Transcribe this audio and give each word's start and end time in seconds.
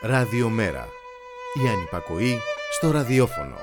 Ραδιομέρα. 0.00 0.88
Η 1.64 1.68
ανυπακοή 1.68 2.38
στο 2.72 2.90
ραδιόφωνο. 2.90 3.54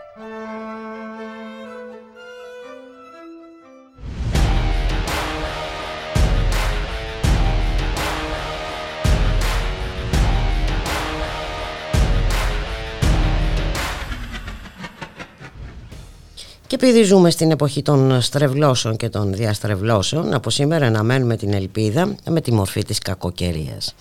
Και 16.67 16.76
επειδή 16.76 17.04
ζούμε 17.04 17.30
στην 17.30 17.52
εποχή 17.52 17.81
των 17.81 18.22
στρεβλώσεων 18.22 18.95
και 18.95 19.09
των 19.09 19.34
διαστρεβλώσεων, 19.34 20.34
από 20.34 20.50
σήμερα 20.50 20.90
να 20.90 21.04
μένουμε 21.04 21.38
την 21.38 21.54
ελπίδα 21.54 22.16
με 22.30 22.42
τη 22.42 22.52
μορφή 22.52 22.84
της 22.84 23.00
κακοκαιρίας. 23.00 23.95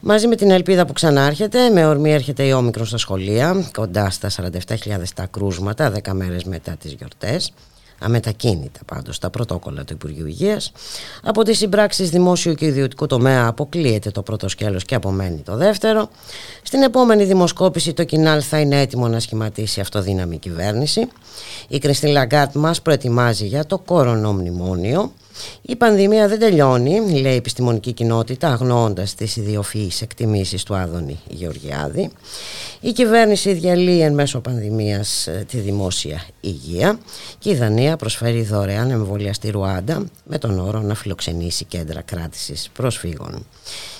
Μαζί 0.00 0.26
με 0.26 0.36
την 0.36 0.50
ελπίδα 0.50 0.86
που 0.86 0.92
ξανάρχεται, 0.92 1.70
με 1.70 1.86
ορμή 1.86 2.12
έρχεται 2.12 2.42
η 2.42 2.52
Όμικρον 2.52 2.86
στα 2.86 2.98
σχολεία, 2.98 3.70
κοντά 3.72 4.10
στα 4.10 4.30
47.000 4.30 5.12
τα 5.14 5.26
κρούσματα, 5.26 5.92
10 6.04 6.12
μέρες 6.12 6.44
μετά 6.44 6.76
τις 6.76 6.92
γιορτές 6.92 7.52
αμετακίνητα 8.00 8.80
πάντως 8.86 9.18
τα 9.18 9.30
πρωτόκολλα 9.30 9.84
του 9.84 9.92
Υπουργείου 9.92 10.26
Υγείας. 10.26 10.72
Από 11.22 11.42
τις 11.42 11.58
συμπράξεις 11.58 12.10
δημόσιου 12.10 12.54
και 12.54 12.66
ιδιωτικού 12.66 13.06
τομέα 13.06 13.46
αποκλείεται 13.46 14.10
το 14.10 14.22
πρώτο 14.22 14.48
σκέλος 14.48 14.84
και 14.84 14.94
απομένει 14.94 15.40
το 15.40 15.56
δεύτερο. 15.56 16.08
Στην 16.62 16.82
επόμενη 16.82 17.24
δημοσκόπηση 17.24 17.92
το 17.92 18.04
Κινάλ 18.04 18.42
θα 18.48 18.58
είναι 18.58 18.80
έτοιμο 18.80 19.08
να 19.08 19.20
σχηματίσει 19.20 19.80
αυτοδύναμη 19.80 20.38
κυβέρνηση. 20.38 21.08
Η 21.68 21.78
Κριστίν 21.78 22.10
Λαγκάρντ 22.10 22.54
μας 22.54 22.82
προετοιμάζει 22.82 23.46
για 23.46 23.66
το 23.66 23.78
κορονομνημόνιο. 23.78 25.12
Η 25.62 25.76
πανδημία 25.76 26.28
δεν 26.28 26.38
τελειώνει, 26.38 27.20
λέει 27.20 27.32
η 27.32 27.36
επιστημονική 27.36 27.92
κοινότητα, 27.92 28.48
αγνοώντας 28.48 29.14
τις 29.14 29.36
ιδιοφυείς 29.36 30.02
εκτιμήσεις 30.02 30.62
του 30.62 30.74
Άδωνη 30.74 31.18
Γεωργιάδη. 31.28 32.10
Η 32.80 32.92
κυβέρνηση 32.92 33.52
διαλύει 33.52 34.00
εν 34.02 34.14
μέσω 34.14 34.40
πανδημίας 34.40 35.26
ε, 35.26 35.44
τη 35.48 35.58
δημόσια 35.58 36.22
υγεία 36.40 36.98
και 37.38 37.50
η 37.50 37.54
Δανία 37.54 37.96
προσφέρει 37.96 38.42
δωρεάν 38.42 38.90
εμβόλια 38.90 39.32
στη 39.32 39.50
Ρουάντα 39.50 40.04
με 40.24 40.38
τον 40.38 40.58
όρο 40.58 40.80
να 40.80 40.94
φιλοξενήσει 40.94 41.64
κέντρα 41.64 42.00
κράτησης 42.00 42.70
προσφύγων. 42.72 43.46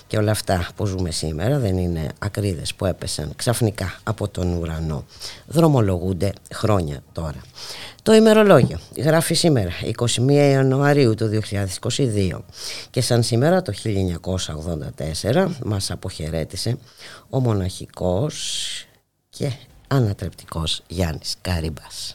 Και 0.06 0.18
όλα 0.18 0.30
αυτά 0.30 0.68
που 0.76 0.86
ζούμε 0.86 1.10
σήμερα 1.10 1.58
δεν 1.58 1.78
είναι 1.78 2.08
ακρίδες 2.18 2.74
που 2.74 2.84
έπεσαν 2.84 3.32
ξαφνικά 3.36 4.00
από 4.02 4.28
τον 4.28 4.52
ουρανό. 4.52 5.04
Δρομολογούνται 5.46 6.32
χρόνια 6.54 7.02
τώρα. 7.12 7.40
Το 8.02 8.14
ημερολόγιο 8.14 8.78
γράφει 8.96 9.34
σήμερα 9.34 9.70
21 9.98 10.30
Ιανουαρίου 10.30 11.14
του 11.14 11.40
2022 11.96 12.38
και 12.90 13.00
σαν 13.00 13.22
σήμερα 13.22 13.62
το 13.62 13.72
1984 15.22 15.46
μας 15.64 15.90
αποχαιρέτησε 15.90 16.78
ο 17.30 17.40
μοναχικός 17.40 18.64
και 19.28 19.52
ανατρεπτικός 19.88 20.82
Γιάννης 20.86 21.34
Κάριμπας. 21.40 22.14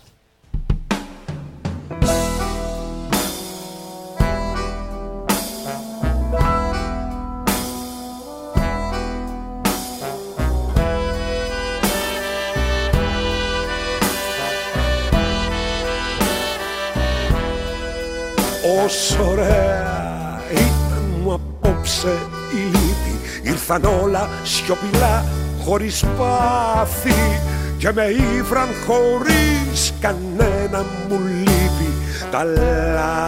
Όσο 18.92 19.24
ωραία 19.30 20.42
ήταν 20.52 21.04
μου 21.24 21.34
απόψε 21.34 22.18
η 22.52 22.56
λύπη. 22.56 23.20
Ήρθαν 23.44 23.84
όλα 24.04 24.30
σιωπηλά 24.44 25.26
χωρίς 25.66 26.06
πάθη 26.18 27.40
Και 27.78 27.92
με 27.94 28.04
ήβραν 28.38 28.68
χωρίς 28.88 29.94
κανένα 30.00 30.86
μου 31.10 31.20
λύπη. 31.38 31.94
Τα 32.32 32.44
λάθη. 32.44 33.22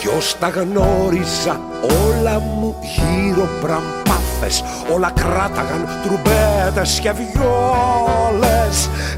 Κι 0.00 0.08
ως 0.16 0.36
τα 0.40 0.48
γνώριζα 0.48 1.60
όλα 2.06 2.38
μου 2.38 2.76
γύρω 2.82 3.48
μπραμπάθες 3.60 4.64
Όλα 4.94 5.12
κράταγαν 5.14 5.88
τρουμπέτες 6.02 6.98
και 7.00 7.12
βιόλες 7.12 8.57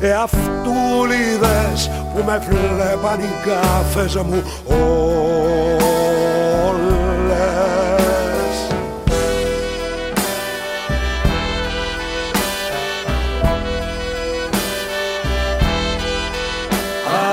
Εαυτούλιδες 0.01 1.91
που 2.15 2.23
με 2.27 2.43
βλέπαν 2.49 3.21
οι 3.21 3.31
κάφες 3.45 4.15
μου 4.17 4.43
όλες 4.67 5.31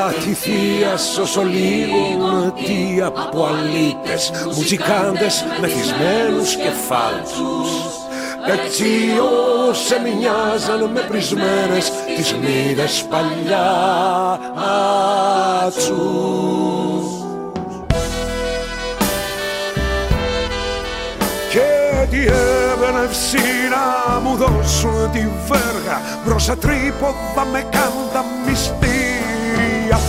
Ατυχίας 0.08 1.18
όσο 1.18 1.42
λίγο 1.44 2.54
τι 2.66 3.02
από 3.02 3.46
αλήτες 3.46 4.32
Μουζικάντες 4.46 5.46
μεθυσμένους 5.62 6.56
κεφάλους 6.56 8.07
έτσι 8.48 8.86
όσε 9.70 10.02
μοιάζαν 10.04 10.90
με 10.94 11.00
πρισμένες 11.00 11.92
τις 12.16 12.34
μοίρες 12.34 13.06
παλιά. 13.10 14.40
Και 21.50 22.08
τι 22.10 22.18
έμπνευση 22.18 23.38
να 23.70 24.20
μου 24.20 24.36
δώσουν 24.36 25.12
τη 25.12 25.28
βέργα. 25.48 26.02
Μπροστά 26.26 26.58
τρίποδα 26.58 27.46
με 27.52 27.62
κάντα 27.62 28.26
μυστήρια. 28.46 30.00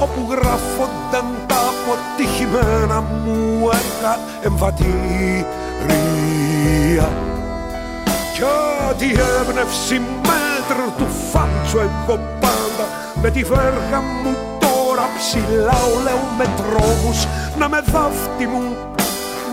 Όπου 0.00 0.26
γράφονταν 0.30 1.24
τα 1.46 1.56
αποτυχημένα 1.70 3.00
μου 3.00 3.68
έργα 3.72 4.18
εμβατήρια 4.42 5.50
κι 8.40 8.46
ό,τι 8.90 9.06
έμπνευση 9.06 10.00
μέτρ 10.28 10.78
του 10.98 11.06
φάλτσου 11.32 11.78
εγώ 11.78 12.20
πάντα. 12.40 12.86
Με 13.22 13.30
τη 13.30 13.42
βέργα 13.42 14.00
μου 14.22 14.36
τώρα 14.60 15.08
ψηλά 15.16 15.80
λέω 16.04 16.22
με 16.38 16.46
τρόμους 16.56 17.26
να 17.58 17.68
με 17.68 17.80
δάφτιμουν 17.92 18.76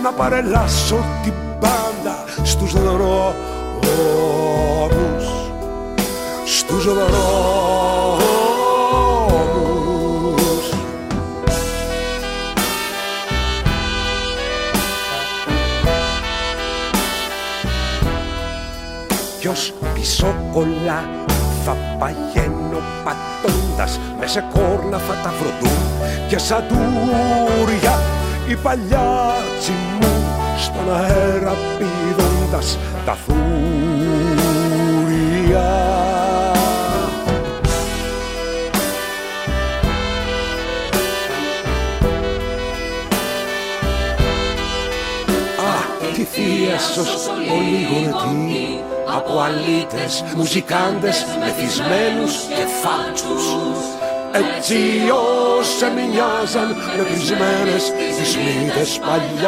να 0.02 0.12
παρελάσω 0.12 1.04
την 1.22 1.32
πάντα 1.60 2.24
στους 2.42 2.72
δρόμους 2.72 3.34
στους 6.44 6.84
δρόμους 6.84 7.47
Ποιος 19.58 19.72
πίσω 19.94 20.34
κολλά 20.52 21.04
θα 21.64 21.76
παγαίνω 21.98 22.80
πατώντας 23.04 24.00
με 24.20 24.26
σε 24.26 24.44
κόρνα 24.52 24.98
θα 24.98 25.14
τα 25.22 25.32
βροντούν 25.40 25.78
και 26.28 26.38
σαν 26.38 26.64
τούρια 26.68 27.98
η 28.48 28.54
παλιάτσι 28.54 29.72
μου 30.00 30.08
στον 30.58 30.94
αέρα 30.94 31.54
πηδώντας 31.78 32.78
τα 33.04 33.16
θούρια. 33.26 33.46
Α, 45.58 45.72
τι 46.14 46.24
θεία 46.24 46.78
σως 46.78 47.28
ολίγορετή 47.28 48.96
από 49.18 49.40
αλήτες, 49.40 50.24
μουζικάντες, 50.36 51.26
μεθυσμένους 51.40 52.34
και 52.56 52.64
φάλτσους 52.82 53.44
έτσι 54.32 54.76
όσε 55.58 55.92
μοιάζαν 55.94 56.76
με 56.96 57.02
πρισμένες 57.02 57.92
τις 58.18 58.36
μύτες 58.36 59.00
παλιάτσους. 59.06 59.38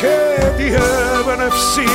Και 0.00 0.16
τι 0.56 0.64
έμπνευση 0.64 1.88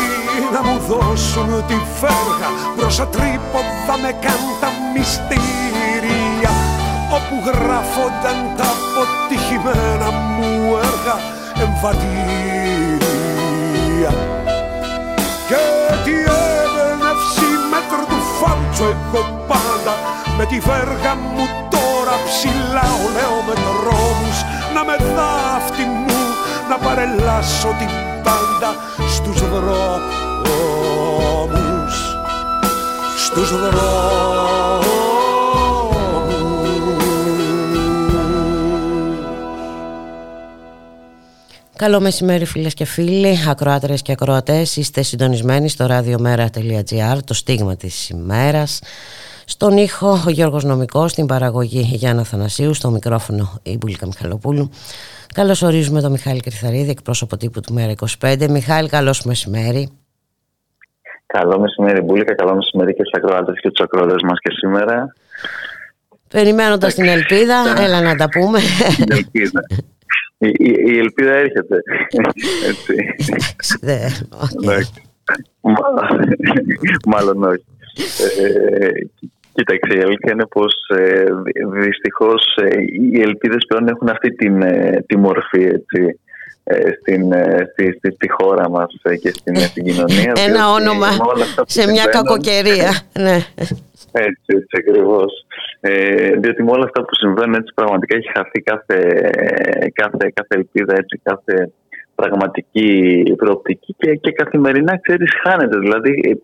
να 0.53 0.61
μου 0.61 0.79
δώσουν 0.87 1.65
τη 1.67 1.73
φέργα 1.99 2.49
μπροστά 2.75 3.07
τρίποδα 3.07 3.97
με 4.01 4.11
κάντα 4.11 4.71
μυστήρια. 4.93 5.60
όπου 5.60 5.60
γράφονταν 7.45 8.37
τα 8.57 8.67
αποτυχημένα 8.75 10.09
μου 10.11 10.51
έργα 10.89 11.15
εμβατήρια 11.63 12.11
και 15.49 15.63
τι 16.03 16.15
έμπνευση 16.61 17.49
μέτρο 17.71 18.03
του 18.09 18.19
φάλτσο 18.39 18.83
εγώ 18.83 19.21
πάντα. 19.47 19.93
Με 20.37 20.45
τη 20.45 20.59
βέργα 20.59 21.15
μου 21.15 21.45
τώρα 21.69 21.81
τώρα 22.11 22.23
ψηλά 22.25 22.87
λέω 23.15 23.37
με 23.47 23.53
δρόμους 23.53 24.37
να 24.73 24.83
με 24.83 24.95
δάφτη 25.15 25.83
μου 25.83 26.21
να 26.69 26.77
παρελάσω 26.77 27.67
την 27.79 27.89
πάντα 28.23 28.75
στους 29.09 29.39
δρόμους. 29.49 29.85
Στους 33.25 33.49
δρόμους 33.49 34.90
Καλό 41.81 41.99
μεσημέρι 41.99 42.45
φίλες 42.45 42.73
και 42.73 42.85
φίλοι, 42.85 43.37
ακροάτρες 43.49 44.01
και 44.01 44.11
ακροατές, 44.11 44.75
είστε 44.75 45.01
συντονισμένοι 45.01 45.69
στο 45.69 45.87
radiomera.gr, 45.89 47.17
το 47.25 47.33
στίγμα 47.33 47.75
της 47.75 48.09
ημέρας. 48.09 48.81
Στον 49.45 49.77
ήχο 49.77 50.23
ο 50.27 50.29
Γιώργος 50.29 50.63
Νομικός, 50.63 51.11
στην 51.11 51.25
παραγωγή 51.25 51.79
Γιάννα 51.79 52.23
Θανασίου, 52.23 52.73
στο 52.73 52.89
μικρόφωνο 52.89 53.59
η 53.63 53.77
Μπουλίκα 53.77 54.05
Μιχαλοπούλου. 54.05 54.69
Καλώς 55.33 55.61
ορίζουμε 55.61 56.01
τον 56.01 56.11
Μιχάλη 56.11 56.39
Κρυθαρίδη, 56.39 56.89
εκπρόσωπο 56.89 57.37
τύπου 57.37 57.59
του 57.61 57.73
Μέρα 57.73 57.93
25. 58.19 58.47
Μιχάλη, 58.49 58.89
καλώς 58.89 59.23
μεσημέρι. 59.23 59.89
Καλό 61.25 61.59
μεσημέρι 61.59 62.01
Μπουλίκα, 62.01 62.35
καλό 62.35 62.55
μεσημέρι 62.55 62.93
και 62.93 63.03
στους 63.03 63.23
ακροάτες 63.23 63.59
και 63.61 63.69
τους 63.71 63.83
ακροατές 63.83 64.21
μας 64.23 64.39
και 64.39 64.51
σήμερα. 64.51 65.13
Περιμένοντας 66.27 66.93
την 66.93 67.07
ελπίδα, 67.07 67.55
έλα 67.77 68.01
να 68.01 68.15
τα 68.15 68.29
πούμε. 68.29 68.59
Την 70.41 70.49
ελπίδα. 70.49 70.81
Η, 70.81 70.93
η, 70.93 70.97
ελπίδα 70.97 71.33
έρχεται. 71.33 71.81
Έτσι. 72.67 72.95
Ναι, 73.81 74.07
Μάλλον 77.05 77.43
όχι. 77.43 77.65
Ε, 78.41 78.89
κοίταξε, 79.53 79.97
η 79.97 80.01
αλήθεια 80.01 80.31
είναι 80.31 80.45
πως 80.45 80.73
ε, 80.87 81.23
δυστυχώς 81.81 82.57
ε, 82.61 82.67
οι 83.13 83.21
ελπίδες 83.21 83.65
πλέον 83.67 83.87
έχουν 83.87 84.09
αυτή 84.09 84.35
την, 84.35 84.61
ε, 84.61 85.03
τη 85.07 85.17
μορφή 85.17 85.63
έτσι, 85.63 86.19
ε, 86.63 86.89
στην, 86.99 87.33
στη, 87.71 87.91
στη, 87.97 88.11
στη, 88.11 88.29
χώρα 88.29 88.69
μας 88.69 88.93
και 89.21 89.29
στην, 89.29 89.55
στην 89.55 89.83
κοινωνία. 89.83 90.33
Ένα 90.47 90.71
όνομα 90.71 91.07
σε 91.65 91.91
μια 91.91 92.05
κακοκαιρία. 92.05 92.99
ναι. 93.13 93.37
Έτσι, 94.11 94.49
έτσι 94.59 94.75
ακριβώς. 94.77 95.45
Ε, 95.79 96.35
διότι 96.35 96.63
με 96.63 96.71
όλα 96.71 96.83
αυτά 96.83 97.01
που 97.01 97.15
συμβαίνουν 97.15 97.53
έτσι 97.53 97.73
πραγματικά 97.73 98.17
έχει 98.17 98.31
χαθεί 98.35 98.59
κάθε, 98.61 98.97
κάθε, 99.93 100.31
κάθε 100.33 100.55
ελπίδα, 100.55 100.93
έτσι, 100.95 101.19
κάθε 101.23 101.71
πραγματική 102.21 103.23
προοπτική 103.37 103.95
και, 103.97 104.15
και 104.15 104.31
καθημερινά 104.31 104.99
ξέρεις 105.01 105.31
χάνεται. 105.43 105.77
Δηλαδή 105.79 106.39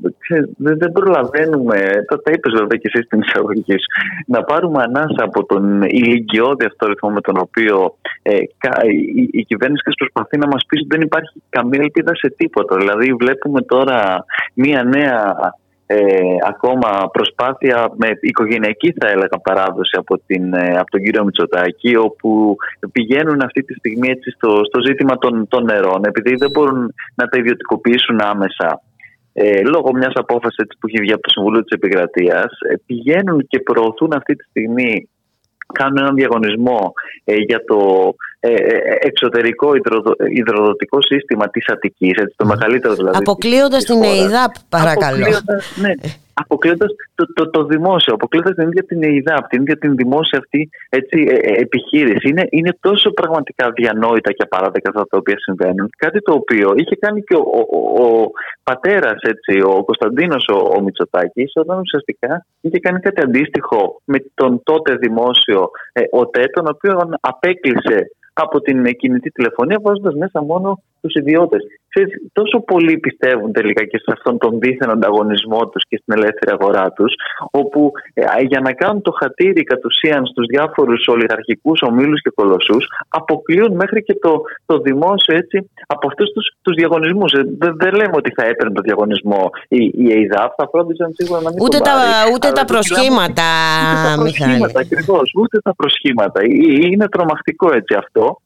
δεν, 0.57 0.77
δεν 0.77 0.91
προλαβαίνουμε, 0.91 1.77
το 2.07 2.21
τα 2.21 2.31
είπες 2.33 2.53
βέβαια 2.53 2.77
και 2.81 2.89
εσύ 2.91 3.03
στην 3.03 3.19
εισαγωγή 3.19 3.71
σου, 3.71 3.89
να 4.27 4.43
πάρουμε 4.43 4.83
ανάσα 4.83 5.23
από 5.23 5.45
τον 5.45 5.81
ηλικιώδη 5.81 6.65
αυτό 6.65 6.87
ρυθμό 6.87 7.09
με 7.09 7.21
τον 7.21 7.37
οποίο 7.37 7.95
ε, 8.21 8.37
η, 9.17 9.29
η 9.31 9.43
κυβέρνηση 9.43 9.83
προσπαθεί 9.97 10.37
να 10.37 10.47
μας 10.47 10.65
πει 10.67 10.77
ότι 10.77 10.87
δεν 10.89 11.01
υπάρχει 11.01 11.41
καμία 11.49 11.79
ελπίδα 11.81 12.15
σε 12.15 12.33
τίποτα. 12.37 12.75
Δηλαδή 12.77 13.13
βλέπουμε 13.13 13.61
τώρα 13.61 14.25
μία 14.53 14.83
νέα 14.83 15.35
ε, 15.89 15.97
ακόμα 16.47 17.09
προσπάθεια 17.11 17.91
με 17.95 18.09
οικογενειακή 18.21 18.93
θα 18.99 19.07
έλεγα 19.07 19.37
παράδοση 19.43 19.95
από, 19.97 20.19
την, 20.25 20.53
ε, 20.53 20.77
από 20.77 20.91
τον 20.91 21.01
κύριο 21.01 21.23
Μητσοτάκη 21.23 21.95
όπου 21.95 22.55
πηγαίνουν 22.91 23.41
αυτή 23.41 23.63
τη 23.63 23.73
στιγμή 23.73 24.09
έτσι 24.09 24.29
στο, 24.31 24.61
στο 24.63 24.79
ζήτημα 24.85 25.17
των, 25.17 25.47
των 25.47 25.63
νερών 25.63 26.01
επειδή 26.05 26.35
δεν 26.35 26.49
μπορούν 26.49 26.93
να 27.15 27.27
τα 27.27 27.37
ιδιωτικοποιήσουν 27.37 28.21
άμεσα 28.21 28.81
ε, 29.33 29.61
λόγω 29.61 29.93
μιας 29.93 30.13
απόφασης 30.13 30.67
που 30.79 30.87
έχει 30.87 30.99
βγει 30.99 31.13
από 31.13 31.21
το 31.21 31.29
Συμβουλίο 31.29 31.63
της 31.63 31.75
Επικρατείας 31.75 32.51
ε, 32.69 32.75
πηγαίνουν 32.85 33.47
και 33.47 33.59
προωθούν 33.59 34.13
αυτή 34.13 34.35
τη 34.35 34.43
στιγμή 34.43 35.09
κάνουν 35.73 35.97
έναν 35.97 36.15
διαγωνισμό 36.15 36.93
ε, 37.23 37.35
για 37.35 37.63
το 37.65 37.79
ε, 38.36 38.36
ε, 38.36 38.36
εξωτερικό 38.99 39.71
υδροδοτικό 40.33 41.01
σύστημα 41.01 41.49
της 41.49 41.67
Αττικής, 41.67 42.17
έτσι, 42.17 42.35
το 42.37 42.45
μεγαλύτερο 42.45 42.93
δηλαδή. 42.93 43.17
Αποκλείοντας 43.17 43.83
την 43.83 44.03
ΕΙΔΑΠ 44.03 44.51
παρακαλώ. 44.69 45.25
ναι, 45.81 45.93
αποκλείοντας 46.43 46.89
το, 47.15 47.33
το, 47.33 47.49
το, 47.49 47.63
δημόσιο, 47.63 48.13
αποκλείοντας 48.13 48.55
την 48.55 48.67
ίδια 48.67 48.83
την 48.83 49.01
ΕΙΔΑΠ, 49.01 49.47
την 49.47 49.61
ίδια 49.61 49.77
την 49.77 49.95
δημόσια 49.95 50.39
αυτή 50.39 50.69
έτσι, 50.89 51.25
ε, 51.29 51.33
ε, 51.33 51.61
επιχείρηση. 51.61 52.29
Είναι, 52.29 52.47
είναι 52.49 52.77
τόσο 52.79 53.11
πραγματικά 53.11 53.71
διανόητα 53.71 54.31
και 54.31 54.43
απαράδεκτα 54.43 54.89
αυτά 54.89 55.05
τα 55.09 55.17
οποία 55.17 55.37
συμβαίνουν. 55.37 55.89
Κάτι 55.97 56.21
το 56.21 56.33
οποίο 56.33 56.73
είχε 56.75 56.95
κάνει 56.95 57.23
και 57.23 57.35
ο, 57.35 57.43
ο, 57.77 58.03
ο 58.05 58.31
πατέρας, 58.63 59.19
ο 59.65 59.83
Κωνσταντίνος 59.83 60.45
ο, 60.53 60.57
ο 60.75 60.81
Μητσοτάκης, 60.81 61.51
όταν 61.55 61.79
ουσιαστικά 61.79 62.45
είχε 62.61 62.79
κάνει 62.79 62.99
κάτι 62.99 63.21
αντίστοιχο 63.21 64.01
με 64.05 64.17
τον 64.33 64.61
τότε 64.63 64.95
δημόσιο 64.95 65.69
ε, 65.93 66.01
ΟΤΕ, 66.11 66.43
τον 66.53 66.65
οποίο 66.67 67.09
απέκλεισε 67.19 68.11
από 68.41 68.61
την 68.61 68.95
κινητή 68.95 69.31
τηλεφωνία 69.31 69.79
βάζοντας 69.81 70.13
μέσα 70.15 70.43
μόνο 70.43 70.83
τους 71.07 71.21
ιδιώτες. 71.21 71.61
Τόσο 72.31 72.59
πολλοί 72.59 72.97
πιστεύουν 72.97 73.51
τελικά 73.51 73.83
και 73.85 73.97
σε 73.97 74.11
αυτόν 74.15 74.37
τον 74.37 74.59
δίθεν 74.59 74.89
ανταγωνισμό 74.89 75.69
τους 75.69 75.83
και 75.89 75.97
στην 76.01 76.13
ελεύθερη 76.17 76.51
αγορά 76.59 76.91
τους, 76.91 77.13
όπου 77.51 77.91
ε, 78.13 78.23
για 78.41 78.59
να 78.59 78.71
κάνουν 78.73 79.01
το 79.01 79.11
χατήρι 79.11 79.63
κατ' 79.63 79.85
ουσίαν 79.85 80.25
στους 80.25 80.45
διάφορους 80.45 81.07
ολιγαρχικούς 81.07 81.79
ομίλους 81.81 82.21
και 82.21 82.31
κολοσσούς, 82.35 82.85
αποκλείουν 83.09 83.73
μέχρι 83.75 84.03
και 84.03 84.15
το, 84.21 84.41
το 84.65 84.77
δημόσιο 84.77 85.35
έτσι, 85.35 85.69
από 85.87 86.07
αυτούς 86.07 86.29
τους 86.61 86.75
διαγωνισμούς. 86.75 87.31
Ε, 87.33 87.41
δεν, 87.57 87.93
λέμε 87.93 88.15
ότι 88.21 88.31
θα 88.37 88.45
έπαιρνε 88.45 88.73
το 88.73 88.81
διαγωνισμό 88.81 89.49
η, 89.67 89.83
η 89.83 90.05
ΕΙΔΑΠ, 90.19 90.51
θα 90.57 90.67
φρόντιζαν 90.71 91.11
σίγουρα 91.13 91.41
να 91.41 91.49
μην 91.49 91.59
ούτε, 91.61 91.77
τα, 91.77 91.93
ούτε 92.33 92.51
τα 92.51 92.65
προσχήματα, 92.65 93.49
Μιχάλη. 94.23 94.59
ούτε 95.41 95.57
τα 95.63 95.73
προσχήματα. 95.75 96.41
Ε, 96.41 96.47
είναι 96.91 97.07
τρομακτικό 97.09 97.67
έτσι 97.73 97.93
αυτό. 97.97 98.41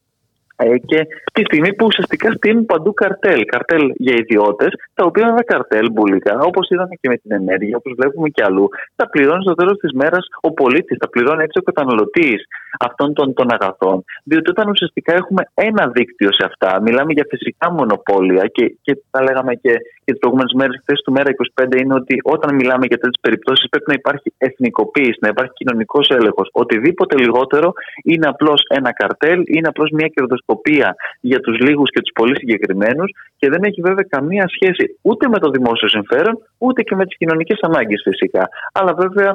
Ε, 0.63 0.77
και 0.77 1.07
τη 1.33 1.41
στιγμή 1.43 1.73
που 1.73 1.85
ουσιαστικά 1.85 2.31
στείλουν 2.31 2.65
παντού 2.65 2.93
καρτέλ. 2.93 3.45
Καρτέλ 3.45 3.93
για 3.95 4.15
ιδιώτες, 4.17 4.71
τα 4.93 5.03
οποία 5.05 5.27
είναι 5.27 5.43
καρτέλ 5.45 5.91
μπουλικά, 5.91 6.39
όπως 6.39 6.69
είδαμε 6.69 6.95
και 7.01 7.09
με 7.09 7.17
την 7.17 7.31
ενέργεια, 7.31 7.77
όπως 7.77 7.93
βλέπουμε 7.97 8.29
και 8.29 8.43
αλλού. 8.43 8.69
Τα 8.95 9.09
πληρώνει 9.09 9.43
στο 9.43 9.53
τέλος 9.53 9.77
της 9.77 9.91
μέρας 9.93 10.25
ο 10.41 10.51
πολίτης, 10.53 10.97
τα 10.97 11.09
πληρώνει 11.09 11.43
έτσι 11.43 11.59
ο 11.59 11.61
καταναλωτής 11.61 12.39
αυτών 12.79 13.13
των, 13.13 13.33
των 13.33 13.47
αγαθών. 13.53 14.03
Διότι 14.23 14.49
όταν 14.49 14.69
ουσιαστικά 14.69 15.13
έχουμε 15.13 15.41
ένα 15.53 15.87
δίκτυο 15.87 16.29
σε 16.31 16.43
αυτά, 16.45 16.81
μιλάμε 16.81 17.13
για 17.13 17.25
φυσικά 17.29 17.71
μονοπόλια 17.71 18.43
και, 18.47 18.75
και 18.81 18.93
τα 19.11 19.23
λέγαμε 19.23 19.53
και, 19.55 19.73
και 20.03 20.11
τις 20.11 20.19
προηγούμενες 20.19 20.53
μέρες, 20.53 20.75
η 20.75 20.83
θέση 20.85 21.01
του 21.05 21.11
Μέρα 21.11 21.29
25 21.61 21.77
είναι 21.81 21.93
ότι 21.93 22.15
όταν 22.23 22.55
μιλάμε 22.55 22.85
για 22.85 22.97
τέτοιες 22.97 23.21
περιπτώσεις 23.21 23.69
πρέπει 23.69 23.89
να 23.91 23.95
υπάρχει 24.01 24.33
εθνικοποίηση, 24.37 25.17
να 25.21 25.27
υπάρχει 25.27 25.53
κοινωνικός 25.53 26.09
έλεγχος. 26.09 26.49
Οτιδήποτε 26.51 27.17
λιγότερο 27.17 27.73
είναι 28.03 28.27
απλώς 28.27 28.61
ένα 28.67 28.91
καρτέλ, 28.93 29.39
είναι 29.45 29.67
απλώς 29.67 29.89
μια 29.91 30.07
κερδοσκοπία 30.07 30.95
για 31.19 31.39
τους 31.39 31.59
λίγους 31.59 31.89
και 31.89 32.01
τους 32.01 32.11
πολύ 32.13 32.35
συγκεκριμένους 32.37 33.11
και 33.37 33.49
δεν 33.49 33.63
έχει 33.63 33.81
βέβαια 33.81 34.05
καμία 34.09 34.45
σχέση 34.55 34.99
ούτε 35.01 35.27
με 35.27 35.37
το 35.39 35.49
δημόσιο 35.49 35.87
συμφέρον 35.87 36.35
ούτε 36.57 36.81
και 36.81 36.95
με 36.95 37.05
τις 37.05 37.17
κοινωνικές 37.17 37.59
ανάγκες 37.61 38.01
φυσικά. 38.03 38.49
Αλλά 38.73 38.93
βέβαια 38.93 39.31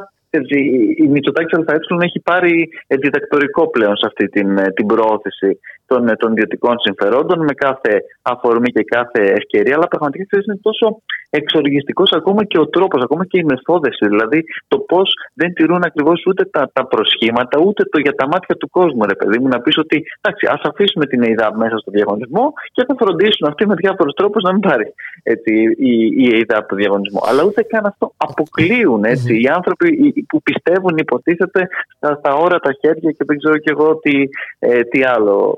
η 0.96 1.08
Μητσοτάκη 1.08 1.54
ΑΕ 1.56 2.04
έχει 2.04 2.20
πάρει 2.20 2.68
διδακτορικό 2.88 3.70
πλέον 3.70 3.96
σε 3.96 4.06
αυτή 4.06 4.28
την, 4.28 4.48
την 4.74 4.86
προώθηση 4.86 5.58
των, 5.86 6.16
των 6.18 6.30
ιδιωτικών 6.32 6.78
συμφερόντων 6.78 7.38
με 7.38 7.52
κάθε 7.52 8.00
αφορμή 8.22 8.70
και 8.70 8.84
κάθε 8.84 9.22
ευκαιρία. 9.38 9.74
Αλλά 9.74 9.88
πραγματικά 9.88 10.38
είναι 10.46 10.58
τόσο 10.62 11.02
εξοργιστικός 11.30 12.10
ακόμα 12.12 12.44
και 12.44 12.58
ο 12.58 12.66
τρόπος, 12.68 13.02
ακόμα 13.02 13.24
και 13.26 13.38
η 13.38 13.44
μεθόδευση. 13.44 14.06
Δηλαδή 14.08 14.44
το 14.68 14.78
πώς 14.78 15.08
δεν 15.34 15.52
τηρούν 15.52 15.82
ακριβώς 15.84 16.22
ούτε 16.26 16.44
τα, 16.44 16.70
τα 16.72 16.86
προσχήματα, 16.86 17.60
ούτε 17.66 17.84
το 17.84 17.98
για 17.98 18.14
τα 18.14 18.26
μάτια 18.26 18.56
του 18.56 18.70
κόσμου, 18.70 19.04
ρε 19.04 19.14
παιδί 19.14 19.38
μου, 19.38 19.48
να 19.48 19.60
πεις 19.60 19.78
ότι 19.78 20.04
εντάξει, 20.20 20.46
ας 20.46 20.60
αφήσουμε 20.62 21.06
την 21.06 21.22
ΕΙΔΑ 21.22 21.56
μέσα 21.56 21.76
στο 21.78 21.90
διαγωνισμό 21.90 22.52
και 22.72 22.84
θα 22.88 22.94
φροντίσουν 22.98 23.48
αυτοί 23.48 23.66
με 23.66 23.74
διάφορους 23.74 24.14
τρόπους 24.14 24.42
να 24.42 24.52
μην 24.52 24.60
πάρει 24.60 24.94
έτσι, 25.22 25.52
η, 25.78 25.94
η 26.24 26.26
ΕΙΔΑ 26.36 26.58
από 26.58 26.68
το 26.68 26.76
διαγωνισμό. 26.76 27.20
Αλλά 27.28 27.42
ούτε 27.44 27.62
καν 27.62 27.86
αυτό 27.86 28.12
αποκλείουν 28.16 29.04
έτσι, 29.04 29.40
οι 29.42 29.46
άνθρωποι 29.46 29.88
που 30.28 30.42
πιστεύουν, 30.42 30.96
υποτίθεται, 30.96 31.68
στα, 31.96 32.16
στα 32.18 32.34
όρατα 32.34 32.70
χέρια 32.80 33.10
και 33.10 33.24
δεν 33.26 33.38
ξέρω 33.38 33.58
κι 33.58 33.70
εγώ 33.70 33.96
τι, 33.96 34.12
ε, 34.58 34.82
τι 34.82 35.02
άλλο 35.04 35.54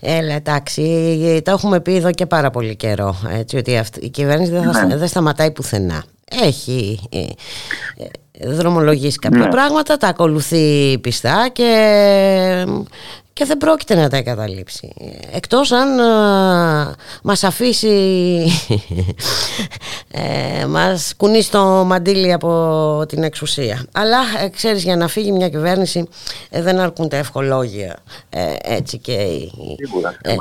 Έλα, 0.00 0.34
εντάξει, 0.34 1.42
το 1.44 1.50
έχουμε 1.50 1.80
πει 1.80 1.96
εδώ 1.96 2.10
και 2.10 2.26
πάρα 2.26 2.50
πολύ 2.50 2.76
καιρό. 2.76 3.14
Έτσι, 3.38 3.56
ότι 3.56 3.76
αυτή, 3.76 4.04
η 4.04 4.08
κυβέρνηση 4.08 4.50
δεν, 4.50 4.72
θα, 4.72 4.86
ναι. 4.86 4.96
δεν 4.96 5.08
σταματάει 5.08 5.52
πουθενά. 5.52 6.04
Έχει 6.42 7.08
ε, 7.10 7.18
ε, 7.18 8.52
δρομολογήσει 8.52 9.18
κάποια 9.18 9.38
ναι. 9.38 9.48
πράγματα, 9.48 9.96
τα 9.96 10.08
ακολουθεί 10.08 10.98
πιστά 10.98 11.48
και 11.52 11.70
και 13.38 13.44
δεν 13.44 13.58
πρόκειται 13.58 13.94
να 13.94 14.08
τα 14.08 14.16
εγκαταλείψει. 14.16 14.92
Εκτός 15.32 15.72
αν 15.72 16.00
α, 16.00 16.94
μας 17.22 17.44
αφήσει 17.44 17.86
ε, 20.10 20.66
μας 20.66 21.12
κουνεί 21.16 21.44
το 21.44 21.64
μαντίλι 21.64 22.32
από 22.32 23.04
την 23.08 23.22
εξουσία. 23.22 23.84
Αλλά 23.92 24.18
ε, 24.42 24.48
ξέρεις 24.48 24.82
για 24.82 24.96
να 24.96 25.08
φύγει 25.08 25.32
μια 25.32 25.48
κυβέρνηση 25.48 26.08
ε, 26.50 26.62
δεν 26.62 26.78
αρκούν 26.78 27.08
τα 27.08 27.16
ευχολόγια 27.16 27.98
ε, 28.28 28.54
έτσι 28.62 28.98
και 28.98 29.16
ε, 30.22 30.34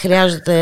χρειάζεται 0.00 0.56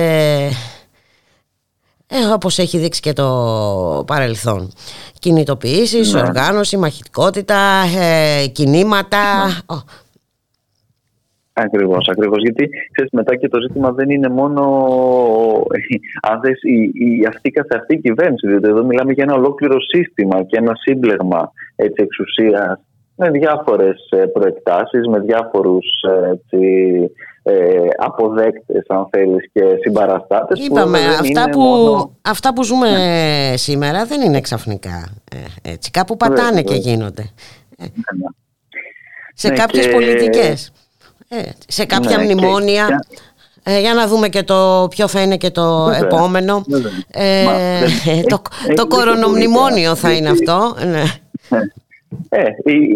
ε, 2.07 2.25
όπως 2.33 2.59
έχει 2.59 2.79
δείξει 2.79 3.01
και 3.01 3.13
το 3.13 4.05
παρελθόν. 4.07 4.73
Κινητοποιήσεις, 5.19 6.13
ναι. 6.13 6.21
οργάνωση, 6.21 6.77
μαχητικότητα, 6.77 7.85
κινήματα 8.53 9.19
Ακριβώς, 11.53 12.09
ακριβώς. 12.09 12.43
Γιατί 12.43 12.69
ξέρεις, 12.93 13.11
μετά 13.13 13.37
και 13.37 13.49
το 13.49 13.61
ζήτημα 13.61 13.93
δεν 13.93 14.11
είναι 14.11 14.29
μόνο 14.29 14.63
αν 16.23 16.41
θες, 16.43 16.63
η, 16.63 16.83
η, 16.95 17.27
αυτή 17.29 17.51
καθ' 17.51 17.75
αυτή 17.75 17.99
κυβέρνηση. 17.99 18.47
Διότι 18.47 18.69
εδώ 18.69 18.85
μιλάμε 18.85 19.13
για 19.13 19.25
ένα 19.25 19.35
ολόκληρο 19.35 19.77
σύστημα 19.81 20.43
και 20.43 20.57
ένα 20.57 20.73
σύμπλεγμα 20.75 21.53
εξουσίας 21.77 22.81
με 23.17 23.31
διάφορες 23.31 24.09
προεκτάσεις, 24.33 25.07
με 25.07 25.19
διάφορους 25.19 25.87
ε, 27.45 27.53
αποδέκτες 27.97 28.85
αν 28.89 29.09
θέλεις 29.11 29.51
και 29.53 29.63
συμπαραστάτες 29.81 30.67
Είπαμε, 30.67 30.99
αυτά, 31.21 31.51
που, 31.51 31.61
μόνο... 31.61 32.17
αυτά 32.23 32.53
που 32.53 32.65
ζούμε 32.65 32.91
ναι. 32.91 33.57
σήμερα 33.57 34.05
δεν 34.05 34.21
είναι 34.21 34.41
ξαφνικά 34.41 35.13
ε, 35.33 35.71
έτσι, 35.73 35.91
κάπου 35.91 36.17
πατάνε 36.17 36.63
και 36.63 36.75
γίνονται 36.75 37.23
ε, 37.79 37.83
ναι, 37.85 38.19
ναι. 38.19 38.27
σε 39.35 39.49
ναι, 39.49 39.55
κάποιες 39.55 39.87
και... 39.87 39.93
πολιτικές 39.93 40.73
ε, 41.33 41.51
σε 41.67 41.85
κάποια 41.85 42.17
ναι, 42.17 42.25
μνημόνια 42.25 43.05
ε, 43.63 43.81
για 43.81 43.95
να 43.95 44.07
δούμε 44.07 44.29
και 44.29 44.43
το 44.43 44.87
ποιο 44.91 45.09
θα 45.09 45.21
είναι 45.23 45.37
και 45.37 45.51
το 45.51 45.91
επόμενο. 46.03 46.65
Ε, 47.11 47.85
το, 48.27 48.43
το 48.75 48.87
κορονομνημόνιο 48.87 49.95
θα 49.95 50.13
είναι 50.13 50.29
αυτό. 50.29 50.75
Ναι. 50.87 51.03
Ε, 52.29 52.43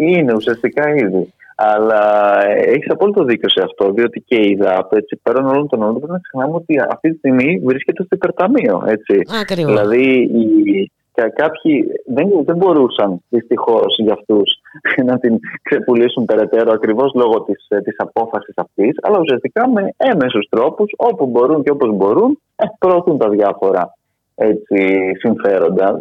είναι 0.09 0.33
ουσιαστικά 0.33 0.95
ήδη. 0.95 1.33
Αλλά 1.55 2.01
έχεις 2.47 2.89
απόλυτο 2.89 3.23
δίκιο 3.23 3.49
σε 3.49 3.61
αυτό, 3.63 3.91
διότι 3.91 4.23
και 4.27 4.35
η 4.35 4.55
ΔΑΠ, 4.59 4.93
έτσι, 4.93 5.19
πέραν 5.23 5.47
όλων 5.47 5.67
των 5.67 5.81
όρων, 5.81 5.97
πρέπει 5.97 6.11
να 6.11 6.19
ξεχνάμε 6.19 6.55
ότι 6.55 6.79
αυτή 6.91 7.11
τη 7.11 7.17
στιγμή 7.17 7.61
βρίσκεται 7.65 8.03
στο 8.03 8.15
υπερταμείο. 8.15 8.83
Έτσι. 8.87 9.21
Ακριβώς. 9.41 9.71
Δηλαδή, 9.71 10.03
οι, 10.21 10.91
κάποιοι 11.35 11.85
δεν, 12.05 12.27
δεν 12.45 12.55
μπορούσαν 12.55 13.21
δυστυχώς 13.29 13.99
για 14.03 14.13
αυτούς 14.13 14.61
να 15.09 15.19
την 15.19 15.39
ξεπουλήσουν 15.61 16.25
περαιτέρω 16.25 16.71
ακριβώς 16.71 17.13
λόγω 17.13 17.41
της 17.41 17.67
της 17.83 17.95
απόφασης 17.97 18.53
αυτής, 18.57 18.97
αλλά 19.01 19.19
ουσιαστικά 19.19 19.69
με 19.69 19.93
έμεσους 19.97 20.47
τρόπους, 20.49 20.93
όπου 20.97 21.25
μπορούν 21.25 21.63
και 21.63 21.71
όπως 21.71 21.95
μπορούν, 21.95 22.39
προωθούν 22.79 23.17
τα 23.17 23.29
διάφορα 23.29 23.97
έτσι, 24.39 25.11
συμφέροντα. 25.19 25.97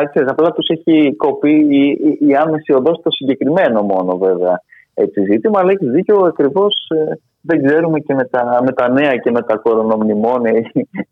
Έτσι, 0.00 0.24
απλά 0.26 0.52
τους 0.52 0.68
έχει 0.68 1.14
κοπεί 1.16 1.66
η, 1.70 1.98
η, 2.28 2.34
άμεση 2.34 2.72
οδός 2.72 2.98
στο 2.98 3.10
συγκεκριμένο 3.10 3.82
μόνο 3.82 4.18
βέβαια 4.18 4.62
έτσι, 4.94 5.24
ζήτημα, 5.30 5.60
αλλά 5.60 5.70
έχεις 5.70 5.90
δίκιο 5.90 6.16
ακριβώς. 6.24 6.74
Ε, 6.88 7.14
δεν 7.42 7.62
ξέρουμε 7.66 7.98
και 8.00 8.14
με 8.14 8.24
τα, 8.24 8.60
με 8.62 8.72
τα 8.72 8.88
νέα 8.90 9.16
και 9.16 9.30
με 9.30 9.42
τα 9.42 9.56
κορονομνημόνια 9.56 10.52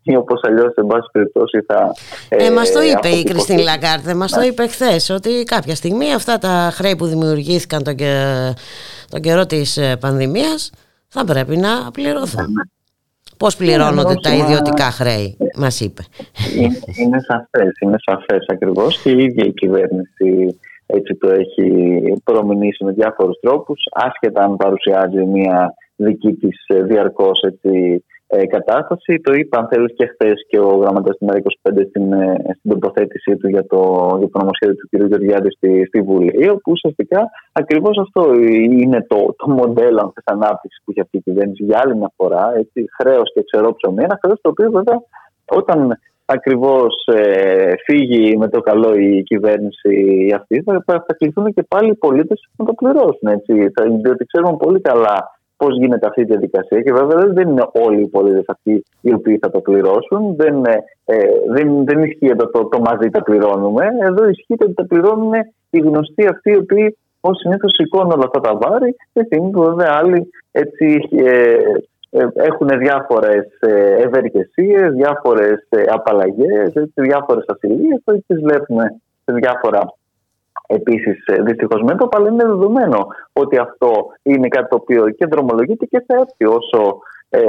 ή 0.03 0.15
όπως 0.15 0.41
αλλιώς, 0.43 0.73
σε 0.73 0.83
πάση 0.87 1.09
περιπτώσει, 1.11 1.59
θα. 1.67 1.91
Ε, 2.29 2.45
ε, 2.45 2.51
μας 2.51 2.71
το 2.71 2.81
είπε 2.81 3.07
η 3.07 3.23
Κριστίν 3.23 3.57
Λαγκάρτε, 3.59 4.13
μας 4.13 4.31
το 4.31 4.41
είπε 4.41 4.67
χθες, 4.67 5.09
ότι 5.09 5.43
κάποια 5.43 5.75
στιγμή 5.75 6.13
αυτά 6.13 6.37
τα 6.37 6.69
χρέη 6.73 6.95
που 6.95 7.05
δημιουργήθηκαν 7.05 7.83
τον, 7.83 7.95
και, 7.95 8.13
τον 9.09 9.21
καιρό 9.21 9.45
της 9.45 9.77
ε, 9.77 9.95
πανδημίας 9.99 10.71
θα 11.07 11.25
πρέπει 11.25 11.57
να 11.57 11.91
πληρωθούν. 11.93 12.43
Ναι. 12.43 12.63
Πώς 13.37 13.55
πληρώνονται 13.55 14.13
τα 14.21 14.35
ιδιωτικά 14.35 14.83
χρέη, 14.83 15.37
μας 15.57 15.79
είπε. 15.79 16.01
Είναι, 16.57 16.79
είναι 16.95 17.19
σαφές, 17.19 17.71
είναι 17.79 17.97
σαφές 18.05 18.45
ακριβώς 18.47 19.01
και 19.01 19.09
η 19.09 19.23
ίδια 19.23 19.45
η 19.45 19.53
κυβέρνηση 19.53 20.59
έτσι 20.85 21.15
το 21.15 21.29
έχει 21.29 21.67
προμηνήσει 22.23 22.83
με 22.83 22.91
διάφορους 22.91 23.39
τρόπους 23.41 23.83
άσχετα 23.91 24.43
αν 24.43 24.57
παρουσιάζει 24.57 25.25
μια 25.25 25.73
δική 26.03 26.33
της 26.33 26.57
ε, 26.67 26.83
διαρκώς 26.83 27.41
έτσι, 27.41 28.03
ε, 28.33 28.45
κατάσταση. 28.45 29.19
Το 29.19 29.33
είπα, 29.33 29.57
αν 29.59 29.67
θέλεις, 29.71 29.93
και 29.95 30.05
χθες 30.05 30.45
και 30.47 30.59
ο 30.59 30.71
γραμματέας 30.81 31.17
του 31.17 31.25
ΜΕΡΑ25 31.25 31.85
στην, 31.89 32.13
ε, 32.13 32.35
στην 32.57 32.71
τοποθέτησή 32.71 33.37
του 33.37 33.47
για 33.49 33.65
το, 33.67 33.79
για 34.19 34.29
το 34.31 34.39
νομοσχέδιο 34.39 34.75
του 34.75 34.89
κ. 34.91 34.95
Γεωργιάδης 35.07 35.53
στη, 35.53 35.85
στη 35.87 36.01
Βουλή. 36.01 36.49
Όπου 36.49 36.71
ουσιαστικά 36.71 37.29
ακριβώς 37.51 37.97
αυτό 37.97 38.33
είναι 38.81 39.05
το, 39.07 39.35
το 39.37 39.49
μοντέλο 39.49 40.11
τη 40.15 40.21
ανάπτυξης 40.25 40.81
που 40.83 40.91
έχει 40.91 41.01
αυτή 41.01 41.17
η 41.17 41.21
κυβέρνηση 41.21 41.63
για 41.63 41.79
άλλη 41.83 41.95
μια 41.97 42.11
φορά. 42.15 42.51
Χρέος 42.99 43.33
και 43.33 43.43
ψωμί. 43.75 44.03
Ένα 44.03 44.19
χρέος 44.21 44.39
το 44.41 44.49
οποίο 44.49 44.71
βέβαια 44.71 45.01
όταν 45.45 45.99
ακριβώς 46.25 46.93
ε, 47.05 47.73
φύγει 47.85 48.37
με 48.37 48.47
το 48.47 48.59
καλό 48.61 48.93
η 48.93 49.23
κυβέρνηση 49.23 49.93
αυτή, 50.35 50.61
θα, 50.65 50.83
θα 50.85 51.13
κληθούν 51.17 51.53
και 51.53 51.63
πάλι 51.63 51.89
οι 51.89 51.95
πολίτες 51.95 52.49
να 52.57 52.65
το 52.65 52.73
πληρώσουν. 52.73 53.27
Έτσι. 53.27 53.53
διότι 54.01 54.25
ξέρουμε 54.25 54.57
πολύ 54.57 54.81
καλά 54.81 55.39
πώς 55.61 55.77
γίνεται 55.77 56.07
αυτή 56.07 56.21
η 56.21 56.29
διαδικασία. 56.31 56.81
Και 56.81 56.93
βέβαια 56.93 57.17
δεν 57.37 57.49
είναι 57.49 57.65
όλοι 57.85 58.01
οι 58.01 58.07
πολίτες 58.07 58.43
αυτοί 58.47 58.83
οι 59.01 59.13
οποίοι 59.13 59.37
θα 59.41 59.49
το 59.51 59.59
πληρώσουν. 59.59 60.35
Δεν, 60.35 60.55
ε, 61.05 61.15
δεν, 61.55 61.85
δεν 61.85 62.03
ισχύει 62.03 62.35
το, 62.35 62.49
το, 62.49 62.65
το 62.65 62.79
μαζί 62.79 63.09
τα 63.09 63.21
πληρώνουμε. 63.21 63.85
Εδώ 64.01 64.29
ισχύει 64.29 64.57
ότι 64.59 64.73
τα 64.73 64.85
πληρώνουν 64.85 65.33
οι 65.69 65.79
γνωστοί 65.79 66.25
αυτοί 66.25 66.51
οι 66.51 66.57
οποίοι 66.57 66.97
ως 67.19 67.37
συνήθως 67.37 67.71
σηκώνουν 67.73 68.11
όλα 68.11 68.25
αυτά 68.25 68.39
τα 68.39 68.53
βάρη. 68.61 68.95
Και 69.13 69.23
στιγμή 69.23 69.49
που 69.49 69.61
βέβαια 69.61 69.99
άλλοι 69.99 70.29
έτσι, 70.51 70.87
ε, 71.11 71.55
ε, 72.09 72.27
έχουν 72.33 72.67
διάφορες 72.67 73.45
ευεργεσίες, 74.05 74.93
διάφορες 74.93 75.67
απαλλαγές, 75.87 76.73
διάφορες 76.93 77.45
ασυλίες 77.47 78.01
και 78.05 78.23
τις 78.27 78.41
βλέπουμε 78.41 79.01
σε 79.25 79.33
διάφορα 79.33 79.81
Επίσης, 80.73 81.25
ε, 81.25 81.41
δυστυχώς 81.41 81.81
με 81.81 81.95
το 81.95 82.09
αλλά 82.11 82.29
είναι 82.29 82.45
δεδομένο 82.45 83.07
ότι 83.33 83.57
αυτό 83.57 83.91
είναι 84.21 84.47
κάτι 84.47 84.67
το 84.67 84.75
οποίο 84.75 85.09
και 85.09 85.25
δρομολογείται 85.25 85.85
και 85.85 86.03
θα 86.07 86.15
έρθει 86.15 86.45
όσο 86.45 86.99
ε, 87.33 87.41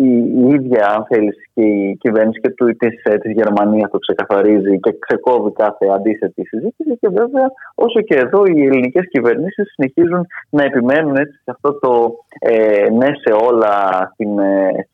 η, 0.00 0.12
η, 0.40 0.46
ίδια, 0.54 0.86
αν 0.94 1.06
θέλεις, 1.08 1.36
και 1.54 1.62
η 1.62 1.96
κυβέρνηση 2.00 2.40
και 2.40 2.50
του, 2.50 2.76
της, 2.76 3.02
ε, 3.02 3.16
της 3.18 3.32
Γερμανίας 3.32 3.90
το 3.90 3.98
ξεκαθαρίζει 3.98 4.80
και 4.80 4.96
ξεκόβει 4.98 5.52
κάθε 5.52 5.86
αντίθετη 5.94 6.46
συζήτηση 6.46 6.98
και 7.00 7.08
βέβαια 7.08 7.46
όσο 7.74 8.00
και 8.00 8.14
εδώ 8.14 8.42
οι 8.46 8.64
ελληνικές 8.64 9.08
κυβερνήσεις 9.08 9.72
συνεχίζουν 9.72 10.26
να 10.50 10.62
επιμένουν 10.64 11.16
έτσι, 11.16 11.36
σε 11.44 11.50
αυτό 11.50 11.78
το 11.78 12.14
ε, 12.38 12.90
ναι 12.90 13.06
σε 13.22 13.32
όλα 13.48 13.74
στην, 14.12 14.38
ε, 14.38 14.88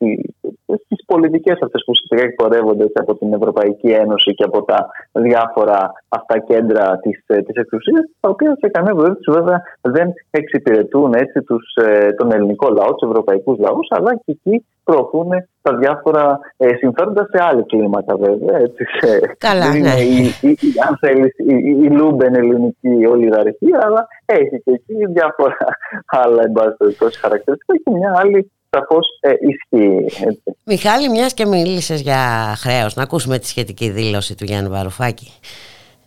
στις 0.84 1.04
πολιτικές 1.06 1.58
αυτές 1.64 1.82
που 1.84 1.92
ουσιαστικά 1.94 2.22
εκπορεύονται 2.28 2.86
από 2.94 3.16
την 3.16 3.32
Ευρωπαϊκή 3.32 3.88
Ένωση 3.88 4.34
και 4.34 4.44
από 4.44 4.62
τα 4.64 4.88
διάφορα 5.12 5.92
αυτά 6.08 6.38
κέντρα 6.38 6.98
της, 6.98 7.24
ε, 7.26 7.42
της 7.42 7.54
εξουσίας 7.54 8.04
τα 8.20 8.28
οποία 8.28 8.56
σε 8.60 8.68
κανένα 8.68 8.96
περίπτωση 8.96 9.30
βέβαια 9.38 9.62
δεν 9.80 10.12
εξυπηρετούν 10.30 11.14
έτσι, 11.14 11.42
τους, 11.42 11.64
τον 12.16 12.32
ελληνικό 12.32 12.68
λαό, 12.68 12.94
τους 12.94 13.08
ευρωπαϊκούς 13.08 13.58
λαούς 13.58 13.86
αλλά 13.90 14.12
και 14.24 14.29
εκεί 14.30 14.64
προωθούν 14.84 15.28
τα 15.62 15.76
διάφορα 15.76 16.38
ε, 16.56 16.68
συμφέροντα 16.76 17.28
σε 17.32 17.42
άλλη 17.42 17.64
κλίματα 17.64 18.16
βέβαια. 18.16 18.56
Έτσι, 18.58 18.84
σε, 19.00 19.36
Καλά, 19.38 19.68
ναι. 19.68 19.78
είναι 19.78 19.94
η, 20.00 20.48
η, 20.50 20.56
αν 20.88 20.98
θέλεις, 21.00 21.38
η, 21.38 21.54
η, 21.84 21.90
Λούμπεν 21.90 22.34
ελληνική 22.34 23.06
ολιγαρχία, 23.10 23.80
αλλά 23.82 24.06
έχει 24.24 24.62
και 24.64 24.70
εκεί 24.70 25.06
διάφορα 25.12 25.56
άλλα 26.06 26.42
εμπάσχευση 26.42 27.18
χαρακτηριστικά 27.20 27.76
και 27.84 27.90
μια 27.90 28.14
άλλη 28.16 28.50
σαφώς 28.70 29.06
ε, 29.20 29.30
ισχύει. 29.30 30.24
Έτσι. 30.26 30.42
Μιχάλη, 30.64 31.08
μιας 31.08 31.34
και 31.34 31.46
μίλησες 31.46 32.00
για 32.00 32.54
χρέος, 32.56 32.94
να 32.94 33.02
ακούσουμε 33.02 33.38
τη 33.38 33.46
σχετική 33.46 33.90
δήλωση 33.90 34.34
του 34.34 34.44
Γιάννη 34.44 34.68
Βαρουφάκη. 34.68 35.32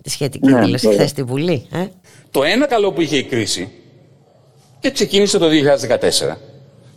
Τη 0.01 0.09
σχετική 0.09 0.51
ναι, 0.51 0.59
δήλωση 0.59 0.87
ναι. 0.87 0.93
χθες 0.93 1.09
στη 1.09 1.23
Βουλή. 1.23 1.67
Ε; 1.73 1.85
Το 2.31 2.43
ένα 2.43 2.67
καλό 2.67 2.91
που 2.91 3.01
είχε 3.01 3.17
η 3.17 3.23
κρίση 3.23 3.71
και 4.79 4.91
ξεκίνησε 4.91 5.37
το 5.37 5.45
2014 6.31 6.52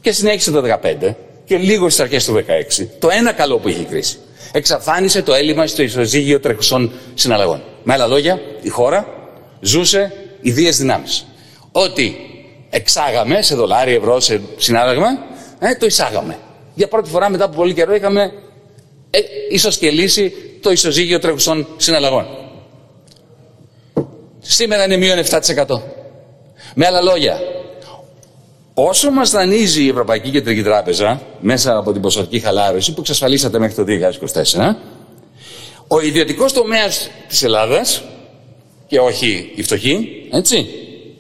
και 0.06 0.12
συνέχισε 0.12 0.50
το 0.50 0.62
2015 0.82 1.14
και 1.44 1.56
λίγο 1.56 1.88
στις 1.88 2.00
αρχές 2.00 2.24
του 2.24 2.44
2016. 2.80 2.86
Το 2.98 3.08
ένα 3.10 3.32
καλό 3.32 3.58
που 3.58 3.68
είχε 3.68 3.80
η 3.80 3.84
κρίση. 3.84 4.18
Εξαφάνισε 4.52 5.22
το 5.22 5.34
έλλειμμα 5.34 5.66
στο 5.66 5.82
ισοζύγιο 5.82 6.40
τρέχουσων 6.40 6.92
συναλλαγών. 7.14 7.62
Με 7.82 7.92
άλλα 7.92 8.06
λόγια, 8.06 8.40
η 8.62 8.68
χώρα 8.68 9.06
ζούσε 9.60 10.12
ιδίες 10.40 10.76
δυνάμεις. 10.76 11.26
Ό,τι 11.72 12.14
εξάγαμε 12.70 13.42
σε 13.42 13.54
δολάρια, 13.54 13.94
ευρώ, 13.94 14.20
σε 14.20 14.40
συνάλλαγμα, 14.56 15.08
ε, 15.58 15.74
το 15.74 15.86
εισάγαμε. 15.86 16.38
Για 16.74 16.88
πρώτη 16.88 17.10
φορά 17.10 17.30
μετά 17.30 17.44
από 17.44 17.56
πολύ 17.56 17.74
καιρό 17.74 17.94
είχαμε 17.94 18.32
ε, 19.10 19.18
ισοσκελίσει 19.50 20.32
το 20.60 20.70
ισοζύγιο 20.70 21.18
τρέχουσων 21.18 21.66
συναλλαγών. 21.76 22.26
Σήμερα 24.38 24.84
είναι 24.84 24.96
μείον 24.96 25.18
7%. 25.18 25.80
Με 26.74 26.86
άλλα 26.86 27.00
λόγια, 27.02 27.40
Όσο 28.78 29.10
μας 29.10 29.30
δανείζει 29.30 29.84
η 29.84 29.88
Ευρωπαϊκή 29.88 30.30
Κεντρική 30.30 30.62
Τράπεζα 30.62 31.20
μέσα 31.40 31.76
από 31.76 31.92
την 31.92 32.00
ποσοτική 32.00 32.40
χαλάρωση 32.40 32.94
που 32.94 33.00
εξασφαλίσατε 33.00 33.58
μέχρι 33.58 33.74
το 33.74 33.84
2024, 34.54 34.74
ο 35.88 36.00
ιδιωτικός 36.00 36.52
τομέας 36.52 37.10
της 37.28 37.42
Ελλάδας 37.42 38.02
και 38.86 38.98
όχι 38.98 39.52
η 39.54 39.62
φτωχή, 39.62 40.08
έτσι, 40.32 40.66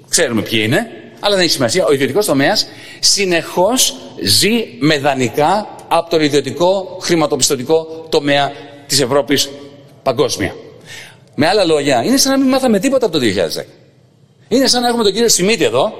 ξέρουμε 0.08 0.42
ποιοι 0.42 0.60
είναι, 0.64 0.86
αλλά 1.20 1.34
δεν 1.34 1.44
έχει 1.44 1.52
σημασία, 1.52 1.86
ο 1.86 1.92
ιδιωτικός 1.92 2.26
τομέας 2.26 2.66
συνεχώς 3.00 3.96
ζει 4.22 4.66
με 4.80 4.98
δανεικά 4.98 5.68
από 5.88 6.10
τον 6.10 6.20
ιδιωτικό 6.20 6.98
χρηματοπιστωτικό 7.00 8.06
τομέα 8.08 8.52
της 8.86 9.00
Ευρώπης 9.00 9.48
παγκόσμια. 10.02 10.54
Με 11.34 11.46
άλλα 11.46 11.64
λόγια, 11.64 12.02
είναι 12.04 12.16
σαν 12.16 12.32
να 12.32 12.38
μην 12.38 12.48
μάθαμε 12.48 12.78
τίποτα 12.78 13.06
από 13.06 13.18
το 13.18 13.24
2010. 13.24 13.64
Είναι 14.48 14.66
σαν 14.66 14.82
να 14.82 14.88
έχουμε 14.88 15.02
τον 15.02 15.12
κύριο 15.12 15.28
Σιμίτη 15.28 15.64
εδώ, 15.64 15.92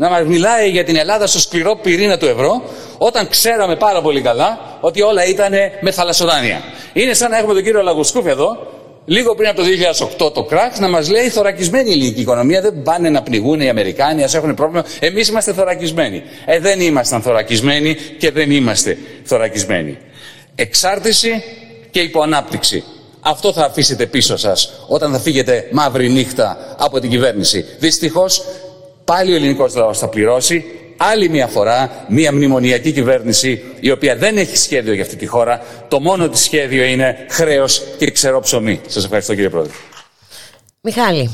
να 0.00 0.08
μας 0.08 0.24
μιλάει 0.24 0.70
για 0.70 0.84
την 0.84 0.96
Ελλάδα 0.96 1.26
στο 1.26 1.40
σκληρό 1.40 1.76
πυρήνα 1.82 2.18
του 2.18 2.26
ευρώ, 2.26 2.62
όταν 2.98 3.28
ξέραμε 3.28 3.76
πάρα 3.76 4.00
πολύ 4.00 4.20
καλά 4.20 4.78
ότι 4.80 5.02
όλα 5.02 5.26
ήταν 5.26 5.52
με 5.80 5.90
θαλασσοδάνεια. 5.90 6.60
Είναι 6.92 7.14
σαν 7.14 7.30
να 7.30 7.38
έχουμε 7.38 7.54
τον 7.54 7.62
κύριο 7.62 7.82
Λαγουσκούφ 7.82 8.26
εδώ, 8.26 8.66
λίγο 9.04 9.34
πριν 9.34 9.48
από 9.48 9.60
το 9.60 9.66
2008 10.26 10.34
το 10.34 10.42
κράχ 10.42 10.78
να 10.78 10.88
μας 10.88 11.10
λέει 11.10 11.28
θωρακισμένη 11.28 11.88
η 11.88 11.92
ελληνική 11.92 12.20
οικονομία. 12.20 12.60
Δεν 12.60 12.82
πάνε 12.82 13.10
να 13.10 13.22
πνιγούν 13.22 13.60
οι 13.60 13.68
Αμερικάνοι, 13.68 14.22
ας 14.22 14.34
έχουν 14.34 14.54
πρόβλημα. 14.54 14.84
Εμείς 15.00 15.28
είμαστε 15.28 15.52
θωρακισμένοι. 15.52 16.22
Ε, 16.44 16.58
δεν 16.58 16.80
ήμασταν 16.80 17.22
θωρακισμένοι 17.22 17.94
και 18.18 18.30
δεν 18.30 18.50
είμαστε 18.50 18.98
θωρακισμένοι. 19.24 19.98
Εξάρτηση 20.54 21.42
και 21.90 22.00
υποανάπτυξη. 22.00 22.84
Αυτό 23.20 23.52
θα 23.52 23.64
αφήσετε 23.64 24.06
πίσω 24.06 24.36
σας 24.36 24.72
όταν 24.86 25.12
θα 25.12 25.18
φύγετε 25.18 25.68
μαύρη 25.72 26.08
νύχτα 26.08 26.76
από 26.78 27.00
την 27.00 27.10
κυβέρνηση. 27.10 27.64
Δυστυχώς 27.78 28.42
πάλι 29.10 29.32
ο 29.32 29.36
ελληνικός 29.36 29.76
λαός 29.76 29.98
θα 29.98 30.08
πληρώσει 30.08 30.64
άλλη 31.12 31.28
μια 31.28 31.46
φορά 31.46 31.90
μια 32.08 32.32
μνημονιακή 32.32 32.92
κυβέρνηση 32.92 33.62
η 33.80 33.90
οποία 33.90 34.16
δεν 34.16 34.36
έχει 34.36 34.56
σχέδιο 34.56 34.92
για 34.92 35.02
αυτή 35.02 35.16
τη 35.16 35.26
χώρα. 35.26 35.60
Το 35.88 36.00
μόνο 36.00 36.28
της 36.28 36.40
σχέδιο 36.40 36.84
είναι 36.84 37.16
χρέος 37.30 37.96
και 37.98 38.10
ξερό 38.10 38.40
ψωμί. 38.40 38.80
Σας 38.86 39.04
ευχαριστώ 39.04 39.34
κύριε 39.34 39.48
Πρόεδρε. 39.48 39.72
Μιχάλη. 40.82 41.28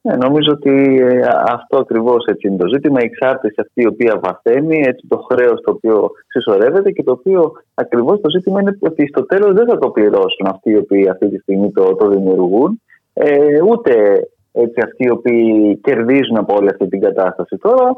Ναι, 0.00 0.16
νομίζω 0.16 0.52
ότι 0.52 0.98
ε, 1.00 1.20
αυτό 1.46 1.78
ακριβώς 1.78 2.24
είναι 2.38 2.56
το 2.56 2.68
ζήτημα. 2.68 3.00
Η 3.00 3.04
εξάρτηση 3.04 3.54
αυτή 3.60 3.82
η 3.82 3.86
οποία 3.86 4.20
βαθαίνει, 4.22 4.82
έτσι 4.86 5.06
το 5.08 5.26
χρέος 5.30 5.60
το 5.60 5.70
οποίο 5.70 6.10
συσσωρεύεται 6.28 6.90
και 6.90 7.02
το 7.02 7.12
οποίο 7.12 7.52
ακριβώς 7.74 8.20
το 8.20 8.30
ζήτημα 8.30 8.60
είναι 8.60 8.78
ότι 8.80 9.06
στο 9.06 9.26
τέλος 9.26 9.54
δεν 9.54 9.66
θα 9.66 9.78
το 9.78 9.88
πληρώσουν 9.88 10.46
αυτοί 10.46 10.70
οι 10.70 10.76
οποίοι 10.76 11.08
αυτή 11.08 11.28
τη 11.28 11.38
στιγμή 11.38 11.72
το, 11.72 11.94
το 11.94 12.08
δημιουργούν, 12.08 12.80
ε, 13.12 13.62
ούτε 13.62 13.92
έτσι, 14.56 14.80
αυτοί 14.84 15.04
οι 15.04 15.10
οποίοι 15.10 15.76
κερδίζουν 15.82 16.36
από 16.36 16.54
όλη 16.56 16.68
αυτή 16.68 16.88
την 16.88 17.00
κατάσταση. 17.00 17.56
Τώρα 17.56 17.96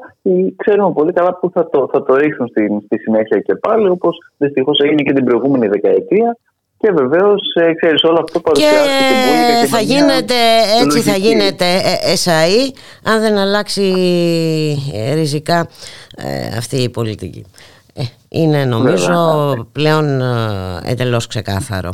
ξέρουμε 0.56 0.92
πολύ 0.92 1.12
καλά 1.12 1.38
που 1.38 1.50
θα 1.54 1.68
το, 1.68 1.88
θα 1.92 2.02
το 2.02 2.14
ρίξουν 2.14 2.46
στη, 2.46 2.78
στη 2.84 2.98
συνέχεια 2.98 3.38
και 3.40 3.54
πάλι, 3.54 3.88
όπως 3.88 4.18
δυστυχώς 4.36 4.80
έγινε 4.80 5.02
και 5.02 5.12
την 5.12 5.24
προηγούμενη 5.24 5.68
δεκαετία. 5.68 6.36
Και 6.78 6.92
βεβαίως, 6.92 7.40
ε, 7.54 7.72
ξέρεις, 7.74 8.02
όλο 8.02 8.18
αυτό 8.22 8.40
παρουσιάζεται 8.40 8.88
και, 8.88 9.60
και 9.60 9.66
θα 9.66 9.80
γίνεται, 9.80 10.34
έτσι 10.82 11.00
θα 11.00 11.16
γίνεται 11.16 11.64
ΕΣΑΗ 12.12 12.72
αν 13.04 13.20
δεν 13.20 13.36
αλλάξει 13.36 13.82
ε, 14.94 15.14
ριζικά 15.14 15.68
ε, 16.16 16.56
αυτή 16.56 16.76
η 16.76 16.90
πολιτική. 16.90 17.44
Ε, 18.36 18.40
είναι 18.40 18.64
νομίζω 18.64 19.54
ναι. 19.56 19.64
πλέον 19.72 20.20
ε, 20.20 20.90
εντελώς 20.90 21.26
ξεκάθαρο. 21.26 21.92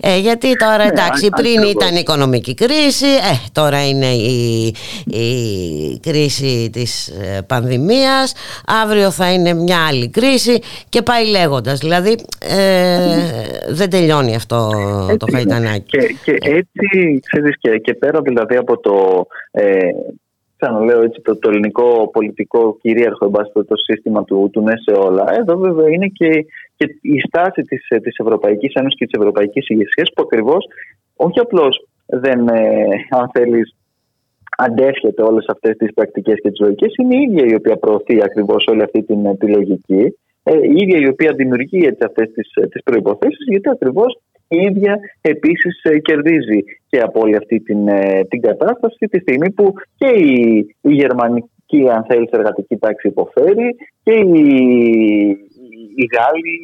Ε, 0.00 0.10
ε, 0.10 0.18
γιατί 0.18 0.56
τώρα 0.56 0.76
ναι, 0.76 0.84
εντάξει 0.84 1.28
πριν 1.28 1.62
ήταν 1.62 1.94
η 1.94 1.98
οικονομική 2.00 2.54
κρίση, 2.54 3.06
ε, 3.06 3.48
τώρα 3.52 3.88
είναι 3.88 4.06
η, 4.06 4.74
η 5.04 5.98
κρίση 6.02 6.70
της 6.72 7.12
πανδημίας, 7.46 8.34
αύριο 8.82 9.10
θα 9.10 9.32
είναι 9.32 9.54
μια 9.54 9.86
άλλη 9.88 10.08
κρίση 10.08 10.58
και 10.88 11.02
πάει 11.02 11.26
λέγοντας. 11.26 11.78
Δηλαδή 11.78 12.16
δεν 13.68 13.90
τελειώνει 13.90 14.34
αυτό 14.34 14.70
το 15.18 15.26
φαϊτανάκι. 15.26 15.98
Και, 15.98 16.16
και 16.24 16.32
έτσι 16.40 17.20
ξέρεις 17.26 17.56
και, 17.60 17.78
και 17.78 17.94
πέρα 17.94 18.20
δηλαδή 18.20 18.56
από 18.56 18.80
το 18.80 19.26
ξαναλέω 20.60 21.02
έτσι, 21.02 21.20
το, 21.20 21.36
το 21.36 21.50
ελληνικό 21.50 22.10
πολιτικό 22.12 22.76
κυρίαρχο 22.80 23.30
το 23.52 23.76
σύστημα 23.76 24.24
του, 24.24 24.50
του 24.52 24.60
ναι 24.60 24.76
σε 24.76 24.92
όλα. 25.06 25.24
Εδώ 25.38 25.56
βέβαια 25.56 25.88
είναι 25.88 26.06
και, 26.06 26.30
και 26.76 26.86
η 27.00 27.20
στάση 27.20 27.62
της, 27.62 27.86
της 28.02 28.16
Ευρωπαϊκής 28.16 28.72
Ένωσης 28.74 28.98
και 28.98 29.06
της 29.06 29.18
Ευρωπαϊκής 29.18 29.68
ηγεσίας 29.68 30.10
που 30.14 30.22
ακριβώς 30.22 30.66
όχι 31.16 31.38
απλώς 31.40 31.84
δεν, 32.06 32.48
ε, 32.48 32.88
αν 33.10 33.30
θέλεις, 33.32 33.74
αντέφιεται 34.56 35.22
όλες 35.22 35.44
αυτές 35.48 35.76
τις 35.76 35.94
πρακτικές 35.94 36.40
και 36.42 36.50
τις 36.50 36.60
λογικές, 36.60 36.94
είναι 36.96 37.16
η 37.16 37.22
ίδια 37.22 37.44
η 37.46 37.54
οποία 37.54 37.76
προωθεί 37.76 38.22
ακριβώς 38.22 38.64
όλη 38.70 38.82
αυτή 38.82 39.02
την, 39.02 39.38
τη 39.38 39.46
λογική, 39.46 40.16
ε, 40.42 40.56
η 40.56 40.74
ίδια 40.76 40.98
η 40.98 41.08
οποία 41.08 41.32
δημιουργεί 41.36 41.86
έτσι, 41.86 42.04
αυτές 42.06 42.32
τις, 42.32 42.48
τις 42.70 42.82
προϋποθέσεις, 42.82 43.46
γιατί 43.46 43.68
ακριβώς 43.68 44.20
η 44.56 44.58
ίδια 44.68 44.94
επίσης 45.20 45.82
ε, 45.82 45.98
κερδίζει 45.98 46.60
και 46.90 47.00
από 47.00 47.20
όλη 47.20 47.36
αυτή 47.36 47.60
την, 47.60 47.88
ε, 47.88 48.24
την 48.30 48.40
κατάσταση 48.40 49.04
τη 49.10 49.18
στιγμή 49.20 49.50
που 49.50 49.74
και 50.00 50.06
η, 50.06 50.34
η 50.80 50.92
γερμανική 51.02 51.80
αν 51.94 52.04
θέλεις 52.08 52.30
εργατική 52.30 52.76
τάξη 52.76 53.08
υποφέρει 53.08 53.68
και 54.02 54.14
οι, 54.14 54.44
οι 56.00 56.04
Γάλλοι, 56.14 56.56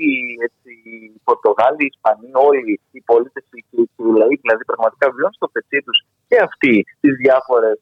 έτσι, 0.46 0.70
οι 0.90 1.20
Πορτογάλοι, 1.28 1.82
οι 1.84 1.92
Ισπανοί, 1.94 2.28
όλοι 2.48 2.80
οι 2.96 3.00
πολίτες 3.10 3.44
και 3.50 3.58
οι 3.60 3.86
λαοί 4.20 4.34
δηλαδή 4.44 4.62
πραγματικά 4.70 5.06
βιώνουν 5.14 5.38
στο 5.38 5.48
πετσί 5.54 5.78
τους 5.86 5.98
και 6.28 6.36
αυτοί 6.48 6.74
τις 7.00 7.14
διάφορες 7.22 7.80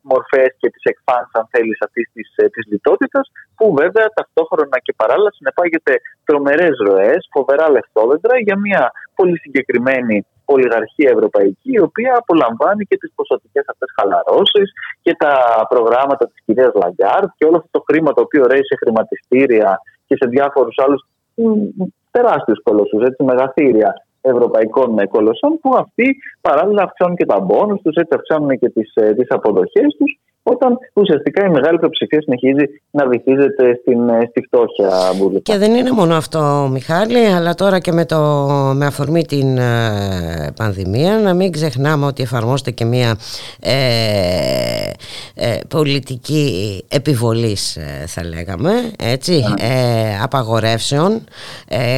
μορφές 0.00 0.50
και 0.60 0.70
τις 0.70 0.84
εκφάνσεις, 0.92 1.34
αν 1.40 1.46
θέλεις, 1.52 1.78
αυτής 1.86 2.10
της 2.12 2.26
της 2.54 2.64
ε, 2.66 2.70
λιτότητας, 2.70 3.30
που 3.56 3.74
βέβαια 3.80 4.08
ταυτόχρονα 4.18 4.76
και 4.84 4.92
παράλληλα 5.00 5.30
συνεπάγεται 5.32 5.94
τρομερές 6.24 6.74
ροές, 6.88 7.28
φοβερά 7.34 7.70
λεφτόδεντρα 7.70 8.34
για 8.46 8.56
μια 8.58 8.92
πολύ 9.14 9.38
συγκεκριμένη 9.38 10.26
ολιγαρχία 10.44 11.10
ευρωπαϊκή, 11.16 11.70
η 11.78 11.80
οποία 11.88 12.12
απολαμβάνει 12.22 12.84
και 12.84 12.96
τις 12.96 13.12
ποσοτικές 13.14 13.64
αυτές 13.72 13.88
χαλαρώσεις 13.96 14.68
και 15.02 15.14
τα 15.22 15.32
προγράμματα 15.68 16.24
της 16.30 16.38
κυρίας 16.44 16.72
Λαγκάρντ 16.82 17.30
και 17.36 17.44
όλο 17.48 17.56
αυτό 17.56 17.70
το 17.70 17.84
χρήμα 17.88 18.10
το 18.12 18.20
οποίο 18.26 18.42
ρέει 18.46 18.64
σε 18.70 18.76
χρηματιστήρια 18.82 19.80
και 20.06 20.14
σε 20.20 20.26
διάφορους 20.28 20.76
άλλους 20.84 21.02
τεράστιους 22.10 22.62
κολοσσούς, 22.62 23.02
έτσι 23.08 23.22
μεγαθήρια 23.22 23.90
ευρωπαϊκών 24.20 25.08
κολοσσών 25.08 25.58
που 25.60 25.74
αυτοί 25.76 26.16
παράλληλα 26.40 26.82
αυξάνουν 26.82 27.16
και 27.16 27.26
τα 27.26 27.40
μπόνους 27.40 27.80
τους, 27.82 27.94
έτσι 27.94 28.14
αυξάνουν 28.14 28.58
και 28.58 28.68
τις, 28.68 28.92
ε, 28.94 29.14
τις 29.14 29.26
αποδοχές 29.28 29.96
τους 29.98 30.18
όταν 30.42 30.78
ουσιαστικά 30.94 31.46
η 31.46 31.50
μεγάλη 31.50 31.76
πλειοψηφία 31.76 32.22
συνεχίζει 32.22 32.64
να 32.90 33.08
βυθίζεται 33.08 33.78
στην, 33.80 34.08
ε, 34.08 34.26
στη 34.30 34.42
φτώχεια 34.46 34.88
Και 35.42 35.58
δεν 35.58 35.74
είναι 35.74 35.90
μόνο 35.90 36.14
αυτό 36.14 36.68
Μιχάλη, 36.72 37.26
αλλά 37.26 37.54
τώρα 37.54 37.78
και 37.78 37.92
με, 37.92 38.04
το, 38.04 38.18
με 38.74 38.86
αφορμή 38.86 39.24
την 39.24 39.58
ε, 39.58 40.52
πανδημία 40.56 41.18
να 41.18 41.34
μην 41.34 41.52
ξεχνάμε 41.52 42.06
ότι 42.06 42.22
εφαρμόζεται 42.22 42.70
και 42.70 42.84
μια 42.84 43.16
ε, 43.60 44.90
ε 45.34 45.58
πολιτική 45.68 46.84
επιβολής 46.88 47.78
θα 48.06 48.24
λέγαμε, 48.24 48.72
έτσι, 48.98 49.32
ναι. 49.32 50.18
απαγορεύσεων, 50.22 51.24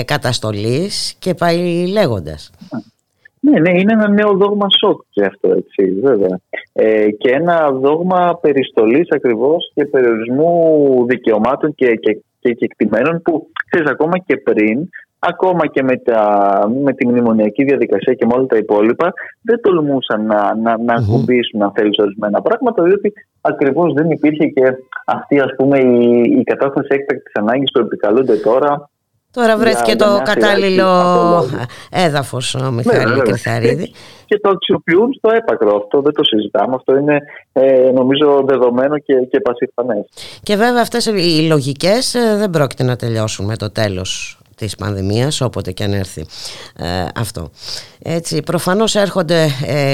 καταστολής 0.05 1.15
και 1.19 1.35
πάει 1.35 1.87
λέγοντας. 1.87 2.51
Ναι, 3.45 3.61
ναι, 3.61 3.79
είναι 3.79 3.93
ένα 3.93 4.09
νέο 4.09 4.33
δόγμα 4.37 4.67
σοκ 4.79 5.01
και 5.11 5.25
αυτό, 5.25 5.49
έτσι, 5.53 6.01
βέβαια. 6.01 6.41
Ε, 6.73 7.11
και 7.11 7.31
ένα 7.31 7.71
δόγμα 7.71 8.39
περιστολής 8.41 9.09
ακριβώς 9.11 9.71
και 9.75 9.85
περιορισμού 9.85 11.07
δικαιωμάτων 11.09 11.75
και, 11.75 11.95
και, 11.95 12.23
και 12.41 12.53
κεκτημένων 12.53 13.23
που, 13.23 13.49
ξέρεις, 13.71 13.91
ακόμα 13.91 14.19
και 14.19 14.37
πριν, 14.37 14.89
ακόμα 15.19 15.67
και 15.67 15.83
με, 15.83 15.97
τα, 15.97 16.23
με 16.83 16.93
τη 16.93 17.07
μνημονιακή 17.07 17.65
διαδικασία 17.65 18.15
και 18.15 18.27
με 18.27 18.35
όλα 18.37 18.47
τα 18.47 18.57
υπόλοιπα, 18.57 19.13
δεν 19.43 19.61
τολμούσαν 19.61 20.27
να, 20.27 20.55
να, 20.55 20.79
να 20.79 20.95
ακουμπήσουν, 20.95 21.63
αν 21.63 21.73
θέλεις, 21.75 21.99
ορισμένα 21.99 22.43
πράγματα, 22.43 22.83
διότι 22.83 23.13
ακριβώς 23.41 23.93
δεν 23.93 24.11
υπήρχε 24.11 24.47
και 24.47 24.63
αυτή, 25.07 25.41
ας 25.41 25.55
πούμε, 25.57 25.79
η, 25.79 26.23
η 26.39 26.43
κατάσταση 26.43 26.89
έκτακτης 26.91 27.35
ανάγκης 27.35 27.71
που 27.73 27.81
επικαλούνται 27.81 28.37
τώρα 28.37 28.91
Τώρα 29.33 29.57
βρέθηκε 29.57 29.97
το 29.97 30.21
κατάλληλο 30.25 30.91
έδαφος 31.91 32.55
ο 32.55 32.71
Μιχάλη 32.71 33.15
ναι, 33.15 33.21
Κρυθαρίδη. 33.21 33.93
Και 34.27 34.39
το 34.39 34.49
αξιοποιούν 34.49 35.13
στο 35.13 35.31
έπακρο 35.31 35.77
αυτό, 35.77 36.01
δεν 36.01 36.13
το 36.13 36.25
συζητάμε. 36.25 36.75
Αυτό 36.75 36.97
είναι 36.97 37.19
ε, 37.53 37.91
νομίζω 37.95 38.45
δεδομένο 38.47 38.99
και, 38.99 39.15
και 39.15 39.41
πασιφανές. 39.41 40.05
Και 40.43 40.57
βέβαια 40.57 40.83
αυτές 40.83 41.07
οι 41.07 41.47
λογικές 41.49 42.15
ε, 42.15 42.37
δεν 42.37 42.51
πρόκειται 42.51 42.83
να 42.83 42.97
τελειώσουν 42.97 43.47
με 43.47 43.57
το 43.57 43.71
τέλος 43.71 44.39
της 44.57 44.77
πανδημίας 44.77 45.41
όποτε 45.41 45.73
και 45.73 45.85
αν 45.85 45.93
έρθει 45.93 46.27
ε, 46.77 47.07
αυτό 47.15 47.51
έτσι 48.03 48.43
προφανώς 48.43 48.95
έρχονται 48.95 49.47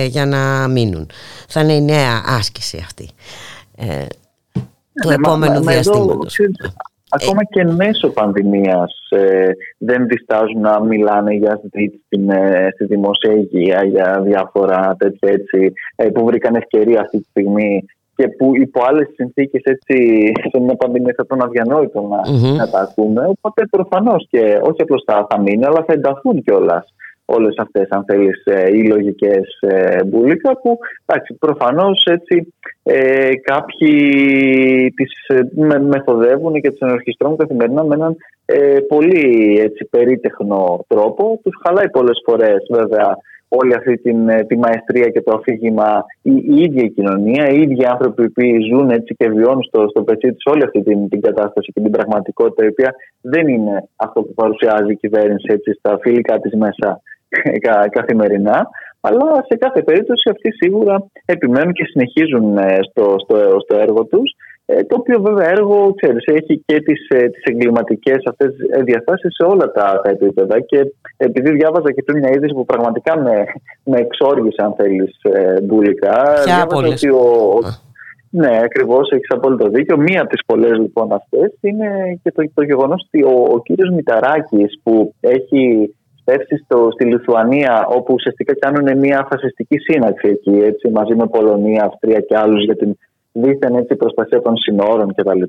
για 0.08 0.26
να 0.26 0.68
μείνουν 0.68 1.10
θα 1.48 1.60
είναι 1.60 1.72
η 1.72 1.80
νέα 1.80 2.22
άσκηση 2.26 2.82
αυτή 2.84 3.08
ε, 3.76 4.06
του 5.02 5.10
επόμενου 5.10 5.60
διαστήματος 5.60 6.36
Ακόμα 7.10 7.44
και 7.44 7.64
μέσω 7.64 8.08
πανδημίας 8.08 9.06
ε, 9.08 9.50
δεν 9.78 10.06
διστάζουν 10.06 10.60
να 10.60 10.80
μιλάνε 10.80 11.34
για 11.34 11.60
στην, 12.06 12.30
ε, 12.30 12.68
στη 12.74 12.84
δημόσια 12.84 13.32
υγεία, 13.32 13.84
για 13.84 14.20
διάφορα 14.24 14.96
τέτοια 14.98 15.30
έτσι, 15.32 15.72
ε, 15.96 16.08
που 16.08 16.24
βρήκαν 16.24 16.54
ευκαιρία 16.54 17.00
αυτή 17.00 17.18
τη 17.18 17.28
στιγμή 17.28 17.84
και 18.16 18.28
που 18.28 18.56
υπό 18.56 18.84
άλλες 18.84 19.08
συνθήκες 19.14 19.62
έτσι 19.64 19.96
σε 20.50 20.60
μια 20.60 20.74
πανδημία 20.74 21.14
θα 21.16 21.22
ήταν 21.24 21.42
αδιανόητο 21.42 22.00
να, 22.00 22.20
mm-hmm. 22.20 22.56
να 22.56 22.70
τα 22.70 22.80
ακούμε. 22.80 23.24
Οπότε 23.26 23.66
προφανώς 23.70 24.26
και 24.30 24.58
όχι 24.62 24.82
απλώς 24.82 25.02
θα, 25.06 25.26
θα 25.30 25.40
μείνει, 25.40 25.64
αλλά 25.64 25.84
θα 25.86 25.92
ενταθούν 25.92 26.42
κιόλας 26.42 26.94
όλες 27.30 27.54
αυτές 27.58 27.88
αν 27.90 28.04
θέλεις 28.06 28.44
ε, 28.44 28.68
οι 28.72 28.86
λογικές 28.86 29.58
ε, 29.60 30.04
μπουλίκα 30.04 30.58
που 30.60 30.78
εντάξει, 31.06 31.34
προφανώς 31.34 32.04
έτσι 32.10 32.54
ε, 32.82 33.30
κάποιοι 33.42 33.92
τις 34.96 35.12
με, 35.54 35.78
μεθοδεύουν 35.78 36.60
και 36.60 36.70
τις 36.70 36.80
ενορχιστρώνουν 36.80 37.36
καθημερινά 37.36 37.84
με 37.84 37.94
έναν 37.94 38.16
πολύ 38.88 39.56
έτσι, 39.60 39.84
περίτεχνο 39.90 40.84
τρόπο. 40.88 41.40
Τους 41.42 41.54
χαλάει 41.64 41.90
πολλές 41.90 42.22
φορές 42.24 42.66
βέβαια 42.70 43.16
όλη 43.48 43.74
αυτή 43.74 43.98
την, 43.98 44.46
τη 44.46 44.56
μαεστρία 44.56 45.08
και 45.08 45.22
το 45.22 45.36
αφήγημα 45.36 46.04
η, 46.22 46.32
η 46.32 46.60
ίδια 46.60 46.82
η 46.84 46.90
κοινωνία, 46.90 47.48
οι 47.48 47.60
ίδιοι 47.60 47.84
άνθρωποι 47.84 48.30
που 48.30 48.42
ζουν 48.70 48.90
έτσι 48.90 49.14
και 49.14 49.28
βιώνουν 49.28 49.62
στο, 49.62 49.86
στο 49.88 50.02
πετσί 50.02 50.32
της 50.32 50.44
όλη 50.44 50.64
αυτή 50.64 50.82
την, 50.82 51.08
την 51.08 51.20
κατάσταση 51.20 51.72
και 51.72 51.80
την 51.80 51.90
πραγματικότητα 51.90 52.64
η 52.64 52.68
οποία 52.68 52.94
δεν 53.20 53.48
είναι 53.48 53.88
αυτό 53.96 54.22
που 54.22 54.34
παρουσιάζει 54.34 54.92
η 54.92 54.96
κυβέρνηση 54.96 55.46
έτσι, 55.50 55.72
στα 55.72 55.98
φιλικά 56.02 56.38
της 56.38 56.54
μέσα 56.54 57.00
καθημερινά. 57.98 58.68
Αλλά 59.00 59.44
σε 59.48 59.56
κάθε 59.56 59.82
περίπτωση 59.82 60.30
αυτοί 60.30 60.52
σίγουρα 60.52 61.06
επιμένουν 61.24 61.72
και 61.72 61.84
συνεχίζουν 61.84 62.58
στο, 62.90 63.14
στο, 63.18 63.36
στο 63.60 63.76
έργο 63.76 64.04
τους 64.04 64.32
ε, 64.70 64.84
το 64.84 64.96
οποίο 64.98 65.20
βέβαια 65.20 65.48
έργο, 65.48 65.94
ξέρεις, 66.00 66.24
έχει 66.26 66.62
και 66.66 66.80
τις, 66.80 67.08
ε, 67.08 67.28
τις 67.28 67.42
εγκληματικές 67.42 68.22
αυτές 68.24 68.48
ε, 68.70 68.82
διαστάσεις 68.82 69.34
σε 69.34 69.44
όλα 69.44 69.70
τα, 69.70 70.00
τα 70.02 70.10
επίπεδα 70.10 70.60
και 70.60 70.92
επειδή 71.16 71.50
διάβαζα 71.50 71.92
και 71.92 72.02
πριν 72.02 72.18
μια 72.18 72.30
είδηση 72.30 72.54
που 72.54 72.64
πραγματικά 72.64 73.18
με, 73.18 73.44
με 73.84 73.98
εξόργησε 73.98 74.62
αν 74.62 74.74
θέλεις 74.76 75.10
μπουλικά 75.62 76.22
διάβαζα 76.44 76.88
ότι 76.88 77.08
ο, 77.08 77.58
ναι, 78.30 78.60
ακριβώς, 78.64 79.10
έχεις 79.10 79.30
απόλυτο 79.30 79.68
δίκιο. 79.68 79.96
Μία 79.96 80.20
από 80.20 80.30
τις 80.30 80.44
πολλές 80.46 80.78
λοιπόν 80.78 81.12
αυτές 81.12 81.52
είναι 81.60 82.18
και 82.22 82.32
το, 82.32 82.50
το 82.54 82.62
γεγονός 82.62 83.06
ότι 83.06 83.22
ο, 83.22 83.48
ο 83.54 83.62
κύριος 83.62 83.90
Μηταράκης 83.94 84.80
που 84.82 85.14
έχει 85.20 85.94
πέσει 86.28 86.64
στη 86.92 87.04
Λιθουανία, 87.04 87.86
όπου 87.88 88.14
ουσιαστικά 88.14 88.54
κάνουν 88.54 88.98
μια 88.98 89.26
φασιστική 89.30 89.78
σύναξη 89.78 90.28
εκεί, 90.28 90.56
έτσι, 90.70 90.88
μαζί 90.88 91.14
με 91.14 91.26
Πολωνία, 91.26 91.84
Αυστρία 91.84 92.20
και 92.20 92.36
άλλους 92.36 92.64
για 92.64 92.76
την 92.76 92.96
δίθεν 93.32 93.74
έτσι 93.74 93.96
προστασία 93.96 94.42
των 94.42 94.56
συνόρων 94.56 95.14
κτλ. 95.14 95.42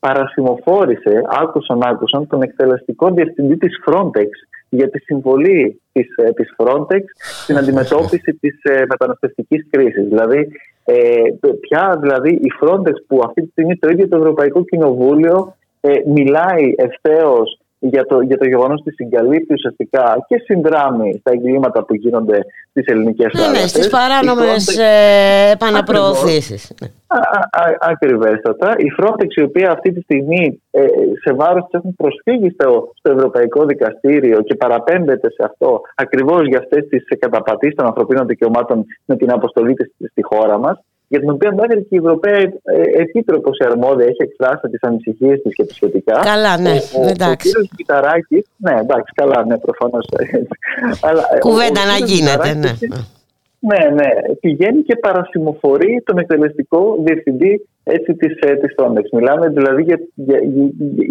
Παρασημοφόρησε, 0.00 1.22
άκουσαν, 1.42 1.80
άκουσαν 1.82 2.26
τον 2.26 2.42
εκτελεστικό 2.42 3.10
διευθυντή 3.10 3.56
της 3.56 3.72
Frontex 3.86 4.30
για 4.68 4.90
τη 4.90 4.98
συμβολή 4.98 5.80
της, 5.92 6.06
ε, 6.16 6.30
της 6.30 6.54
Frontex 6.58 7.02
στην 7.42 7.56
αντιμετώπιση 7.56 8.32
της 8.40 8.62
ε, 8.62 8.84
μεταναστευτικής 8.88 9.66
κρίσης. 9.70 10.08
Δηλαδή, 10.08 10.48
ε, 10.84 10.94
πια 11.60 11.98
δηλαδή 12.00 12.30
η 12.30 12.52
Frontex 12.60 12.94
που 13.06 13.20
αυτή 13.24 13.42
τη 13.42 13.50
στιγμή 13.50 13.76
το 13.76 13.88
ίδιο 13.88 14.08
το 14.08 14.16
Ευρωπαϊκό 14.16 14.64
Κοινοβούλιο 14.64 15.56
ε, 15.80 15.90
μιλάει 16.06 16.74
ευθέως 16.76 17.61
για 17.84 18.04
το, 18.06 18.20
για 18.20 18.38
το 18.38 18.46
γεγονός 18.46 18.80
ότι 18.80 18.92
συγκαλύπτει 18.92 19.52
ουσιαστικά 19.52 20.24
και 20.28 20.36
συνδράμει 20.44 21.16
στα 21.20 21.30
εγκλήματα 21.32 21.84
που 21.84 21.94
γίνονται 21.94 22.38
στις 22.70 22.86
ελληνικές 22.86 23.32
ναι, 23.32 23.58
Ναι, 23.58 23.66
στις 23.66 23.88
παράνομες 23.88 24.78
ε, 24.78 25.50
επαναπροωθήσεις. 25.52 26.72
Ακριβέστατα. 27.80 28.74
Η 28.78 28.86
Frontex, 28.98 29.30
η 29.36 29.42
οποία 29.42 29.70
αυτή 29.70 29.92
τη 29.92 30.00
στιγμή 30.00 30.62
ε, 30.70 30.86
σε 31.22 31.34
βάρος 31.34 31.64
της 31.64 31.72
έχουν 31.72 31.96
προσφύγει 31.96 32.50
στο, 32.50 32.92
στο 32.94 33.10
Ευρωπαϊκό 33.12 33.64
Δικαστήριο 33.64 34.42
και 34.42 34.54
παραπέμπεται 34.54 35.30
σε 35.30 35.42
αυτό 35.44 35.80
ακριβώς 35.94 36.46
για 36.46 36.58
αυτές 36.58 36.86
τις 36.88 37.04
καταπατήσει 37.18 37.74
των 37.74 37.86
ανθρωπίνων 37.86 38.26
δικαιωμάτων 38.26 38.84
με 39.04 39.16
την 39.16 39.30
αποστολή 39.32 39.74
της 39.74 39.90
στη 40.10 40.22
χώρα 40.22 40.58
μας 40.58 40.78
για 41.12 41.20
την 41.20 41.30
οποία 41.30 41.52
μέχρι 41.60 41.80
και 41.82 41.94
η 41.94 42.02
Ευρωπαία 42.04 42.38
Επίτροπος 43.04 43.58
η 43.58 43.64
αρμόδια 43.70 44.06
έχει 44.06 44.22
εκφράσει 44.28 44.68
τις 44.68 44.82
ανησυχίες 44.82 45.42
της 45.42 45.54
και 45.54 45.64
τα 45.64 45.74
σχετικά. 45.74 46.20
Καλά, 46.32 46.56
ναι, 46.58 46.76
ο, 46.98 47.08
εντάξει. 47.08 47.48
Ο, 47.56 47.60
ο 47.60 47.76
Κιταράκη, 47.76 48.46
ναι, 48.56 48.74
εντάξει, 48.84 49.12
καλά, 49.14 49.44
ναι, 49.46 49.58
προφανώς. 49.58 50.06
Κουβέντα 51.38 51.82
να 51.92 52.06
γίνεται, 52.06 52.54
ναι. 52.54 52.72
Ναι, 53.58 53.94
ναι. 53.94 54.08
Πηγαίνει 54.40 54.82
και 54.82 54.96
παρασημοφορεί 54.96 56.02
τον 56.04 56.18
εκτελεστικό 56.18 56.96
διευθυντή 57.04 57.68
έτσι, 57.82 58.14
της, 58.14 58.38
ε, 58.40 58.54
της 58.54 58.74
Frontex. 58.76 59.04
Μιλάμε 59.12 59.48
δηλαδή 59.48 59.82
για, 59.82 60.00
για, 60.14 60.40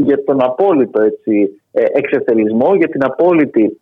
για 0.06 0.24
τον 0.24 0.44
απόλυτο 0.44 1.02
έτσι, 1.02 1.62
ε, 1.72 1.84
εξευθελισμό, 1.94 2.76
για 2.76 2.88
την 2.88 3.04
απόλυτη 3.04 3.81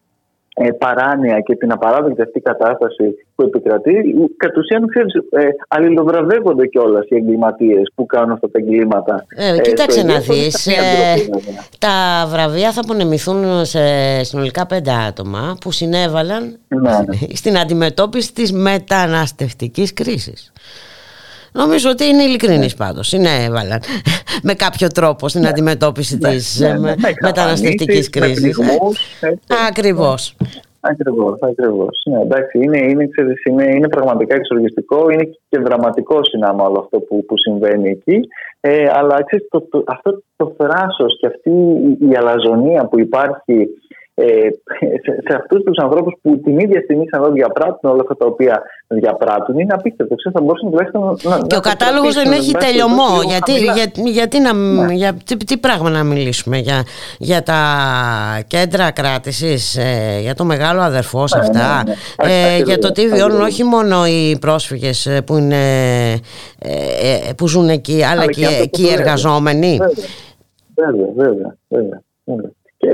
ε, 0.62 0.72
παράνοια 0.72 1.40
και 1.40 1.56
την 1.56 1.72
απαράδεκτη 1.72 2.22
αυτή 2.22 2.40
κατάσταση 2.40 3.16
που 3.36 3.44
επικρατεί, 3.44 3.94
κατ' 4.38 4.58
ουσίαν 4.58 4.88
ξέρεις, 4.88 5.14
ε, 5.14 5.48
αλληλοβραβεύονται 5.68 6.68
κιόλας 6.68 7.06
οι 7.10 7.16
εγκληματίες 7.16 7.92
που 7.96 8.06
κάνουν 8.06 8.32
αυτά 8.32 8.50
τα 8.52 8.60
εγκλήματα. 8.60 9.26
Ε, 9.36 9.56
ε 9.56 9.60
κοίταξε 9.60 10.04
να 10.04 10.20
δεις. 10.20 10.68
Ε, 10.68 10.74
τα 11.80 12.26
βραβεία 12.28 12.72
θα 12.72 12.82
απονεμηθούν 12.84 13.66
σε 13.66 13.80
συνολικά 14.24 14.66
πέντε 14.66 14.92
άτομα 15.08 15.58
που 15.62 15.72
συνέβαλαν 15.72 16.58
ναι, 16.68 16.80
ναι. 16.80 17.28
στην 17.40 17.58
αντιμετώπιση 17.58 18.34
της 18.34 18.52
μεταναστευτικής 18.52 19.94
κρίσης. 19.94 20.52
Νομίζω 21.54 21.90
ότι 21.90 22.06
είναι 22.06 22.24
ειλικρινής 22.24 22.76
πάντως. 22.76 23.14
Είναι 23.14 23.30
έβαλαν 23.46 23.80
με 24.48 24.54
κάποιο 24.54 24.88
τρόπο 24.88 25.28
στην 25.28 25.42
ναι. 25.42 25.48
αντιμετώπιση 25.48 26.18
ναι, 26.18 26.30
της 26.30 26.60
ναι, 26.60 26.74
ναι, 26.74 26.94
μεταναστευτικής 27.22 28.10
κρίσης. 28.10 28.60
Ακριβώς. 29.68 30.36
Ακριβώς, 30.82 31.40
ακριβώς. 31.42 32.02
Ναι, 32.06 32.22
εντάξει, 32.22 32.58
είναι, 32.58 32.78
είναι, 32.78 33.08
ξέρεις, 33.08 33.44
είναι, 33.44 33.64
είναι 33.76 33.88
πραγματικά 33.88 34.36
εξοργιστικό, 34.36 35.10
είναι 35.10 35.30
και 35.50 35.60
δραματικό 35.60 36.20
συνάμα 36.24 36.64
όλο 36.64 36.80
αυτό 36.80 37.00
που, 37.00 37.26
που 37.26 37.38
συμβαίνει 37.38 37.90
εκεί. 37.90 38.20
Ε, 38.60 38.90
αλλά 38.94 39.24
ξέρεις, 39.24 39.48
το, 39.50 39.62
το, 39.62 39.84
αυτό 39.88 40.22
το 40.36 40.56
θράσος 40.58 41.18
και 41.20 41.28
αυτή 41.28 41.50
η, 41.50 42.08
η 42.10 42.16
αλαζονία 42.16 42.86
που 42.86 43.00
υπάρχει 43.00 43.68
ε, 44.20 44.50
σε, 45.04 45.12
σε 45.28 45.36
αυτούς 45.36 45.64
τους 45.64 45.78
ανθρώπους 45.78 46.14
που 46.22 46.40
την 46.40 46.60
ίδια 46.60 46.82
στιγμή 46.82 47.06
σαν 47.12 47.22
να 47.22 47.30
διαπράττουν 47.30 47.92
όλα 47.92 48.02
αυτά 48.02 48.16
τα 48.18 48.26
οποία 48.26 48.62
διαπράττουν 48.88 49.60
είναι 49.60 49.74
απίστευτο. 49.74 50.16
Ξέρετε, 50.16 50.40
θα 50.40 50.46
μπορούσαν 50.46 50.70
τουλάχιστον 50.70 51.02
να. 51.24 51.48
Και 51.48 51.56
ο 51.56 51.60
κατάλογος 51.60 52.14
δεν 52.14 52.32
έχει 52.32 52.54
τελειωμό. 52.54 53.22
Γιατί, 53.28 53.52
για, 53.52 53.92
γιατί 54.12 54.40
να, 54.40 54.54
ναι. 54.54 54.94
για, 54.94 55.14
τι, 55.26 55.38
τι, 55.38 55.58
πράγμα 55.58 55.90
να 55.90 56.04
μιλήσουμε, 56.04 56.58
για, 56.58 56.84
για 57.20 57.44
τα 57.44 57.62
κέντρα 58.48 58.92
κράτησης, 58.92 59.78
ε, 59.78 60.20
για 60.22 60.36
το 60.36 60.44
μεγάλο 60.44 60.82
αδερφό 60.82 61.28
σε 61.28 61.38
ναι, 61.38 61.44
αυτά, 61.44 61.84
ναι, 61.86 61.94
ναι. 62.26 62.58
Ε, 62.58 62.62
για 62.64 62.78
το 62.78 62.92
τι 62.92 63.08
βιώνουν 63.08 63.42
όχι 63.42 63.64
μόνο 63.64 64.06
οι 64.06 64.38
πρόσφυγες 64.40 65.06
ε, 65.06 65.22
που, 65.22 65.38
είναι, 65.38 65.64
ε, 66.60 66.70
ε, 67.30 67.34
που 67.38 67.48
ζουν 67.48 67.70
εκεί, 67.70 68.04
αλλά, 68.04 68.22
αλλά 68.22 68.26
και, 68.26 68.68
και 68.72 68.82
οι 68.82 68.92
εργαζόμενοι; 68.92 69.78
Βέβαια, 70.76 71.08
βέβαια. 71.16 71.58
βέβαια, 71.68 72.02
βέβαια. 72.24 72.52
Και 72.78 72.88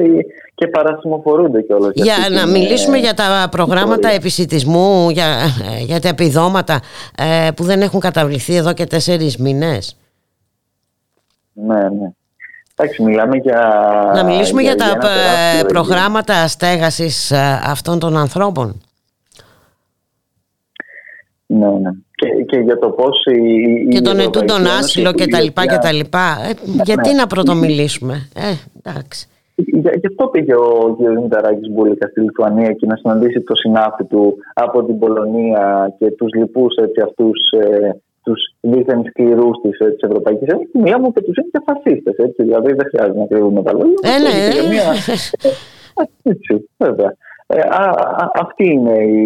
και 0.56 0.68
παρασημοφορούνται 0.68 1.62
κιόλας. 1.62 1.91
Για 1.96 2.15
να 2.32 2.41
ε, 2.41 2.46
μιλήσουμε 2.46 2.98
για 2.98 3.13
τα 3.13 3.48
προγράμματα 3.52 4.10
επισητισμού, 4.10 5.10
για, 5.10 5.26
ε, 5.26 5.84
για 5.84 6.00
τα 6.00 6.08
επιδόματα 6.08 6.80
ε, 7.18 7.50
που 7.56 7.63
δεν 7.63 7.82
έχουν 7.82 8.00
καταβληθεί 8.00 8.56
εδώ 8.56 8.74
και 8.74 8.86
τέσσερις 8.86 9.38
μήνες. 9.38 9.98
Ναι, 11.54 11.89
ναι. 11.89 12.12
Εντάξει, 12.78 13.04
μιλάμε 13.04 13.38
για... 13.38 13.60
Να 14.13 14.24
μιλήσουμε 14.24 14.62
για, 14.62 14.76
τα 14.76 14.98
προγράμματα 15.68 16.48
στέγασης 16.48 17.32
αυτών 17.63 18.00
των 18.00 18.18
ανθρώπων. 18.18 18.82
Ναι, 21.46 21.68
ναι. 21.68 21.89
Και, 22.15 22.44
και 22.48 22.58
για 22.58 22.80
το 22.80 22.89
πώς 22.89 23.26
η, 23.26 23.88
και 23.88 24.02
τον 24.02 24.20
ετούντον 24.20 24.65
άσυλο 24.65 25.13
και 25.13 25.28
τα 25.28 25.41
λοιπά 25.41 25.68
και 25.68 25.78
τα 25.78 25.91
λοιπά. 25.91 26.38
γιατί 26.84 27.10
ναι. 27.10 27.15
να 27.15 27.28
πρωτομιλήσουμε. 27.28 28.30
Ε, 28.36 28.54
εντάξει. 28.84 29.28
Γι' 29.56 30.08
αυτό 30.08 30.28
πήγε 30.28 30.56
ο 30.56 30.96
κ. 30.98 31.22
Μηταράκη 31.22 31.72
Μπούλικα 31.72 32.08
στη 32.08 32.20
Λιθουανία 32.20 32.72
και 32.72 32.86
να 32.86 32.96
συναντήσει 32.96 33.41
το 33.41 33.56
συνάφη 33.56 34.04
του 34.06 34.38
από 34.54 34.84
την 34.84 35.00
Πολωνία 35.00 35.96
και 35.98 36.12
τους 36.12 36.34
λοιπούς 36.34 36.76
αυτούς 37.04 37.52
ε, 37.52 37.89
τους 38.26 38.56
δίθεν 38.62 39.04
σκληρούς 39.10 39.62
της 39.62 39.80
ε, 39.80 39.96
Ευρωπαϊκής 40.00 40.48
Ένωσης. 40.48 40.70
Μιλάμε 40.74 41.06
ότι 41.08 41.24
τους 41.24 41.38
είναι 41.38 41.50
και 41.52 41.62
φασίστες. 41.65 42.15
Δηλαδή 42.38 42.74
δεν 42.74 42.88
χρειάζεται 42.89 43.20
να 43.20 43.26
κρύβουμε 43.26 43.63
τα 43.63 43.74
λόγια. 43.74 44.00
Ε, 44.02 44.15
ναι. 44.24 44.34
Μια... 44.70 44.88
έτσι, 46.32 46.70
βέβαια. 46.78 47.15
Ε, 47.48 47.60
α, 47.60 47.84
α, 48.22 48.32
αυτοί 48.44 48.65
είναι 48.72 48.98
οι, 49.04 49.26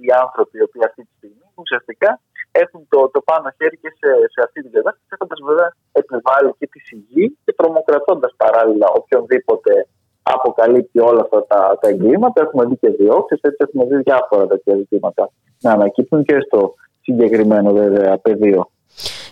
οι 0.00 0.08
άνθρωποι 0.24 0.58
οι 0.58 0.62
οποίοι 0.62 0.82
αυτή 0.84 1.02
τη 1.02 1.12
στιγμή 1.16 1.46
ουσιαστικά 1.54 2.20
έχουν 2.62 2.80
το, 2.92 2.98
το 3.14 3.20
πάνω 3.28 3.46
χέρι 3.56 3.76
και 3.82 3.90
σε, 4.00 4.10
σε 4.34 4.40
αυτή 4.46 4.58
την 4.64 4.72
κατάσταση, 4.76 5.08
έχοντας 5.14 5.40
βέβαια 5.48 5.70
επιβάλει 6.00 6.50
και 6.58 6.66
τη 6.72 6.78
σιγή 6.88 7.26
και 7.44 7.52
τρομοκρατώντας 7.58 8.32
παράλληλα 8.42 8.86
οποιονδήποτε 9.00 9.72
αποκαλύπτει 10.34 10.98
όλα 11.10 11.20
αυτά 11.26 11.40
τα, 11.50 11.60
τα 11.80 11.88
εγκλήματα. 11.88 12.42
Έχουμε 12.44 12.64
δει 12.68 12.76
και 12.82 12.90
διώξεις, 12.98 13.40
έτσι 13.48 13.60
έχουμε 13.66 13.84
δει 13.84 13.96
διάφορα 14.08 14.46
τέτοια 14.46 14.74
ζητήματα 14.76 15.30
να 15.60 15.70
ανακύπτουν 15.72 16.24
και 16.24 16.36
στο 16.46 16.74
συγκεκριμένο 17.00 17.72
βέβαια 17.72 18.18
πεδίο. 18.18 18.70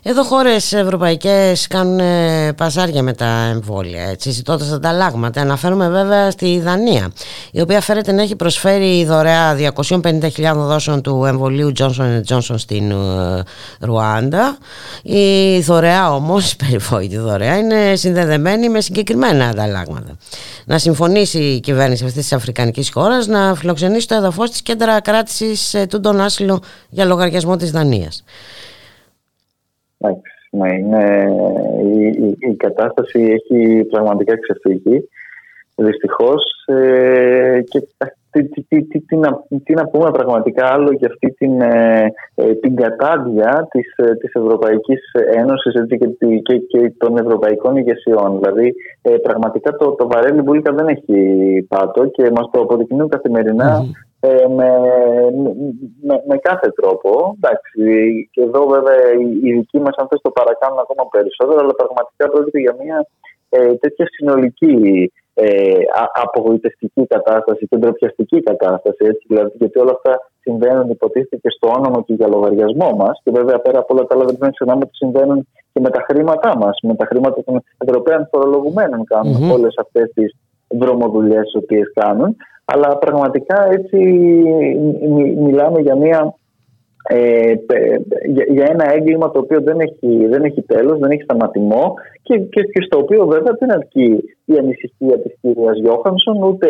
Εδώ 0.07 0.25
χώρες 0.25 0.73
ευρωπαϊκές 0.73 1.67
κάνουν 1.67 1.99
ε, 1.99 2.53
παζάρια 2.53 3.03
με 3.03 3.13
τα 3.13 3.27
εμβόλια, 3.27 4.03
έτσι, 4.03 4.31
ζητώντας 4.31 4.73
ανταλλάγματα. 4.73 5.41
Αναφέρομαι 5.41 5.89
βέβαια 5.89 6.31
στη 6.31 6.61
Δανία, 6.61 7.13
η 7.51 7.61
οποία 7.61 7.81
φέρεται 7.81 8.13
να 8.13 8.23
έχει 8.23 8.37
προσφέρει 8.37 9.05
δωρεά 9.05 9.57
250.000 9.77 10.31
δόσεων 10.55 11.03
του 11.03 11.25
εμβολίου 11.25 11.73
Johnson 11.79 12.21
Johnson 12.29 12.55
στην 12.57 12.91
ε, 12.91 13.43
Ρουάντα. 13.81 14.59
Η 15.03 15.61
δωρεά 15.61 16.15
όμως, 16.15 16.53
η 16.53 16.57
περιβόητη 16.57 17.17
δωρεά, 17.17 17.59
είναι 17.59 17.97
συνδεδεμένη 17.97 18.69
με 18.69 18.81
συγκεκριμένα 18.81 19.47
ανταλλάγματα. 19.47 20.17
Να 20.65 20.79
συμφωνήσει 20.79 21.39
η 21.39 21.61
κυβέρνηση 21.61 22.05
αυτής 22.05 22.23
της 22.23 22.33
Αφρικανικής 22.33 22.91
χώρας 22.91 23.27
να 23.27 23.55
φιλοξενήσει 23.55 24.09
το 24.09 24.15
έδαφος 24.15 24.51
της 24.51 24.63
κέντρα 24.63 25.01
κράτησης 25.01 25.75
ε, 25.75 25.87
του 25.87 26.01
τον 26.01 26.21
άσυλο 26.21 26.61
για 26.89 27.05
λογαριασμό 27.05 27.57
της 27.57 27.71
Δανίας. 27.71 28.23
Ναι, 30.51 30.75
είναι, 30.75 31.25
η, 31.83 32.07
η, 32.07 32.37
η, 32.39 32.55
κατάσταση 32.55 33.21
έχει 33.21 33.85
πραγματικά 33.85 34.39
ξεφύγει. 34.39 35.09
δυστυχώς 35.77 36.43
ε, 36.67 37.61
και 37.69 37.83
τι, 38.31 38.63
τι, 38.63 38.83
τι, 38.83 39.01
τι, 39.01 39.17
να, 39.17 39.45
τι 39.65 39.75
να 39.75 39.87
πούμε 39.87 40.11
πραγματικά 40.11 40.67
άλλο 40.67 40.93
για 40.93 41.09
αυτή 41.09 41.31
την, 41.31 41.61
ε, 41.61 42.13
ε 42.35 42.55
την 42.55 42.77
κατάδια 42.77 43.67
της, 43.71 43.97
ε, 43.97 44.15
της 44.15 44.33
Ευρωπαϊκής 44.35 45.01
Ένωσης 45.35 45.75
έτσι, 45.75 45.99
και, 45.99 46.07
και, 46.43 46.59
και, 46.59 46.93
των 46.99 47.19
ευρωπαϊκών 47.19 47.77
ηγεσιών. 47.77 48.39
Δηλαδή 48.39 48.75
ε, 49.03 49.11
πραγματικά 49.11 49.77
το, 49.77 49.91
το 49.91 50.09
βαρέλι 50.09 50.43
μπουλίκα 50.43 50.73
δεν 50.73 50.89
έχει 50.89 51.67
πάτο 51.69 52.07
και 52.07 52.31
μας 52.35 52.51
το 52.53 52.61
αποδεικνύουν 52.61 53.09
ε, 54.27 54.49
με, 54.49 54.69
με, 56.09 56.15
με, 56.29 56.37
κάθε 56.49 56.69
τρόπο. 56.79 57.11
Εντάξει, 57.37 57.83
και 58.33 58.43
εδώ 58.43 58.67
βέβαια 58.67 59.03
οι, 59.21 59.29
οι 59.43 59.53
δικοί 59.53 59.79
μας 59.81 59.95
αν 59.97 60.07
θες 60.09 60.21
το 60.23 60.31
παρακάνουν 60.31 60.79
ακόμα 60.79 61.05
περισσότερο 61.11 61.59
αλλά 61.63 61.75
πραγματικά 61.75 62.25
πρόκειται 62.33 62.61
για 62.61 62.77
μια 62.83 63.07
ε, 63.49 63.75
τέτοια 63.75 64.07
συνολική 64.15 65.13
ε, 65.35 65.47
απογοητευτική 66.25 67.07
κατάσταση 67.07 67.67
και 67.67 67.77
ντροπιαστική 67.77 68.43
κατάσταση. 68.43 69.03
Έτσι, 69.11 69.25
δηλαδή, 69.29 69.53
γιατί 69.59 69.79
όλα 69.79 69.91
αυτά 69.91 70.31
συμβαίνουν 70.41 70.91
υποτίθεται 70.91 71.37
και 71.37 71.51
στο 71.57 71.67
όνομα 71.79 72.03
και 72.07 72.15
για 72.15 72.29
λογαριασμό 72.29 72.91
μας. 72.97 73.21
Και 73.25 73.31
βέβαια 73.31 73.59
πέρα 73.59 73.79
από 73.79 73.95
όλα 73.95 74.07
τα 74.07 74.15
άλλα 74.15 74.25
δεν 74.25 74.37
πρέπει 74.37 74.51
να 74.51 74.57
ξεχνάμε 74.57 74.83
ότι 74.87 74.97
συμβαίνουν 74.97 75.49
και 75.73 75.81
με 75.81 75.91
τα 75.91 76.05
χρήματά 76.09 76.57
μας. 76.57 76.79
Με 76.83 76.95
τα 76.95 77.05
χρήματα 77.07 77.45
των 77.45 77.63
Ευρωπαίων 77.79 78.29
φορολογουμένων 78.31 79.05
κάνουν 79.05 79.37
mm-hmm. 79.37 79.55
όλες 79.55 79.75
αυτές 79.79 80.11
τις 80.15 80.37
δρομοδουλειές 80.69 81.43
τις 81.43 81.55
οποίες 81.63 81.93
κάνουν. 81.95 82.37
Αλλά 82.65 82.99
πραγματικά 82.99 83.69
έτσι 83.71 83.99
μιλάμε 85.37 85.81
για 85.81 85.97
μια 85.97 86.35
ε, 87.09 87.55
για, 88.49 88.67
ένα 88.71 88.93
έγκλημα 88.93 89.31
το 89.31 89.39
οποίο 89.39 89.61
δεν 89.61 89.81
έχει, 89.81 90.27
δεν 90.27 90.45
έχει 90.45 90.63
τέλος, 90.63 90.99
δεν 90.99 91.11
έχει 91.11 91.23
σταματημό 91.23 91.95
και, 92.23 92.39
και, 92.39 92.63
και 92.63 92.83
στο 92.87 92.99
οποίο 92.99 93.27
βέβαια 93.27 93.57
δεν 93.59 93.73
αρκεί 93.73 94.25
η 94.45 94.59
ανησυχία 94.59 95.19
της 95.21 95.35
κυρίας 95.41 95.79
Γιώχανσον 95.79 96.43
ούτε 96.43 96.69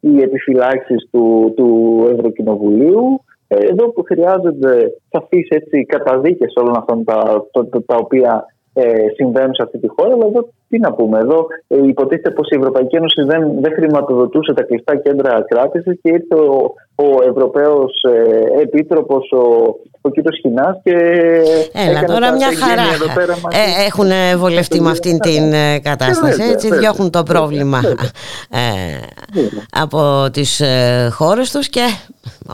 οι 0.00 0.20
επιφυλάξεις 0.20 1.08
του, 1.10 1.52
του 1.56 1.98
Ευρωκοινοβουλίου 2.12 3.24
ε, 3.48 3.56
εδώ 3.56 3.88
που 3.90 4.02
χρειάζονται 4.02 4.92
σαφείς 5.10 5.48
έτσι 5.48 5.84
καταδίκες 5.84 6.52
όλων 6.56 6.76
αυτών 6.76 7.04
τα, 7.04 7.46
τα 7.86 7.96
οποία 7.96 8.44
ε, 8.72 9.08
συμβαίνουν 9.14 9.54
σε 9.54 9.62
αυτή 9.62 9.78
τη 9.78 9.88
χώρα. 9.88 10.14
Αλλά 10.14 10.26
εδώ 10.26 10.48
τι 10.68 10.78
να 10.78 10.92
πούμε. 10.92 11.18
Εδώ 11.18 11.46
ε, 11.68 11.76
υποτίθεται 11.86 12.30
πως 12.30 12.48
η 12.50 12.56
Ευρωπαϊκή 12.56 12.96
Ένωση 12.96 13.22
δεν, 13.22 13.60
δεν 13.60 13.72
χρηματοδοτούσε 13.72 14.52
τα 14.54 14.62
κλειστά 14.62 14.96
κέντρα 14.96 15.44
κράτησης 15.48 15.98
και 16.02 16.10
ήρθε 16.10 16.34
ο, 16.34 16.74
ο 16.94 17.22
Ευρωπαίος 17.30 17.92
ε, 18.02 18.60
Επίτροπος, 18.60 19.32
ο, 19.32 19.74
ο 20.00 20.10
κ. 20.10 20.14
Χινάς 20.40 20.80
και. 20.82 20.94
Έλα, 21.72 22.04
τώρα 22.04 22.32
μια 22.32 22.48
χαρά. 22.54 22.82
Ε, 23.50 23.86
έχουν 23.86 24.38
βολευτεί 24.38 24.80
με 24.80 24.90
αυτήν 24.90 25.18
την 25.18 25.52
ε, 25.52 25.78
κατάσταση. 25.78 26.42
Έτσι, 26.42 26.76
διώχνουν 26.76 27.10
το 27.10 27.22
πρόβλημα 27.22 27.80
ε, 28.50 28.60
από 29.70 30.30
τις 30.32 30.60
ε, 30.60 31.08
χώρες 31.12 31.50
τους 31.50 31.68
και 31.68 31.84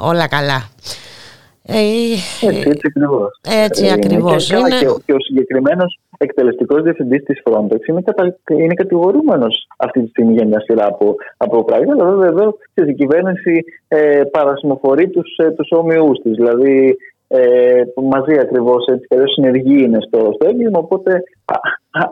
όλα 0.01 0.29
καλά. 0.29 0.71
Ε, 1.67 1.77
έτσι, 2.41 2.69
έτσι 2.69 2.87
ακριβώς. 2.87 3.41
Έτσι 3.67 3.91
ακριβώς. 3.91 4.47
Και, 4.47 4.57
είναι... 4.57 4.69
και, 4.69 4.87
και 5.07 5.13
ο 5.13 5.21
συγκεκριμένος 5.21 5.99
εκτελεστικός 6.23 6.83
διευθυντής 6.83 7.23
της 7.23 7.43
Frontex 7.45 7.89
είναι, 7.89 8.03
κατα... 8.03 8.37
είναι 8.49 8.75
κατηγορούμενος 8.75 9.67
αυτή 9.77 10.03
τη 10.03 10.09
στιγμή 10.09 10.33
για 10.33 10.47
μια 10.47 10.61
σειρά 10.61 10.87
από, 10.87 11.15
από 11.37 11.65
πράγματα. 11.65 12.05
Αλλά 12.05 12.17
βέβαια 12.17 12.29
εδώ 12.29 12.57
η 12.75 12.95
κυβέρνηση 12.95 13.65
ε, 13.89 14.23
παρασημοφορεί 14.31 15.09
τους 15.09 15.29
τους 15.57 15.69
ε, 15.71 15.75
όμοιου 15.75 16.13
της. 16.23 16.33
Δηλαδή 16.33 16.97
ε, 17.29 17.83
μαζί 18.03 18.39
ακριβώς 18.39 18.87
έτσι 18.87 19.07
και 19.09 19.17
συνεργοί 19.27 19.83
είναι 19.83 19.99
στο, 20.07 20.31
στο 20.35 20.49
έγκλημα. 20.49 20.79
Οπότε 20.79 21.23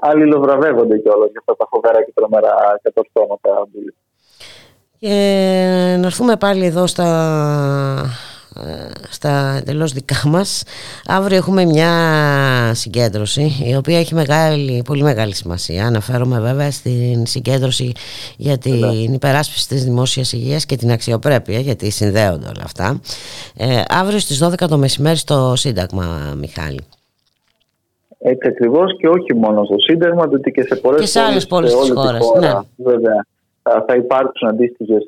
αλληλοβραβεύονται 0.01 0.99
κιόλας 0.99 1.31
για 1.31 1.40
αυτά 1.40 1.57
τα 1.57 1.66
φοβερά 1.70 2.05
και 2.05 2.12
τρομερά 2.14 2.55
κατορθώματα. 2.83 3.68
Και 4.99 5.14
να 5.99 6.07
έρθουμε 6.07 6.37
πάλι 6.37 6.64
εδώ 6.64 6.87
στα 6.87 7.07
στα 9.10 9.56
εντελώς 9.60 9.92
δικά 9.92 10.22
μας. 10.28 10.62
Αύριο 11.06 11.36
έχουμε 11.36 11.64
μια 11.64 11.90
συγκέντρωση 12.74 13.52
η 13.66 13.76
οποία 13.76 13.98
έχει 13.98 14.14
μεγάλη, 14.14 14.82
πολύ 14.84 15.02
μεγάλη 15.02 15.34
σημασία. 15.34 15.86
Αναφέρομαι 15.86 16.40
βέβαια 16.40 16.70
στην 16.70 17.26
συγκέντρωση 17.26 17.92
για 18.36 18.58
την 18.58 19.12
υπεράσπιση 19.12 19.68
της 19.68 19.84
δημόσιας 19.84 20.32
υγείας 20.32 20.66
και 20.66 20.76
την 20.76 20.90
αξιοπρέπεια 20.90 21.58
γιατί 21.58 21.90
συνδέονται 21.90 22.46
όλα 22.46 22.64
αυτά. 22.64 23.00
Ε, 23.56 23.82
αύριο 23.88 24.18
στις 24.18 24.44
12 24.44 24.68
το 24.68 24.78
μεσημέρι 24.78 25.16
στο 25.16 25.52
Σύνταγμα 25.56 26.34
Μιχάλη. 26.38 26.80
Έτσι 28.18 28.48
ακριβώς 28.48 28.96
και 28.98 29.08
όχι 29.08 29.34
μόνο 29.34 29.64
στο 29.64 29.78
Σύνταγμα, 29.78 30.26
διότι 30.26 30.50
και 30.50 30.62
σε 30.62 30.76
πολλές 30.76 31.00
και 31.00 31.06
σε 31.06 31.20
άλλες 31.20 31.46
πόλεις 31.46 31.76
της 31.76 31.90
χώρας. 31.94 32.32
Ναι. 32.40 32.52
Βέβαια 32.76 33.26
θα 33.62 33.94
υπάρξουν 33.96 34.48
αντίστοιχες 34.48 35.02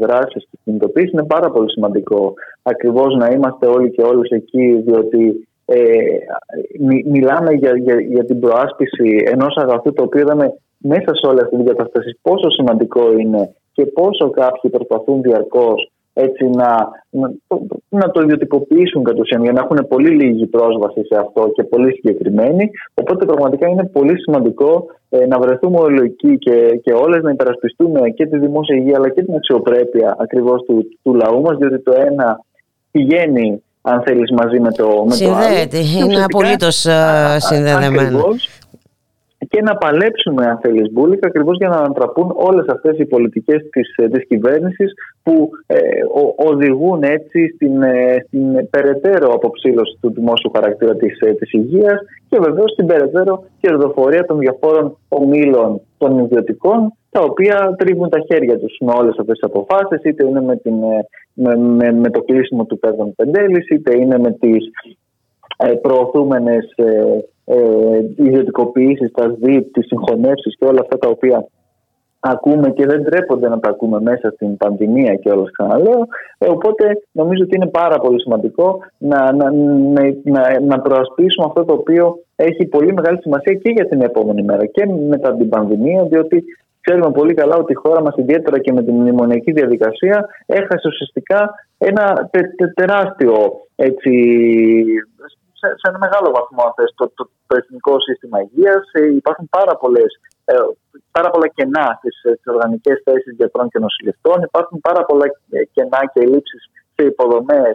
δράσεις. 0.00 0.46
και 0.50 0.51
κινητοποίηση. 0.64 1.10
Είναι 1.12 1.24
πάρα 1.24 1.50
πολύ 1.50 1.70
σημαντικό 1.70 2.34
ακριβώς 2.62 3.16
να 3.16 3.26
είμαστε 3.26 3.66
όλοι 3.66 3.90
και 3.90 4.02
όλες 4.02 4.30
εκεί, 4.30 4.82
διότι 4.86 5.48
ε, 5.64 5.80
μιλάμε 7.04 7.52
για, 7.52 7.76
για, 7.76 8.00
για 8.00 8.24
την 8.24 8.40
προάσπιση 8.40 9.22
ενός 9.26 9.56
αγαθού 9.56 9.92
το 9.92 10.02
οποίο 10.02 10.20
είδαμε 10.20 10.54
μέσα 10.78 11.14
σε 11.14 11.26
όλη 11.26 11.40
αυτή 11.40 11.56
την 11.56 11.66
κατάσταση 11.66 12.18
πόσο 12.22 12.50
σημαντικό 12.50 13.12
είναι 13.18 13.54
και 13.72 13.86
πόσο 13.86 14.30
κάποιοι 14.30 14.70
προσπαθούν 14.70 15.22
διαρκώς 15.22 15.90
έτσι 16.12 16.44
να, 16.44 16.88
να, 17.10 17.32
να 17.88 18.10
το 18.10 18.20
ιδιωτικοποιήσουν 18.22 19.02
κατ' 19.02 19.18
ουσίαν 19.18 19.42
για 19.42 19.52
να 19.52 19.60
έχουν 19.60 19.86
πολύ 19.88 20.10
λίγη 20.10 20.46
πρόσβαση 20.46 21.04
σε 21.04 21.18
αυτό 21.20 21.50
και 21.54 21.62
πολύ 21.62 21.92
συγκεκριμένοι. 21.92 22.70
Οπότε 22.94 23.24
πραγματικά 23.24 23.68
είναι 23.68 23.84
πολύ 23.84 24.20
σημαντικό 24.20 24.86
ε, 25.08 25.26
να 25.26 25.38
βρεθούμε 25.38 25.78
όλοι 25.78 26.02
εκεί 26.02 26.38
και, 26.38 26.80
και 26.82 26.92
όλες 26.92 27.22
να 27.22 27.30
υπερασπιστούμε 27.30 28.10
και 28.10 28.26
τη 28.26 28.38
δημόσια 28.38 28.76
υγεία 28.76 28.96
αλλά 28.96 29.08
και 29.08 29.22
την 29.22 29.34
αξιοπρέπεια 29.34 30.16
ακριβώς 30.18 30.62
του, 30.62 30.88
του 31.02 31.14
λαού 31.14 31.40
μας, 31.40 31.56
διότι 31.56 31.78
το 31.78 31.92
ένα 31.96 32.40
πηγαίνει 32.90 33.62
αν 33.82 34.02
θέλεις 34.06 34.30
μαζί 34.30 34.60
με 34.60 34.72
το, 34.72 35.04
με 35.06 35.14
Συνδέεται, 35.14 35.78
είναι 35.78 36.24
απολύτως 36.24 36.86
ε, 36.86 37.36
συνδεδεμένο 37.38 38.24
και 39.52 39.62
να 39.62 39.76
παλέψουμε 39.76 40.46
αν 40.46 40.58
θέλεις 40.62 40.92
μπουλικα 40.92 41.26
ακριβώς 41.26 41.56
για 41.56 41.68
να 41.68 41.76
ανατραπούν 41.76 42.32
όλες 42.34 42.66
αυτές 42.68 42.98
οι 42.98 43.06
πολιτικές 43.06 43.68
της, 43.70 43.94
ε, 43.96 44.08
της 44.08 44.26
κυβέρνησης 44.26 44.92
που 45.22 45.50
ε, 45.66 45.78
οδηγούν 46.36 47.02
έτσι 47.02 47.52
στην, 47.54 47.82
ε, 47.82 48.24
στην 48.26 48.70
περαιτέρω 48.70 49.32
αποψήλωση 49.32 49.98
του 50.00 50.12
δημόσιου 50.12 50.50
χαρακτήρα 50.54 50.94
της, 50.96 51.20
ε, 51.20 51.32
της 51.32 51.52
υγείας 51.52 52.00
και 52.28 52.38
βεβαίως 52.38 52.70
στην 52.72 52.86
περαιτέρω 52.86 53.44
κερδοφορία 53.60 54.24
των 54.24 54.38
διαφόρων 54.38 54.98
ομίλων 55.08 55.80
των 55.98 56.18
ιδιωτικών 56.18 56.92
τα 57.10 57.20
οποία 57.20 57.74
τρίβουν 57.78 58.08
τα 58.08 58.18
χέρια 58.28 58.58
τους 58.58 58.76
με 58.80 58.92
όλες 58.96 59.16
αυτές 59.18 59.38
τις 59.38 59.48
αποφάσεις 59.50 60.02
είτε 60.02 60.26
είναι 60.26 60.40
με, 60.40 60.56
την, 60.56 60.74
με, 61.32 61.56
με, 61.56 61.92
με 61.92 62.10
το 62.10 62.20
κλείσιμο 62.20 62.64
του 62.64 62.78
Πέδων 62.78 63.14
Πεντέλης 63.14 63.68
είτε 63.68 63.96
είναι 63.96 64.18
με 64.18 64.30
τις 64.32 64.70
ε, 65.56 65.74
προωθούμενες 65.74 66.74
ε, 67.44 67.56
ιδιωτικοποιήσεις, 68.16 69.10
τα 69.12 69.36
ΣΔΙΠ, 69.36 69.72
τις 69.72 69.86
συγχωνεύσεις 69.86 70.56
και 70.58 70.64
όλα 70.64 70.80
αυτά 70.80 70.98
τα 70.98 71.08
οποία 71.08 71.46
ακούμε 72.24 72.70
και 72.70 72.86
δεν 72.86 73.04
τρέπονται 73.04 73.48
να 73.48 73.58
τα 73.60 73.68
ακούμε 73.68 74.00
μέσα 74.00 74.30
στην 74.30 74.56
πανδημία 74.56 75.14
και 75.14 75.30
όλα 75.30 75.50
ξαναλέω. 75.52 76.06
Ε, 76.38 76.48
οπότε 76.48 77.02
νομίζω 77.12 77.42
ότι 77.42 77.56
είναι 77.56 77.66
πάρα 77.66 77.98
πολύ 77.98 78.20
σημαντικό 78.20 78.78
να, 78.98 79.32
να, 79.32 79.50
να, 80.24 80.60
να 80.60 80.80
προασπίσουμε 80.80 81.46
αυτό 81.46 81.64
το 81.64 81.72
οποίο 81.72 82.18
έχει 82.36 82.66
πολύ 82.66 82.92
μεγάλη 82.92 83.18
σημασία 83.20 83.54
και 83.54 83.70
για 83.70 83.88
την 83.88 84.00
επόμενη 84.00 84.42
μέρα 84.42 84.66
και 84.66 84.86
μετά 85.08 85.36
την 85.36 85.48
πανδημία, 85.48 86.04
διότι 86.04 86.44
ξέρουμε 86.80 87.10
πολύ 87.10 87.34
καλά 87.34 87.56
ότι 87.56 87.72
η 87.72 87.80
χώρα 87.84 88.02
μας 88.02 88.14
ιδιαίτερα 88.16 88.58
και 88.58 88.72
με 88.72 88.82
την 88.82 88.94
μνημονιακή 88.94 89.52
διαδικασία 89.52 90.28
έχασε 90.46 90.88
ουσιαστικά 90.88 91.54
ένα 91.78 92.30
τεράστιο 92.74 93.34
έτσι, 93.76 94.10
σε, 95.62 95.68
σε 95.80 95.86
ένα 95.90 95.98
μεγάλο 96.06 96.28
βαθμό 96.36 96.64
θες, 96.76 96.92
το, 96.98 97.04
το, 97.16 97.24
το, 97.46 97.54
εθνικό 97.60 97.94
σύστημα 98.06 98.38
υγείας. 98.44 98.84
Ε, 98.92 99.00
υπάρχουν 99.20 99.46
πάρα, 99.58 99.74
πολλές, 99.82 100.10
ε, 100.44 100.54
πάρα 101.16 101.28
πολλά 101.30 101.48
κενά 101.56 101.86
στις, 101.98 102.16
στις 102.18 102.46
οργανικές 102.54 102.98
θέσεις 103.04 103.32
γιατρών 103.38 103.68
και 103.68 103.78
νοσηλευτών. 103.78 104.42
Υπάρχουν 104.42 104.80
πάρα 104.88 105.02
πολλά 105.08 105.26
κενά 105.74 106.00
και 106.12 106.20
ελλείψεις 106.24 106.62
σε 106.94 107.02
υποδομές 107.10 107.74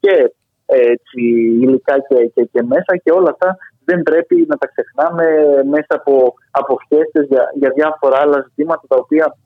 και 0.00 0.14
έτσι, 0.66 1.20
υλικά 1.64 1.96
και, 2.08 2.18
και, 2.34 2.42
και 2.52 2.62
μέσα 2.62 2.92
και 3.02 3.12
όλα 3.18 3.30
αυτά 3.34 3.56
δεν 3.84 4.02
πρέπει 4.02 4.36
να 4.48 4.56
τα 4.56 4.66
ξεχνάμε 4.72 5.26
μέσα 5.74 5.92
από, 5.98 6.34
από 6.50 6.76
για, 7.28 7.44
για 7.60 7.70
διάφορα 7.70 8.16
άλλα 8.18 8.44
ζητήματα 8.48 8.84
τα 8.88 8.96
οποία 8.96 9.36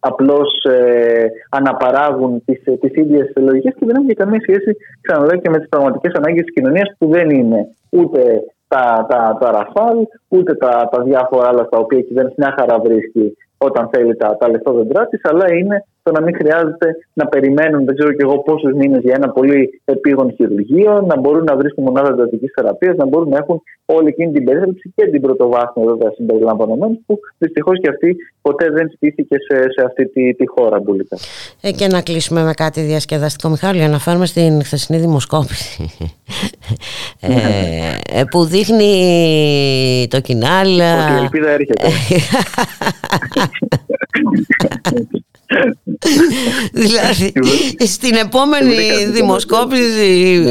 απλώς 0.00 0.64
ε, 0.64 1.26
αναπαράγουν 1.50 2.44
τις, 2.44 2.66
ε, 2.66 2.72
τις 2.72 2.94
ίδιες 2.94 3.32
λογικές 3.36 3.74
και 3.78 3.86
δεν 3.86 3.96
έχουν 3.96 4.14
καμία 4.14 4.40
σχέση, 4.40 4.76
ξαναλέω, 5.00 5.40
και 5.40 5.50
με 5.50 5.58
τις 5.58 5.68
πραγματικές 5.68 6.12
ανάγκες 6.12 6.44
της 6.44 6.54
κοινωνίας 6.54 6.94
που 6.98 7.08
δεν 7.08 7.30
είναι 7.30 7.68
ούτε 7.90 8.42
τα, 8.68 9.06
τα, 9.08 9.36
τα 9.40 9.50
ραφάλ, 9.50 9.96
ούτε 10.28 10.54
τα, 10.54 10.88
τα 10.92 11.02
διάφορα 11.02 11.48
άλλα 11.48 11.64
στα 11.64 11.78
οποία 11.78 11.98
η 11.98 12.02
κυβέρνηση 12.02 12.34
μια 12.38 12.54
χαρά 12.58 12.78
βρίσκει 12.78 13.36
όταν 13.58 13.88
θέλει 13.92 14.16
τα, 14.16 14.36
τα 14.36 14.50
λεφτόδεντρά 14.50 15.06
τη, 15.06 15.18
αλλά 15.22 15.54
είναι 15.54 15.84
στο 16.10 16.20
να 16.20 16.26
μην 16.26 16.34
χρειάζεται 16.34 16.88
να 17.12 17.26
περιμένουν, 17.26 17.84
δεν 17.84 17.94
ξέρω 17.94 18.12
και 18.12 18.22
εγώ 18.26 18.38
πόσους 18.38 18.72
μήνες 18.72 19.00
για 19.02 19.14
ένα 19.16 19.28
πολύ 19.30 19.82
επίγον 19.84 20.32
χειρουργείο, 20.36 21.00
να 21.00 21.18
μπορούν 21.18 21.44
να 21.44 21.56
βρίσκουν 21.56 21.84
μονάδα 21.84 22.08
εντατικής 22.08 22.52
θεραπείας, 22.54 22.96
να 22.96 23.06
μπορούν 23.06 23.28
να 23.28 23.36
έχουν 23.36 23.62
όλη 23.84 24.08
εκείνη 24.08 24.32
την 24.32 24.44
περίθαλψη 24.44 24.92
και 24.94 25.06
την 25.06 25.20
πρωτοβάθμια 25.20 25.86
βέβαια 25.86 26.10
συμπεριλαμβανομένης, 26.10 26.98
που 27.06 27.18
δυστυχώς 27.38 27.80
και 27.80 27.88
αυτή 27.88 28.16
ποτέ 28.42 28.70
δεν 28.70 28.90
στήθηκε 28.94 29.36
σε, 29.48 29.62
σε 29.62 29.84
αυτή 29.86 30.08
τη, 30.08 30.34
τη 30.34 30.46
χώρα 30.46 30.80
μπουλικά. 30.80 31.16
Ε, 31.60 31.70
και 31.70 31.86
να 31.86 32.02
κλείσουμε 32.02 32.42
με 32.42 32.52
κάτι 32.52 32.80
διασκεδαστικό, 32.80 33.48
Μιχάλη, 33.48 33.82
αναφέρουμε 33.82 34.26
στην 34.26 34.64
χθεσινή 34.64 34.98
δημοσκόπηση. 34.98 35.90
ε, 37.20 37.30
ε 38.20 38.24
που 38.30 38.44
δείχνει 38.44 38.92
το 40.10 40.20
κοινάλ. 40.20 40.68
Ότι 40.68 41.12
η 41.12 41.22
ελπίδα 41.22 41.50
έρχεται. 41.50 41.88
δηλαδή 46.72 47.32
στην 47.78 48.14
επόμενη 48.14 49.04
δημοσκόπηση 49.04 50.42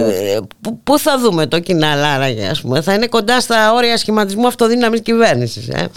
πού 0.84 1.00
θα 1.00 1.20
δούμε 1.20 1.48
το 1.48 1.60
κοινάλ 1.60 2.04
άραγε 2.04 2.48
ας 2.48 2.62
πούμε. 2.62 2.82
Θα 2.82 2.94
είναι 2.94 3.08
κοντά 3.08 3.40
στα 3.40 3.74
όρια 3.74 3.98
σχηματισμού 3.98 4.48
αυτοδύναμης 4.48 5.02
κυβέρνησης 5.02 5.68
ε; 5.68 5.88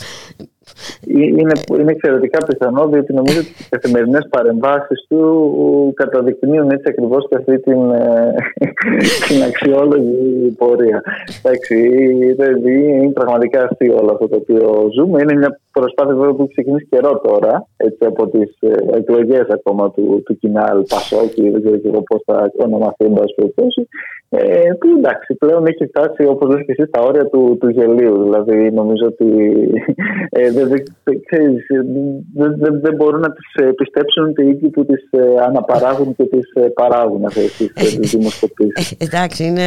Είναι, 1.06 1.52
είναι 1.78 1.90
εξαιρετικά 1.90 2.38
πιθανό, 2.46 2.88
διότι 2.88 3.12
νομίζω 3.12 3.38
ότι 3.38 3.48
οι 3.48 3.68
καθημερινές 3.68 4.26
παρεμβάσεις 4.30 5.06
του 5.08 5.92
καταδεικνύουν 5.96 6.70
έτσι 6.70 6.85
ακριβώς 6.88 7.26
και 7.28 7.37
αυτή 7.37 7.61
την, 7.61 7.90
ε, 7.90 8.35
την 9.28 9.42
αξιόλογη 9.42 10.54
πορεία. 10.58 11.02
Εντάξει, 11.42 11.74
είναι 13.02 13.12
πραγματικά 13.12 13.68
αστείο 13.70 13.96
όλο 13.96 14.11
αυτό 14.12 14.28
το 14.28 14.37
οποίο 14.37 14.90
ζούμε. 14.94 15.22
Είναι 15.22 15.35
μια 15.35 15.61
προσπάθεια 15.72 16.14
βέβαια 16.14 16.32
που 16.32 16.42
έχει 16.42 16.50
ξεκινήσει 16.50 16.87
καιρό 16.90 17.20
τώρα, 17.24 17.66
έτσι 17.76 18.04
από 18.04 18.28
τις 18.28 18.56
ε, 18.61 18.96
εκλογές 18.96 19.46
ακόμα 19.48 19.90
του, 19.90 20.22
του 20.24 20.38
Κινάλ 20.38 20.82
Πασόκη, 20.88 21.50
δεν 21.50 21.62
ξέρω 21.62 21.76
και 21.76 21.88
εγώ 21.88 22.02
πώς 22.02 22.22
θα 22.26 22.50
ονομαστεί, 22.56 23.04
εν 23.04 23.12
πάση 23.12 23.35
περιπτώσει. 23.35 23.88
Ε, 24.35 24.73
που 24.79 24.88
εντάξει, 24.99 25.35
πλέον 25.35 25.66
έχει 25.66 25.87
φτάσει 25.87 26.25
όπως 26.25 26.49
λέτε 26.49 26.62
και 26.62 26.75
εσεί 26.77 26.90
τα 26.90 27.01
όρια 27.01 27.27
του, 27.27 27.57
του 27.61 27.68
γελίου. 27.68 28.23
Δηλαδή, 28.23 28.71
νομίζω 28.71 29.07
ότι 29.07 29.27
ε, 30.31 30.51
δεν, 30.51 30.68
δεν, 32.35 32.57
δεν, 32.59 32.81
δεν 32.81 32.95
μπορούν 32.95 33.21
να 33.21 33.33
τι 33.33 33.64
ε, 33.64 33.71
πιστέψουν 33.71 34.35
οι 34.37 34.49
ίδιοι 34.49 34.68
που 34.68 34.85
τις 34.85 35.09
ε, 35.11 35.42
αναπαράγουν 35.47 36.16
και 36.16 36.25
τις 36.25 36.53
παράγουν 36.75 37.25
αυτές 37.25 37.57
τις 37.57 38.11
δημοσκοπήσεις. 38.11 38.95
Εντάξει, 38.99 39.45
είναι 39.45 39.62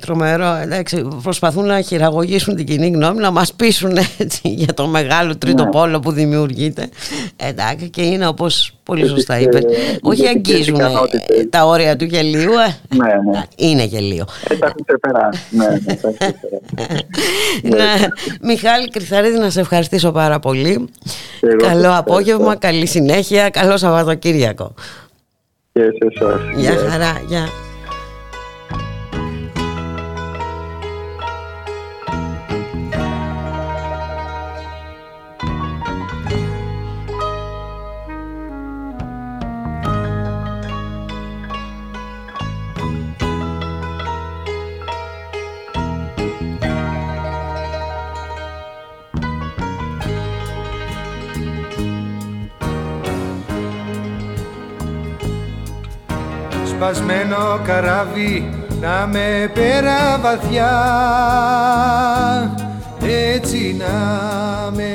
τρομερό. 0.00 0.56
Εντάξει, 0.64 1.08
προσπαθούν 1.22 1.66
να 1.66 1.80
χειραγωγήσουν 1.80 2.56
την 2.56 2.66
κοινή 2.66 2.88
γνώμη, 2.88 3.20
να 3.20 3.30
μας 3.30 3.54
πείσουν 3.54 3.92
έτσι, 4.18 4.48
για 4.48 4.74
το 4.74 4.86
μεγάλο 4.86 5.38
τρίτο 5.38 5.64
ναι. 5.64 5.70
πόλο 5.70 6.00
που 6.00 6.10
δημιουργείται. 6.10 6.88
Εντάξει, 7.36 7.90
και 7.90 8.02
είναι 8.02 8.26
όπως 8.26 8.81
πολύ 8.84 9.06
σωστά 9.06 9.38
είπες. 9.40 9.62
Όχι 10.02 10.26
αγγίζουν 10.26 10.80
τα 11.50 11.64
όρια 11.64 11.96
του 11.96 12.04
γελίου. 12.04 12.52
Ναι, 12.96 13.30
ναι 13.32 13.42
είναι 13.56 13.84
γελίο. 13.84 14.24
Ε, 14.48 14.54
τα 14.56 14.66
έχουν 14.66 14.84
ξεπεράσει. 14.86 15.42
ναι, 15.50 15.66
ναι, 17.62 17.76
ναι. 17.76 17.94
Μιχάλη 18.42 18.88
Κρυθαρίδη, 18.88 19.38
να 19.38 19.50
σε 19.50 19.60
ευχαριστήσω 19.60 20.12
πάρα 20.12 20.38
πολύ. 20.38 20.88
Καλό 21.56 21.96
απόγευμα, 21.96 22.56
καλή 22.56 22.86
συνέχεια, 22.86 23.50
καλό 23.50 23.76
Σαββατοκύριακο. 23.76 24.74
Και 25.72 25.80
σε 25.80 26.24
εσάς. 26.24 26.40
Γεια 26.56 26.76
χαρά, 26.90 27.22
γεια. 27.28 27.48
Σπασμένο 56.82 57.60
καράβι 57.64 58.50
να 58.80 59.08
με 59.12 59.50
πέρα 59.54 60.18
βαθιά. 60.22 60.72
Έτσι 63.00 63.76
να 63.78 64.70
με. 64.70 64.94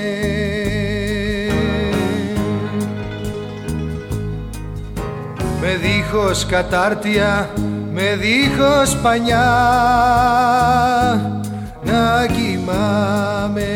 Με 5.61 5.77
δίχως 5.81 6.45
κατάρτια 6.45 7.49
με 7.93 8.17
δίχως 8.19 8.97
πανιά 9.01 9.47
να 11.83 12.25
κοιμάμαι. 12.25 13.67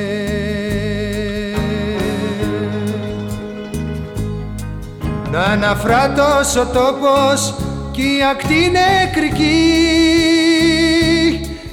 Να 5.32 5.39
αναφράτως 5.39 6.56
ο 6.56 6.65
τόπος 6.65 7.54
κι 7.91 8.01
η 8.01 8.23
ακτή 8.32 8.71
νεκρική 8.71 9.82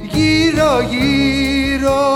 γύρω 0.02 0.80
γύρω. 0.90 2.06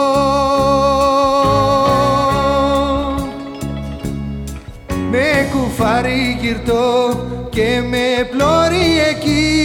Με 5.11 5.49
κουφάρι 5.53 6.38
γυρτό 6.41 7.17
και 7.51 7.83
με 7.88 8.29
πλώρη 8.31 9.01
εκεί. 9.11 9.61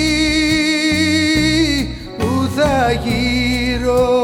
Που 2.17 2.49
θα 2.55 2.91
γύρω. 2.91 4.15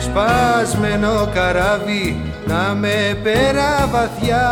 Σπασμένο 0.00 1.28
καράβι 1.34 2.16
να 2.46 2.74
με 2.74 3.18
πέρα 3.22 3.88
βαθιά. 3.90 4.46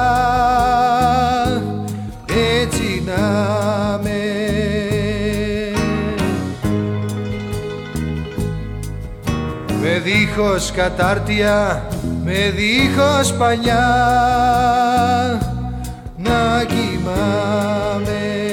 Έτσι 2.26 3.02
να 3.06 4.00
με. 4.02 4.18
Με 9.80 9.98
δίχως 9.98 10.70
κατάρτια 10.70 11.88
με 12.24 12.52
δίχως 12.56 13.32
παλιά 13.32 13.86
να 16.16 16.64
κοιμάμαι 16.64 18.43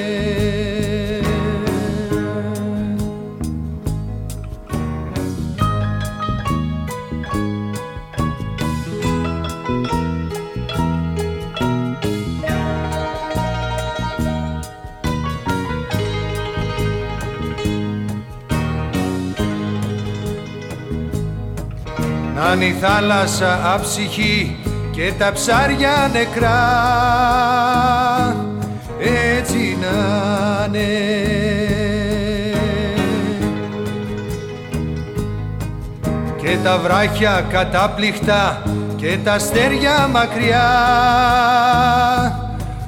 Αν 22.49 22.61
η 22.61 22.75
θάλασσα 22.81 23.73
αψυχή 23.73 24.55
και 24.91 25.11
τα 25.17 25.31
ψάρια 25.31 26.09
νεκρά 26.13 26.59
έτσι 28.99 29.77
να 29.81 30.65
είναι. 30.65 30.87
Και 36.41 36.57
τα 36.63 36.77
βράχια 36.77 37.45
κατάπληκτα 37.49 38.63
και 38.95 39.17
τα 39.23 39.33
αστέρια 39.33 40.09
μακριά 40.11 40.69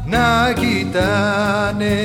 να 0.05 0.53
κοιτάνε 0.53 1.97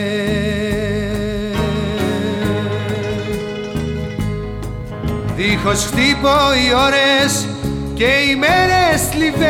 Δίχως 5.68 5.86
χτύπω 5.86 6.28
οι 6.28 6.74
ώρες 6.86 7.46
και 7.94 8.04
οι 8.04 8.36
μέρες 8.36 9.08
θλιβές 9.10 9.48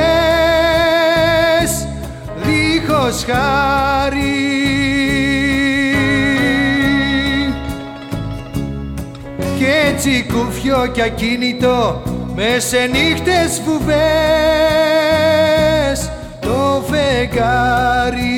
Δίχως 2.42 3.24
χάρη. 3.24 4.36
Κι 9.56 9.66
έτσι 9.88 10.26
κουφιό 10.32 10.86
κι 10.92 11.02
ακίνητο 11.02 12.02
μες 12.34 12.64
σε 12.64 12.90
νύχτες 12.92 13.62
βουβές 13.64 13.98
το 16.40 16.84
φεγγάρι. 16.90 18.36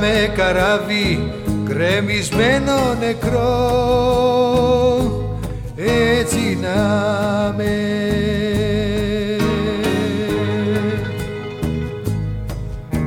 Με 0.00 0.32
καράβι 0.36 1.33
κρεμισμένο 1.74 2.94
νεκρό 3.00 3.52
έτσι 5.76 6.58
να 6.60 7.54
με 7.56 7.72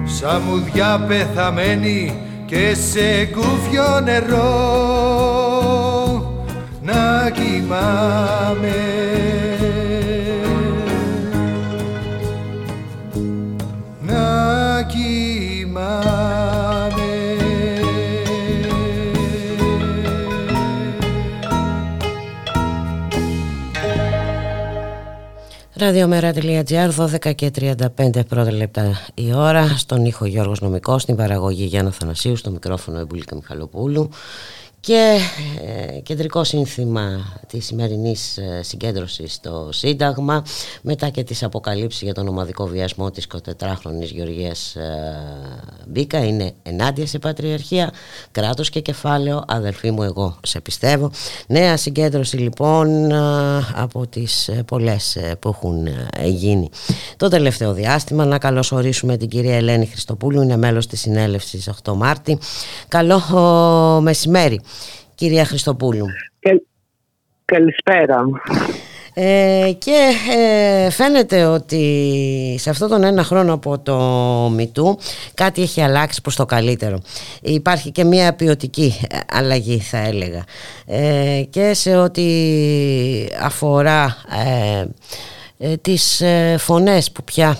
Σαν 0.06 0.42
μουδιά 0.42 1.06
πεθαμένη 1.08 2.14
και 2.46 2.76
σε 2.76 3.26
κούφιο 3.26 4.00
νερό 4.04 4.48
να 6.82 7.30
κοιμάμαι 7.30 8.76
Ραδιομέρα.gr 25.80 26.90
12 26.98 27.36
και 27.36 27.52
35 27.60 28.26
πρώτα 28.28 28.52
λεπτά 28.52 29.00
η 29.14 29.34
ώρα. 29.34 29.68
Στον 29.78 30.06
ήχο 30.06 30.26
Γιώργος 30.26 30.62
Νομικός 30.62 31.02
Στην 31.02 31.16
παραγωγή 31.16 31.64
Γιάννα 31.66 31.92
Θανασίου 31.92 32.36
Στο 32.36 32.52
μικρόφωνο 32.52 33.00
Εμπουλίκα 33.00 33.36
Μιχαλοπούλου 33.36 34.10
και 34.80 35.20
ε, 35.66 36.00
κεντρικό 36.00 36.44
σύνθημα 36.44 37.34
της 37.48 37.66
σημερινής 37.66 38.38
ε, 38.38 38.62
συγκέντρωσης 38.64 39.34
στο 39.34 39.70
Σύνταγμα 39.72 40.44
μετά 40.82 41.10
και 41.10 41.24
τις 41.24 41.44
αποκαλύψεις 41.44 42.02
για 42.02 42.14
τον 42.14 42.28
ομαδικό 42.28 42.66
βιασμό 42.66 43.12
της 43.12 43.28
24χρονης 43.32 44.12
Γεωργίας 44.12 44.76
ε, 44.76 44.92
Μπίκα 45.88 46.26
είναι 46.26 46.52
ενάντια 46.64 47.08
σε 47.08 47.20
πατριαρχία, 47.20 47.94
κράτος 48.32 48.70
και 48.70 48.80
κεφάλαιο, 48.80 49.44
αδελφοί 49.48 49.92
μου 49.92 50.04
εγώ 50.04 50.38
σε 50.44 50.60
πιστεύω. 50.62 51.12
Νέα 51.48 51.78
συγκέντρωση 51.78 52.38
λοιπόν 52.38 53.12
από 53.76 54.08
τις 54.08 54.50
πολλές 54.66 55.18
που 55.40 55.50
έχουν 55.50 55.88
γίνει 56.26 56.70
το 57.18 57.28
τελευταίο 57.28 57.74
διάστημα. 57.74 58.26
Να 58.26 58.38
καλωσορίσουμε 58.38 59.18
την 59.18 59.30
κυρία 59.30 59.56
Ελένη 59.56 59.86
Χριστοπούλου, 59.86 60.42
είναι 60.42 60.58
μέλος 60.58 60.88
της 60.88 61.00
συνέλευσης 61.00 61.70
8 61.84 61.94
Μάρτη. 61.94 62.38
Καλό 62.88 63.22
μεσημέρι 64.02 64.62
κυρία 65.16 65.46
Χριστοπούλου. 65.46 66.06
Καλησπέρα. 67.46 68.26
Ε, 69.20 69.72
και 69.78 70.12
ε, 70.38 70.90
φαίνεται 70.90 71.46
ότι 71.46 72.56
σε 72.60 72.70
αυτόν 72.70 72.90
τον 72.90 73.04
ένα 73.04 73.24
χρόνο 73.24 73.54
από 73.54 73.80
το 73.80 73.98
Μητού 74.56 75.00
κάτι 75.34 75.62
έχει 75.62 75.82
αλλάξει 75.82 76.22
προς 76.22 76.36
το 76.36 76.46
καλύτερο. 76.46 77.02
Υπάρχει 77.42 77.92
και 77.92 78.04
μια 78.04 78.34
ποιοτική 78.34 79.00
αλλαγή 79.30 79.80
θα 79.80 79.98
έλεγα 79.98 80.44
ε, 80.86 81.44
και 81.50 81.74
σε 81.74 81.96
ό,τι 81.96 82.26
αφορά 83.42 84.18
ε, 84.46 84.86
τις 85.82 86.22
ε, 86.22 86.56
φωνές 86.60 87.12
που 87.12 87.24
πια 87.24 87.58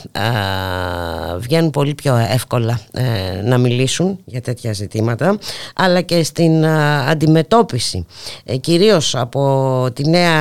βγαίνουν 1.38 1.70
πολύ 1.70 1.96
πιο 1.96 2.16
εύκολα 2.16 2.80
ε, 2.92 3.42
να 3.44 3.58
μιλήσουν 3.58 4.20
για 4.26 4.42
τέτοια 4.42 4.74
ζητήματα 4.74 5.38
αλλά 5.76 6.02
και 6.02 6.24
στην 6.24 6.66
αντιμετώπιση. 7.10 8.06
Κυρίως 8.62 9.16
από 9.16 9.88
τη 9.94 10.10
νέα 10.10 10.40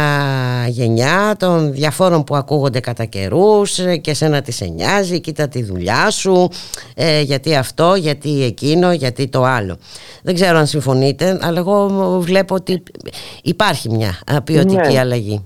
γενιά 0.68 1.34
των 1.38 1.72
διαφόρων 1.72 2.24
που 2.24 2.36
ακούγονται 2.36 2.80
κατά 2.80 3.04
καιρούς 3.04 3.80
και 4.00 4.14
σένα 4.14 4.42
τι 4.42 4.52
σε 4.52 4.64
νοιάζει, 4.64 5.20
κοίτα 5.20 5.48
τη 5.48 5.62
δουλειά 5.62 6.11
σου 6.11 6.48
γιατί 7.22 7.54
αυτό, 7.54 7.94
γιατί 7.94 8.42
εκείνο, 8.42 8.92
γιατί 8.92 9.28
το 9.28 9.44
άλλο. 9.44 9.76
Δεν 10.22 10.34
ξέρω 10.34 10.59
αν 10.59 10.66
συμφωνείτε 10.66 11.38
αλλά 11.40 11.59
εγώ 11.59 11.88
βλέπω 12.20 12.54
ότι 12.54 12.82
υπάρχει 13.42 13.90
μια 13.90 14.18
ποιοτική 14.44 14.92
ναι. 14.92 14.98
αλλαγή 14.98 15.44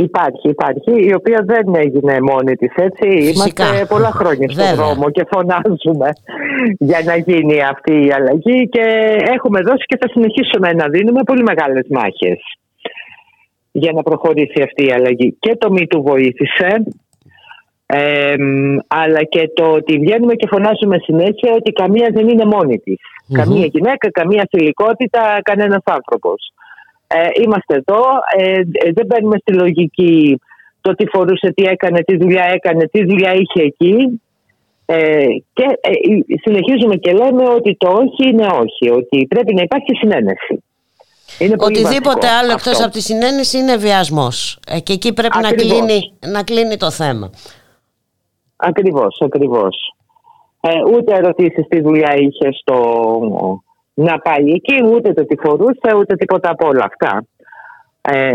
Υπάρχει, 0.00 0.48
υπάρχει, 0.48 1.06
η 1.08 1.14
οποία 1.14 1.44
δεν 1.46 1.74
έγινε 1.74 2.20
μόνη 2.20 2.54
της, 2.56 2.72
έτσι. 2.74 3.08
Είμαστε 3.08 3.86
πολλά 3.88 4.10
χρόνια 4.10 4.48
στον 4.48 4.74
δρόμο 4.74 5.10
και 5.10 5.26
φωνάζουμε 5.30 6.08
για 6.78 7.00
να 7.04 7.16
γίνει 7.16 7.62
αυτή 7.62 8.06
η 8.06 8.12
αλλαγή 8.12 8.68
και 8.68 8.84
έχουμε 9.34 9.60
δώσει 9.60 9.84
και 9.86 9.96
θα 10.00 10.08
συνεχίσουμε 10.08 10.72
να 10.72 10.88
δίνουμε 10.88 11.22
πολύ 11.22 11.42
μεγάλες 11.42 11.86
μάχες 11.90 12.40
για 13.72 13.92
να 13.92 14.02
προχωρήσει 14.02 14.62
αυτή 14.62 14.86
η 14.86 14.92
αλλαγή. 14.92 15.36
Και 15.40 15.56
το 15.56 15.70
μη 15.70 15.86
του 15.86 16.02
βοήθησε, 16.02 16.84
αλλά 18.86 19.22
και 19.28 19.50
το 19.54 19.64
ότι 19.72 19.98
βγαίνουμε 19.98 20.34
και 20.34 20.48
φωνάζουμε 20.50 20.98
συνέχεια 20.98 21.52
ότι 21.54 21.72
καμία 21.72 22.08
δεν 22.12 22.28
είναι 22.28 22.44
μόνη 22.44 22.78
της. 22.78 23.00
Καμία 23.32 23.66
γυναίκα, 23.66 24.10
καμία 24.10 24.48
θηλυκότητα, 24.50 25.38
κανένας 25.42 25.82
άνθρωπος. 25.84 26.52
Ε, 27.10 27.28
είμαστε 27.42 27.74
εδώ, 27.74 28.02
ε, 28.36 28.52
ε, 28.52 28.92
δεν 28.92 29.06
μπαίνουμε 29.06 29.36
στη 29.38 29.52
λογική 29.52 30.40
το 30.80 30.94
τι 30.94 31.06
φορούσε, 31.06 31.52
τι 31.54 31.64
έκανε, 31.64 32.00
τι 32.02 32.16
δουλειά 32.16 32.44
έκανε, 32.44 32.86
τι 32.86 33.04
δουλειά 33.04 33.34
είχε 33.34 33.62
εκεί. 33.62 34.20
Ε, 34.86 35.26
και 35.52 35.64
ε, 35.80 35.90
συνεχίζουμε 36.42 36.96
και 36.96 37.12
λέμε 37.12 37.48
ότι 37.48 37.76
το 37.76 37.88
όχι 37.88 38.28
είναι 38.28 38.46
όχι, 38.46 38.90
ότι 38.90 39.26
πρέπει 39.28 39.54
να 39.54 39.62
υπάρχει 39.62 39.94
συνένεση. 40.00 40.62
Είναι 41.38 41.54
Οτιδήποτε 41.58 42.28
άλλο 42.28 42.52
εκτός 42.52 42.82
από 42.82 42.92
τη 42.92 43.00
συνένεση 43.00 43.58
είναι 43.58 43.76
βιασμός. 43.76 44.58
Ε, 44.68 44.80
και 44.80 44.92
εκεί 44.92 45.12
πρέπει 45.12 45.38
να 45.42 45.52
κλείνει, 45.52 46.12
να 46.26 46.42
κλείνει 46.42 46.76
το 46.76 46.90
θέμα. 46.90 47.30
Ακριβώς, 48.56 49.20
ακριβώς. 49.24 49.94
Ε, 50.60 50.70
ούτε 50.94 51.14
ερωτήσεις 51.14 51.66
τι 51.68 51.80
δουλειά 51.80 52.14
είχε 52.14 52.48
στο, 52.60 52.76
να 54.06 54.18
πάει 54.18 54.44
εκεί, 54.54 54.84
ούτε 54.94 55.12
το 55.12 55.26
τι 55.26 55.36
φορούσε, 55.36 55.96
ούτε 55.98 56.14
τίποτα 56.16 56.50
από 56.50 56.68
όλα 56.68 56.84
αυτά. 56.84 57.24
Ε, 58.00 58.32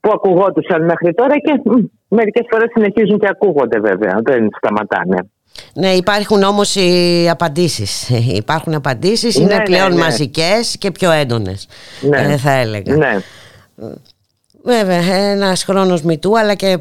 που 0.00 0.10
ακουγόντουσαν 0.14 0.84
μέχρι 0.84 1.14
τώρα 1.14 1.38
και 1.38 1.62
μερικές 2.08 2.46
φορές 2.50 2.70
συνεχίζουν 2.74 3.18
και 3.18 3.28
ακούγονται 3.30 3.80
βέβαια, 3.80 4.20
δεν 4.22 4.48
σταματάνε. 4.56 5.30
Ναι, 5.74 5.88
υπάρχουν 5.88 6.42
όμως 6.42 6.74
οι 6.74 7.28
απαντήσεις. 7.30 8.08
Υπάρχουν 8.42 8.74
απαντήσεις, 8.74 9.36
είναι 9.36 9.46
ναι, 9.46 9.54
ναι 9.56 9.62
πλέον 9.62 9.94
ναι, 9.94 9.98
μαζικές 10.00 10.76
και 10.78 10.90
πιο 10.90 11.10
έντονες, 11.10 11.68
ναι. 12.00 12.18
ε, 12.18 12.36
θα 12.36 12.50
έλεγα. 12.50 12.96
Ναι. 12.96 13.16
Βέβαια, 14.68 15.14
ένας 15.14 15.64
χρόνος 15.64 16.02
μητού, 16.02 16.38
αλλά 16.38 16.54
και 16.54 16.78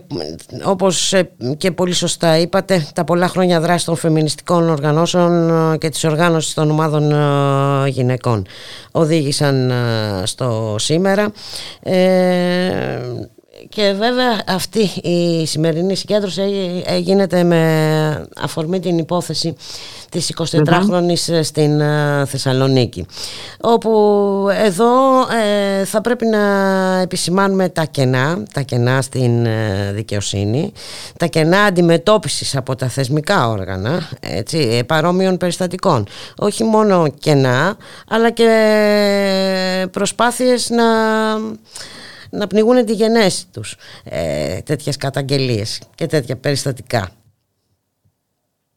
όπως 0.63 1.13
ε, 1.13 1.29
και 1.57 1.71
πολύ 1.71 1.93
σωστά 1.93 2.37
είπατε, 2.37 2.87
τα 2.95 3.03
πολλά 3.03 3.27
χρόνια 3.27 3.59
δράση 3.59 3.85
των 3.85 3.95
φεμινιστικών 3.95 4.69
οργανώσεων 4.69 5.49
ε, 5.73 5.77
και 5.77 5.89
της 5.89 6.03
οργάνωσης 6.03 6.53
των 6.53 6.71
ομάδων 6.71 7.11
ε, 7.11 7.89
γυναικών 7.89 8.45
οδήγησαν 8.91 9.71
στο 10.23 10.75
σήμερα. 10.79 11.31
Και 13.69 13.93
βέβαια 13.97 14.41
αυτή 14.47 14.89
η 15.03 15.45
σημερινή 15.45 15.95
συγκέντρωση 15.95 16.41
γίνεται 16.99 17.43
με 17.43 18.27
αφορμή 18.35 18.79
την 18.79 18.97
υπόθεση 18.97 19.55
της 20.09 20.33
24χρονης 20.37 21.39
στην 21.41 21.79
ε, 21.81 22.25
Θεσσαλονίκη 22.25 23.05
όπου 23.61 23.89
εδώ 24.63 25.21
ε, 25.21 25.85
θα 25.85 26.01
πρέπει 26.01 26.25
να 26.25 26.39
επισημάνουμε 27.01 27.69
τα 27.69 27.85
κενά 27.85 28.43
τα 28.53 28.61
κενά 28.61 29.01
στην 29.01 29.45
ε, 29.45 29.91
δικαιοσύνη 29.93 30.71
τα 31.17 31.25
κενά 31.25 31.61
αντιμετώπισης 31.61 32.55
από 32.55 32.75
τα 32.75 32.87
θεσμικά 32.87 33.49
όργανα 33.49 34.09
έτσι, 34.19 34.83
παρόμοιων 34.87 35.37
περιστατικών. 35.37 36.07
Όχι 36.37 36.63
μόνο 36.63 37.07
κενά 37.19 37.77
αλλά 38.07 38.29
και 38.29 39.87
προσπάθειες 39.91 40.69
να 40.69 40.83
να 42.37 42.47
πνιγούν 42.47 42.85
τη 42.85 42.93
γενέση 42.93 43.51
τους 43.51 43.75
ε, 44.03 44.57
τέτοιες 44.65 44.97
καταγγελίες 44.97 45.89
και 45.95 46.05
τέτοια 46.05 46.37
περιστατικά. 46.37 47.09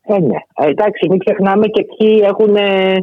Ε, 0.02 0.18
ναι. 0.18 0.36
Ε, 0.54 0.68
εντάξει, 0.68 1.08
μην 1.08 1.18
ξεχνάμε 1.18 1.66
και 1.66 1.84
ποιοι 1.84 2.22
έχουν, 2.24 2.56
ε, 2.56 2.94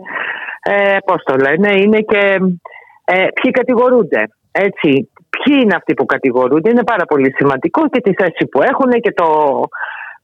ε, 0.62 0.98
πώς 1.06 1.24
το 1.24 1.36
λένε, 1.36 1.82
είναι 1.82 2.00
και 2.00 2.40
ε, 3.06 3.28
ποιοι 3.42 3.52
κατηγορούνται. 3.52 4.28
Έτσι, 4.52 5.10
ποιοι 5.30 5.60
είναι 5.62 5.76
αυτοί 5.76 5.94
που 5.94 6.06
κατηγορούνται, 6.06 6.70
είναι 6.70 6.84
πάρα 6.84 7.06
πολύ 7.06 7.34
σημαντικό 7.38 7.90
και 7.90 8.02
τη 8.02 8.14
θέση 8.14 8.46
που 8.52 8.62
έχουν 8.62 8.92
και, 9.02 9.12
το, 9.12 9.28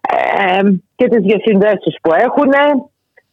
ε, 0.02 0.62
και 0.96 1.08
τις 1.08 1.22
διασυνδέσεις 1.22 1.96
που 2.02 2.12
έχουν. 2.14 2.52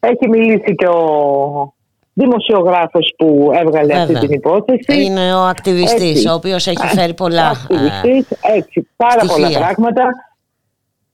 Έχει 0.01 0.29
μιλήσει 0.29 0.75
και 0.75 0.87
ο 0.87 1.73
δημοσιογράφος 2.19 3.15
που 3.19 3.51
έβγαλε 3.55 3.93
αυτή 3.95 4.15
την 4.15 4.33
υπόθεση. 4.33 5.03
Είναι 5.05 5.35
ο 5.35 5.43
ακτιβιστής, 5.53 6.27
ο 6.27 6.33
οποίος 6.33 6.67
έχει 6.67 6.87
φέρει 6.87 7.15
πολλά 7.15 7.47
ακτιβιστής, 7.49 8.27
έτσι, 8.57 8.89
πάρα 8.97 9.23
πολλά 9.33 9.49
πράγματα. 9.59 10.05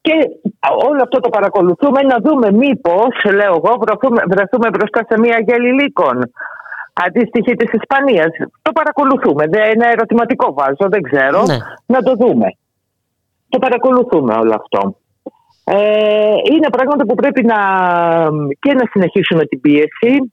Και 0.00 0.14
όλο 0.88 1.00
αυτό 1.02 1.20
το 1.20 1.28
παρακολουθούμε 1.28 2.00
να 2.00 2.16
δούμε 2.24 2.52
μήπως, 2.52 3.14
λέω 3.34 3.54
εγώ, 3.60 3.72
βρεθούμε, 3.80 4.22
βρεθούμε 4.28 4.68
μπροστά 4.68 5.00
σε 5.08 5.18
μια 5.18 5.38
γέλη 5.46 5.72
λύκων 5.82 6.16
αντίστοιχη 7.06 7.54
της 7.56 7.72
Ισπανίας. 7.72 8.30
Το 8.62 8.72
παρακολουθούμε. 8.72 9.44
Δεν 9.46 9.72
είναι 9.72 9.88
ερωτηματικό 9.92 10.54
βάζω, 10.54 10.86
δεν 10.88 11.02
ξέρω. 11.02 11.42
Ναι. 11.42 11.56
Να 11.86 12.02
το 12.02 12.14
δούμε. 12.14 12.48
Το 13.48 13.58
παρακολουθούμε 13.58 14.34
όλο 14.34 14.54
αυτό. 14.54 14.96
Ε, 15.64 16.34
είναι 16.52 16.68
πράγματα 16.70 17.04
που 17.06 17.14
πρέπει 17.14 17.44
να 17.44 17.58
και 18.58 18.72
να 18.72 18.84
συνεχίσουμε 18.90 19.44
την 19.44 19.60
πίεση 19.60 20.32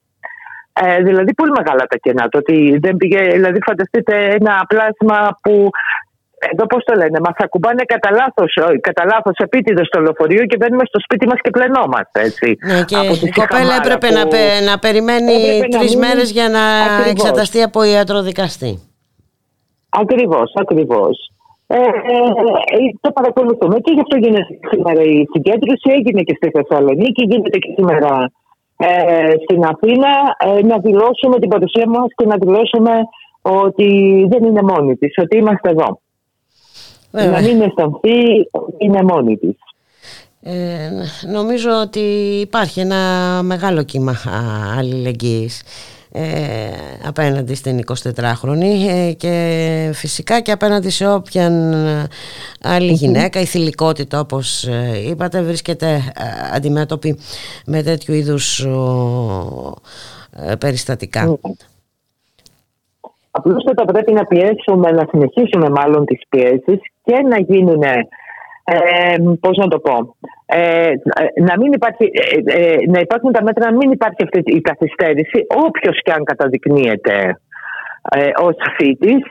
Ε, 0.74 1.04
δηλαδή 1.04 1.34
πολύ 1.34 1.52
μεγάλα 1.52 1.86
τα 1.90 1.98
κενά. 1.98 2.28
Το 2.30 2.38
ότι 2.38 2.78
δεν 2.82 2.98
πήγε, 2.98 3.22
δηλαδή 3.22 3.60
φανταστείτε 3.66 4.16
ένα 4.40 4.66
πλάσμα 4.68 5.40
που 5.42 5.70
εδώ 6.52 6.66
πώς 6.66 6.84
το 6.84 6.94
λένε, 6.96 7.20
μας 7.20 7.38
ακουμπάνε 7.38 7.84
κατά 7.84 8.10
λάθος 8.12 8.54
κατά 8.82 9.04
λάθος 9.06 9.36
επίτηδες 9.38 9.88
στο 9.88 10.00
λεωφορείο 10.00 10.46
και 10.46 10.58
μπαίνουμε 10.58 10.86
στο 10.86 11.00
σπίτι 11.00 11.26
μας 11.28 11.40
και 11.42 11.50
πλενόμαστε. 11.50 12.22
Έτσι, 12.22 12.58
ναι, 12.68 12.84
και 12.90 12.98
η 13.28 13.32
κοπέλα 13.40 13.74
έπρεπε 13.82 14.08
που... 14.08 14.14
να, 14.14 14.72
να 14.72 14.80
περιμένει 14.80 15.36
τρεις 15.76 15.96
μέρες 15.96 16.32
για 16.32 16.50
να 16.50 16.64
ακριβώς. 16.82 17.12
εξεταστεί 17.12 17.62
από 17.62 17.84
ιατροδικαστή. 17.84 18.74
Ακριβώς, 19.90 20.52
ακριβώς. 20.64 21.16
Ε, 21.68 21.76
ε, 21.76 22.18
ε, 22.76 22.80
το 23.02 23.12
παρακολουθούμε 23.12 23.76
και 23.80 23.92
γι' 23.96 24.04
αυτό 24.06 24.16
γίνεται 24.18 24.46
σήμερα 24.72 25.02
η 25.02 25.26
συγκέντρωση. 25.34 25.88
Έγινε 25.98 26.22
και 26.22 26.36
στη 26.40 26.48
Θεσσαλονίκη, 26.56 27.24
γίνεται 27.32 27.58
και 27.58 27.72
σήμερα 27.76 28.32
ε, 28.82 29.34
στην 29.44 29.64
Αθήνα. 29.64 30.10
Ε, 30.40 30.66
να 30.66 30.78
δηλώσουμε 30.78 31.40
την 31.40 31.50
παρουσία 31.50 31.88
μας 31.88 32.08
και 32.16 32.26
να 32.26 32.36
δηλώσουμε 32.40 32.92
ότι 33.42 33.88
δεν 34.30 34.44
είναι 34.44 34.62
μόνη 34.62 34.96
της, 34.96 35.14
ότι 35.18 35.38
είμαστε 35.38 35.70
εδώ. 35.70 36.00
Βέβαια. 37.12 37.32
Να 37.32 37.42
μην 37.42 37.62
αισθανθεί 37.62 38.48
ότι 38.52 38.76
είναι 38.78 39.04
μόνη 39.04 39.38
της. 39.38 39.56
Ε, 40.44 40.90
νομίζω 41.32 41.72
ότι 41.82 42.00
υπάρχει 42.42 42.80
ένα 42.80 42.98
μεγάλο 43.44 43.84
κύμα 43.84 44.16
αλληλεγγύης 44.78 45.64
ε, 46.14 46.70
απέναντι 47.08 47.56
στην 47.56 47.80
24χρονη 47.88 48.88
ε, 48.90 49.12
και 49.12 49.92
φυσικά 49.94 50.42
και 50.42 50.52
απέναντι 50.52 50.90
σε 50.90 51.08
όποιαν 51.08 51.74
άλλη 52.62 52.92
γυναίκα 52.92 53.40
η 53.40 53.46
θηλυκότητα 53.46 54.20
όπως 54.20 54.64
ε, 54.64 55.10
είπατε 55.10 55.42
βρίσκεται 55.42 56.02
αντιμέτωπη 56.54 57.20
με 57.66 57.84
τέτοιου 57.84 58.14
είδους 58.14 58.68
περιστατικά. 60.60 61.40
Απλούστατα 63.32 63.86
πρέπει 63.86 64.12
να 64.12 64.26
πιέσουμε, 64.26 64.92
να 64.92 65.08
συνεχίσουμε 65.10 65.70
μάλλον 65.70 66.06
τις 66.06 66.22
πιέσεις 66.30 66.80
και 67.04 67.16
να 67.30 67.40
γίνουν, 67.40 67.82
ε, 67.84 69.16
πώς 69.40 69.58
να 69.58 69.68
το 69.68 69.80
πω, 69.80 70.16
ε, 70.54 70.94
να, 71.48 71.54
μην 71.60 71.72
υπάρχει, 71.74 72.12
ε, 72.14 72.60
ε, 72.60 72.78
να 72.88 73.00
υπάρχουν 73.00 73.32
τα 73.32 73.44
μέτρα, 73.44 73.72
να 73.72 73.78
μην 73.78 73.92
υπάρχει 73.92 74.24
αυτή 74.24 74.40
η 74.46 74.62
καθυστέρηση, 74.62 75.46
όποιος 75.66 76.02
και 76.04 76.12
αν 76.12 76.24
καταδεικνύεται 76.24 77.38
ε, 78.16 78.30
ως 78.42 78.56
αφήτης, 78.70 79.22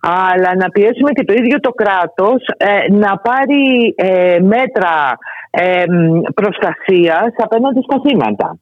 αλλά 0.00 0.50
να 0.56 0.68
πιέσουμε 0.68 1.10
και 1.12 1.24
το 1.24 1.32
ίδιο 1.32 1.60
το 1.60 1.70
κράτος 1.70 2.42
να 2.90 3.16
πάρει 3.16 3.94
μέτρα 4.42 5.18
προστασίας 6.34 7.32
απέναντι 7.36 7.80
στα 7.82 8.00
θύματα. 8.04 8.58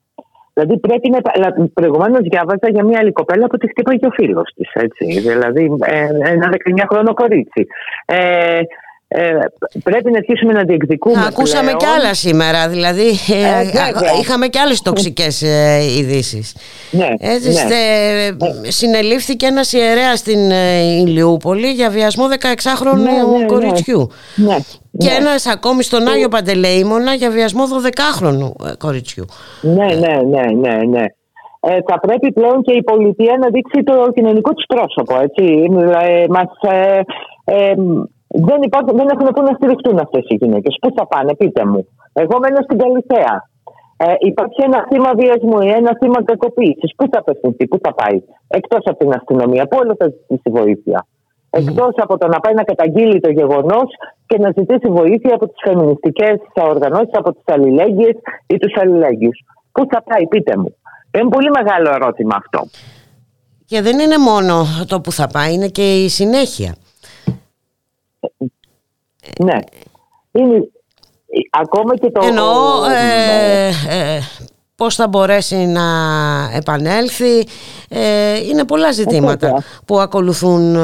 Δηλαδή 0.52 0.78
πρέπει 0.78 1.10
να. 1.10 1.18
Προηγουμένως 1.74 2.20
διάβαζα 2.20 2.68
για 2.70 2.84
μια 2.84 2.98
άλλη 2.98 3.12
κοπέλα 3.12 3.46
που 3.46 3.56
τη 3.56 3.68
χτύπαγε 3.68 4.06
ο 4.06 4.10
φίλος 4.10 4.52
της. 4.54 4.70
Δηλαδή 5.22 5.70
ένα 6.24 6.48
19χρονο 6.66 7.12
κορίτσι. 7.14 7.66
Ε, 8.04 8.60
ε, 9.12 9.30
πρέπει 9.84 10.10
να 10.10 10.16
αρχίσουμε 10.16 10.52
να 10.52 10.62
διεκδικούμε. 10.62 11.24
Ακούσαμε 11.28 11.72
κι 11.72 11.86
άλλα 11.86 12.14
σήμερα, 12.14 12.68
δηλαδή 12.68 13.08
ε, 13.08 13.60
ε 13.60 14.20
είχαμε 14.20 14.46
κι 14.46 14.58
άλλες 14.58 14.82
τοξικές 14.82 15.42
ε, 15.42 15.78
ειδήσεις. 15.98 16.56
Ναι, 16.90 17.08
Έτσι, 17.18 17.48
ναι. 17.48 18.70
Συνελήφθηκε 18.70 19.46
ένας 19.46 19.72
ιερέας 19.72 20.18
στην 20.18 20.50
ε, 20.50 20.80
Ηλιούπολη 20.82 21.66
για 21.66 21.90
βιασμό 21.90 22.24
16χρονου 22.26 22.98
ναι, 22.98 23.38
ναι, 23.38 23.46
κοριτσιού. 23.46 24.10
Ναι, 24.36 24.56
και 24.98 25.10
ναι. 25.10 25.16
ένας 25.16 25.46
ακόμη 25.46 25.82
στον 25.82 26.08
Άγιο 26.08 26.28
Παντελεήμονα 26.28 27.14
για 27.14 27.30
βιασμό 27.30 27.64
12χρονου 27.64 28.74
κοριτσιού. 28.78 29.24
Ναι, 29.60 29.86
ναι, 29.86 30.20
ναι, 30.30 30.44
ναι, 30.60 30.84
ναι. 30.84 31.04
Ε, 31.60 31.78
θα 31.88 32.00
πρέπει 32.00 32.32
πλέον 32.32 32.62
και 32.62 32.72
η 32.72 32.82
πολιτεία 32.82 33.36
να 33.40 33.48
δείξει 33.48 33.82
το 33.82 34.12
κοινωνικό 34.14 34.50
της 34.52 34.66
πρόσωπο. 34.66 35.20
Έτσι. 35.22 35.68
μας, 36.28 36.48
δεν, 38.48 38.62
υπάρχουν, 38.62 38.96
δεν 38.96 39.08
έχουν 39.12 39.26
πού 39.34 39.42
να 39.42 39.54
στηριχτούν 39.54 39.98
αυτές 39.98 40.24
οι 40.28 40.34
γυναίκες. 40.34 40.76
Πού 40.80 40.88
θα 40.96 41.06
πάνε, 41.06 41.34
πείτε 41.34 41.64
μου. 41.64 41.86
Εγώ 42.12 42.38
μένω 42.38 42.60
στην 42.62 42.78
Καλυθέα. 42.78 43.48
Ε, 43.96 44.14
υπάρχει 44.18 44.60
ένα 44.68 44.86
θύμα 44.88 45.10
βιασμού 45.20 45.60
ή 45.60 45.68
ένα 45.80 45.96
θύμα 46.00 46.24
κακοποίησης. 46.24 46.94
Πού 46.96 47.04
θα 47.12 47.18
απευθυνθεί, 47.18 47.66
πού 47.66 47.78
θα 47.82 47.94
πάει. 47.94 48.22
Εκτός 48.48 48.82
από 48.84 48.98
την 48.98 49.12
αστυνομία, 49.14 49.66
πού 49.66 49.76
όλο 49.82 49.94
θα 49.98 50.06
ζητήσει 50.06 50.50
βοήθεια. 50.58 51.06
Mm. 51.06 51.58
Εκτός 51.58 51.94
από 51.96 52.18
το 52.18 52.26
να 52.26 52.40
πάει 52.40 52.54
να 52.54 52.62
καταγγείλει 52.62 53.20
το 53.20 53.30
γεγονός 53.30 53.88
και 54.26 54.38
να 54.38 54.52
ζητήσει 54.56 54.88
βοήθεια 54.90 55.34
από 55.34 55.46
τις 55.48 55.60
φεμινιστικές 55.64 56.36
οργανώσει, 56.54 57.10
από 57.12 57.32
τις 57.32 57.42
αλληλέγγυες 57.44 58.14
ή 58.46 58.56
τους 58.56 58.72
αλληλέγγυους. 58.80 59.38
Πού 59.72 59.86
θα 59.90 60.02
πάει, 60.02 60.26
πείτε 60.26 60.56
μου. 60.56 60.74
Είναι 61.18 61.28
πολύ 61.28 61.50
μεγάλο 61.50 61.90
ερώτημα 61.94 62.36
αυτό. 62.36 62.60
Και 63.64 63.82
δεν 63.82 63.98
είναι 63.98 64.18
μόνο 64.18 64.64
το 64.86 65.00
που 65.00 65.12
θα 65.12 65.26
πάει, 65.32 65.54
είναι 65.54 65.68
και 65.68 66.04
η 66.04 66.08
συνέχεια. 66.08 66.74
Ναι. 69.38 69.58
Είναι, 70.32 70.68
ακόμα 71.50 71.96
και 71.96 72.10
το... 72.10 72.20
Εννοώ 72.26 72.84
ε, 72.84 73.68
ε, 73.68 74.20
πώς 74.76 74.94
θα 74.94 75.08
μπορέσει 75.08 75.56
να 75.56 75.82
επανέλθει. 76.54 77.46
Ε, 77.88 78.46
είναι 78.46 78.64
πολλά 78.64 78.92
ζητήματα 78.92 79.62
που 79.86 79.98
ακολουθούν 79.98 80.74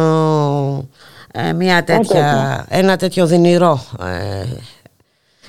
ε, 1.33 1.53
μια 1.53 1.85
τέτοια, 1.85 2.67
ένα 2.69 2.97
τέτοιο 2.97 3.27
δυνηρό 3.27 3.79
ε, 4.01 4.45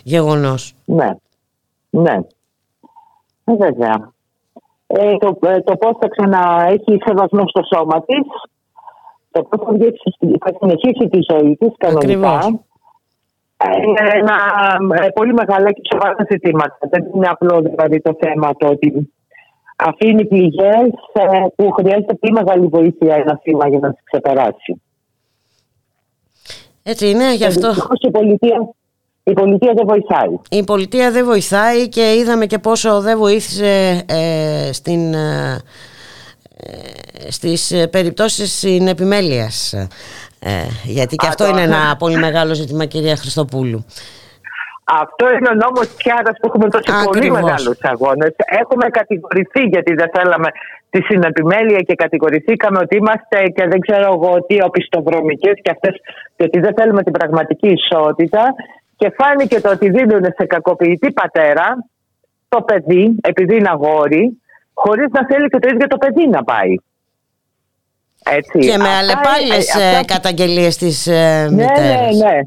γεγονός. 0.04 0.74
Ναι, 0.86 1.10
ναι. 1.90 2.20
Ε, 3.44 3.56
βέβαια. 3.56 4.12
Ε, 4.88 5.18
το, 5.18 5.38
το 5.64 5.76
πώς 5.76 5.98
θα 6.00 6.08
ξαναέχει 6.08 6.98
σεβασμό 7.06 7.44
στο 7.48 7.62
σώμα 7.76 8.04
της 8.04 8.26
το 9.32 9.44
πώς 9.44 9.60
θα, 10.40 10.54
συνεχίσει 10.60 11.10
τη 11.10 11.20
ζωή 11.32 11.56
της 11.56 11.72
κανονικά. 11.78 12.60
Είναι 13.66 14.10
ένα 14.14 14.36
ε, 15.04 15.08
πολύ 15.10 15.34
μεγάλα 15.34 15.72
και 15.72 15.82
σοβαρά 15.92 16.16
ζητήματα. 16.30 16.78
Δεν 16.80 17.06
είναι 17.16 17.28
απλό 17.28 17.62
δηλαδή 17.62 18.02
το 18.02 18.18
θέμα 18.20 18.56
το 18.56 18.68
ότι 18.68 19.14
αφήνει 19.76 20.26
πληγές 20.26 20.90
ε, 21.14 21.24
που 21.56 21.72
χρειάζεται 21.72 22.14
πολύ 22.14 22.34
μεγάλη 22.34 22.68
βοήθεια 22.68 23.16
ένα 23.16 23.40
θύμα 23.44 23.68
για 23.68 23.80
να 23.80 23.94
τις 23.94 24.04
ξεπεράσει. 24.04 24.82
Έτσι 26.84 27.10
είναι, 27.10 27.36
γι' 27.36 27.46
αυτό. 27.46 27.74
Η 28.00 28.12
πολιτεία, 28.12 28.70
η 29.24 29.34
πολιτεία 29.34 29.74
δεν 29.74 29.86
βοηθάει. 29.88 30.40
Η 30.50 30.64
πολιτεία 30.64 31.12
δεν 31.12 31.26
βοηθάει 31.26 31.90
και 31.90 32.14
είδαμε 32.14 32.46
και 32.46 32.58
πόσο 32.58 33.02
δεν 33.02 33.18
βοήθησε 33.18 34.04
ε, 34.08 34.74
στην 34.74 35.14
ε, 35.14 35.58
στις 37.30 37.72
ε, 37.72 37.88
περιπτώσεις 37.88 38.54
συνεπιμέλειας 38.54 39.74
ε, 40.40 40.50
γιατί 40.84 41.16
και 41.16 41.28
αυτό 41.28 41.48
είναι 41.48 41.62
ένα 41.62 41.96
πολύ 42.00 42.18
μεγάλο 42.18 42.54
ζήτημα 42.54 42.86
κυρία 42.86 43.16
Χριστοπούλου 43.16 43.86
αυτό 44.94 45.26
είναι 45.36 45.50
ο 45.54 45.58
νόμος 45.64 45.88
Πιάρα 46.00 46.32
που 46.38 46.46
έχουμε 46.50 46.68
τόσο 46.70 46.92
πολύ 47.04 47.32
μεγάλους 47.32 47.80
αγώνες. 47.82 48.34
Έχουμε 48.62 48.86
κατηγορηθεί 49.00 49.64
γιατί 49.74 49.94
δεν 49.94 50.10
θέλαμε 50.16 50.50
τη 50.90 51.02
συνεπιμέλεια 51.02 51.80
και 51.88 51.96
κατηγορηθήκαμε 51.96 52.80
ότι 52.80 52.96
είμαστε 52.96 53.38
και 53.56 53.68
δεν 53.68 53.80
ξέρω 53.80 54.08
εγώ 54.16 54.46
τι 54.48 54.62
οπισθοδρομικές 54.62 55.56
και 55.62 55.72
αυτές, 55.72 55.94
και 56.36 56.44
ότι 56.44 56.60
δεν 56.60 56.74
θέλουμε 56.78 57.04
την 57.04 57.12
πραγματική 57.12 57.68
ισότητα. 57.68 58.44
Και 58.96 59.14
φάνηκε 59.18 59.62
το 59.62 59.70
ότι 59.70 59.90
δίνουν 59.90 60.24
σε 60.38 60.46
κακοποιητή 60.46 61.12
πατέρα 61.12 61.68
το 62.50 62.62
παιδί, 62.62 63.16
επειδή 63.22 63.56
είναι 63.56 63.70
αγόρι, 63.70 64.42
χωρίς 64.74 65.08
να 65.12 65.26
θέλει 65.26 65.48
και 65.48 65.60
το 65.60 65.68
ίδιο 65.74 65.88
το 65.88 65.98
παιδί 65.98 66.28
να 66.28 66.44
πάει. 66.44 66.76
Έτσι. 68.36 68.60
Και 68.60 68.78
με 68.78 68.90
αλλεπάλληλες 68.90 69.76
ε, 69.76 70.06
καταγγελίες 70.06 70.78
της 70.78 71.08
ε, 71.08 71.48
ναι, 71.52 71.66
ναι, 71.66 72.08
ναι. 72.24 72.40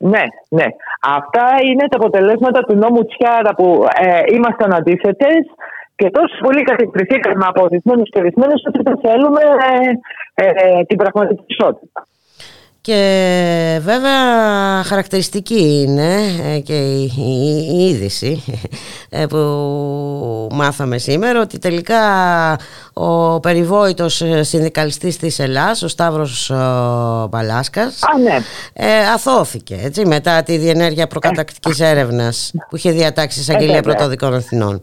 Ναι, 0.00 0.22
ναι. 0.48 0.64
Αυτά 1.00 1.46
είναι 1.64 1.88
τα 1.88 1.96
αποτελέσματα 1.96 2.60
του 2.60 2.74
νόμου 2.76 3.02
Τσιάρα 3.06 3.54
που 3.54 3.86
ε, 4.00 4.20
ήμασταν 4.34 4.74
αντίθετες 4.74 5.42
και 5.96 6.10
τόσο 6.10 6.34
πολύ 6.42 6.62
κατηγορηθήκαμε 6.62 7.44
από 7.48 7.62
ορισμένου 7.62 8.02
και 8.02 8.18
ορισμένε 8.18 8.52
ότι 8.68 8.80
δεν 8.82 8.98
θέλουμε 9.02 9.40
ε, 10.34 10.44
ε, 10.44 10.84
την 10.84 10.96
πραγματική 10.96 11.44
ισότητα. 11.46 12.06
Και 12.80 13.80
βέβαια 13.82 14.82
χαρακτηριστική 14.84 15.84
είναι 15.86 16.14
ε, 16.54 16.58
και 16.58 16.72
η, 16.72 17.12
η, 17.72 17.88
είδηση 17.88 18.44
ε, 19.10 19.26
που 19.26 19.38
μάθαμε 20.52 20.98
σήμερα 20.98 21.40
ότι 21.40 21.58
τελικά 21.58 22.00
ο 22.92 23.40
περιβόητος 23.40 24.22
συνδικαλιστής 24.40 25.16
της 25.16 25.38
Ελλάς, 25.38 25.82
ο 25.82 25.88
Σταύρος 25.88 26.50
Μπαλάσκας, 27.30 28.00
ναι. 28.22 28.38
ε, 28.72 29.06
αθώθηκε 29.14 29.78
έτσι, 29.82 30.06
μετά 30.06 30.42
τη 30.42 30.56
διενέργεια 30.56 31.06
προκατακτικής 31.06 31.80
έρευνας 31.80 32.52
που 32.68 32.76
είχε 32.76 32.90
διατάξει 32.90 33.42
σε 33.42 33.54
Αγγελία 33.54 33.82
Πρωτοδικών 33.82 34.34
Αθηνών. 34.34 34.80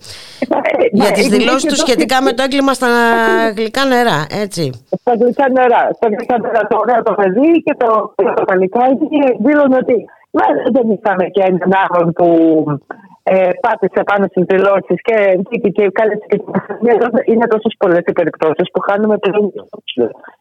Για 0.91 1.11
τις 1.11 1.27
δηλώσεις 1.27 1.63
τους 1.63 1.77
σχετικά 1.77 2.21
με 2.21 2.31
το 2.33 2.43
έγκλημα 2.43 2.73
στα 2.73 2.87
γλυκά 3.55 3.85
νερά, 3.85 4.25
έτσι. 4.43 4.71
Στα 4.99 5.13
γλυκά 5.19 5.49
νερά. 5.49 5.89
Στα 5.95 6.07
γλυκά 6.07 6.39
νερά 6.39 6.67
το 6.67 6.77
ωραίο 6.77 7.03
το 7.03 7.13
παιδί 7.13 7.63
και 7.63 7.75
το, 7.77 7.94
το 8.37 8.43
παλικάρι 8.45 8.97
δήλωνε 9.45 9.77
ότι 9.83 10.05
δεν 10.71 10.89
είχαμε 10.95 11.25
και 11.25 11.41
έναν 11.49 11.71
άλλον 11.83 12.13
που 12.13 12.27
ε, 13.23 13.49
πάτησε 13.61 14.03
πάνω 14.05 14.25
στις 14.29 14.43
δηλώσεις 14.47 14.97
και 15.01 15.15
βγήκε 15.49 15.69
και 15.69 15.89
κάλεσε 15.91 16.25
και 16.27 16.37
την 16.37 16.53
Είναι 17.25 17.47
τόσες 17.47 17.75
πολλές 17.77 18.03
οι 18.05 18.11
περιπτώσεις 18.11 18.71
που 18.73 18.79
χάνουμε 18.79 19.17
πλέον. 19.17 19.51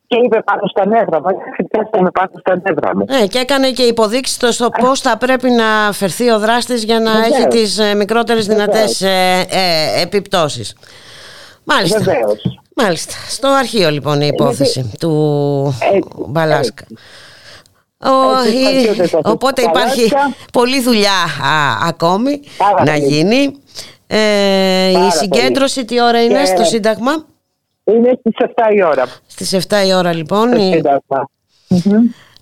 Και 0.06 0.16
είπε 0.24 0.42
πάνω 0.44 0.62
στα 0.66 0.86
νεύρα 0.86 1.20
μας. 1.20 1.34
Πιάσαμε 1.70 2.10
πάνω 2.10 2.30
στα 2.40 2.60
νεύρα 2.64 2.96
μου. 2.96 3.04
Ναι, 3.08 3.26
και 3.26 3.38
έκανε 3.38 3.70
και 3.70 3.82
υποδείξεις 3.82 4.36
το 4.36 4.52
στο 4.52 4.68
πώς 4.80 5.00
θα 5.00 5.18
πρέπει 5.18 5.50
να 5.50 5.92
φερθεί 5.92 6.30
ο 6.30 6.38
δράστης 6.38 6.84
για 6.84 7.00
να 7.00 7.12
Βεβαίως. 7.12 7.38
έχει 7.38 7.46
τις 7.46 7.78
ε, 7.78 7.94
μικρότερες 7.94 8.46
δυνατές 8.46 9.02
ε, 9.02 9.46
ε, 9.50 10.02
επιπτώσεις. 10.02 10.76
Μάλιστα. 11.64 11.98
Βεβαίως. 11.98 12.58
Μάλιστα. 12.76 13.12
Στο 13.28 13.48
αρχείο 13.48 13.90
λοιπόν 13.90 14.20
η 14.20 14.26
υπόθεση 14.32 14.92
του 15.00 15.12
Μπαλάσκα. 16.28 16.84
Οπότε 19.24 19.62
υπάρχει 19.62 20.12
πολλή 20.52 20.80
δουλειά 20.80 21.26
ακόμη 21.82 22.40
να 22.84 22.96
γίνει. 22.96 23.58
Ε, 24.06 24.90
η 24.90 25.10
συγκέντρωση 25.10 25.84
τι 25.84 26.02
ώρα 26.02 26.22
είναι 26.22 26.44
στο 26.44 26.64
Σύνταγμα; 26.64 27.12
Είναι 27.84 28.18
στις 28.20 28.34
7 28.38 28.74
η 28.76 28.84
ώρα. 28.84 29.06
Στις 29.26 29.66
7 29.68 29.86
η 29.86 29.94
ώρα 29.94 30.12
λοιπόν. 30.12 30.50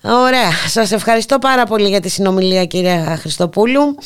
Ωραία. 0.05 0.51
Σας 0.69 0.93
ευχαριστώ 0.93 1.39
πάρα 1.39 1.65
πολύ 1.65 1.89
για 1.89 2.01
τη 2.01 2.09
συνομιλία 2.09 2.65
κυρία 2.65 3.17
Χριστοπούλου. 3.21 3.97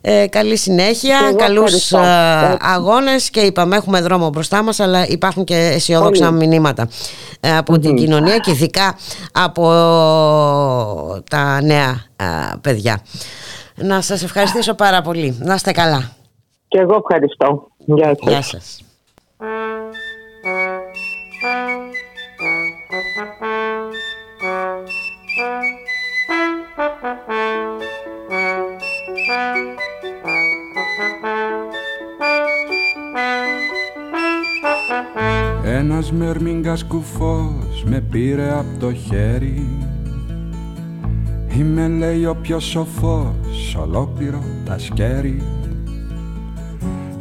Ε, 0.00 0.26
καλή 0.26 0.56
συνέχεια, 0.56 1.18
καλούς 1.36 1.38
καλούς 1.38 1.92
ε, 1.92 2.56
αγώνες 2.60 3.30
και 3.30 3.40
είπαμε 3.40 3.76
έχουμε 3.76 4.00
δρόμο 4.00 4.28
μπροστά 4.28 4.62
μας 4.62 4.80
αλλά 4.80 5.06
υπάρχουν 5.08 5.44
και 5.44 5.56
αισιόδοξα 5.56 6.30
μηνύματα 6.30 6.88
ε, 7.40 7.56
από 7.56 7.78
την 7.78 7.96
κοινωνία 7.96 8.38
και 8.38 8.50
ειδικά 8.50 8.96
από 9.32 9.62
τα 11.30 11.62
νέα 11.62 12.02
ε, 12.16 12.24
παιδιά. 12.60 13.00
Να 13.76 14.00
σας 14.00 14.22
ευχαριστήσω 14.22 14.74
πάρα 14.74 15.02
πολύ. 15.02 15.36
Να 15.40 15.54
είστε 15.54 15.72
καλά. 15.72 16.10
Και 16.68 16.78
εγώ 16.78 16.96
ευχαριστώ. 16.96 17.66
Γεια 17.76 18.06
σας. 18.06 18.32
Γεια 18.32 18.42
σας. 18.42 18.80
Μερμήγκας 36.12 36.84
κουφός 36.84 37.84
με 37.84 38.00
πήρε 38.00 38.52
από 38.52 38.78
το 38.78 38.92
χέρι. 38.92 39.68
Είμαι 41.56 41.88
λέει 41.88 42.24
ο 42.24 42.36
πιο 42.42 42.60
σοφός 42.60 43.76
ολόκληρο 43.80 44.42
τα 44.64 44.78
σκέρι. 44.78 45.42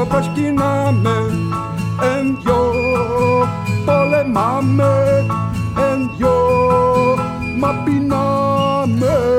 προσκυνάμε 0.09 1.15
εν 2.01 2.37
δυο 2.43 2.71
πολεμάμε 3.85 5.25
εν 5.91 6.09
δυο 6.17 6.37
μα 7.59 7.71
πεινάμε 7.83 9.36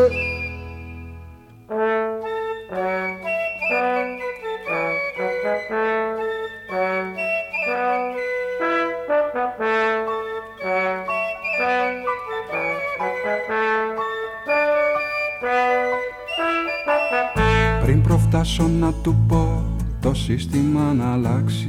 φτάσω 18.39 18.71
να 18.81 18.93
του 18.93 19.17
πω 19.29 19.63
το 20.01 20.15
σύστημα 20.15 20.93
να 20.93 21.13
αλλάξει. 21.13 21.69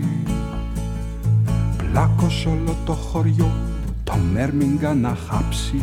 Πλάκος 1.78 2.46
όλο 2.46 2.76
το 2.86 2.94
χωριό 2.94 3.52
το 4.04 4.14
Μέρμιγκα 4.34 4.94
να 4.94 5.18
χάψει. 5.30 5.82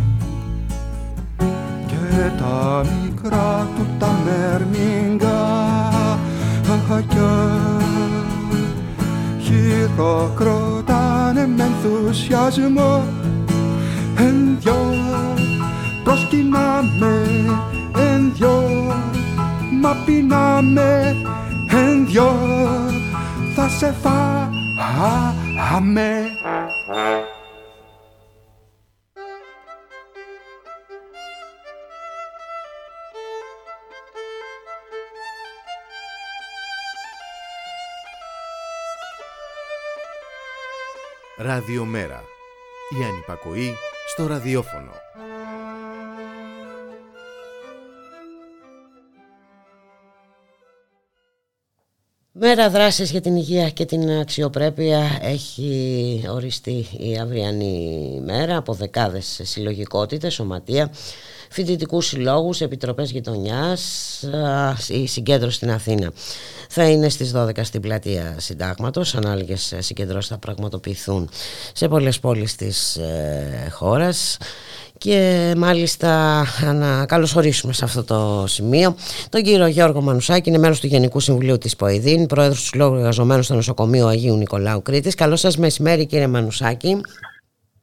Και 1.86 2.30
τα 2.38 2.84
μικρά 3.02 3.68
του 3.76 3.86
τα 3.98 4.18
Μέρμιγκα 4.24 5.64
χειροκροτάνε 9.40 11.46
με 11.46 11.64
ενθουσιασμό. 11.64 13.04
Εν 14.16 14.58
δυο 14.60 14.94
προσκυνάμε 16.04 17.24
εν 17.96 18.32
δυο 18.34 18.95
μα 19.80 19.96
πεινάμε 20.06 21.14
εν 21.68 22.06
δυο 22.06 22.32
θα 23.54 23.68
σε 23.68 23.94
φάμε 24.02 24.96
Ραδιομέρα. 41.38 42.22
Η 43.00 43.04
ανυπακοή 43.04 43.74
στο 44.06 44.26
ραδιόφωνο. 44.26 44.92
Μέρα 52.38 52.70
δράσης 52.70 53.10
για 53.10 53.20
την 53.20 53.36
υγεία 53.36 53.70
και 53.70 53.84
την 53.84 54.10
αξιοπρέπεια 54.10 55.18
έχει 55.22 56.24
οριστεί 56.30 56.86
η 56.98 57.18
αυριανή 57.18 58.20
μέρα 58.24 58.56
από 58.56 58.72
δεκάδες 58.72 59.40
συλλογικότητες, 59.42 60.34
σωματεία, 60.34 60.90
φοιτητικούς 61.50 62.06
συλλόγους, 62.06 62.60
επιτροπές 62.60 63.10
γειτονιάς, 63.10 64.24
η 64.88 65.06
συγκέντρωση 65.06 65.56
στην 65.56 65.70
Αθήνα. 65.70 66.12
Θα 66.68 66.88
είναι 66.88 67.08
στις 67.08 67.32
12 67.32 67.64
στην 67.64 67.80
πλατεία 67.80 68.34
Συντάγματος, 68.36 69.14
ανάλογες 69.14 69.74
συγκεντρώσεις 69.78 70.30
θα 70.30 70.38
πραγματοποιηθούν 70.38 71.28
σε 71.72 71.88
πολλές 71.88 72.18
πόλεις 72.18 72.54
της 72.54 72.96
ε, 72.96 73.68
χώρας 73.70 74.38
και 74.98 75.52
μάλιστα 75.56 76.44
να 76.74 77.06
καλωσορίσουμε 77.06 77.72
σε 77.72 77.84
αυτό 77.84 78.04
το 78.04 78.44
σημείο 78.46 78.96
τον 79.28 79.42
κύριο 79.42 79.66
Γιώργο 79.66 80.00
Μανουσάκη, 80.00 80.48
είναι 80.48 80.58
μέλος 80.58 80.80
του 80.80 80.86
Γενικού 80.86 81.20
Συμβουλίου 81.20 81.58
της 81.58 81.76
ΠΟΕΔΗΝ, 81.76 82.26
πρόεδρος 82.26 82.60
του 82.60 82.66
Συλλόγου 82.66 82.96
Εργαζομένων 82.96 83.42
στο 83.42 83.54
Νοσοκομείο 83.54 84.06
Αγίου 84.06 84.36
Νικολάου 84.36 84.82
Κρήτης. 84.82 85.14
Καλό 85.14 85.36
σας 85.36 85.56
μεσημέρι 85.56 86.06
κύριε 86.06 86.26
Μανουσάκη. 86.26 87.00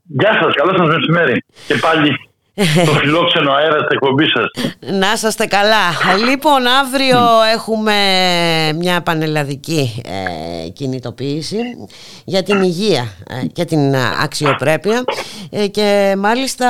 Γεια 0.04 0.40
σας, 0.42 0.54
καλό 0.54 0.78
σας 0.78 0.96
μεσημέρι 0.96 1.44
και 1.68 1.76
πάλι. 1.76 2.10
Το 2.56 2.92
φιλόξενο 2.92 3.52
αέρα 3.52 3.76
της 3.76 3.88
εκπομπής 3.90 4.32
σας. 4.32 4.74
Να 4.80 5.12
είσαστε 5.14 5.46
καλά. 5.46 6.16
Λοιπόν, 6.30 6.68
αύριο 6.68 7.20
έχουμε 7.54 7.94
μια 8.76 9.02
πανελλαδική 9.02 10.02
ε, 10.06 10.70
κινητοποίηση 10.70 11.58
για 12.26 12.44
την 12.44 12.62
υγεία 12.62 13.08
ε, 13.28 13.46
και 13.46 13.66
την 13.66 13.96
αξιοπρέπεια 14.24 15.04
ε, 15.50 15.68
και 15.68 16.16
μάλιστα 16.18 16.68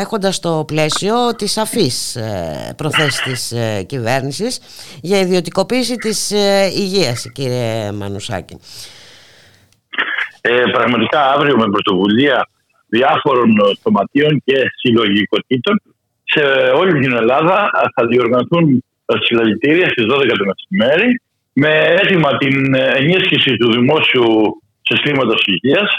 έχοντας 0.00 0.40
το 0.40 0.64
πλαίσιο 0.66 1.14
της 1.36 1.52
σαφής 1.52 2.16
ε, 2.16 2.74
προθέσεις 2.76 3.20
της 3.22 3.54
κυβέρνησης 3.86 4.60
για 5.02 5.20
ιδιωτικοποίηση 5.20 5.94
της 5.96 6.30
υγείας, 6.74 7.30
κύριε 7.32 7.92
Μανουσάκη. 7.92 8.58
Ε, 10.40 10.62
πραγματικά 10.72 11.32
αύριο 11.32 11.56
με 11.56 11.70
πρωτοβουλία 11.70 12.48
διάφορων 12.88 13.50
σωματείων 13.82 14.42
και 14.44 14.56
συλλογικοτήτων 14.80 15.82
σε 16.24 16.42
όλη 16.80 16.92
την 17.00 17.12
Ελλάδα. 17.16 17.70
Θα 17.94 18.06
διοργανωθούν 18.06 18.84
συλλαλητήρια 19.24 19.88
στις 19.88 20.04
12 20.04 20.32
το 20.38 20.44
μεσημέρι 20.50 21.20
με 21.52 21.72
έτοιμα 22.02 22.36
την 22.36 22.74
ενίσχυση 22.74 23.56
του 23.56 23.72
δημόσιου 23.72 24.26
συστήματος 24.82 25.40
υγείας 25.46 25.90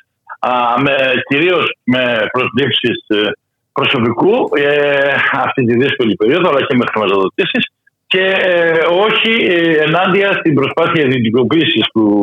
με, 0.84 0.96
κυρίως 1.30 1.66
με 1.84 2.28
προσλήψεις 2.32 2.98
ε, 3.08 3.32
προσωπικού 3.74 4.34
ε, 4.56 5.14
αυτή 5.32 5.62
τη 5.66 5.74
δύσκολη 5.78 6.16
περίοδο 6.16 6.50
αλλά 6.50 6.66
και 6.66 6.76
με 6.76 6.86
χρηματοδοτήσεις 6.92 7.64
και 8.08 8.26
ε, 8.54 8.80
όχι 9.08 9.34
ε, 9.46 9.84
ενάντια 9.86 10.30
στην 10.40 10.54
προσπάθεια 10.54 11.04
ιδιωτικοποίησης 11.06 11.86
που 11.94 12.22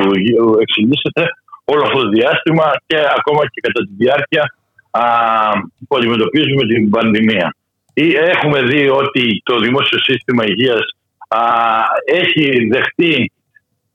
εξηγήσετε 0.61 1.23
όλο 1.73 1.83
αυτό 1.87 1.99
το 2.03 2.09
διάστημα 2.09 2.67
και 2.87 2.99
ακόμα 3.19 3.43
και 3.53 3.61
κατά 3.67 3.81
τη 3.87 3.93
διάρκεια 4.03 4.45
α, 4.91 5.03
που 5.89 5.97
αντιμετωπίζουμε 5.97 6.63
την 6.73 6.91
πανδημία. 6.91 7.57
Έχουμε 8.33 8.63
δει 8.63 8.89
ότι 8.89 9.43
το 9.45 9.59
δημόσιο 9.59 9.99
σύστημα 9.99 10.45
υγείας 10.47 10.85
α, 11.29 11.41
έχει 12.05 12.67
δεχτεί 12.75 13.33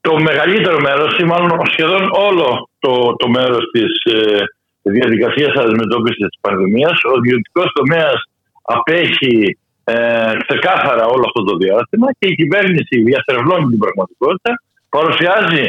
το 0.00 0.20
μεγαλύτερο 0.20 0.78
μέρος 0.80 1.18
ή 1.18 1.24
μάλλον 1.24 1.50
σχεδόν 1.72 2.08
όλο 2.28 2.68
το, 2.78 2.92
το 3.16 3.28
μέρος 3.28 3.64
της 3.72 4.14
ε, 4.14 4.38
διαδικασίας 4.82 5.52
αντιμετώπισης 5.64 6.26
της 6.28 6.38
πανδημίας. 6.40 6.96
Ο 7.10 7.12
ιδιωτικός 7.22 7.68
τομέας 7.72 8.18
απέχει 8.62 9.58
ε, 9.84 10.32
ξεκάθαρα 10.46 11.04
όλο 11.06 11.24
αυτό 11.28 11.42
το 11.44 11.56
διάστημα 11.56 12.06
και 12.18 12.26
η 12.28 12.34
κυβέρνηση 12.34 13.02
διαστρεβλώνει 13.02 13.66
την 13.72 13.78
πραγματικότητα, 13.78 14.52
παρουσιάζει 14.88 15.64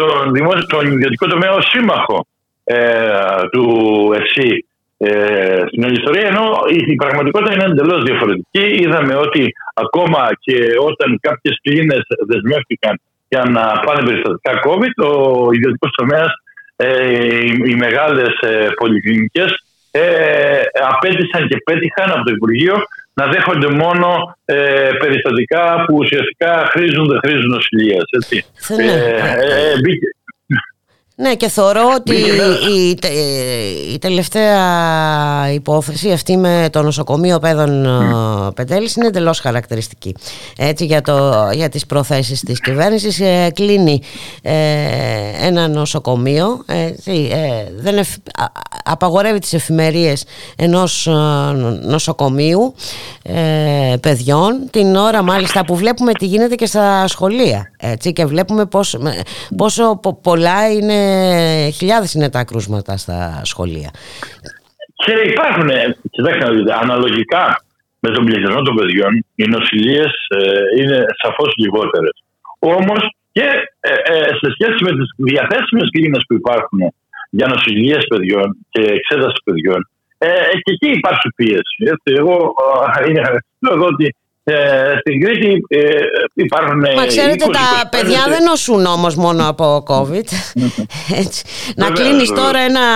τον, 0.00 0.32
δημόσιο, 0.32 0.66
τον 0.66 0.92
ιδιωτικό 0.92 1.26
τομέα 1.26 1.52
ως 1.52 1.66
σύμμαχο 1.72 2.26
ε, 2.64 2.78
του 3.52 3.66
ΕΣΥ 4.20 4.64
ε, 4.98 5.62
στην 5.66 5.84
όλη 5.84 5.96
ιστορία, 6.00 6.26
ενώ 6.26 6.44
η, 6.92 6.94
πραγματικότητα 6.94 7.52
είναι 7.52 7.64
εντελώς 7.64 8.02
διαφορετική. 8.04 8.64
Είδαμε 8.82 9.14
ότι 9.16 9.42
ακόμα 9.74 10.28
και 10.44 10.56
όταν 10.88 11.18
κάποιες 11.20 11.58
κλίνες 11.62 12.02
δεσμεύτηκαν 12.26 13.00
για 13.28 13.44
να 13.56 13.64
πάνε 13.84 14.02
περιστατικά 14.06 14.52
COVID, 14.66 14.94
ο 15.10 15.12
ιδιωτικός 15.52 15.90
τομέας, 15.96 16.30
ε, 16.76 16.86
οι, 17.44 17.52
οι 17.66 17.74
μεγάλες 17.74 18.32
ε, 18.40 18.68
πολυκλινικές 18.80 19.50
ε, 19.90 20.60
απέτησαν 20.92 21.48
και 21.48 21.56
πέτυχαν 21.64 22.10
από 22.10 22.24
το 22.24 22.30
Υπουργείο 22.36 22.76
να 23.18 23.24
δέχονται 23.32 23.70
μόνο 23.82 24.08
ε, 24.44 24.90
περιστατικά 24.98 25.84
που 25.86 25.94
ουσιαστικά 26.02 26.52
χρήζουν, 26.72 27.06
δεν 27.06 27.18
χρήζουν 27.24 27.50
νοσηλεία. 27.50 28.00
Ε, 28.68 28.82
ε, 28.82 29.72
ε, 29.72 29.74
ναι 31.20 31.34
και 31.34 31.48
θεωρώ 31.48 31.82
ότι 31.96 32.14
η, 32.76 32.98
η, 33.92 33.98
τελευταία 33.98 35.52
υπόθεση 35.52 36.10
αυτή 36.10 36.36
με 36.36 36.68
το 36.72 36.82
νοσοκομείο 36.82 37.38
παιδών 37.38 37.86
mm. 37.86 38.54
Πεντέλης 38.54 38.94
είναι 38.94 39.06
εντελώς 39.06 39.40
χαρακτηριστική 39.40 40.14
έτσι 40.56 40.84
για, 40.84 41.02
το, 41.02 41.48
για 41.52 41.68
τις 41.68 41.86
προθέσεις 41.86 42.40
της 42.40 42.60
κυβέρνησης 42.60 43.20
ε, 43.20 43.50
κλείνει 43.54 44.02
ε, 44.42 44.54
ένα 45.40 45.68
νοσοκομείο 45.68 46.64
ε, 46.66 46.90
δεν 47.76 48.04
απαγορεύει 48.84 49.38
τις 49.38 49.52
εφημερίες 49.52 50.24
ενός 50.56 51.08
νοσοκομείου 51.82 52.74
παιδιών 54.00 54.68
την 54.70 54.96
ώρα 54.96 55.22
μάλιστα 55.22 55.64
που 55.64 55.76
βλέπουμε 55.76 56.12
τι 56.12 56.26
γίνεται 56.26 56.54
και 56.54 56.66
στα 56.66 57.06
σχολεία 57.06 57.72
έτσι, 57.76 58.12
και 58.12 58.24
βλέπουμε 58.26 58.64
πόσο, 58.64 58.98
πόσο 59.56 60.00
πολλά 60.22 60.72
είναι 60.72 61.07
χιλιάδες 61.72 62.14
είναι 62.14 62.30
τα 62.30 62.44
κρούσματα 62.44 62.96
στα 62.96 63.40
σχολεία. 63.44 63.90
Και 65.04 65.12
υπάρχουν, 65.12 65.68
κοιτάξτε 66.10 66.44
αναλογικά 66.82 67.62
με 67.98 68.10
τον 68.10 68.24
πληθυσμό 68.24 68.62
των 68.62 68.74
παιδιών, 68.74 69.24
οι 69.34 69.44
νοσηλίε 69.44 70.04
ε, 70.38 70.82
είναι 70.82 71.04
σαφώς 71.22 71.54
λιγότερες. 71.56 72.24
Όμως 72.58 73.02
και 73.32 73.48
ε, 73.80 73.92
ε, 74.12 74.28
σε 74.40 74.48
σχέση 74.54 74.78
με 74.86 74.90
τις 74.98 75.08
διαθέσιμες 75.16 75.88
κλίνε 75.90 76.18
που 76.26 76.34
υπάρχουν 76.34 76.80
για 77.30 77.46
νοσηλίε 77.46 77.98
παιδιών 78.08 78.56
και 78.68 78.82
εξέταση 78.98 79.40
παιδιών, 79.44 79.90
ε, 80.18 80.28
και 80.62 80.72
εκεί 80.76 80.88
υπάρχει 80.98 81.28
πίεση. 81.36 81.76
Εγώ 82.02 82.54
είναι 83.08 83.22
εδώ 83.72 83.86
ότι 83.86 84.16
ε, 84.50 84.98
στην 85.00 85.20
Κρήτη 85.20 85.64
ε, 85.68 85.80
υπάρχουν. 86.34 86.78
Μα 86.96 87.06
ξέρετε, 87.06 87.44
τα 87.44 87.88
παιδιά 87.90 88.24
δεν 88.28 88.42
νοσούν 88.42 88.86
όμως 88.86 89.16
μόνο 89.16 89.48
από 89.48 89.84
COVID. 89.88 90.28
Έτσι. 91.22 91.44
Να 91.76 91.90
κλείνεις 91.90 92.28
τώρα 92.28 92.58
ένα, 92.58 92.86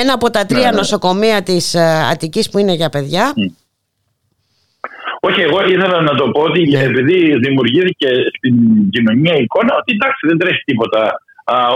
ένα 0.00 0.12
από 0.12 0.30
τα 0.30 0.46
τρία 0.46 0.58
ναι, 0.58 0.70
ναι. 0.70 0.76
νοσοκομεία 0.76 1.42
της 1.42 1.74
ε, 1.74 2.06
Αττικής 2.12 2.50
που 2.50 2.58
είναι 2.58 2.72
για 2.72 2.88
παιδιά. 2.88 3.34
Όχι, 5.20 5.40
εγώ 5.40 5.64
ήθελα 5.64 6.00
να 6.00 6.14
το 6.14 6.30
πω 6.30 6.40
ότι 6.40 6.70
ναι. 6.70 6.82
επειδή 6.82 7.38
δημιουργήθηκε 7.38 8.08
στην 8.36 8.54
κοινωνία 8.90 9.34
η 9.36 9.42
εικόνα 9.42 9.74
ότι 9.80 9.92
εντάξει 9.92 10.26
δεν 10.26 10.38
τρέχει 10.38 10.62
τίποτα. 10.64 11.20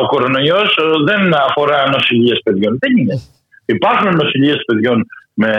Ο 0.02 0.06
κορονοϊός 0.06 0.78
δεν 1.08 1.34
αφορά 1.34 1.88
νοσηλίες 1.90 2.40
παιδιών. 2.44 2.78
Δεν 2.80 2.96
είναι. 2.96 3.20
Υπάρχουν 3.66 4.16
νοσηλίες 4.16 4.60
παιδιών 4.66 5.06
με 5.34 5.52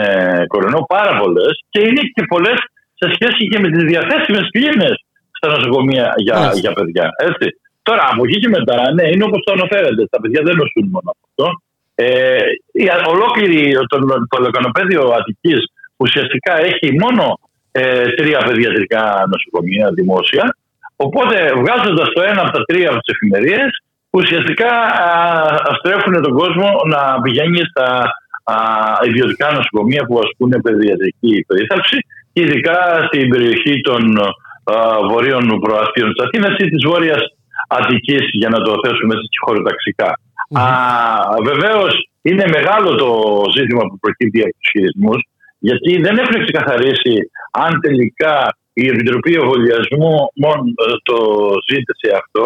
κορονοϊό 0.46 0.84
πάρα 0.88 1.18
πολλές 1.20 1.64
και 1.68 1.80
είναι 1.80 2.00
και 2.14 2.24
πολλές 2.28 2.58
σε 3.02 3.08
σχέση 3.16 3.42
και 3.50 3.58
με 3.62 3.68
τις 3.72 3.84
διαθέσιμες 3.90 4.46
κλίνε 4.54 4.90
στα 5.36 5.48
νοσοκομεία 5.54 6.06
για, 6.16 6.36
για 6.62 6.72
παιδιά. 6.72 7.06
Έτσι. 7.28 7.46
Τώρα, 7.82 8.02
από 8.12 8.22
εκεί 8.26 8.38
και 8.42 8.48
μετά, 8.56 8.76
ναι, 8.96 9.04
είναι 9.12 9.24
όπως 9.28 9.40
το 9.44 9.52
αναφέρετε. 9.52 10.02
Τα 10.14 10.20
παιδιά 10.20 10.40
δεν 10.46 10.56
νοσούν 10.60 10.86
μόνο 10.94 11.08
από 11.14 11.22
αυτό. 11.28 11.46
Ε, 11.94 12.44
η 12.72 12.84
ολόκληρη 13.14 13.60
το, 13.90 13.96
το 14.32 14.38
λεκανοπέδιο 14.46 15.02
Αττικής 15.18 15.60
ουσιαστικά 15.96 16.54
έχει 16.70 16.86
μόνο 17.02 17.24
ε, 17.72 18.04
τρία 18.18 18.38
παιδιατρικά 18.46 19.02
νοσοκομεία 19.32 19.86
δημόσια. 19.98 20.56
Οπότε, 20.96 21.36
βγάζοντας 21.60 22.08
το 22.14 22.22
ένα 22.22 22.40
από 22.42 22.52
τα 22.56 22.62
τρία 22.64 22.88
από 22.90 22.98
τις 23.00 23.14
εφημερίες, 23.14 23.70
ουσιαστικά 24.10 24.70
α, 25.06 25.10
στρέφουν 25.78 26.22
τον 26.22 26.34
κόσμο 26.40 26.68
να 26.94 27.20
πηγαίνει 27.22 27.60
στα 27.70 27.86
α, 28.44 28.54
ιδιωτικά 29.08 29.46
νοσοκομεία 29.52 30.02
που 30.08 30.16
ασκούν 30.24 30.52
παιδιατρική 30.62 31.44
περίθαλψη 31.48 31.98
ειδικά 32.32 32.78
στην 33.06 33.28
περιοχή 33.28 33.80
των 33.80 34.02
βορείων 35.10 35.44
προαστίων 35.64 36.08
της 36.12 36.24
Αθήνας 36.24 36.54
ή 36.58 36.64
της 36.72 36.82
βόρειας 36.90 37.22
Αττικής, 37.68 38.24
για 38.32 38.48
να 38.48 38.58
το 38.66 38.72
θέσουμε 38.84 39.14
έτσι 39.14 39.38
χωροταξικά. 39.44 40.10
Mm-hmm. 40.14 41.42
Βεβαίως 41.50 41.92
είναι 42.22 42.44
μεγάλο 42.56 42.94
το 42.94 43.10
ζήτημα 43.56 43.82
που 43.88 43.98
προκύπτει 43.98 44.40
από 44.42 44.54
τους 44.58 44.68
χειρισμούς, 44.70 45.20
γιατί 45.58 45.90
δεν 46.04 46.18
έχουν 46.18 46.44
ξεκαθαρίσει 46.44 47.14
αν 47.64 47.80
τελικά 47.80 48.34
η 48.72 48.86
Επιτροπή 48.86 49.32
Εμβολιασμού 49.34 50.14
μόνο 50.44 50.62
ε, 50.62 50.92
το 51.02 51.18
ζήτησε 51.70 52.08
αυτό 52.22 52.44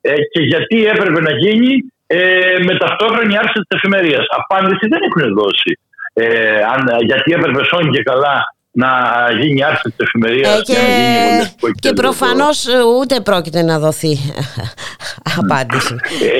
ε, 0.00 0.14
και 0.32 0.42
γιατί 0.52 0.86
έπρεπε 0.86 1.20
να 1.20 1.32
γίνει 1.42 1.70
ε, 2.06 2.18
με 2.66 2.76
ταυτόχρονη 2.76 3.36
άρση 3.36 3.58
της 3.60 3.76
εφημερίας. 3.78 4.24
Απάντηση 4.30 4.88
δεν 4.88 5.00
έχουν 5.08 5.34
δώσει. 5.34 5.78
Ε, 6.12 6.62
αν, 6.72 7.04
γιατί 7.04 7.32
έπρεπε 7.32 7.64
σώνει 7.64 7.90
και 7.90 8.02
καλά 8.02 8.36
να 8.82 8.90
γίνει 9.40 9.64
άρση 9.64 9.82
της 9.82 10.06
εφημερίας 10.06 10.58
ε, 10.58 10.62
και, 10.62 10.80
και, 11.60 11.70
και 11.80 11.92
προφανώς 11.92 12.66
ε, 12.66 12.82
ούτε 13.00 13.20
πρόκειται 13.20 13.62
να 13.62 13.78
δοθεί 13.78 14.14
απάντηση. 15.42 15.94
Ε, 16.22 16.38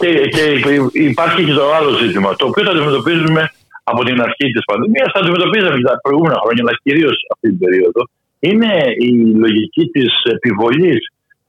και, 0.00 0.10
και 0.34 1.00
υπάρχει 1.00 1.44
και 1.44 1.52
το 1.52 1.74
άλλο 1.74 1.90
ζήτημα, 2.02 2.36
το 2.36 2.46
οποίο 2.46 2.64
θα 2.64 2.70
αντιμετωπίζουμε 2.70 3.50
από 3.84 4.04
την 4.04 4.20
αρχή 4.20 4.46
της 4.54 4.64
πανδημίας, 4.64 5.08
θα 5.12 5.20
αντιμετωπίζαμε 5.20 5.80
τα 5.80 6.00
προηγούμενα 6.02 6.38
χρόνια, 6.42 6.62
αλλά 6.64 6.74
κυρίως 6.82 7.16
αυτή 7.32 7.48
την 7.48 7.58
περίοδο. 7.58 8.02
Είναι 8.38 8.72
η 9.08 9.10
λογική 9.44 9.84
της 9.94 10.12
επιβολής 10.36 11.00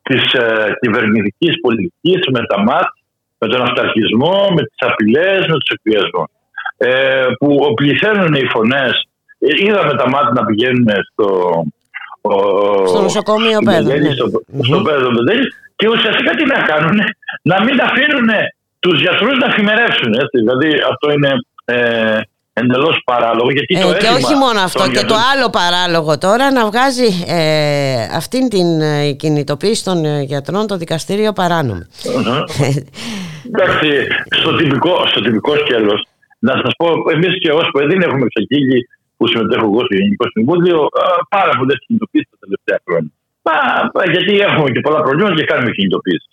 της 0.01 0.23
ε, 0.33 0.43
κυβερνητικής 0.81 1.53
πολιτικής 1.61 2.19
με 2.31 2.41
τα 2.49 2.57
ΜΑΤ, 2.67 2.87
με 3.37 3.47
τον 3.47 3.61
αυταρχισμό, 3.61 4.47
με 4.55 4.61
τις 4.61 4.79
απειλές, 4.89 5.39
με 5.47 5.57
τους 5.59 5.69
εκβιασμούς. 5.75 6.29
Ε, 6.77 7.25
που 7.39 7.73
πληθαίνουν 7.75 8.33
οι 8.33 8.45
φωνές 8.45 8.91
ε, 9.39 9.65
είδαμε 9.65 9.93
τα 9.95 10.09
μάτια 10.09 10.31
να 10.33 10.45
πηγαίνουν 10.45 10.87
στο, 11.11 11.29
στο 12.87 13.01
νοσοκομείο 13.01 13.59
Πέδο. 13.65 13.97
Ναι. 13.97 14.11
Στο, 14.11 14.27
στο 14.63 14.81
Πέδο 14.81 15.09
και 15.75 15.89
ουσιαστικά 15.89 16.31
τι 16.31 16.45
να 16.45 16.59
κάνουν, 16.61 16.99
να 17.41 17.63
μην 17.63 17.81
αφήνουν 17.81 18.29
τους 18.79 19.01
γιατρούς 19.01 19.37
να 19.37 19.45
εφημερεύσουν. 19.45 20.13
Έτσι. 20.13 20.37
Δηλαδή 20.43 20.69
αυτό 20.91 21.11
είναι 21.11 21.31
ε, 21.65 22.19
εντελώς 22.61 22.97
παράλογο. 23.05 23.49
Γιατί 23.57 23.73
ε, 23.75 23.81
το 23.81 23.91
και 24.01 24.11
όχι 24.19 24.35
μόνο 24.43 24.59
αυτό, 24.69 24.83
και 24.95 25.03
το 25.11 25.17
άλλο 25.31 25.47
παράλογο 25.59 26.17
τώρα 26.25 26.45
να 26.57 26.61
βγάζει 26.69 27.09
ε, 27.27 28.03
αυτήν 28.21 28.43
την 28.53 28.67
ε, 28.81 29.11
κινητοποίηση 29.21 29.83
των 29.89 29.97
ε, 30.05 30.21
γιατρών 30.31 30.63
το 30.67 30.75
δικαστήριο 30.83 31.31
παράνομη. 31.39 31.85
Εντάξει, 33.49 33.89
στο 34.39 34.51
τυπικό, 34.59 34.93
στο 35.11 35.19
τυπικό 35.25 35.53
σκέλος, 35.61 35.99
να 36.47 36.53
σας 36.61 36.71
πω, 36.79 36.87
εμείς 37.15 37.33
και 37.41 37.51
ως 37.59 37.67
παιδί 37.73 37.95
έχουμε 38.07 38.25
ξεκίνη 38.33 38.77
που 39.17 39.27
συμμετέχω 39.27 39.65
εγώ 39.71 39.81
στο 39.85 39.95
Γενικό 39.99 40.25
Συμβούλιο 40.33 40.77
πάρα 41.35 41.53
πολλές 41.57 41.77
κινητοποιήσει 41.85 42.27
τα 42.33 42.37
τελευταία 42.43 42.79
χρόνια. 42.85 43.11
Μα, 43.45 43.55
γιατί 44.13 44.33
έχουμε 44.47 44.69
και 44.73 44.81
πολλά 44.85 44.99
προβλήματα 45.05 45.35
και 45.39 45.47
κάνουμε 45.51 45.71
κινητοποιήσει. 45.77 46.29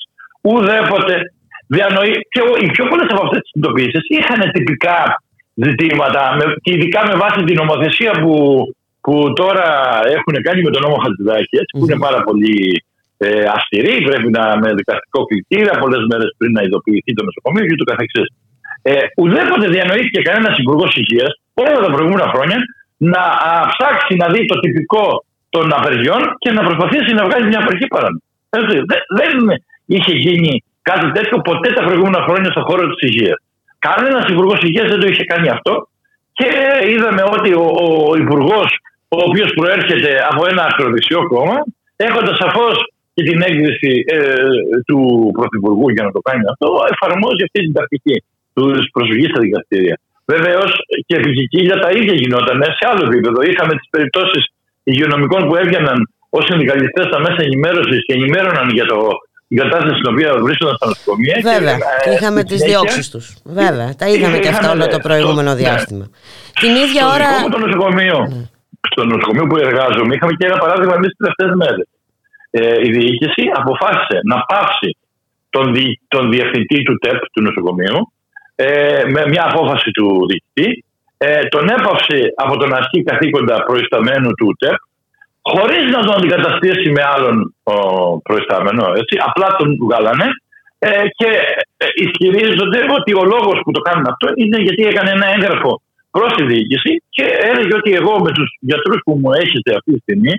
Ουδέποτε 0.48 1.14
διανοεί. 1.74 2.14
Και 2.32 2.40
οι 2.62 2.68
πιο 2.74 2.84
πολλές 2.90 3.08
από 3.12 3.22
αυτές 3.26 3.40
τις 3.42 3.50
κινητοποιήσει 3.52 3.98
είχαν 4.16 4.40
τυπικά 4.56 4.98
ζητήματα, 5.54 6.22
με, 6.36 6.44
και 6.62 6.72
ειδικά 6.74 7.00
με 7.10 7.14
βάση 7.22 7.44
την 7.44 7.56
νομοθεσία 7.62 8.12
που, 8.22 8.34
που 9.00 9.32
τώρα 9.40 9.68
έχουν 10.16 10.34
κάνει 10.46 10.60
με 10.62 10.70
τον 10.70 10.82
νόμο 10.82 10.96
Χατζηδάκης, 11.02 11.64
που 11.72 11.78
είναι 11.84 11.98
πάρα 12.06 12.20
πολύ 12.26 12.56
ε, 13.18 13.44
αυστηρή, 13.56 13.94
πρέπει 14.08 14.30
να 14.38 14.44
με 14.62 14.68
δικαστικό 14.80 15.20
κλητήρα, 15.28 15.72
πολλές 15.82 16.02
μέρες 16.10 16.28
πριν 16.38 16.52
να 16.56 16.62
ειδοποιηθεί 16.62 17.12
το 17.18 17.24
νοσοκομείο 17.28 17.64
και 17.68 17.80
το 17.82 17.84
καθεξής. 17.90 18.28
Ε, 18.82 18.94
ουδέποτε 19.20 19.66
διανοήθηκε 19.74 20.20
κανένας 20.28 20.54
υπουργός 20.58 20.92
υγείας 21.02 21.32
όλα 21.54 21.78
τα 21.84 21.90
προηγούμενα 21.94 22.28
χρόνια 22.34 22.58
να 22.96 23.22
α, 23.50 23.52
ψάξει 23.72 24.14
να 24.22 24.26
δει 24.32 24.44
το 24.50 24.56
τυπικό 24.60 25.24
των 25.54 25.72
απεργιών 25.78 26.22
και 26.38 26.50
να 26.56 26.62
προσπαθήσει 26.68 27.12
να 27.18 27.24
βγάλει 27.26 27.46
μια 27.46 27.60
απεργία 27.64 27.90
παράνομη. 27.94 28.22
Δεν, 29.20 29.32
είχε 29.86 30.12
γίνει 30.24 30.64
κάτι 30.82 31.12
τέτοιο 31.12 31.36
ποτέ 31.48 31.68
τα 31.72 31.82
προηγούμενα 31.84 32.20
χρόνια 32.26 32.50
στον 32.50 32.64
χώρο 32.68 32.84
της 32.90 33.00
υγείας. 33.08 33.38
Κανένας 33.86 34.24
υπουργός 34.32 34.60
υγείας 34.62 34.88
δεν 34.92 35.00
το 35.00 35.06
είχε 35.10 35.24
κάνει 35.24 35.48
αυτό 35.56 35.74
και 36.38 36.48
είδαμε 36.92 37.22
ότι 37.36 37.50
ο, 37.62 37.66
ο 38.10 38.16
υπουργός, 38.24 38.68
ο 39.16 39.18
οποίος 39.28 39.50
προέρχεται 39.58 40.12
από 40.30 40.42
ένα 40.50 40.62
ακροδεξιό 40.70 41.20
κόμμα, 41.32 41.58
έχοντας 41.96 42.36
σαφώς 42.42 42.76
και 43.14 43.22
την 43.28 43.38
έγκριση 43.48 43.92
ε, 44.06 44.18
του 44.88 44.98
Πρωθυπουργού 45.36 45.88
για 45.94 46.04
να 46.04 46.12
το 46.16 46.20
κάνει 46.28 46.42
αυτό, 46.52 46.68
εφαρμόζει 46.92 47.42
αυτή 47.46 47.60
την 47.66 47.72
τακτική 47.78 48.16
του 48.54 48.64
προσφυγή 48.92 49.26
στα 49.32 49.40
δικαστήρια. 49.40 49.96
Βεβαίως 50.32 50.70
και 51.06 51.14
επί 51.16 51.32
τα 51.84 51.90
ίδια 51.98 52.14
γινόταν 52.22 52.58
σε 52.78 52.84
άλλο 52.90 53.02
επίπεδο. 53.10 53.38
Είχαμε 53.50 53.72
τις 53.78 53.88
περιπτώσεις 53.94 54.42
υγειονομικών 54.82 55.48
που 55.48 55.56
έβγαιναν 55.62 55.98
ως 56.36 56.44
συνδικαλιστές 56.48 57.04
στα 57.10 57.18
μέσα 57.26 57.40
ενημέρωσης 57.48 58.00
και 58.06 58.14
ενημέρωναν 58.18 58.68
για 58.78 58.86
το 58.92 58.98
η 59.52 59.56
κατάσταση 59.62 59.96
στην 60.00 60.08
οποία 60.12 60.30
βρίσκονταν 60.46 60.74
στα 60.78 60.86
νοσοκομεία. 60.92 61.36
Βέβαια. 61.52 61.76
Και, 62.02 62.10
ε, 62.10 62.14
είχαμε 62.14 62.40
τις 62.50 62.60
διώξεις 62.68 63.06
τους. 63.12 63.26
Βέβαια. 63.60 63.88
Τα 64.00 64.06
είδαμε 64.12 64.38
και 64.42 64.50
αυτά 64.54 64.66
όλο 64.74 64.84
το 64.94 65.00
προηγούμενο 65.06 65.50
ναι. 65.52 65.60
διάστημα. 65.62 66.06
Την 66.62 66.72
ίδια 66.84 67.02
στο 67.02 67.14
ώρα. 67.16 67.28
Το 67.56 67.60
νοσοκομείο, 67.66 68.18
ναι. 68.32 68.42
Στο 68.90 69.02
νοσοκομείο 69.12 69.46
που 69.48 69.56
εργάζομαι, 69.66 70.12
είχαμε 70.14 70.32
και 70.38 70.46
ένα 70.50 70.58
παράδειγμα 70.64 70.94
εμείς 70.98 71.10
τις 71.12 71.20
τελευταίες 71.22 71.52
μέρες. 71.62 71.86
Ε, 72.50 72.86
η 72.86 72.88
διοίκηση 72.96 73.42
αποφάσισε 73.60 74.16
να 74.30 74.36
πάυσει 74.50 74.90
τον, 75.54 75.64
δι, 75.74 75.86
τον 76.14 76.24
διευθυντή 76.32 76.78
του 76.86 76.96
ΤΕΠ 77.02 77.20
του 77.32 77.42
νοσοκομείου 77.46 77.98
ε, 78.54 79.02
με 79.14 79.22
μια 79.32 79.44
απόφαση 79.50 79.90
του 79.96 80.06
διοικητή. 80.28 80.84
Ε, 81.18 81.42
τον 81.54 81.64
έπαυσε 81.76 82.20
από 82.44 82.54
τον 82.60 82.70
ασκή 82.78 83.02
καθήκοντα 83.08 83.56
προϊσταμένου 83.68 84.30
του 84.40 84.48
ΤΕΠ 84.62 84.80
χωρίς 85.50 85.84
να 85.94 86.00
τον 86.04 86.14
αντικαταστήσει 86.18 86.88
με 86.96 87.02
άλλον 87.14 87.54
ο, 87.62 87.74
προϊστάμενο. 88.26 88.84
Έτσι. 89.00 89.14
Απλά 89.28 89.48
τον 89.58 89.68
βγάλανε 89.84 90.28
ε, 90.78 90.88
και 91.18 91.30
ε, 91.76 91.86
ισχυρίζονται 92.04 92.80
ότι 92.98 93.12
ο 93.20 93.24
λόγος 93.34 93.58
που 93.64 93.70
το 93.76 93.80
κάνουν 93.80 94.06
αυτό 94.12 94.26
είναι 94.34 94.58
γιατί 94.66 94.82
έκανε 94.90 95.10
ένα 95.10 95.26
έγγραφο 95.34 95.72
προς 96.10 96.30
τη 96.36 96.42
διοίκηση 96.50 96.92
και 97.16 97.24
έλεγε 97.50 97.74
ότι 97.80 97.90
εγώ 98.00 98.14
με 98.24 98.30
τους 98.36 98.48
γιατρούς 98.60 99.00
που 99.04 99.12
μου 99.20 99.30
έχετε 99.42 99.70
αυτή 99.78 99.92
τη 99.92 100.00
στιγμή 100.06 100.34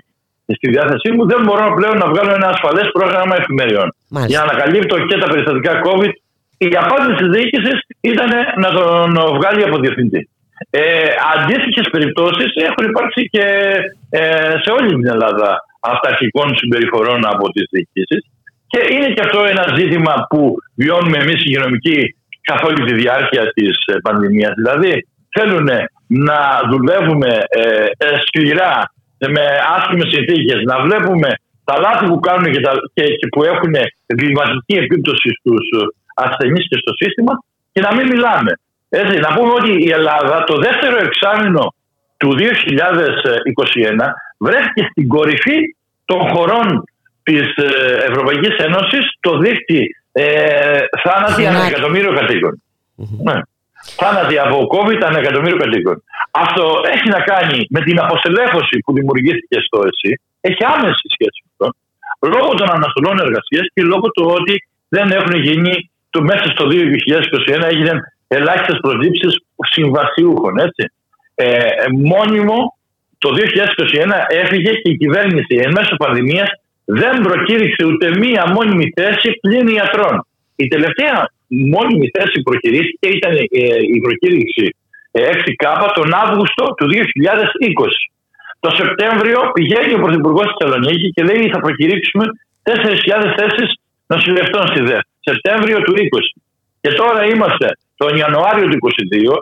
στη 0.58 0.66
διάθεσή 0.74 1.10
μου 1.14 1.26
δεν 1.26 1.40
μπορώ 1.44 1.74
πλέον 1.78 1.96
να 2.02 2.06
βγάλω 2.12 2.32
ένα 2.38 2.48
ασφαλές 2.54 2.88
πρόγραμμα 2.92 3.34
εφημεριών. 3.40 3.88
Για 4.26 4.38
να 4.38 4.44
ανακαλύπτω 4.44 4.96
και 5.08 5.16
τα 5.18 5.28
περιστατικά 5.30 5.72
COVID. 5.86 6.12
Η 6.58 6.68
απάντηση 6.84 7.14
της 7.20 7.28
διοίκησης 7.34 7.78
ήταν 8.00 8.30
να 8.62 8.68
τον 8.78 9.08
βγάλει 9.36 9.62
από 9.64 9.76
διευθυντή. 9.78 10.28
Ε, 10.70 11.08
Αντίστοιχες 11.34 11.88
περιπτώσεις 11.90 12.50
έχουν 12.68 12.84
υπάρξει 12.90 13.28
και 13.34 13.46
ε, 14.10 14.54
σε 14.62 14.70
όλη 14.78 14.88
την 14.88 15.06
Ελλάδα 15.06 15.50
αυταρχικών 15.80 16.56
συμπεριφορών 16.56 17.26
από 17.26 17.48
τις 17.52 17.66
διοικήσεις. 17.70 18.22
Και 18.66 18.80
είναι 18.94 19.08
και 19.14 19.24
αυτό 19.26 19.40
ένα 19.52 19.64
ζήτημα 19.78 20.14
που 20.30 20.54
βιώνουμε 20.76 21.18
εμείς 21.18 21.38
οι 21.40 21.46
υγειονομικοί 21.46 22.16
καθ' 22.48 22.64
όλη 22.68 22.80
τη 22.88 22.94
διάρκεια 22.94 23.44
της 23.56 23.74
ε, 23.86 23.94
πανδημίας. 24.02 24.52
Δηλαδή, 24.60 24.92
θέλουν 25.36 25.68
να 26.06 26.40
δουλεύουμε 26.70 27.30
ε, 27.48 27.62
ε, 28.06 28.08
σκληρά 28.26 28.92
με 29.34 29.44
άσχημες 29.76 30.08
συνθήκες, 30.14 30.60
να 30.70 30.76
βλέπουμε 30.80 31.28
τα 31.64 31.74
λάθη 31.84 32.04
που 32.06 32.20
κάνουν 32.20 32.52
και, 32.52 32.60
τα, 32.60 32.72
και, 32.94 33.04
και 33.18 33.26
που 33.32 33.42
έχουν 33.44 33.74
εγκληματική 34.06 34.74
επίπτωση 34.84 35.28
στους 35.38 35.64
ασθενείς 36.14 36.68
και 36.68 36.78
στο 36.82 36.92
σύστημα 37.00 37.32
και 37.72 37.80
να 37.80 37.94
μην 37.94 38.06
μιλάμε. 38.06 38.52
Έτσι, 39.02 39.16
να 39.26 39.30
πούμε 39.34 39.52
ότι 39.60 39.72
η 39.88 39.90
Ελλάδα 39.90 40.44
το 40.44 40.56
δεύτερο 40.66 40.96
εξάμεινο 41.06 41.74
του 42.16 42.30
2021 42.38 42.42
βρέθηκε 44.38 44.82
στην 44.90 45.08
κορυφή 45.08 45.58
των 46.04 46.20
χωρών 46.28 46.84
της 47.22 47.46
ε, 47.56 47.68
Ευρωπαϊκής 48.10 48.56
Ένωσης 48.56 49.04
το 49.20 49.38
δίκτυ 49.38 49.82
ε, 50.12 50.78
θάνατοι 51.04 51.46
ανά 51.46 51.62
εκατομμύριο 51.70 52.12
Ναι. 53.28 53.38
Θάνατοι 54.00 54.38
από 54.38 54.56
COVID 54.74 55.00
ανά 55.08 55.18
εκατομμύριο 55.18 55.56
κατοίκων. 55.56 55.96
Αυτό 56.30 56.64
έχει 56.94 57.08
να 57.08 57.20
κάνει 57.20 57.66
με 57.70 57.80
την 57.80 57.96
αποστελέχωση 58.04 58.76
που 58.84 58.92
δημιουργήθηκε 58.92 59.56
στο 59.66 59.78
ΕΣΥ. 59.88 60.12
Έχει 60.40 60.62
άμεση 60.74 61.06
σχέση 61.14 61.38
με 61.44 61.48
αυτό. 61.52 61.66
Λόγω 62.34 62.50
των 62.54 62.68
αναστολών 62.76 63.16
εργασίας 63.26 63.66
και 63.74 63.82
λόγω 63.82 64.06
του 64.14 64.24
ότι 64.38 64.54
δεν 64.88 65.06
έχουν 65.18 65.34
γίνει 65.48 65.90
το 66.10 66.20
μέσα 66.22 66.46
στο 66.54 66.64
2021 66.70 67.62
έγιναν 67.72 67.98
ελάχιστες 68.38 68.78
προσλήψεις 68.80 69.32
συμβασιούχων. 69.74 70.58
Έτσι. 70.58 70.82
Ε, 71.34 71.48
μόνιμο 72.12 72.58
το 73.18 73.28
2021 73.30 74.26
έφυγε 74.42 74.72
και 74.80 74.90
η 74.90 74.96
κυβέρνηση 74.96 75.54
εν 75.64 75.70
μέσω 75.76 75.94
πανδημίας 75.96 76.50
δεν 76.84 77.14
προκήρυξε 77.22 77.84
ούτε 77.90 78.06
μία 78.18 78.42
μόνιμη 78.56 78.92
θέση 78.96 79.28
πλην 79.40 79.66
ιατρών. 79.66 80.26
Η 80.56 80.66
τελευταία 80.68 81.16
μόνιμη 81.74 82.06
θέση 82.16 82.34
που 82.36 82.48
προκηρύχθηκε 82.50 83.08
ήταν 83.18 83.32
ε, 83.36 83.42
η 83.96 83.98
προκήρυξη 84.06 84.64
6K 85.42 85.64
ε, 85.86 85.92
τον 85.94 86.08
Αύγουστο 86.24 86.64
του 86.78 86.86
2020. 86.92 86.98
Το 88.64 88.70
Σεπτέμβριο 88.80 89.38
πηγαίνει 89.56 89.92
ο 89.94 90.00
Πρωθυπουργός 90.04 90.46
στη 90.50 90.56
Θεσσαλονίκη 90.60 91.08
και 91.14 91.22
λέει 91.22 91.50
θα 91.54 91.60
προκηρύξουμε 91.60 92.24
4.000 92.62 93.34
θέσεις 93.38 93.68
νοσηλευτών 94.06 94.64
στη 94.70 94.80
ΔΕ. 94.88 94.98
Σεπτέμβριο 95.28 95.78
του 95.82 95.94
20. 95.96 96.42
Και 96.84 96.92
τώρα 97.00 97.20
είμαστε 97.32 97.68
τον 98.02 98.10
Ιανουάριο 98.20 98.66
του 98.68 98.78
2022, 98.80 99.34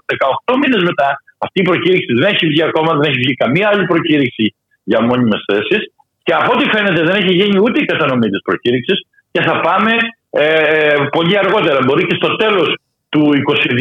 18 0.53 0.57
μήνες 0.61 0.83
μετά, 0.91 1.09
αυτή 1.45 1.59
η 1.61 1.67
προκήρυξη 1.71 2.13
δεν 2.21 2.29
έχει 2.35 2.47
βγει 2.53 2.63
ακόμα, 2.69 2.91
δεν 2.99 3.07
έχει 3.11 3.21
βγει 3.25 3.35
καμία 3.43 3.67
άλλη 3.71 3.85
προκήρυξη 3.93 4.47
για 4.91 5.01
μόνιμες 5.09 5.43
θέσεις. 5.49 5.83
Και 6.27 6.35
από 6.41 6.51
ό,τι 6.55 6.65
φαίνεται 6.73 7.03
δεν 7.09 7.17
έχει 7.23 7.33
γίνει 7.41 7.57
ούτε 7.65 7.77
η 7.81 7.85
κατανομή 7.85 8.29
της 8.35 8.43
προκήρυξης 8.49 8.99
και 9.33 9.43
θα 9.49 9.55
πάμε 9.67 9.93
ε, 10.31 10.97
πολύ 11.17 11.35
αργότερα. 11.43 11.79
Μπορεί 11.85 12.03
και 12.07 12.19
στο 12.21 12.31
τέλος 12.43 12.69
του 13.13 13.23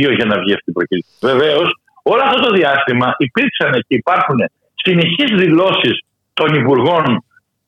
2022 0.10 0.16
για 0.18 0.28
να 0.32 0.36
βγει 0.42 0.54
αυτή 0.58 0.70
η 0.74 0.76
προκήρυξη. 0.78 1.12
Βεβαίως, 1.30 1.70
όλο 2.12 2.22
αυτό 2.28 2.38
το 2.46 2.52
διάστημα 2.60 3.08
υπήρξαν 3.18 3.72
και 3.88 3.96
υπάρχουν 4.02 4.40
συνεχείς 4.84 5.30
δηλώσεις 5.44 5.96
των 6.34 6.50
υπουργών 6.62 7.06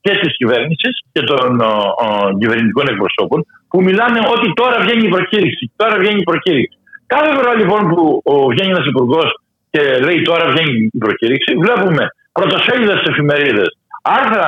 και 0.02 0.14
της 0.22 0.32
κυβέρνησης 0.40 0.94
και 1.14 1.22
των 1.22 1.62
ο, 1.62 1.74
ο, 2.06 2.08
κυβερνητικών 2.40 2.86
εκπροσώπων 2.92 3.40
που 3.74 3.82
μιλάνε 3.88 4.20
ότι 4.34 4.48
τώρα 4.62 4.78
βγαίνει 4.84 5.06
η 5.10 5.14
προκήρυξη. 5.16 5.64
Τώρα 5.76 5.96
βγαίνει 6.02 6.20
η 6.26 6.28
προκήρυξη. 6.32 6.78
Κάθε 7.14 7.32
φορά 7.36 7.52
λοιπόν 7.60 7.82
που 7.92 8.02
βγαίνει 8.52 8.74
ένας 8.76 8.88
υπουργός 8.92 9.30
και 9.74 9.82
λέει 10.06 10.22
τώρα 10.30 10.46
βγαίνει 10.52 10.76
η 10.98 11.00
προκήρυξη, 11.06 11.52
βλέπουμε 11.66 12.04
πρωτοσέλιδες 12.38 12.98
στις 13.00 13.12
εφημερίδες, 13.14 13.70
άρθρα 14.02 14.48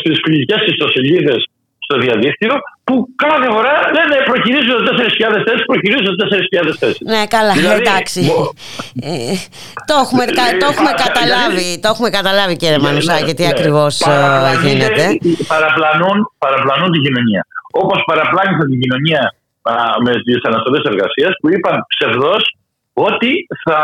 στις 0.00 0.16
φιλικέ 0.24 0.56
ιστοσελίδες 0.72 1.40
στο 1.88 1.96
διαδίκτυο 2.04 2.54
που 2.86 2.94
κάθε 3.24 3.48
φορά 3.54 3.74
λένε 3.96 4.16
προκυρίζονται 4.30 4.92
4.000 5.00 5.46
θέσεις, 5.46 5.64
προκυρίζονται 5.70 6.24
4.000 6.70 6.72
θέσεις. 6.80 7.02
Ναι, 7.14 7.22
καλά, 7.36 7.52
δηλαδή, 7.58 7.80
εντάξει. 7.82 8.20
Ε, 9.10 9.34
το 9.88 9.94
έχουμε, 10.04 10.24
το 10.62 10.66
έχουμε 10.72 10.92
καταλάβει, 11.04 11.66
το 11.82 11.88
έχουμε 11.92 12.10
καταλάβει 12.18 12.54
κύριε 12.60 12.80
Μανουσάκη, 12.84 13.32
τι 13.38 13.44
ναι, 13.44 13.52
ακριβώς 13.54 13.94
ε, 14.00 14.14
γίνεται. 14.64 15.04
Παραπλανούν, 15.54 16.18
παραπλανούν 16.44 16.90
την 16.94 17.02
κοινωνία. 17.06 17.42
Όπως 17.82 17.98
παραπλάνησαν 18.10 18.66
την 18.72 18.80
κοινωνία 18.82 19.22
με 20.04 20.12
τις 20.26 20.38
αναστολές 20.50 20.82
εργασίας 20.92 21.32
που 21.40 21.46
είπαν 21.52 21.76
ψευδό 21.92 22.34
ότι 23.08 23.30
θα 23.64 23.80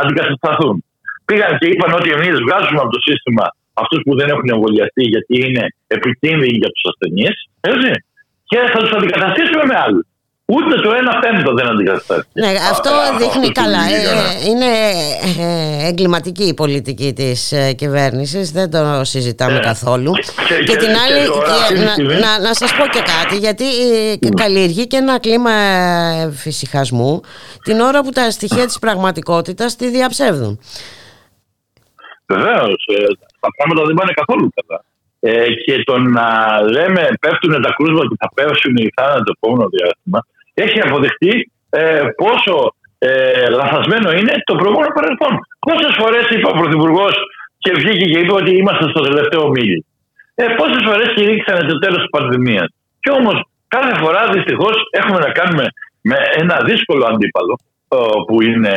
αντικατασταθούν. 0.00 0.76
Πήγαν 1.24 1.52
και 1.58 1.66
είπαν 1.72 1.90
ότι 1.98 2.08
εμείς 2.16 2.34
βγάζουμε 2.44 2.80
από 2.84 2.92
το 2.96 3.00
σύστημα 3.08 3.44
αυτούς 3.72 4.00
που 4.04 4.16
δεν 4.18 4.28
έχουν 4.28 4.48
εμβολιαστεί 4.48 5.04
γιατί 5.14 5.34
είναι 5.46 5.64
επικίνδυνοι 5.86 6.56
για 6.62 6.70
τους 6.74 6.84
ασθενείς. 6.90 7.36
Και 8.44 8.58
θα 8.72 8.78
τους 8.78 8.92
αντικαταστήσουμε 8.92 9.64
με 9.70 9.76
άλλους. 9.84 10.06
Ούτε 10.44 10.74
το 10.74 10.90
1 10.90 10.94
πέμπτο 11.20 11.54
δεν 11.54 11.66
αντικαθιστά. 11.66 12.26
Ναι, 12.32 12.46
αυτό 12.70 12.90
δείχνει 13.18 13.52
καλά. 13.52 13.78
Ε, 13.78 14.48
είναι 14.48 14.70
ε, 15.38 15.88
εγκληματική 15.88 16.42
η 16.42 16.54
πολιτική 16.54 17.12
της 17.12 17.52
ε, 17.52 17.72
κυβέρνησης, 17.72 18.50
δεν 18.50 18.70
το 18.70 19.04
συζητάμε 19.04 19.58
καθόλου. 19.58 20.12
Και, 20.12 20.64
και, 20.64 20.76
την 20.76 20.88
άλλη, 20.88 21.28
να, 21.84 22.18
να, 22.18 22.40
να 22.40 22.54
σας 22.54 22.72
πω 22.72 22.86
και 22.86 23.02
κάτι, 23.18 23.36
γιατί 23.36 23.64
καλλιεργεί 24.36 24.86
και 24.86 24.96
ένα 24.96 25.20
κλίμα 25.20 25.50
φυσικασμού 26.32 27.20
την 27.62 27.80
ώρα 27.80 28.02
που 28.02 28.10
τα 28.10 28.30
στοιχεία 28.30 28.66
της 28.66 28.78
πραγματικότητας 28.78 29.76
τη 29.76 29.88
διαψεύδουν. 29.90 30.60
Βεβαίως, 32.26 32.84
τα 33.44 33.50
πράγματα 33.56 33.80
δεν 33.88 33.94
πάνε 33.98 34.12
καθόλου 34.20 34.46
καλά. 34.56 34.78
και 35.64 35.74
το 35.88 35.94
να 36.16 36.26
λέμε 36.74 37.02
πέφτουν 37.22 37.52
τα 37.66 37.70
κρούσματα 37.76 38.08
και 38.10 38.20
θα 38.24 38.28
πέσουν 38.36 38.74
οι 38.82 38.86
θάνατοι 38.96 39.24
το 39.28 39.32
επόμενο 39.38 39.64
διάστημα 39.74 40.20
έχει 40.54 40.78
αποδειχτεί 40.86 41.32
ε, 41.70 42.04
πόσο 42.22 42.74
ε, 42.98 43.48
λαθασμένο 43.58 44.08
είναι 44.18 44.34
το 44.48 44.54
προηγούμενο 44.54 44.92
παρελθόν. 44.98 45.34
Πόσες 45.66 45.92
φορές 46.00 46.24
είπε 46.30 46.46
ο 46.52 46.56
Πρωθυπουργός 46.58 47.14
και 47.58 47.72
βγήκε 47.72 48.04
και 48.12 48.18
είπε 48.18 48.32
ότι 48.32 48.52
είμαστε 48.56 48.84
στο 48.88 49.00
τελευταίο 49.08 49.48
μίλι. 49.48 49.84
Ε, 50.34 50.44
Πόσες 50.58 50.82
φορές 50.88 51.08
κηρύξανε 51.14 51.62
το 51.70 51.78
τέλος 51.78 52.00
της 52.02 52.10
πανδημίας. 52.14 52.68
Και 53.00 53.10
όμως 53.10 53.36
κάθε 53.68 53.94
φορά 54.02 54.20
δυστυχώς 54.34 54.76
έχουμε 54.90 55.18
να 55.18 55.30
κάνουμε 55.38 55.66
με 56.02 56.16
ένα 56.42 56.56
δύσκολο 56.64 57.04
αντίπαλο 57.12 57.54
που 58.26 58.42
είναι 58.42 58.74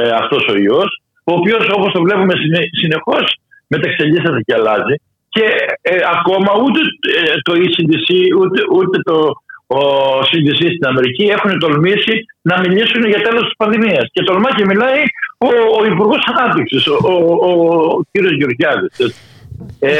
ε, 0.00 0.10
αυτός 0.20 0.42
ο 0.52 0.56
ιός, 0.56 0.90
ο 1.24 1.32
οποίος 1.32 1.64
όπως 1.76 1.92
το 1.92 2.02
βλέπουμε 2.02 2.34
συνεχώς 2.80 3.24
μεταξελίσσεται 3.66 4.40
και 4.46 4.54
αλλάζει. 4.58 4.96
Και 5.28 5.44
ε, 5.80 5.96
ακόμα 6.16 6.50
ούτε 6.62 6.80
ε, 7.18 7.34
το 7.46 7.52
ECDC 7.64 8.08
ούτε, 8.40 8.58
ούτε 8.76 8.98
το 9.02 9.16
ο 9.68 9.80
CDC 10.28 10.60
στην 10.74 10.86
Αμερική 10.86 11.24
έχουν 11.24 11.58
τολμήσει 11.58 12.14
να 12.42 12.60
μιλήσουν 12.60 13.02
για 13.12 13.20
τέλος 13.22 13.42
της 13.42 13.56
πανδημίας. 13.56 14.04
Και 14.12 14.22
τολμά 14.22 14.50
και 14.56 14.64
μιλάει 14.64 15.02
ο, 15.38 15.48
ο 15.78 15.84
Υπουργός 15.92 16.22
Ανάπτυξης, 16.32 16.86
ο, 16.86 16.96
ο, 17.02 17.14
ο 17.48 18.00
κ. 18.12 18.14
Γεωργιάδης. 18.38 18.94
Ε, 19.78 19.90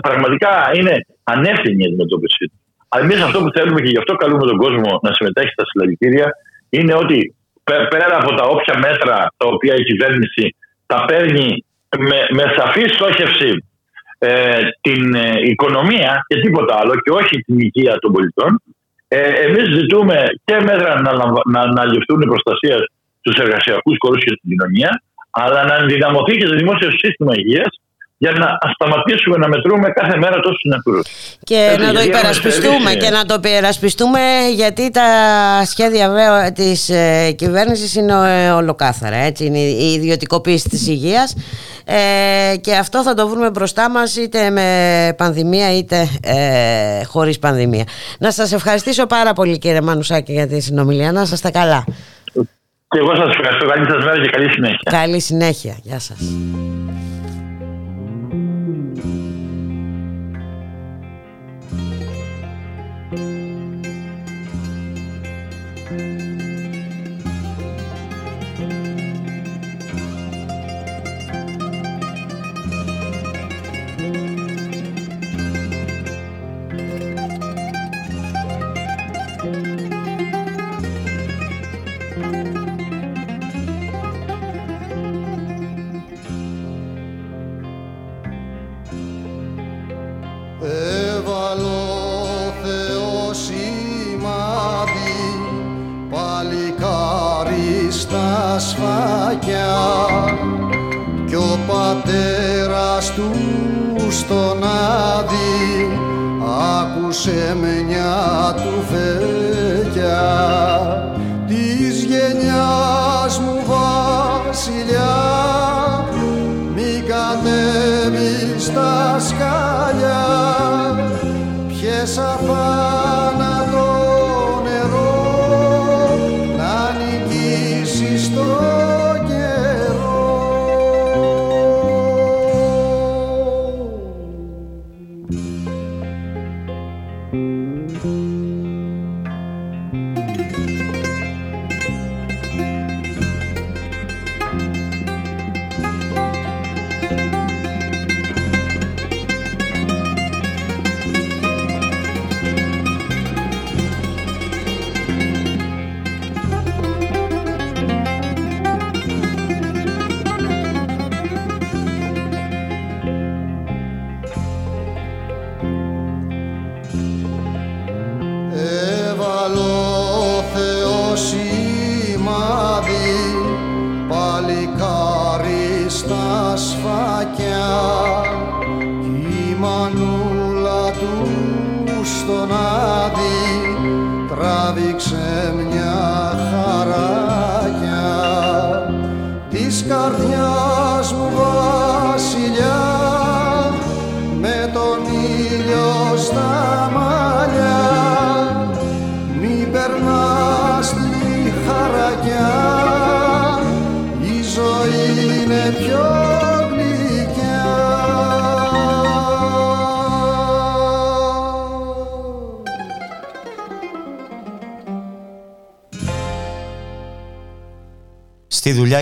πραγματικά 0.00 0.70
είναι 0.74 1.06
ανεύθυνη 1.22 1.82
η 1.82 1.86
αντιμετώπιση 1.86 2.44
του. 2.50 2.58
Εμείς 3.00 3.20
αυτό 3.22 3.38
που 3.42 3.50
θέλουμε 3.56 3.80
και 3.80 3.88
γι' 3.88 3.98
αυτό 3.98 4.14
καλούμε 4.14 4.44
τον 4.46 4.56
κόσμο 4.56 4.98
να 5.02 5.12
συμμετέχει 5.12 5.52
στα 5.56 5.64
συλλαλητήρια 5.66 6.28
είναι 6.68 6.94
ότι 6.94 7.34
πέρα 7.64 8.16
από 8.22 8.34
τα 8.34 8.44
όποια 8.44 8.78
μέτρα 8.78 9.16
τα 9.36 9.46
οποία 9.46 9.74
η 9.74 9.82
κυβέρνηση 9.82 10.56
τα 10.86 11.04
παίρνει 11.04 11.64
με, 11.98 12.26
με 12.30 12.54
σαφή 12.56 12.84
στόχευση 12.88 13.64
ε, 14.18 14.60
την 14.80 15.14
ε, 15.14 15.40
οικονομία 15.50 16.24
και 16.26 16.40
τίποτα 16.40 16.76
άλλο 16.80 16.94
και 16.94 17.10
όχι 17.10 17.36
την 17.46 17.58
υγεία 17.58 17.98
των 17.98 18.12
πολιτών, 18.12 18.62
ε, 19.08 19.28
Εμείς 19.46 19.64
ζητούμε 19.78 20.24
και 20.44 20.54
μέτρα 20.54 21.00
να, 21.00 21.12
να, 21.54 21.72
να 21.72 21.84
ληφθούν 21.84 22.20
προστασία 22.20 22.76
στους 23.20 23.36
εργασιακούς 23.44 23.96
χώρους 23.98 24.24
και 24.24 24.34
στην 24.36 24.50
κοινωνία, 24.50 25.02
αλλά 25.30 25.64
να 25.64 25.74
ενδυναμωθεί 25.74 26.36
και 26.36 26.46
το 26.46 26.56
δημόσιο 26.56 26.90
σύστημα 26.90 27.32
υγείας 27.36 27.72
για 28.22 28.32
να 28.32 28.48
σταματήσουμε 28.74 29.36
να 29.36 29.48
μετρούμε 29.48 29.88
κάθε 29.88 30.16
μέρα 30.18 30.40
τόσους 30.40 30.62
νεκρούς. 30.62 31.06
Και 31.44 31.76
να 31.78 31.92
το 31.92 32.00
υπερασπιστούμε 32.00 32.94
και 32.94 33.10
να 33.10 33.24
το 33.24 33.34
υπερασπιστούμε 33.38 34.20
γιατί 34.54 34.90
τα 34.90 35.02
σχέδια 35.64 36.52
της 36.54 36.88
ε, 36.88 37.32
κυβέρνησης 37.32 37.94
είναι 37.94 38.12
ε, 38.46 38.50
ολοκάθαρα. 38.50 39.16
Έτσι, 39.16 39.44
είναι 39.44 39.58
η 39.58 39.92
ιδιωτικοποίηση 39.92 40.68
της 40.68 40.88
υγείας 40.88 41.36
ε, 41.84 42.56
και 42.56 42.74
αυτό 42.74 43.02
θα 43.02 43.14
το 43.14 43.28
βρούμε 43.28 43.50
μπροστά 43.50 43.90
μας 43.90 44.16
είτε 44.16 44.50
με 44.50 44.68
πανδημία 45.16 45.76
είτε 45.76 46.08
ε, 46.22 47.04
χωρίς 47.04 47.38
πανδημία. 47.38 47.84
Να 48.18 48.30
σας 48.30 48.52
ευχαριστήσω 48.52 49.06
πάρα 49.06 49.32
πολύ, 49.32 49.58
κύριε 49.58 49.80
Μανουσάκη, 49.80 50.32
για 50.32 50.46
τη 50.46 50.60
συνομιλία. 50.60 51.12
Να 51.12 51.22
είστε 51.22 51.50
καλά. 51.50 51.84
Και 52.88 52.98
εγώ 52.98 53.14
σας 53.14 53.34
ευχαριστώ. 53.34 53.66
Καλή 53.66 53.86
σας 53.90 54.04
μέρα 54.04 54.22
και 54.22 54.30
καλή 54.30 54.50
συνέχεια. 54.50 54.90
Καλή 54.90 55.20
συνέχεια. 55.20 55.76
Γεια 55.82 55.98
σας. 55.98 56.18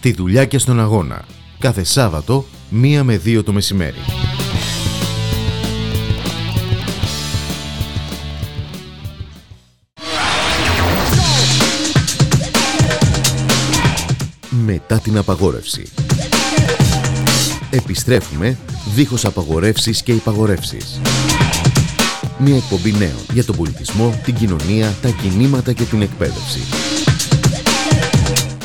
Στη 0.00 0.12
δουλειά 0.12 0.44
και 0.44 0.58
στον 0.58 0.80
αγώνα. 0.80 1.24
Κάθε 1.58 1.84
Σάββατο, 1.84 2.44
μία 2.68 3.04
με 3.04 3.16
δύο 3.18 3.42
το 3.42 3.52
μεσημέρι. 3.52 3.98
Μετά 14.64 14.98
την 14.98 15.18
απαγόρευση. 15.18 15.88
Επιστρέφουμε 17.70 18.58
δίχως 18.94 19.24
απαγορεύσεις 19.24 20.02
και 20.02 20.12
υπαγορεύσεις. 20.12 21.00
Μια 22.38 22.56
εκπομπή 22.56 22.92
νέων 22.92 23.20
για 23.32 23.44
τον 23.44 23.56
πολιτισμό, 23.56 24.20
την 24.24 24.34
κοινωνία, 24.34 24.94
τα 25.02 25.08
κινήματα 25.08 25.72
και 25.72 25.84
την 25.84 26.02
εκπαίδευση. 26.02 26.89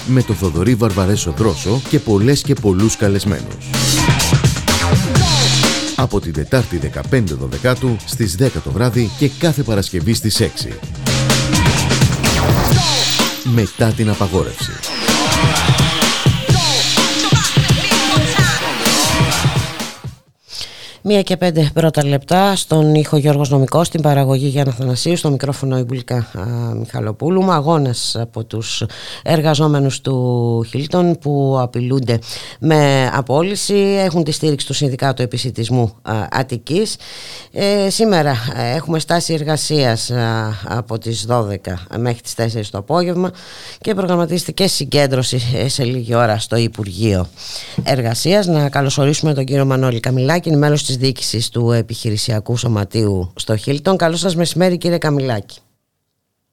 Με 0.08 0.24
το 0.24 0.34
Θοδωρή 0.34 0.76
Βαρβαρέσο 0.76 1.32
Δρόσο 1.32 1.82
και 1.90 2.00
πολλές 2.00 2.42
και 2.42 2.54
πολλούς 2.54 2.96
καλεσμένους. 2.96 3.70
Από 5.96 6.20
την 6.20 6.34
Τετάρτη 6.34 6.92
15 7.12 7.24
Δεκάτου 7.50 7.96
στις 8.06 8.36
10 8.40 8.48
το 8.64 8.72
βράδυ 8.72 9.10
και 9.18 9.30
κάθε 9.40 9.64
Παρασκευή 9.64 10.14
στις 10.14 10.42
6. 10.42 10.72
Μετά 13.44 13.88
την 13.88 14.10
απαγόρευση. 14.10 14.72
Μία 21.08 21.22
και 21.22 21.38
πέντε 21.38 21.70
πρώτα 21.74 22.06
λεπτά 22.06 22.56
στον 22.56 22.96
ήχο 22.96 23.18
Γιώργος 23.18 23.50
Νομικός, 23.50 23.88
στην 23.88 24.02
παραγωγή 24.02 24.48
Γιάννα 24.48 24.72
Θανασίου, 24.72 25.18
στο 25.18 25.30
μικρόφωνο 25.32 25.78
Ιμπουλικά 25.78 26.28
Μιχαλοπούλου. 26.80 27.52
Αγώνας 27.52 28.16
από 28.20 28.44
τους 28.44 28.84
εργαζόμενους 29.24 30.02
του 30.02 30.66
Χίλτον 30.70 31.18
που 31.18 31.58
απειλούνται 31.60 32.20
με 32.60 33.10
απόλυση. 33.14 33.76
Έχουν 33.76 34.24
τη 34.24 34.32
στήριξη 34.32 34.66
του 34.66 34.74
Συνδικάτου 34.74 35.22
Επισητισμού 35.22 35.96
Αττικής. 36.32 36.96
Ε, 37.52 37.90
σήμερα 37.90 38.36
ε, 38.56 38.76
έχουμε 38.76 39.00
στάση 39.00 39.34
εργασίας 39.34 40.12
από 40.64 40.98
τις 40.98 41.26
12 41.30 41.56
μέχρι 41.98 42.22
τις 42.22 42.34
4 42.38 42.62
το 42.72 42.78
απόγευμα 42.78 43.32
και 43.82 43.94
προγραμματίστηκε 43.94 44.68
συγκέντρωση 44.68 45.42
ε, 45.56 45.68
σε 45.68 45.84
λίγη 45.84 46.16
ώρα 46.16 46.40
στο 46.40 46.56
Υπουργείο 46.56 47.28
Εργασίας. 47.84 48.46
Να 48.46 48.70
καλωσορίσουμε 48.70 49.34
τον 49.34 49.46
κύριο 49.46 49.66
Μανώλη 49.66 50.00
Καμιλάκη, 50.00 50.52
μέλος 50.56 50.84
της 50.86 50.94
διοίκησης 50.98 51.50
του 51.50 51.72
επιχειρησιακού 51.72 52.58
σωματείου 52.58 53.34
στο 53.36 53.56
Χίλτον. 53.56 53.98
Καλό 53.98 54.16
σας 54.16 54.36
μεσημέρι 54.36 54.78
κύριε 54.78 54.98
Καμιλάκη. 54.98 55.60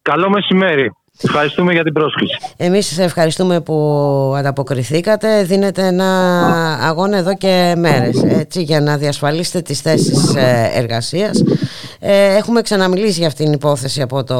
Καλό 0.03 0.31
μεσημέρι. 0.31 0.93
Ευχαριστούμε 1.21 1.73
για 1.73 1.83
την 1.83 1.93
πρόσκληση. 1.93 2.37
Εμείς 2.57 2.87
σας 2.87 2.99
ευχαριστούμε 2.99 3.61
που 3.61 3.75
ανταποκριθήκατε. 4.37 5.43
Δίνετε 5.43 5.87
ένα 5.87 6.09
αγώνα 6.83 7.17
εδώ 7.17 7.37
και 7.37 7.75
μέρες 7.77 8.23
έτσι, 8.23 8.63
για 8.63 8.81
να 8.81 8.97
διασφαλίσετε 8.97 9.61
τις 9.61 9.81
θέσεις 9.81 10.35
ε, 10.35 10.71
εργασίας. 10.75 11.43
Ε, 12.05 12.37
έχουμε 12.37 12.63
ξαναμιλήσει 12.63 13.19
για 13.19 13.27
αυτήν 13.27 13.45
την 13.45 13.55
υπόθεση 13.55 14.03
από 14.03 14.25
το 14.25 14.39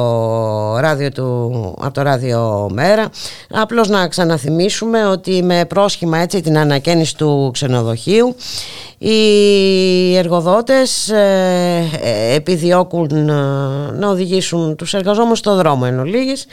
ράδιο, 0.79 1.11
του, 1.11 1.75
από 1.81 1.93
το 1.93 2.01
ράδιο 2.01 2.69
Μέρα. 2.73 3.09
Απλώς 3.49 3.89
να 3.89 4.07
ξαναθυμίσουμε 4.07 5.05
ότι 5.05 5.43
με 5.43 5.65
πρόσχημα 5.65 6.17
έτσι, 6.17 6.41
την 6.41 6.57
ανακαίνιση 6.57 7.17
του 7.17 7.49
ξενοδοχείου 7.53 8.35
οι 8.97 10.17
εργοδότες 10.17 11.09
ε, 11.09 11.89
ε, 12.01 12.35
επιδιώκουν 12.35 13.09
ε, 13.11 13.33
να 13.91 14.09
οδηγήσουν 14.09 14.75
τους 14.75 14.93
εργαζόμενους 14.93 15.37
στο 15.39 15.55
δρόμο 15.55 15.83
εν 15.87 15.99
ολίγης, 15.99 16.47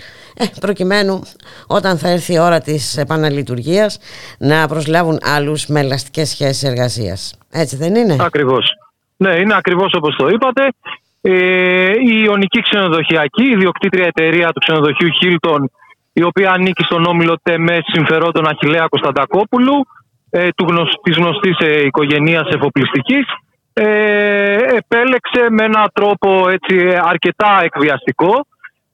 προκειμένου 0.60 1.22
όταν 1.66 1.98
θα 1.98 2.08
έρθει 2.08 2.32
η 2.32 2.38
ώρα 2.38 2.60
της 2.60 2.96
επαναλειτουργίας 2.96 3.98
να 4.38 4.68
προσλάβουν 4.68 5.18
άλλους 5.22 5.66
με 5.66 5.80
ελαστικές 5.80 6.28
σχέσεις 6.28 6.62
εργασίας. 6.62 7.34
Έτσι 7.50 7.76
δεν 7.76 7.94
είναι; 7.94 8.16
Ακριβώς. 8.20 8.74
Ναι, 9.16 9.34
είναι 9.40 9.54
ακριβώς 9.56 9.92
όπως 9.96 10.16
το 10.16 10.28
είπατε. 10.28 10.72
Η 11.20 12.22
Ιωνική 12.24 12.60
Ξενοδοχειακή, 12.60 13.44
η 13.50 13.56
διοκτήτρια 13.56 14.06
εταιρεία 14.06 14.48
του 14.48 14.60
ξενοδοχείου 14.60 15.08
Hilton, 15.20 15.64
η 16.12 16.22
οποία 16.22 16.50
ανήκει 16.50 16.82
στον 16.82 17.04
όμιλο 17.04 17.36
ΤΕΜΕ 17.42 17.78
συμφερόντων 17.92 18.48
Αχιλέα 18.48 18.86
Κωνσταντακόπουλου, 18.88 19.86
ε, 20.30 20.48
του 20.56 20.64
γνωσ, 20.68 20.90
της 21.02 21.16
γνωστής 21.16 21.56
ε, 21.58 21.84
οικογενείας 21.86 22.48
εφοπλιστικής 22.54 23.26
ε, 23.72 24.54
επέλεξε 24.54 25.42
με 25.50 25.64
έναν 25.64 25.90
τρόπο 25.92 26.48
έτσι, 26.48 26.96
αρκετά 27.02 27.60
εκβιαστικό 27.62 28.46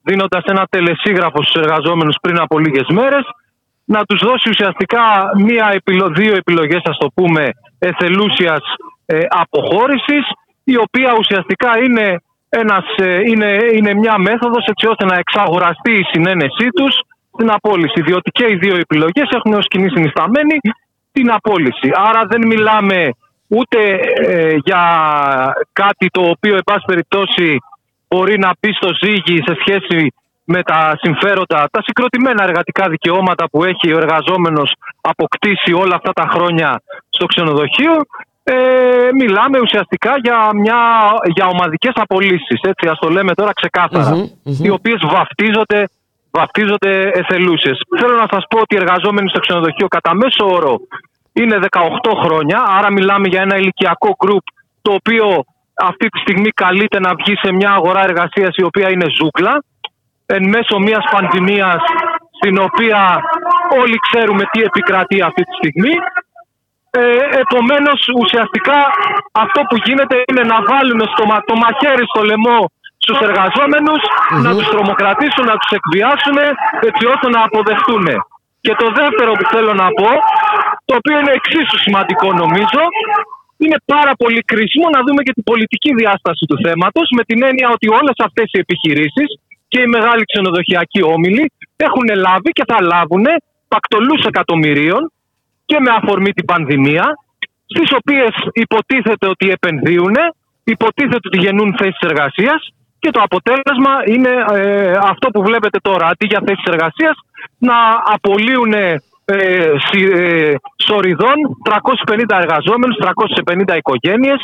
δίνοντας 0.03 0.43
ένα 0.45 0.67
τελεσίγραφο 0.69 1.43
στους 1.43 1.61
εργαζόμενους 1.61 2.15
πριν 2.21 2.39
από 2.39 2.59
λίγες 2.59 2.87
μέρες 2.89 3.25
να 3.85 4.05
τους 4.05 4.19
δώσει 4.23 4.49
ουσιαστικά 4.49 5.03
μία, 5.37 5.81
δύο 6.15 6.35
επιλογές 6.35 6.81
ας 6.83 6.97
το 6.97 7.07
πούμε 7.15 7.49
εθελούσιας 7.79 8.61
ε, 9.05 9.19
αποχώρησης 9.29 10.25
η 10.73 10.75
οποία 10.85 11.11
ουσιαστικά 11.19 11.71
είναι, 11.85 12.21
ένας, 12.49 12.85
ε, 12.95 13.19
είναι, 13.29 13.51
είναι 13.73 13.93
μια 13.93 14.17
μέθοδος 14.17 14.65
έτσι 14.65 14.87
ώστε 14.87 15.05
να 15.05 15.15
εξαγοραστεί 15.17 15.91
η 15.91 16.07
συνένεσή 16.11 16.67
τους 16.77 16.93
στην 17.33 17.49
απόλυση 17.51 18.01
διότι 18.01 18.29
και 18.31 18.45
οι 18.49 18.55
δύο 18.55 18.75
επιλογές 18.75 19.29
έχουν 19.37 19.53
ως 19.53 19.67
κοινή 19.67 19.89
συνισταμένη 19.89 20.57
την 21.11 21.31
απόλυση. 21.31 21.89
Άρα 21.93 22.21
δεν 22.31 22.47
μιλάμε 22.47 23.09
ούτε 23.47 23.79
ε, 24.27 24.55
για 24.65 24.83
κάτι 25.73 26.07
το 26.07 26.21
οποίο, 26.33 26.55
εν 26.55 26.63
πάση 26.65 26.83
περιπτώσει, 26.85 27.57
μπορεί 28.07 28.39
να 28.39 28.51
πει 28.59 28.69
στο 28.71 28.89
ζύγι 29.01 29.37
σε 29.47 29.53
σχέση 29.59 30.13
με 30.43 30.63
τα 30.63 30.97
συμφέροντα, 31.01 31.67
τα 31.71 31.81
συγκροτημένα 31.85 32.43
εργατικά 32.43 32.89
δικαιώματα 32.89 33.49
που 33.49 33.63
έχει 33.63 33.93
ο 33.93 33.97
εργαζόμενος 33.97 34.73
αποκτήσει 35.01 35.71
όλα 35.73 35.95
αυτά 35.95 36.11
τα 36.13 36.25
χρόνια 36.33 36.81
στο 37.09 37.25
ξενοδοχείο. 37.25 37.93
Ε, 38.49 39.09
μιλάμε 39.13 39.59
ουσιαστικά 39.59 40.13
για, 40.23 40.49
μια, 40.53 40.79
για 41.35 41.47
ομαδικές 41.47 41.93
απολύσεις, 41.95 42.59
έτσι 42.61 42.87
ας 42.87 42.99
το 42.99 43.09
λέμε 43.09 43.33
τώρα 43.33 43.51
οι 44.43 44.69
οποίες 44.69 44.99
βαφτίζονται, 45.15 45.89
βαφτίζονται 46.31 47.11
εθελούσες. 47.13 47.81
Θέλω 47.99 48.15
να 48.15 48.27
σας 48.31 48.43
πω 48.49 48.59
ότι 48.59 48.75
οι 48.75 48.77
εργαζόμενοι 48.77 49.29
στο 49.29 49.39
ξενοδοχείο 49.39 49.87
κατά 49.87 50.15
μέσο 50.15 50.45
όρο 50.57 50.75
είναι 51.33 51.59
18 51.69 51.79
χρόνια, 52.23 52.63
άρα 52.77 52.91
μιλάμε 52.91 53.27
για 53.27 53.41
ένα 53.41 53.57
ηλικιακό 53.57 54.15
γκρουπ 54.23 54.43
το 54.81 54.91
οποίο 54.93 55.43
αυτή 55.75 56.07
τη 56.09 56.19
στιγμή 56.19 56.49
καλείται 56.49 56.99
να 56.99 57.11
βγει 57.15 57.35
σε 57.37 57.51
μια 57.51 57.71
αγορά 57.71 58.03
εργασίας 58.03 58.55
η 58.55 58.63
οποία 58.63 58.89
είναι 58.89 59.05
ζούγκλα 59.17 59.63
εν 60.25 60.43
μέσω 60.49 60.79
μιας 60.79 61.05
πανδημίας 61.11 61.81
στην 62.37 62.59
οποία 62.59 63.19
όλοι 63.81 63.97
ξέρουμε 64.11 64.43
τι 64.51 64.61
επικρατεί 64.61 65.21
αυτή 65.21 65.43
τη 65.43 65.53
στιγμή. 65.61 65.93
Ε, 66.89 67.01
επομένως 67.43 67.99
ουσιαστικά 68.21 68.77
αυτό 69.43 69.59
που 69.67 69.75
γίνεται 69.85 70.17
είναι 70.29 70.43
να 70.53 70.57
βάλουν 70.69 71.01
στο, 71.13 71.23
το 71.49 71.55
μαχαίρι 71.63 72.05
στο 72.11 72.21
λαιμό 72.29 72.59
στους 73.03 73.19
εργαζομενους 73.27 74.01
να 74.45 74.51
τους 74.55 74.67
τρομοκρατήσουν, 74.73 75.45
να 75.51 75.55
τους 75.59 75.71
εκβιάσουν 75.77 76.37
έτσι 76.89 77.03
ώστε 77.13 77.27
να 77.35 77.41
αποδεχτούν. 77.47 78.05
Και 78.65 78.73
το 78.81 78.87
δεύτερο 78.99 79.31
που 79.37 79.45
θέλω 79.53 79.73
να 79.83 79.87
πω, 79.99 80.09
το 80.87 80.93
οποίο 80.99 81.15
είναι 81.19 81.33
εξίσου 81.39 81.77
σημαντικό 81.85 82.27
νομίζω, 82.43 82.81
είναι 83.63 83.77
πάρα 83.93 84.13
πολύ 84.21 84.41
κρίσιμο 84.51 84.87
να 84.95 84.99
δούμε 85.05 85.21
και 85.25 85.33
την 85.37 85.43
πολιτική 85.51 85.91
διάσταση 86.01 86.43
του 86.49 86.57
θέματος 86.65 87.07
με 87.17 87.23
την 87.29 87.39
έννοια 87.49 87.67
ότι 87.75 87.87
όλες 87.99 88.17
αυτές 88.27 88.47
οι 88.51 88.59
επιχειρήσεις 88.65 89.29
και 89.67 89.79
οι 89.81 89.87
μεγάλοι 89.95 90.23
ξενοδοχειακοί 90.29 91.01
όμιλοι 91.15 91.43
έχουν 91.75 92.07
λάβει 92.25 92.51
και 92.57 92.65
θα 92.71 92.77
λάβουν 92.91 93.25
πακτολούς 93.67 94.21
εκατομμυρίων 94.31 95.11
και 95.69 95.77
με 95.79 95.91
αφορμή 95.99 96.31
την 96.37 96.45
πανδημία 96.45 97.05
στις 97.73 97.89
οποίες 97.99 98.33
υποτίθεται 98.63 99.27
ότι 99.33 99.45
επενδύουν, 99.49 100.15
υποτίθεται 100.63 101.27
ότι 101.29 101.39
γεννούν 101.45 101.75
θέσεις 101.79 102.03
εργασίας 102.09 102.61
και 102.99 103.11
το 103.11 103.21
αποτέλεσμα 103.27 103.93
είναι 104.13 104.33
ε, 104.53 104.91
αυτό 105.11 105.25
που 105.29 105.41
βλέπετε 105.47 105.79
τώρα. 105.81 106.05
Αντί 106.11 106.25
για 106.31 106.41
θέσεις 106.45 106.67
εργασίας, 106.73 107.15
να 107.57 107.77
απολύουν 108.15 108.73
ε, 108.73 108.95
ε, 109.25 110.55
σοριδών 110.87 111.37
350 111.63 112.37
εργαζόμενους, 112.43 112.97
350 112.99 113.75
οικογένειες 113.77 114.39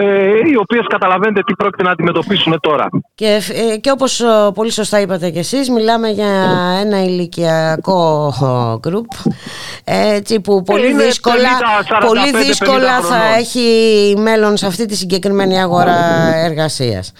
ε, 0.00 0.48
οι 0.50 0.56
οποίες 0.56 0.86
καταλαβαίνετε 0.88 1.40
τι 1.46 1.54
πρόκειται 1.54 1.82
να 1.82 1.90
αντιμετωπίσουμε 1.90 2.56
τώρα. 2.60 2.88
Και, 3.14 3.40
ε, 3.72 3.76
και 3.76 3.90
όπως 3.90 4.22
πολύ 4.54 4.72
σωστά 4.72 5.00
είπατε 5.00 5.30
και 5.30 5.38
εσείς, 5.38 5.70
μιλάμε 5.70 6.08
για 6.08 6.30
ένα 6.80 7.04
ηλικιακό 7.04 8.32
γκρουπ 8.80 9.06
έτσι 9.84 10.40
που 10.40 10.62
πολύ 10.62 10.94
δύσκολα, 10.94 11.48
πολύ 12.06 12.44
δύσκολα 12.44 13.00
θα 13.00 13.24
έχει 13.38 14.14
μέλλον 14.18 14.56
σε 14.56 14.66
αυτή 14.66 14.86
τη 14.86 14.96
συγκεκριμένη 14.96 15.60
αγορά 15.60 15.96
εργασίας. 16.34 17.12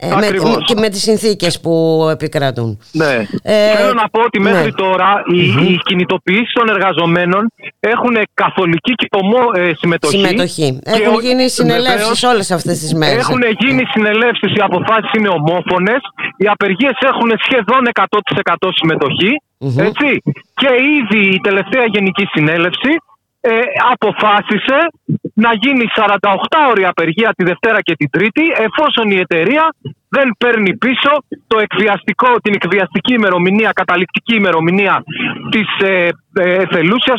Ε, 0.00 0.06
με, 0.14 0.28
και 0.64 0.74
με 0.74 0.88
τις 0.88 1.02
συνθήκες 1.02 1.60
που 1.60 1.72
επικρατούν. 2.10 2.78
Ναι. 2.92 3.14
Ε, 3.42 3.76
Θέλω 3.76 3.92
να 3.92 4.08
πω 4.08 4.20
ότι 4.20 4.40
μέχρι 4.40 4.64
ναι. 4.64 4.80
τώρα 4.84 5.22
οι, 5.32 5.40
mm-hmm. 5.40 5.68
οι 5.68 5.76
κινητοποιήσεις 5.88 6.52
των 6.52 6.68
εργαζομένων 6.68 7.52
έχουν 7.80 8.14
καθολική 8.34 8.92
και 8.94 9.08
ε, 9.54 9.72
συμμετοχή. 9.78 10.16
Συμμετοχή. 10.16 10.78
Έχουν 10.84 11.20
γίνει 11.20 11.48
συνελεύσεις 11.48 12.22
όλες 12.22 12.50
αυτές 12.50 12.78
τις 12.78 12.94
μέρες. 12.94 13.18
Έχουν 13.18 13.42
γίνει 13.58 13.82
συνελεύσεις, 13.94 14.50
οι 14.56 14.60
αποφάσεις 14.60 15.10
είναι 15.16 15.28
ομόφωνες, 15.28 16.00
οι 16.36 16.46
απεργίες 16.46 16.96
έχουν 17.10 17.30
σχεδόν 17.44 17.82
100% 18.54 18.68
συμμετοχή. 18.74 19.32
Mm-hmm. 19.60 19.84
Έτσι. 19.88 20.22
Και 20.60 20.70
ήδη 20.98 21.20
η 21.34 21.40
τελευταία 21.40 21.84
Γενική 21.94 22.24
Συνέλευση 22.32 22.92
ε, 23.40 23.50
αποφάσισε 23.92 24.78
να 25.44 25.50
γίνει 25.62 25.84
48 25.96 26.26
ώρη 26.70 26.84
απεργία 26.84 27.30
τη 27.36 27.44
Δευτέρα 27.44 27.80
και 27.80 27.94
τη 27.96 28.06
Τρίτη 28.08 28.44
εφόσον 28.66 29.10
η 29.10 29.18
εταιρεία 29.18 29.64
δεν 30.08 30.34
παίρνει 30.38 30.76
πίσω 30.76 31.12
το 31.46 31.58
εκβιαστικό, 31.58 32.30
την 32.42 32.54
εκβιαστική 32.54 33.14
ημερομηνία, 33.14 33.70
καταληκτική 33.72 34.34
ημερομηνία 34.34 35.02
της 35.50 35.68
ε, 35.88 36.08
ε, 36.32 36.64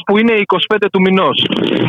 που 0.05 0.17
είναι 0.17 0.33
25 0.45 0.77
του 0.91 1.01
μηνός. 1.01 1.45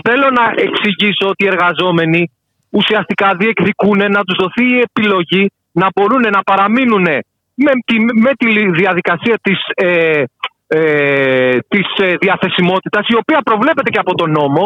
Θέλω 0.09 0.29
να 0.39 0.45
εξηγήσω 0.67 1.27
ότι 1.33 1.45
οι 1.45 1.49
εργαζόμενοι 1.55 2.31
ουσιαστικά 2.71 3.35
διεκδικούν 3.35 3.99
να 3.99 4.23
τους 4.25 4.37
δοθεί 4.43 4.65
η 4.77 4.83
επιλογή 4.89 5.51
να 5.73 5.87
μπορούν 5.95 6.21
να 6.21 6.43
παραμείνουν 6.43 7.07
με 7.55 7.73
τη, 7.87 7.97
με 8.25 8.33
τη 8.39 8.71
διαδικασία 8.71 9.39
της 9.43 9.59
ε, 9.75 10.23
ε, 10.73 11.59
της 11.73 11.89
ε, 11.97 12.17
διαθεσιμότητας 12.25 13.05
η 13.13 13.17
οποία 13.23 13.41
προβλέπεται 13.49 13.91
και 13.91 14.03
από 14.05 14.15
τον 14.21 14.31
νομο 14.31 14.63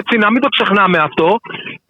έτσι 0.00 0.14
να 0.24 0.28
μην 0.30 0.40
το 0.44 0.48
ξεχνάμε 0.54 0.98
αυτό 1.08 1.28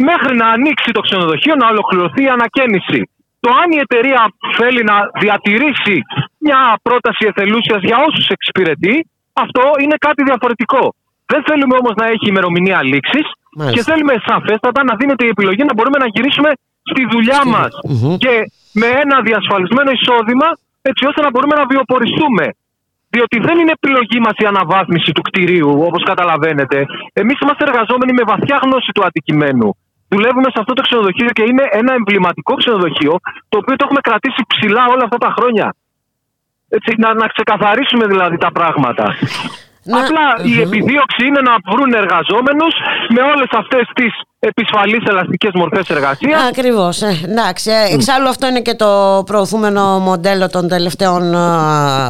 μέχρι 0.09 0.33
να 0.37 0.47
ανοίξει 0.57 0.91
το 0.97 1.01
ξενοδοχείο 1.01 1.55
να 1.55 1.67
ολοκληρωθεί 1.73 2.23
η 2.23 2.33
ανακαίνιση. 2.37 3.01
Το 3.45 3.51
αν 3.61 3.67
η 3.77 3.79
εταιρεία 3.87 4.23
θέλει 4.59 4.83
να 4.91 4.97
διατηρήσει 5.23 5.97
μια 6.47 6.61
πρόταση 6.83 7.23
εθελούσιας 7.31 7.81
για 7.89 7.97
όσους 8.07 8.27
εξυπηρετεί 8.37 8.95
αυτό 9.33 9.63
είναι 9.83 9.97
κάτι 10.07 10.23
διαφορετικό. 10.29 10.83
Δεν 11.33 11.43
θέλουμε 11.49 11.75
όμως 11.81 11.95
να 12.01 12.07
έχει 12.15 12.27
ημερομηνία 12.33 12.79
λήξης 12.91 13.27
και 13.75 13.83
θέλουμε 13.89 14.15
σαφέστατα 14.29 14.81
να 14.89 14.95
δίνεται 15.01 15.25
η 15.25 15.29
επιλογή 15.35 15.63
να 15.65 15.75
μπορούμε 15.75 15.99
να 16.05 16.09
γυρίσουμε 16.15 16.51
στη 16.91 17.03
δουλειά 17.13 17.43
μας 17.55 17.71
και 18.25 18.35
με 18.81 18.89
ένα 19.03 19.17
διασφαλισμένο 19.29 19.91
εισόδημα 19.97 20.49
έτσι 20.91 21.03
ώστε 21.09 21.21
να 21.27 21.31
μπορούμε 21.31 21.55
να 21.61 21.67
βιοποριστούμε. 21.73 22.47
Διότι 23.15 23.37
δεν 23.47 23.57
είναι 23.61 23.73
επιλογή 23.81 24.19
μας 24.27 24.37
η 24.45 24.47
αναβάθμιση 24.53 25.11
του 25.17 25.23
κτηρίου, 25.27 25.73
όπως 25.89 26.03
καταλαβαίνετε. 26.11 26.79
Εμείς 27.13 27.37
είμαστε 27.43 27.63
εργαζόμενοι 27.69 28.13
με 28.19 28.25
βαθιά 28.31 28.57
γνώση 28.65 28.91
του 28.95 29.05
αντικειμένου. 29.09 29.69
Δουλεύουμε 30.13 30.49
σε 30.55 30.59
αυτό 30.63 30.73
το 30.79 30.83
ξενοδοχείο 30.87 31.31
και 31.37 31.45
είναι 31.51 31.65
ένα 31.81 31.93
εμβληματικό 31.99 32.53
ξενοδοχείο, 32.61 33.15
το 33.51 33.57
οποίο 33.61 33.75
το 33.77 33.85
έχουμε 33.87 34.01
κρατήσει 34.09 34.43
ψηλά 34.53 34.83
όλα 34.93 35.05
αυτά 35.07 35.19
τα 35.25 35.31
χρόνια. 35.37 35.67
Έτσι, 36.77 36.91
να, 37.03 37.09
να 37.15 37.27
ξεκαθαρίσουμε 37.35 38.07
δηλαδή 38.13 38.37
τα 38.37 38.51
πράγματα. 38.59 39.05
Να... 39.85 39.99
Απλά 40.01 40.27
η 40.43 40.61
επιδίωξη 40.61 41.27
είναι 41.27 41.41
να 41.41 41.55
βρουν 41.73 41.93
εργαζόμενους 41.93 42.75
με 43.09 43.21
όλες 43.21 43.49
αυτές 43.53 43.85
τις 43.95 44.13
επισφαλείς 44.39 45.05
ελαστικές 45.09 45.51
μορφές 45.55 45.89
εργασίας. 45.89 46.43
Ακριβώς. 46.49 47.03
Ε, 47.03 47.21
εντάξει. 47.25 47.71
Ε, 47.71 47.95
εξάλλου 47.95 48.29
αυτό 48.29 48.47
είναι 48.47 48.61
και 48.61 48.75
το 48.75 49.23
προωθούμενο 49.27 49.99
μοντέλο 49.99 50.49
των 50.49 50.69
τελευταίων 50.69 51.35
ε, 51.35 51.39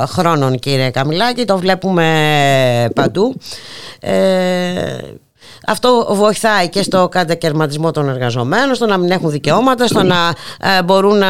χρόνων 0.07 0.59
κύριε 0.59 0.91
Καμιλάκη. 0.91 1.45
Το 1.45 1.59
βλέπουμε 1.59 2.91
παντού. 2.95 3.37
Ε, 4.01 4.99
αυτό 5.67 6.07
βοηθάει 6.11 6.69
και 6.69 6.83
στο 6.83 7.09
κατακαιρματισμό 7.11 7.91
των 7.91 8.09
εργαζομένων, 8.09 8.75
στο 8.75 8.87
να 8.87 8.97
μην 8.97 9.11
έχουν 9.11 9.31
δικαιώματα, 9.31 9.87
στο 9.87 10.03
να 10.03 10.35
ε, 10.79 10.83
μπορούν 10.83 11.19
να 11.19 11.29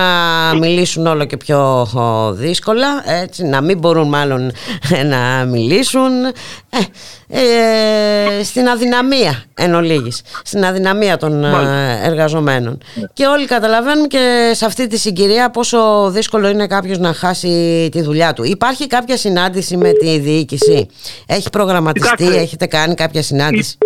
μιλήσουν 0.59 1.07
όλο 1.07 1.25
και 1.25 1.37
πιο 1.37 1.89
δύσκολα, 2.33 2.87
έτσι, 3.23 3.45
να 3.45 3.61
μην 3.61 3.79
μπορούν 3.79 4.09
μάλλον 4.09 4.53
ε, 4.95 5.03
να 5.03 5.45
μιλήσουν. 5.45 6.11
Ε, 6.71 6.79
ε, 7.29 8.45
στην 8.45 8.69
αδυναμία 8.69 9.43
εν 9.55 9.75
ολίγης, 9.75 10.23
στην 10.45 10.65
αδυναμία 10.65 11.17
των 11.17 11.45
εργαζομένων. 12.05 12.79
Και 13.13 13.27
όλοι 13.27 13.47
καταλαβαίνουν 13.47 14.09
και 14.09 14.53
σε 14.55 14.65
αυτή 14.65 14.87
τη 14.87 14.99
συγκυρία 14.99 15.51
πόσο 15.51 16.11
δύσκολο 16.11 16.49
είναι 16.49 16.67
κάποιος 16.67 16.99
να 16.99 17.13
χάσει 17.13 17.89
τη 17.93 18.03
δουλειά 18.03 18.33
του. 18.33 18.45
Υπάρχει 18.45 18.87
κάποια 18.87 19.17
συνάντηση 19.17 19.77
με 19.77 19.93
τη 19.93 20.19
διοίκηση, 20.19 20.89
έχει 21.27 21.51
προγραμματιστεί, 21.51 22.27
έχετε 22.27 22.67
κάνει 22.67 22.95
κάποια 22.95 23.23
συνάντηση; 23.23 23.79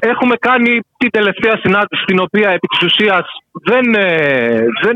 Έχουμε 0.00 0.36
κάνει 0.36 0.80
τη 0.96 1.08
τελευταία 1.08 1.56
συνάντηση 1.62 2.02
στην 2.02 2.20
οποία 2.20 2.50
επί 2.50 2.66
της 2.66 2.82
ουσίας 2.82 3.24
δεν, 3.52 3.94
ε, 3.94 4.64
δεν, 4.82 4.94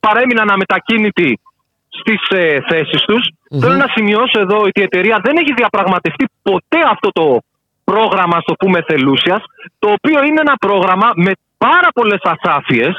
παρέμειναν 0.00 0.50
αμετακίνητοι 0.50 1.40
στις 1.88 2.38
ε, 2.38 2.58
θέσεις 2.68 3.02
τους. 3.02 3.28
Θέλω 3.60 3.74
να 3.74 3.88
σημειώσω 3.94 4.40
εδώ 4.40 4.58
ότι 4.58 4.80
η 4.80 4.82
εταιρεία 4.82 5.20
δεν 5.22 5.36
έχει 5.36 5.52
διαπραγματευτεί 5.56 6.24
ποτέ 6.42 6.80
αυτό 6.90 7.08
το 7.12 7.38
πρόγραμμα, 7.84 8.40
στο 8.40 8.54
πούμε, 8.54 8.82
θελούσιας, 8.88 9.42
το 9.78 9.88
οποίο 9.96 10.24
είναι 10.24 10.40
ένα 10.40 10.56
πρόγραμμα 10.66 11.10
με 11.14 11.32
πάρα 11.58 11.88
πολλές 11.94 12.20
ασάφειες 12.22 12.94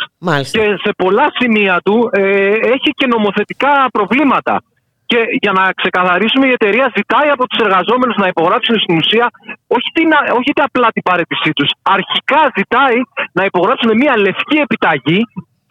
και 0.51 0.63
σε 0.83 0.91
πολλά 0.97 1.27
σημεία 1.39 1.81
του 1.85 2.09
ε, 2.11 2.47
έχει 2.47 2.89
και 2.95 3.07
νομοθετικά 3.07 3.87
προβλήματα. 3.91 4.63
Και 5.11 5.19
για 5.43 5.53
να 5.59 5.63
ξεκαθαρίσουμε, 5.79 6.45
η 6.51 6.53
εταιρεία 6.59 6.85
ζητάει 6.97 7.29
από 7.35 7.43
τους 7.47 7.59
εργαζόμενους 7.65 8.17
να 8.23 8.27
υπογράψουν 8.33 8.75
στην 8.83 8.95
ουσία 9.01 9.27
όχι, 9.75 9.89
την, 9.97 10.09
όχι 10.39 10.51
την 10.57 10.63
απλά 10.69 10.87
την 10.95 11.03
παρέτησή 11.09 11.51
τους. 11.57 11.69
Αρχικά 11.95 12.41
ζητάει 12.57 12.97
να 13.37 13.43
υπογράψουν 13.49 13.89
μια 14.01 14.13
λευκή 14.25 14.57
επιταγή, 14.67 15.19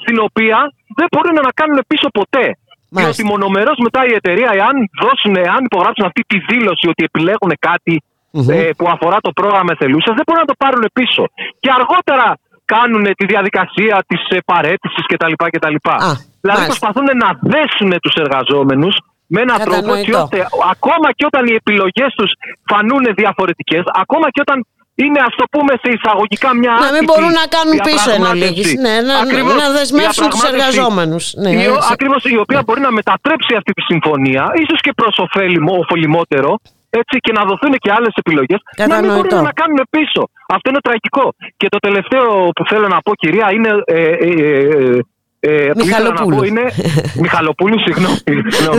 στην 0.03 0.17
οποία 0.29 0.59
δεν 0.99 1.09
μπορούν 1.13 1.37
να 1.49 1.53
κάνουν 1.61 1.79
πίσω 1.91 2.09
ποτέ. 2.19 2.47
Μάλιστα. 2.49 3.01
Διότι 3.01 3.23
μονομερός 3.33 3.79
μετά 3.87 4.01
η 4.11 4.13
εταιρεία, 4.21 4.51
εάν, 4.61 4.75
δώσουν, 5.03 5.33
εάν 5.47 5.61
υπογράψουν 5.71 6.05
αυτή 6.11 6.23
τη 6.31 6.37
δήλωση 6.51 6.85
ότι 6.93 7.03
επιλέγουν 7.11 7.51
ε, 8.33 8.71
που 8.79 8.87
αφορά 8.95 9.19
το 9.27 9.31
πρόγραμμα 9.39 9.71
εθελούσια, 9.77 10.13
δεν 10.19 10.25
μπορούν 10.27 10.43
να 10.47 10.51
το 10.53 10.57
πάρουν 10.63 10.85
πίσω. 10.99 11.23
Και 11.63 11.71
αργότερα 11.79 12.27
κάνουν 12.75 13.05
τη 13.19 13.25
διαδικασία 13.33 13.97
της 14.11 14.23
ε, 14.37 14.39
παρέτησης 14.51 15.05
κτλ. 15.11 15.35
κτλ. 15.55 15.77
δηλαδή 16.41 16.65
προσπαθούν 16.73 17.09
να 17.25 17.29
δέσουν 17.55 17.91
τους 18.05 18.15
εργαζόμενους 18.25 18.95
με 19.35 19.41
έναν 19.47 19.59
τρόπο 19.69 19.91
έτσι 19.99 20.13
ώστε 20.23 20.39
ακόμα 20.73 21.09
και 21.17 21.25
όταν 21.31 21.43
οι 21.49 21.55
επιλογές 21.63 22.11
τους 22.19 22.31
φανούν 22.71 23.05
διαφορετικές, 23.21 23.83
ακόμα 24.03 24.27
και 24.35 24.41
όταν 24.47 24.59
είναι 25.05 25.21
ας 25.29 25.35
το 25.41 25.45
πούμε 25.53 25.73
σε 25.83 25.89
εισαγωγικά 25.97 26.51
μια 26.61 26.73
Να 26.87 26.91
μην 26.95 27.05
μπορούν 27.09 27.33
να 27.41 27.47
κάνουν 27.55 27.75
πίσω 27.89 28.11
ένα 28.19 28.31
Ναι, 28.87 28.97
να, 29.09 29.15
ακριβώς, 29.25 29.55
να 29.63 29.69
δεσμεύσουν 29.77 30.27
τους 30.33 30.45
εργαζόμενους. 30.53 31.25
Ναι, 31.43 31.51
Ακριβώς 31.95 32.23
η 32.35 32.39
οποία 32.45 32.61
μπορεί 32.65 32.81
να 32.89 32.93
μετατρέψει 32.99 33.53
αυτή 33.61 33.73
τη 33.79 33.83
συμφωνία, 33.91 34.43
ίσως 34.63 34.79
και 34.85 34.93
προς 35.01 35.15
ωφελημότερο, 35.83 36.51
έτσι 37.01 37.17
και 37.25 37.33
να 37.39 37.43
δοθούν 37.49 37.73
και 37.85 37.91
άλλες 37.97 38.15
επιλογές, 38.23 38.61
να 38.93 38.97
μην 39.01 39.11
μπορούν 39.15 39.43
να 39.51 39.55
κάνουν 39.61 39.81
πίσω. 39.97 40.23
Αυτό 40.57 40.67
είναι 40.71 40.83
τραγικό. 40.89 41.27
Και 41.57 41.69
το 41.75 41.79
τελευταίο 41.87 42.49
που 42.57 42.63
θέλω 42.71 42.87
να 42.95 42.99
πω, 43.05 43.13
κυρία, 43.23 43.47
είναι 43.57 43.71
ε, 43.85 44.03
ε, 44.29 44.33
ε, 44.87 44.99
ε, 45.41 45.71
Μιχαλοπούλου. 45.77 46.45
Είναι... 46.45 46.65
Μιχαλοπούλου, 47.23 47.79
συγγνώμη. 47.81 48.19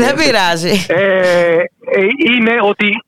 Δεν 0.06 0.15
πειράζει. 0.15 0.86
Ε, 0.88 1.57
ε, 1.57 2.07
είναι 2.34 2.56
ότι 2.61 3.03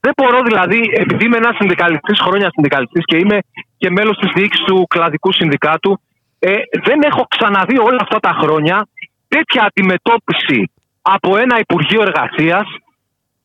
δεν 0.00 0.12
μπορώ 0.16 0.42
δηλαδή, 0.42 0.80
επειδή 0.92 1.24
είμαι 1.24 1.36
ένας 1.36 1.56
συνδικαλιστής, 1.56 2.18
χρόνια 2.20 2.50
συνδικαλιστής 2.50 3.04
και 3.04 3.16
είμαι 3.16 3.38
και 3.76 3.90
μέλος 3.90 4.16
της 4.18 4.30
διοίκησης 4.34 4.64
του 4.64 4.86
κλαδικού 4.88 5.32
συνδικάτου, 5.32 6.00
ε, 6.38 6.54
δεν 6.84 7.02
έχω 7.02 7.26
ξαναδεί 7.28 7.78
όλα 7.78 7.98
αυτά 8.00 8.18
τα 8.18 8.32
χρόνια 8.40 8.88
τέτοια 9.28 9.62
αντιμετώπιση 9.68 10.72
από 11.02 11.36
ένα 11.36 11.58
Υπουργείο 11.58 12.02
Εργασίας 12.02 12.66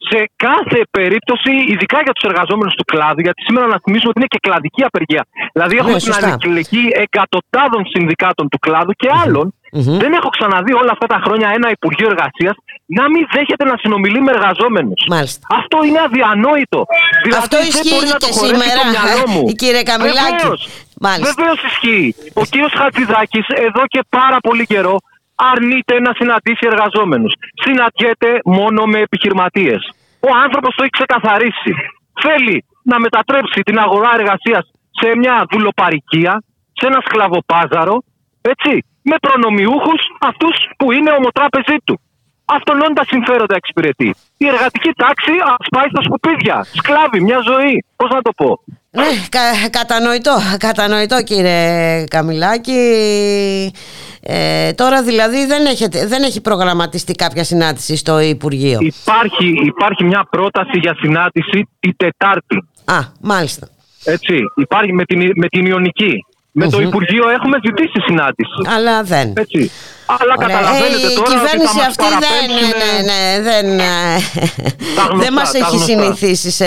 σε 0.10 0.20
κάθε 0.36 0.80
περίπτωση, 0.98 1.52
ειδικά 1.72 2.00
για 2.06 2.14
τους 2.16 2.26
εργαζόμενους 2.30 2.76
του 2.80 2.86
κλάδου, 2.92 3.22
γιατί 3.28 3.40
σήμερα 3.48 3.66
να 3.74 3.78
θυμίσουμε 3.84 4.10
ότι 4.14 4.20
είναι 4.20 4.32
και 4.36 4.42
κλαδική 4.46 4.84
απεργία. 4.90 5.24
Δηλαδή, 5.54 5.74
ναι, 5.76 5.82
έχουμε 5.82 5.98
την 6.06 6.14
αλληλεγγύη 6.14 6.90
εκατοντάδων 7.06 7.82
συνδικάτων 7.94 8.46
του 8.52 8.60
κλάδου 8.66 8.94
και 9.02 9.10
αλλων 9.24 9.48
Δεν 10.04 10.12
έχω 10.20 10.30
ξαναδεί 10.38 10.74
όλα 10.82 10.92
αυτά 10.96 11.08
τα 11.14 11.20
χρόνια 11.26 11.48
ένα 11.58 11.68
Υπουργείο 11.78 12.08
Εργασίας 12.14 12.56
να 13.00 13.04
μην 13.12 13.24
δέχεται 13.34 13.66
να 13.72 13.76
συνομιλεί 13.82 14.22
με 14.22 14.32
εργαζόμενους. 14.38 15.00
Αυτό 15.60 15.78
είναι 15.88 16.00
αδιανόητο. 16.08 16.82
Δηλαδή, 17.24 17.42
Αυτό 17.44 17.58
ισχύει 17.70 18.00
δεν 18.06 18.18
και 18.24 18.32
σήμερα, 18.44 18.82
το 18.82 18.86
μυαλό 18.94 19.24
μου. 19.34 19.44
κύριε 19.62 19.84
Καμιλάκη. 19.90 20.48
Βεβαίως 21.30 21.60
ισχύει. 21.70 22.16
Ο 22.42 22.44
κύριος 22.52 22.74
Χατζηδάκης 22.80 23.46
εδώ 23.68 23.84
και 23.94 24.02
πάρα 24.10 24.38
πολύ 24.48 24.66
καιρό 24.66 24.96
αρνείται 25.36 26.00
να 26.00 26.12
συναντήσει 26.20 26.68
εργαζόμενους. 26.72 27.34
Συναντιέται 27.64 28.40
μόνο 28.46 28.86
με 28.86 29.00
επιχειρηματίες. 29.00 29.82
Ο 30.20 30.30
άνθρωπος 30.44 30.76
το 30.76 30.84
έχει 30.84 30.96
ξεκαθαρίσει. 31.00 31.74
Θέλει 32.24 32.66
να 32.84 33.00
μετατρέψει 33.00 33.62
την 33.62 33.78
αγορά 33.80 34.12
εργασίας 34.20 34.72
σε 35.00 35.18
μια 35.18 35.46
δουλοπαρικία, 35.52 36.44
σε 36.74 36.86
ένα 36.88 37.00
σκλαβοπάζαρο, 37.06 38.04
έτσι, 38.42 38.86
με 39.02 39.16
προνομιούχους 39.26 40.02
αυτούς 40.20 40.56
που 40.78 40.92
είναι 40.92 41.12
ομοτράπεζή 41.20 41.78
του. 41.84 42.00
Αυτόν 42.46 42.94
τα 42.94 43.04
συμφέροντα 43.04 43.56
εξυπηρετεί. 43.56 44.16
Η 44.38 44.48
εργατική 44.48 44.92
τάξη 45.04 45.32
σπάει 45.66 45.90
στα 45.90 46.02
σκουπίδια. 46.02 46.64
Σκλάβει 46.64 47.22
μια 47.22 47.40
ζωή. 47.40 47.86
Πώς 47.96 48.10
να 48.10 48.22
το 48.22 48.32
πω. 48.36 48.60
Ναι, 48.96 49.70
κατανοητό, 49.70 50.38
κατανοητό 50.58 51.24
κύριε 51.24 52.04
Καμιλάκη. 52.04 52.74
Ε, 54.22 54.74
τώρα 54.74 55.04
δηλαδή 55.04 55.46
δεν, 55.46 55.66
έχετε, 55.66 56.08
δεν 56.08 56.24
έχει 56.24 56.42
προγραμματιστεί 56.42 57.14
κάποια 57.14 57.44
συνάντηση 57.44 57.96
στο 57.96 58.20
Υπουργείο. 58.20 58.78
Υπάρχει, 58.82 59.54
υπάρχει 59.66 60.04
μια 60.04 60.28
πρόταση 60.30 60.78
για 60.78 60.96
συνάντηση 61.00 61.68
την 61.80 61.96
Τετάρτη. 61.98 62.56
Α, 62.86 63.00
μάλιστα. 63.22 63.68
Έτσι, 64.04 64.40
υπάρχει 64.56 64.94
με 64.94 65.04
την, 65.04 65.32
με 65.36 65.48
την 65.48 65.66
Ιωνική. 65.66 66.26
Με 66.52 66.70
το 66.70 66.82
Υπουργείο 66.82 67.30
έχουμε 67.30 67.58
ζητήσει 67.66 68.00
συνάντηση. 68.06 68.76
Αλλά 68.76 69.04
δεν. 69.04 69.34
Έτσι. 69.38 69.72
Αλλά 70.06 70.34
Ωραία. 70.38 70.48
καταλαβαίνετε 70.48 71.08
η 71.08 71.16
τώρα. 71.16 71.28
Η 71.28 71.34
κυβέρνηση 71.34 71.80
αυτή 71.88 72.04
δεν, 72.26 72.46
ναι, 72.82 72.92
ναι, 73.10 73.42
δεν, 73.50 73.66
δεν 75.20 75.34
μας 75.34 75.54
έχει 75.54 75.78
συνηθίσει 75.78 76.52
σε 76.52 76.66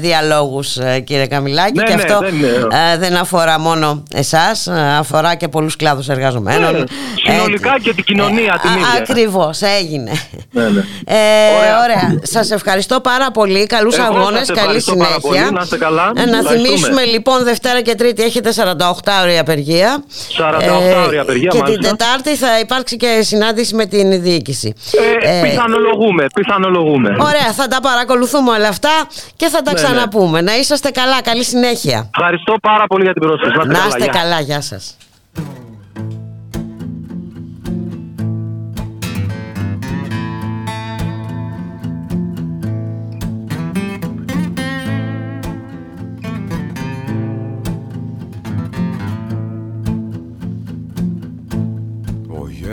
διαλόγους 0.00 0.76
ε, 0.76 1.00
κύριε 1.00 1.26
Καμιλάκη 1.26 1.78
ναι, 1.78 1.84
και 1.84 1.94
ναι, 1.94 2.02
αυτό 2.02 2.18
δεν, 2.18 2.44
ε, 2.70 2.98
δεν 2.98 3.16
αφορά 3.16 3.58
μόνο 3.58 4.02
εσάς, 4.14 4.66
ε, 4.66 4.96
αφορά 4.98 5.34
και 5.34 5.48
πολλούς 5.48 5.76
κλάδους 5.76 6.08
εργαζομένων. 6.08 6.72
Ναι, 6.72 6.84
συνολικά 7.14 7.74
και 7.82 7.94
την 7.94 8.04
κοινωνία 8.04 8.58
την 8.62 8.70
ίδια. 8.70 8.86
Ακριβώς, 8.98 9.60
έγινε. 9.60 10.12
Ναι, 10.50 10.68
ναι. 10.68 10.84
Ε, 11.04 11.14
ωραία. 11.58 11.82
ωραία. 11.82 12.18
Σας 12.22 12.50
ευχαριστώ 12.50 13.00
πάρα 13.00 13.30
πολύ. 13.30 13.66
Καλούς 13.66 13.96
Εγώ 13.96 14.04
αγώνες, 14.04 14.50
καλή 14.54 14.80
συνέχεια. 14.80 15.18
Πολύ, 15.20 15.50
να 15.52 15.60
είστε 15.62 15.76
καλά. 15.76 16.12
να 16.30 16.50
θυμίσουμε 16.50 17.04
λοιπόν 17.04 17.44
Δευτέρα 17.44 17.80
και 17.80 17.94
Τρίτη 17.94 18.22
έχετε 18.22 18.52
48 18.56 18.90
ώρια 19.22 19.40
απεργία. 19.40 20.04
48 20.38 21.06
ώρια 21.06 21.20
απεργία, 21.20 21.48
Και 21.48 21.58
μάλιστα. 21.58 21.80
την 21.80 21.96
Τετάρτη 21.96 22.36
θα 22.36 22.58
υπάρξει 22.72 22.96
και 22.96 23.22
συνάντηση 23.22 23.74
με 23.74 23.86
την 23.86 24.22
διοίκηση. 24.22 24.74
Ε, 25.22 25.38
ε, 25.38 25.42
πιθανολογούμε, 25.42 26.26
πιθανολογούμε. 26.34 27.10
Ωραία, 27.20 27.52
θα 27.52 27.68
τα 27.68 27.80
παρακολουθούμε 27.80 28.50
όλα 28.50 28.68
αυτά 28.68 28.90
και 29.36 29.48
θα 29.48 29.62
τα 29.62 29.72
ναι, 29.72 29.76
ξαναπούμε. 29.76 30.40
Ναι. 30.40 30.50
Να 30.50 30.58
είσαστε 30.58 30.90
καλά, 30.90 31.22
καλή 31.22 31.44
συνέχεια. 31.44 32.10
Ευχαριστώ 32.16 32.54
πάρα 32.62 32.86
πολύ 32.86 33.02
για 33.02 33.12
την 33.12 33.22
πρόσκληση. 33.22 33.56
Να 33.66 33.84
είστε, 33.88 34.06
καλά, 34.06 34.18
καλά, 34.18 34.40
γεια 34.40 34.60
σας. 34.60 34.96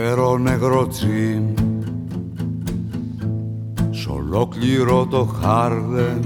Νερό 0.02 0.38
νεγρό 0.38 0.88
τζιν 0.88 1.44
σ' 3.90 4.08
ολόκληρο 4.08 5.06
το 5.06 5.30
χάρδεν. 5.42 6.24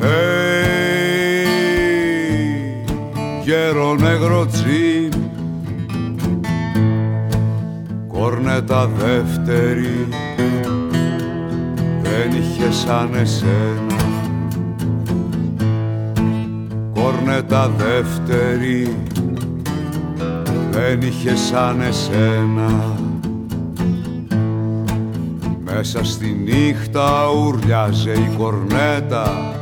Hey, 0.00 0.46
γέρο 3.44 3.94
νεγρό 3.94 4.46
τζιν 4.46 5.12
κόρνετα 8.08 8.86
δεύτερη. 8.86 10.08
Δεν 12.02 12.30
είχε 12.40 12.72
σαν 12.72 13.14
εσένα. 13.14 13.96
Κόρνετα 16.94 17.68
δεύτερη 17.68 18.96
δεν 20.76 21.00
είχε 21.02 21.36
σαν 21.36 21.80
εσένα. 21.80 22.94
Μέσα 25.64 26.04
στη 26.04 26.26
νύχτα 26.44 27.28
ουρλιάζε 27.36 28.10
η 28.10 28.30
κορνέτα. 28.38 29.54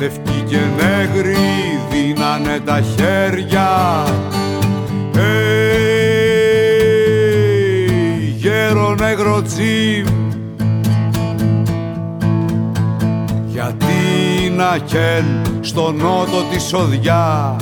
Λευκή 0.00 0.44
και 0.48 0.58
νέγρη 0.76 1.36
δίνανε 1.90 2.60
τα 2.64 2.80
χέρια. 2.80 4.04
Hey, 5.14 5.18
γέρο 8.36 8.94
νέγρο 8.94 9.42
τζιμ. 9.42 10.06
Γιατί 13.46 14.50
να 14.56 14.78
καίν 14.78 15.42
στο 15.60 15.92
νότο 15.92 16.42
τη 16.50 16.60
σοδιά 16.60 17.56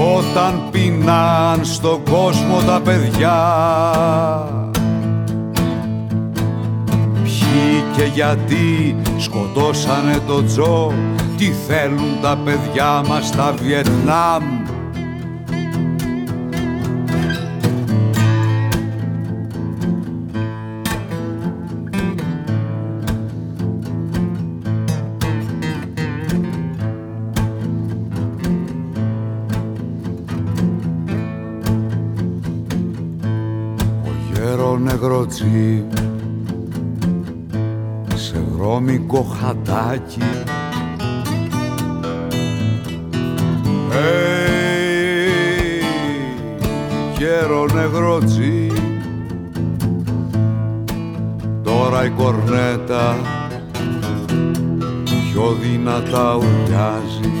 όταν 0.00 0.62
πεινάν 0.70 1.64
στον 1.64 2.02
κόσμο 2.10 2.60
τα 2.66 2.80
παιδιά 2.84 3.38
Ποιοι 7.22 7.84
και 7.96 8.04
γιατί 8.14 8.96
σκοτώσανε 9.18 10.18
το 10.26 10.44
Τζο 10.44 10.92
τι 11.36 11.52
θέλουν 11.68 12.18
τα 12.22 12.38
παιδιά 12.44 13.02
μας 13.08 13.26
στα 13.26 13.54
Βιετνάμ 13.62 14.59
νεγροτσί 35.40 35.84
σε 38.14 38.44
βρώμικο 38.52 39.22
χατάκι. 39.22 40.20
Hey, 43.92 44.60
γέρο 47.18 47.66
νεγροτσί 47.74 48.72
τώρα 51.62 52.04
η 52.04 52.10
κορνέτα 52.10 53.16
πιο 55.04 55.56
δυνατά 55.60 56.36
ουρλιάζει. 56.36 57.32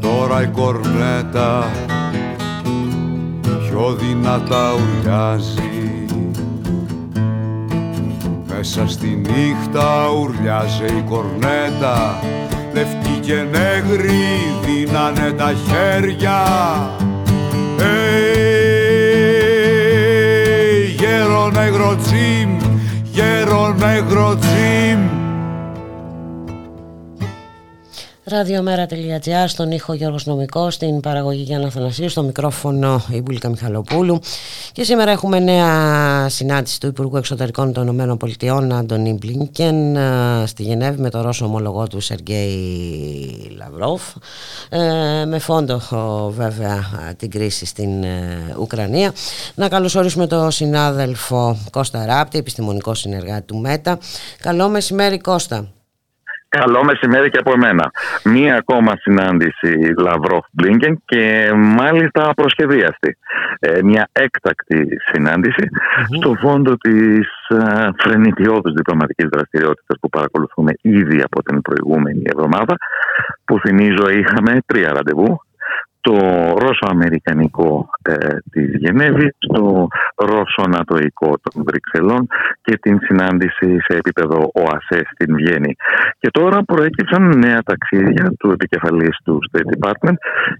Τώρα 0.00 0.42
η 0.42 0.46
κορνέτα 0.46 1.70
πιο 3.82 3.92
δυνατά 3.94 4.74
ουρλιάζει. 4.74 6.06
Μέσα 8.46 8.88
στη 8.88 9.06
νύχτα 9.06 10.08
ουρλιάζει 10.08 10.84
η 10.84 11.04
κορνέτα. 11.08 12.20
Λευκή 12.74 13.18
και 13.20 13.34
νέγρη 13.34 14.22
δίνανε 14.64 15.30
τα 15.36 15.52
χέρια. 15.66 16.42
Hey, 17.78 17.82
γέρο 20.98 21.50
νεγρο 21.50 21.96
τσιμ, 22.02 22.56
γέρο 23.12 23.74
νεγρο 23.78 24.36
Ραδιομέρα.gr 28.32 29.44
στον 29.46 29.70
ήχο 29.70 29.92
Γιώργος 29.92 30.26
Νομικό, 30.26 30.70
στην 30.70 31.00
παραγωγή 31.00 31.42
Γιάννα 31.42 31.70
Θανασίου, 31.70 32.08
στο 32.08 32.22
μικρόφωνο 32.22 33.04
η 33.10 33.20
Μπουλίκα 33.20 33.48
Μιχαλοπούλου. 33.48 34.20
Και 34.72 34.84
σήμερα 34.84 35.10
έχουμε 35.10 35.38
νέα 35.38 36.28
συνάντηση 36.28 36.80
του 36.80 36.86
Υπουργού 36.86 37.16
Εξωτερικών 37.16 37.72
των 37.72 37.98
ΗΠΑ, 37.98 38.76
Άντωνι 38.78 39.12
Μπλίνκεν, 39.12 39.96
στη 40.46 40.62
Γενέβη 40.62 41.00
με 41.00 41.10
τον 41.10 41.22
Ρώσο 41.22 41.44
ομολογό 41.44 41.86
του 41.86 42.00
Σεργέη 42.00 43.56
Λαυρόφ. 43.56 44.02
Ε, 44.68 45.24
με 45.24 45.38
φόντο 45.38 45.80
βέβαια 46.28 46.84
την 47.16 47.30
κρίση 47.30 47.66
στην 47.66 48.02
ε, 48.02 48.54
Ουκρανία. 48.58 49.12
Να 49.54 49.68
καλωσορίσουμε 49.68 50.26
τον 50.26 50.50
συνάδελφο 50.50 51.56
Κώστα 51.70 52.06
Ράπτη, 52.06 52.38
επιστημονικό 52.38 52.94
συνεργάτη 52.94 53.42
του 53.42 53.56
ΜΕΤΑ. 53.56 53.98
Καλό 54.40 54.68
μεσημέρι 54.68 55.18
Κώστα. 55.18 55.68
Καλό 56.58 56.84
μεσημέρι 56.84 57.30
και 57.30 57.38
από 57.38 57.52
εμένα. 57.52 57.90
Μία 58.24 58.56
ακόμα 58.56 58.96
συνάντηση 58.96 59.94
Λαυρόφ 59.98 60.44
Μπλίνκεν 60.52 61.02
και 61.04 61.52
μάλιστα 61.54 62.32
προσχεδίαστη. 62.34 63.16
Ε, 63.58 63.82
μια 63.82 64.08
έκτακτη 64.12 64.86
στο 66.16 66.34
φόντο 66.34 66.76
της 66.76 67.28
ε, 67.48 67.88
φρενιτιώδους 67.98 68.72
διπλωματικής 68.72 69.28
δραστηριότητας 69.32 69.96
που 70.00 70.08
παρακολουθούμε 70.08 70.72
ήδη 70.80 71.22
από 71.22 71.42
την 71.42 71.62
προηγούμενη 71.62 72.22
εβδομάδα 72.24 72.76
που 73.44 73.58
θυμίζω 73.58 74.10
είχαμε 74.10 74.58
τρία 74.66 74.92
ραντεβού 74.92 75.40
το 76.02 76.14
Ρώσο 76.58 76.86
Αμερικανικό 76.88 77.90
ε, 78.02 78.14
της 78.50 78.76
Γενέβης, 78.78 79.36
το 79.38 79.88
Ρωσο-Νατοϊκό 80.16 81.34
των 81.42 81.62
Βρυξελών 81.66 82.26
και 82.62 82.76
την 82.76 82.98
συνάντηση 83.00 83.76
σε 83.80 83.96
επίπεδο 83.96 84.50
ΟΑΣΕ 84.54 85.02
στην 85.12 85.34
Βιέννη. 85.34 85.76
Και 86.18 86.30
τώρα 86.30 86.62
προέκυψαν 86.62 87.38
νέα 87.38 87.62
ταξίδια 87.62 88.32
του 88.38 88.50
επικεφαλής 88.50 89.16
του 89.24 89.38
State 89.50 89.70
Department 89.76 90.16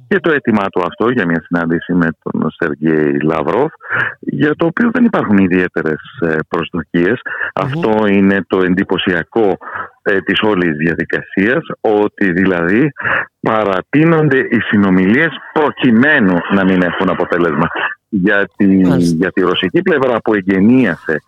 και 0.08 0.20
το 0.20 0.32
αίτημά 0.32 0.64
του 0.68 0.82
αυτό 0.86 1.10
για 1.10 1.26
μια 1.26 1.42
συνάντηση 1.46 1.92
με 1.92 2.08
τον 2.22 2.50
Σεργέη 2.50 3.20
Λαυρόφ, 3.20 3.72
για 4.20 4.54
το 4.56 4.66
οποίο 4.66 4.90
δεν 4.92 5.04
υπάρχουν 5.04 5.36
ιδιαίτερες 5.36 6.00
ε, 6.20 6.36
προσδοκίες. 6.48 7.20
Αυτό 7.54 8.06
είναι 8.06 8.44
το 8.46 8.58
εντυπωσιακό 8.58 9.58
ε, 10.02 10.20
της 10.20 10.40
όλης 10.40 10.76
διαδικασίας 10.76 11.62
ότι 11.80 12.32
δηλαδή 12.32 12.92
παρατείνονται 13.40 14.38
οι 14.38 14.60
συνομιλίες 14.60 15.30
προκειμένου 15.52 16.36
να 16.54 16.64
μην 16.64 16.82
έχουν 16.82 17.08
αποτέλεσμα. 17.08 17.66
Γιατί 18.08 18.66
για 18.96 19.30
τη 19.32 19.40
ρωσική 19.40 19.82
πλευρά 19.82 20.20
που 20.20 20.34
εγγενίασε 20.34 21.22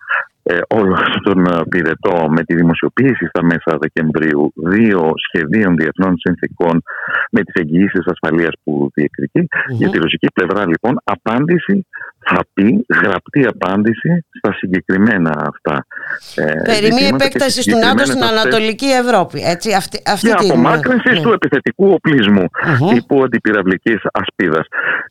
ε, 0.47 0.59
όλο 0.69 0.97
τον 1.23 1.47
ε, 1.47 1.63
πυρετό 1.69 2.27
με 2.29 2.43
τη 2.45 2.55
δημοσιοποίηση 2.55 3.27
στα 3.27 3.43
μέσα 3.45 3.79
Δεκεμβρίου 3.81 4.53
δύο 4.55 5.13
σχεδίων 5.17 5.77
διεθνών 5.77 6.15
συνθήκων 6.17 6.83
με 7.31 7.43
τις 7.43 7.55
εγγυήσεις 7.55 8.07
ασφαλείας 8.07 8.53
που 8.65 8.91
διεκδικεί. 8.95 9.47
Για 9.69 9.91
τη 9.91 9.99
ρωσική 9.99 10.27
πλευρά 10.35 10.67
λοιπόν 10.67 11.01
απάντηση 11.05 11.87
θα 12.27 12.45
πει 12.55 12.87
γραπτή 13.03 13.47
απάντηση 13.47 14.25
στα 14.39 14.53
συγκεκριμένα 14.53 15.53
αυτά. 15.53 15.87
Ε, 16.35 16.53
Περί 16.65 17.07
επέκτασης 17.15 17.65
του 17.67 17.79
ΝΑΤΟ 17.79 18.05
στην 18.05 18.25
Ανατολική 18.25 18.87
Ευρώπη. 18.87 19.41
Έτσι, 19.45 19.73
αυτή, 19.73 20.03
αυτή 20.07 20.29
και 20.29 20.49
απομάκρυνσης 20.49 21.13
ναι. 21.13 21.21
του 21.21 21.33
επιθετικού 21.33 21.93
οπλισμού 21.93 22.45
mm-hmm. 22.45 22.95
τύπου 22.95 23.23
αντιπυραυλικής 23.23 24.01
ασπίδας. 24.13 24.67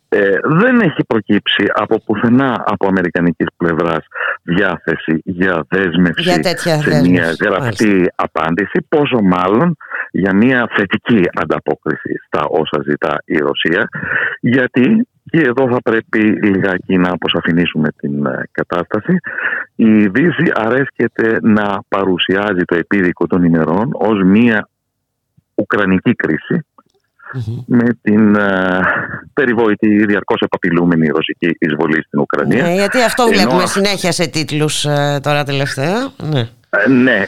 Ε, 0.09 0.37
δεν 0.43 0.79
έχει 0.79 1.03
προκύψει 1.07 1.65
από 1.73 2.03
πουθενά 2.05 2.63
από 2.65 2.87
αμερικανικής 2.87 3.47
πλευράς 3.57 4.05
διάθεση 4.43 5.21
για 5.23 5.65
δέσμευση 5.69 6.43
σε 6.63 7.01
μια 7.01 7.35
γραπτή 7.41 8.11
απάντηση, 8.15 8.85
πόσο 8.89 9.21
μάλλον 9.21 9.77
για 10.11 10.35
μια 10.35 10.69
θετική 10.75 11.21
ανταπόκριση 11.33 12.13
στα 12.25 12.41
όσα 12.47 12.83
ζητά 12.89 13.15
η 13.25 13.37
Ρωσία, 13.37 13.89
γιατί 14.39 15.07
και 15.33 15.41
εδώ 15.41 15.67
θα 15.69 15.81
πρέπει 15.81 16.19
λιγάκι 16.19 16.97
να 16.97 17.09
αποσαφηνίσουμε 17.09 17.89
την 17.97 18.25
ε, 18.25 18.43
κατάσταση. 18.51 19.17
Η 19.75 20.07
Δύση 20.07 20.51
αρέσκεται 20.53 21.37
να 21.41 21.79
παρουσιάζει 21.87 22.63
το 22.65 22.75
επίδικο 22.75 23.27
των 23.27 23.43
ημερών 23.43 23.89
ως 23.93 24.23
μια 24.23 24.69
ουκρανική 25.55 26.15
με 27.65 27.97
την 28.01 28.35
uh, 28.37 28.81
περιβόητη 29.33 30.05
διαρκώς 30.05 30.41
επαπειλούμενη 30.41 31.07
ρωσική 31.07 31.55
εισβολή 31.59 32.03
στην 32.03 32.19
Ουκρανία. 32.19 32.63
Ναι, 32.63 32.73
γιατί 32.73 33.01
αυτό 33.01 33.27
βλέπουμε 33.27 33.65
συνέχεια 33.65 34.11
σε 34.11 34.27
τίτλους 34.27 34.85
uh, 34.87 35.21
τώρα 35.21 35.43
τελευταία. 35.43 36.11
Ναι. 36.33 36.49
Ναι, 36.89 37.19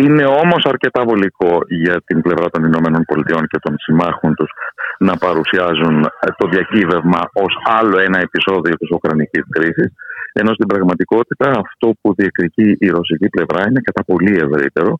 είναι 0.00 0.24
όμως 0.24 0.64
αρκετά 0.64 1.04
βολικό 1.04 1.58
για 1.68 2.02
την 2.06 2.22
πλευρά 2.22 2.50
των 2.50 2.64
Ηνωμένων 2.64 3.04
Πολιτειών 3.04 3.46
και 3.46 3.58
των 3.62 3.74
συμμάχων 3.78 4.34
τους 4.34 4.50
να 4.98 5.16
παρουσιάζουν 5.16 6.06
το 6.36 6.48
διακύβευμα 6.48 7.20
ως 7.32 7.52
άλλο 7.64 7.98
ένα 7.98 8.18
επεισόδιο 8.18 8.74
της 8.74 8.90
Ουκρανικής 8.90 9.42
κρίσης 9.50 9.92
ενώ 10.32 10.52
στην 10.54 10.66
πραγματικότητα 10.66 11.50
αυτό 11.64 11.94
που 12.00 12.14
διεκδικεί 12.14 12.76
η 12.78 12.88
ρωσική 12.88 13.28
πλευρά 13.28 13.60
είναι 13.68 13.80
κατά 13.80 14.04
πολύ 14.04 14.34
ευρύτερο 14.44 14.98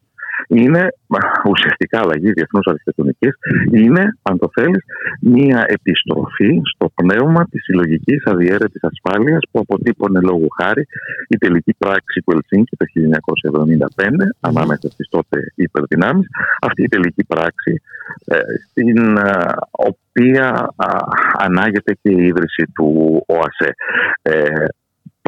είναι 0.48 0.88
ουσιαστικά 1.50 2.00
αλλαγή 2.00 2.32
διεθνούς 2.32 2.66
αρχιτεκτονικής, 2.66 3.34
είναι, 3.72 4.18
αν 4.22 4.38
το 4.38 4.48
θέλεις, 4.52 4.82
μία 5.20 5.64
επιστροφή 5.66 6.60
στο 6.74 6.90
πνεύμα 6.94 7.46
της 7.50 7.62
συλλογικής 7.64 8.24
αδιέρετης 8.24 8.82
ασφάλειας 8.82 9.40
που 9.50 9.58
αποτύπωνε 9.58 10.20
λόγω 10.20 10.46
χάρη 10.60 10.86
η 11.28 11.36
τελική 11.36 11.74
πράξη 11.78 12.20
του 12.20 12.32
Ελσίνκη 12.36 12.76
το 12.76 12.84
1975 13.96 14.08
ανάμεσα 14.40 14.90
στις 14.90 15.08
τότε 15.08 15.52
υπερδυνάμεις. 15.54 16.26
Αυτή 16.60 16.82
η 16.82 16.88
τελική 16.88 17.24
πράξη, 17.24 17.80
ε, 18.24 18.38
στην 18.70 19.16
ε, 19.16 19.52
οποία 19.70 20.74
ανάγεται 21.38 21.92
και 22.02 22.10
η 22.10 22.26
ίδρυση 22.26 22.64
του 22.74 23.22
ΟΑΣΕ. 23.26 23.74
Ε, 24.22 24.64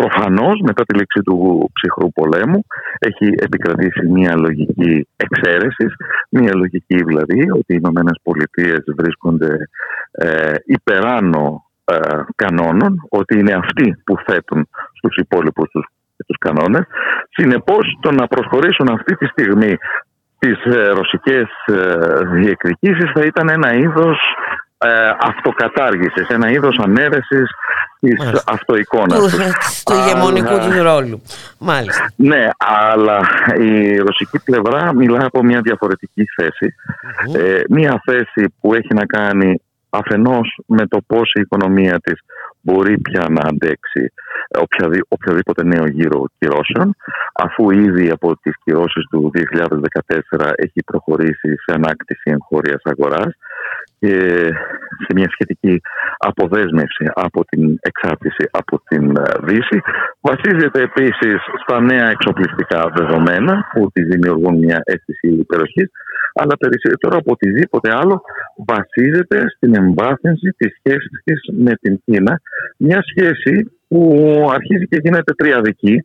Προφανώς 0.00 0.60
μετά 0.60 0.84
τη 0.84 0.94
λήξη 0.98 1.20
του 1.22 1.70
ψυχρού 1.72 2.12
πολέμου 2.12 2.60
έχει 2.98 3.34
επικρατήσει 3.46 4.06
μια 4.06 4.36
λογική 4.36 5.08
εξαίρεσης, 5.16 5.94
μια 6.30 6.54
λογική 6.54 7.04
δηλαδή 7.04 7.40
ότι 7.50 7.72
οι 7.74 7.80
Ηνωμένες 7.82 8.18
Πολιτείες 8.22 8.84
βρίσκονται 8.96 9.68
ε, 10.10 10.54
υπεράνω 10.64 11.64
ε, 11.84 11.96
κανόνων, 12.34 13.06
ότι 13.08 13.38
είναι 13.38 13.52
αυτοί 13.52 14.02
που 14.04 14.16
θέτουν 14.26 14.68
στους 14.92 15.16
υπόλοιπους 15.16 15.70
τους, 15.70 15.86
τους 16.26 16.38
κανόνες. 16.38 16.84
Συνεπώς 17.30 17.98
το 18.00 18.10
να 18.12 18.26
προσχωρήσουν 18.26 18.88
αυτή 18.92 19.16
τη 19.16 19.26
στιγμή 19.26 19.76
τις 20.38 20.64
ε, 20.64 20.88
ρωσικές 20.88 21.48
ε, 21.66 21.98
διεκδικήσεις 22.24 23.10
θα 23.14 23.24
ήταν 23.24 23.48
ένα 23.48 23.72
είδος 23.74 24.18
ε, 24.78 24.88
αυτοκατάργησης, 25.20 26.28
ένα 26.28 26.50
είδος 26.50 26.78
ανέρεσης 26.78 27.50
της 28.00 28.42
αυτοεικόνας 28.46 29.18
του, 29.18 29.24
τους 29.84 29.96
ηγεμονικού 29.96 30.58
του 30.58 30.82
ρόλου. 30.82 31.22
Μάλιστα. 31.58 32.12
Ναι, 32.16 32.48
αλλά 32.58 33.20
η 33.58 33.96
ρωσική 33.96 34.38
πλευρά 34.44 34.94
μιλά 34.94 35.24
από 35.24 35.42
μια 35.42 35.60
διαφορετική 35.60 36.24
Ε, 37.36 37.60
μια 37.68 38.02
θέση 38.04 38.54
που 38.60 38.74
έχει 38.74 38.94
να 38.94 39.06
κάνει 39.06 39.60
αφενός 39.90 40.58
με 40.66 40.86
το 40.86 40.98
πώς 41.06 41.32
η 41.34 41.40
οικονομία 41.40 41.98
της 41.98 42.20
μπορεί 42.60 42.98
πια 42.98 43.26
να 43.30 43.42
αντέξει 43.48 44.12
οποιαδήποτε 45.08 45.64
νέο 45.64 45.86
γύρο 45.86 46.24
κυρώσεων 46.38 46.96
αφού 47.34 47.70
ήδη 47.70 48.10
από 48.10 48.36
τις 48.42 48.54
κυρώσεις 48.64 49.04
του 49.10 49.30
2014 50.36 50.50
έχει 50.56 50.82
προχωρήσει 50.86 51.50
σε 51.64 51.72
ανάκτηση 51.74 52.30
εγχώριας 52.30 52.82
αγοράς 52.84 53.32
και 53.98 54.14
σε 55.04 55.10
μια 55.14 55.28
σχετική 55.30 55.80
αποδέσμευση 56.18 57.10
από 57.14 57.44
την 57.44 57.78
εξάρτηση 57.80 58.48
από 58.50 58.80
την 58.88 59.16
ε, 59.16 59.22
Δύση. 59.42 59.80
Βασίζεται 60.20 60.82
επίσης 60.82 61.38
στα 61.62 61.80
νέα 61.80 62.10
εξοπλιστικά 62.10 62.90
δεδομένα 62.96 63.66
που 63.72 63.90
τη 63.92 64.02
δημιουργούν 64.02 64.58
μια 64.58 64.80
αίσθηση 64.84 65.28
υπεροχής 65.28 65.90
αλλά 66.40 66.56
περισσότερο 66.56 67.16
από 67.16 67.32
οτιδήποτε 67.32 67.88
άλλο 67.92 68.22
βασίζεται 68.66 69.44
στην 69.56 69.74
εμβάθυνση 69.86 70.48
της 70.58 70.70
σχέσης 70.78 71.16
της 71.24 71.40
με 71.64 71.72
την 71.80 72.00
Κίνα 72.04 72.40
μια 72.76 73.00
σχέση 73.10 73.54
που 73.88 74.00
αρχίζει 74.56 74.86
και 74.90 75.00
γίνεται 75.02 75.32
τριαδική 75.32 75.96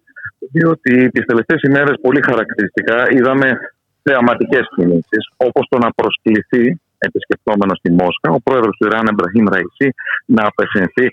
διότι 0.51 1.09
τις 1.09 1.25
τελευταίες 1.25 1.61
ημέρες 1.61 1.95
πολύ 2.01 2.21
χαρακτηριστικά 2.29 2.97
είδαμε 3.09 3.47
θεαματικές 4.03 4.65
κινήσεις 4.75 5.23
όπως 5.37 5.65
το 5.69 5.77
να 5.77 5.89
προσκληθεί 5.99 6.79
επισκεπτόμενος 6.97 7.77
στη 7.77 7.91
Μόσχα, 7.91 8.29
ο 8.37 8.41
πρόεδρος 8.43 8.77
του 8.77 8.87
Ιράν, 8.87 9.07
Εμπραχήμ 9.11 9.45
Ραϊσί, 9.53 9.89
να 10.25 10.43
απευθυνθεί 10.47 11.07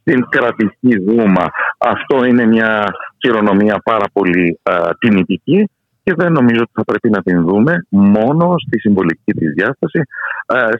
στην 0.00 0.28
κρατική 0.28 0.98
δούμα. 1.06 1.46
Αυτό 1.78 2.24
είναι 2.24 2.46
μια 2.46 2.86
χειρονομία 3.20 3.80
πάρα 3.84 4.06
πολύ 4.12 4.60
α, 4.62 4.72
τιμητική 4.98 5.70
και 6.04 6.14
δεν 6.16 6.32
νομίζω 6.32 6.60
ότι 6.62 6.72
θα 6.74 6.84
πρέπει 6.84 7.10
να 7.10 7.22
την 7.22 7.42
δούμε 7.42 7.86
μόνο 7.88 8.54
στη 8.58 8.78
συμβολική 8.80 9.32
της 9.32 9.52
διάσταση 9.52 10.00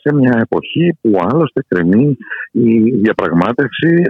σε 0.03 0.15
μια 0.15 0.39
εποχή 0.43 0.99
που 1.01 1.11
άλλωστε 1.31 1.65
κρεμεί 1.69 2.17
η 2.51 2.91
διαπραγμάτευση 2.91 4.03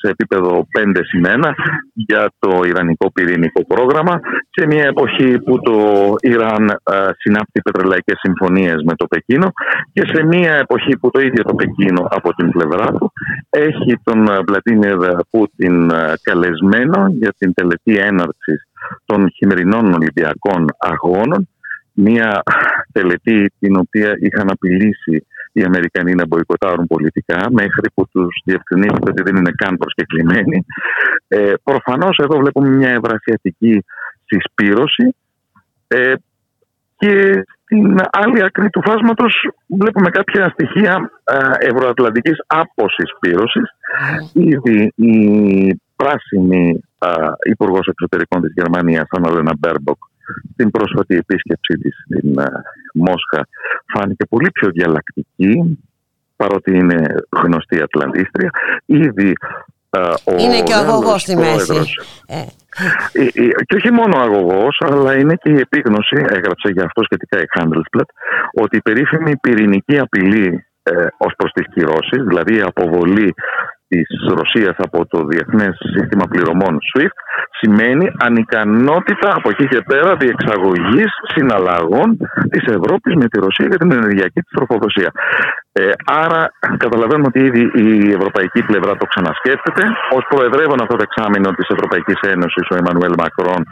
σε 0.00 0.10
επίπεδο 0.10 0.66
πέντε 0.70 1.04
σημαίνα 1.04 1.54
για 1.94 2.32
το 2.38 2.60
Ιρανικό 2.66 3.12
πυρηνικό 3.12 3.66
πρόγραμμα 3.66 4.20
σε 4.50 4.66
μια 4.66 4.84
εποχή 4.84 5.38
που 5.38 5.60
το 5.60 5.76
Ιράν 6.20 6.80
συνάπτει 7.18 7.60
πετρελαϊκές 7.60 8.18
συμφωνίες 8.18 8.82
με 8.84 8.94
το 8.96 9.06
Πεκίνο 9.06 9.52
και 9.92 10.02
σε 10.12 10.22
μια 10.22 10.54
εποχή 10.54 10.96
που 10.98 11.10
το 11.10 11.20
ίδιο 11.20 11.42
το 11.42 11.54
Πεκίνο 11.54 12.06
από 12.10 12.34
την 12.34 12.50
πλευρά 12.50 12.86
του 12.86 13.12
έχει 13.50 14.00
τον 14.02 14.28
Βλαντίμιρ 14.46 14.96
Πούτιν 15.30 15.90
καλεσμένο 16.22 17.06
για 17.08 17.32
την 17.38 17.54
τελετή 17.54 17.96
έναρξης 17.96 18.70
των 19.04 19.30
χειμερινών 19.30 19.92
Ολυμπιακών 19.92 20.66
Αγώνων 20.78 21.48
μια 21.92 22.42
τελετή 22.92 23.52
την 23.58 23.76
οποία 23.76 24.16
είχαν 24.20 24.50
απειλήσει 24.50 25.26
οι 25.52 25.62
Αμερικανοί 25.62 26.14
να 26.14 26.26
μποϊκοτάρουν 26.26 26.86
πολιτικά 26.86 27.46
μέχρι 27.50 27.90
που 27.94 28.08
τους 28.12 28.42
διευκρινίζεται 28.44 29.10
ότι 29.10 29.22
δεν 29.22 29.36
είναι 29.36 29.50
καν 29.56 29.76
προσκεκλημένοι. 29.76 30.64
Ε, 31.28 31.52
προφανώς 31.62 32.18
εδώ 32.18 32.38
βλέπουμε 32.38 32.68
μια 32.68 32.90
ευρασιατική 32.90 33.84
συσπήρωση 34.24 35.14
ε, 35.88 36.14
και 37.00 37.44
στην 37.62 38.00
άλλη 38.10 38.42
άκρη 38.42 38.70
του 38.70 38.82
φάσματος 38.84 39.32
βλέπουμε 39.66 40.10
κάποια 40.10 40.48
στοιχεία 40.48 41.10
ε, 41.24 41.66
ευρωατλαντικής 41.68 42.36
αποσυσπήρωσης. 42.46 43.68
Ήδη 44.32 44.92
η 44.94 45.14
πράσινη 45.96 46.84
Υπουργός 47.50 47.86
Εξωτερικών 47.86 48.40
της 48.42 48.52
Γερμανίας, 48.56 49.06
Αναλένα 49.10 49.52
Μπέρμποκ, 49.58 49.98
στην 50.52 50.70
πρόσφατη 50.70 51.14
επίσκεψή 51.16 51.74
της 51.82 51.94
στην 52.04 52.34
Μόσχα 52.94 53.48
φάνηκε 53.92 54.24
πολύ 54.28 54.50
πιο 54.50 54.68
διαλλακτική 54.70 55.78
παρότι 56.36 56.70
είναι 56.76 57.14
γνωστή 57.42 57.82
Ατλαντίστρια. 57.82 58.50
Ήδη 58.84 59.32
ο 60.24 60.32
είναι 60.38 60.62
και 60.62 60.72
ο 60.72 60.76
αγωγός 60.76 61.20
στη 61.20 61.36
μέση. 61.36 61.80
Ε. 62.26 62.42
Και 63.66 63.76
όχι 63.76 63.92
μόνο 63.92 64.16
ο 64.16 64.20
αγωγός, 64.20 64.82
αλλά 64.86 65.16
είναι 65.18 65.34
και 65.34 65.50
η 65.50 65.58
επίγνωση, 65.60 66.16
έγραψε 66.28 66.68
για 66.72 66.84
αυτό 66.84 67.02
σχετικά 67.02 67.38
η 67.40 67.44
Handelsblatt, 67.54 68.10
ότι 68.54 68.76
η 68.76 68.80
περίφημη 68.80 69.36
πυρηνική 69.36 69.98
απειλή 69.98 70.66
ε, 70.82 71.06
ως 71.16 71.32
προς 71.36 71.52
τις 71.52 71.66
κυρώσεις, 71.74 72.22
δηλαδή 72.26 72.56
η 72.56 72.60
αποβολή 72.60 73.34
της 73.90 74.08
Ρωσίας 74.38 74.76
από 74.86 75.06
το 75.06 75.18
Διεθνές 75.30 75.74
Σύστημα 75.94 76.24
Πληρωμών 76.30 76.78
SWIFT 76.88 77.16
σημαίνει 77.60 78.06
ανικανότητα 78.28 79.28
από 79.38 79.48
εκεί 79.50 79.66
και 79.72 79.80
πέρα 79.90 80.16
διεξαγωγής 80.16 81.10
συναλλαγών 81.34 82.08
της 82.52 82.64
Ευρώπης 82.76 83.14
με 83.20 83.26
τη 83.28 83.36
Ρωσία 83.46 83.66
για 83.70 83.78
την 83.82 83.92
ενεργειακή 83.92 84.40
της 84.40 84.52
τροφοδοσία. 84.56 85.10
Ε, 85.72 85.90
άρα 86.24 86.42
καταλαβαίνουμε 86.84 87.28
ότι 87.32 87.40
ήδη 87.48 87.62
η 87.88 88.10
ευρωπαϊκή 88.18 88.62
πλευρά 88.62 88.92
το 88.96 89.06
ξανασκέφτεται. 89.12 89.82
Ως 90.16 90.24
προεδρεύον 90.28 90.82
αυτό 90.82 90.96
το 90.96 91.04
εξάμεινο 91.08 91.48
της 91.58 91.68
Ευρωπαϊκής 91.68 92.20
Ένωσης 92.34 92.64
ο 92.72 92.74
Εμμανουέλ 92.80 93.14
Μακρόν 93.22 93.62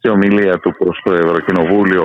σε 0.00 0.08
ομιλία 0.10 0.58
του 0.58 0.70
προς 0.78 1.00
το 1.04 1.12
Ευρωκοινοβούλιο 1.12 2.04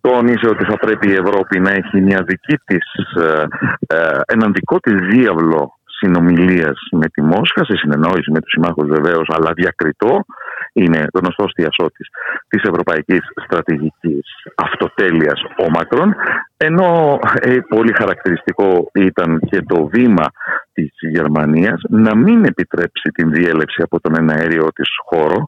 τόνισε 0.00 0.46
ότι 0.48 0.64
θα 0.64 0.76
πρέπει 0.76 1.08
η 1.08 1.18
Ευρώπη 1.22 1.60
να 1.60 1.70
έχει 1.70 2.00
μια 2.00 2.20
δική 2.26 2.56
της, 2.64 2.86
ε, 3.24 3.44
ε, 3.86 4.20
έναν 4.26 4.52
δικό 4.52 4.78
της 4.78 4.94
διάβλο 5.10 5.75
συνομιλίας 5.98 6.78
με 6.90 7.06
τη 7.08 7.22
Μόσχα, 7.22 7.64
σε 7.64 7.76
συνεννόηση 7.76 8.30
με 8.30 8.40
τους 8.40 8.50
συμμάχους 8.50 8.88
βεβαίως, 8.88 9.28
αλλά 9.36 9.52
διακριτό, 9.52 10.24
είναι 10.72 11.04
γνωστός 11.14 11.52
διασώτη 11.56 12.04
της 12.48 12.62
ευρωπαϊκής 12.62 13.20
στρατηγικής 13.44 14.24
αυτοτέλειας 14.54 15.42
ο 15.58 15.70
Μακρόν. 15.70 16.14
Ενώ 16.56 17.18
ε, 17.40 17.58
πολύ 17.68 17.92
χαρακτηριστικό 17.92 18.90
ήταν 18.94 19.40
και 19.50 19.62
το 19.62 19.86
βήμα 19.86 20.26
της 20.72 20.90
Γερμανίας 21.00 21.80
να 21.88 22.16
μην 22.16 22.44
επιτρέψει 22.44 23.10
την 23.14 23.32
διέλευση 23.32 23.82
από 23.82 24.00
τον 24.00 24.16
εναέριο 24.16 24.68
της 24.74 24.88
χώρο 25.04 25.44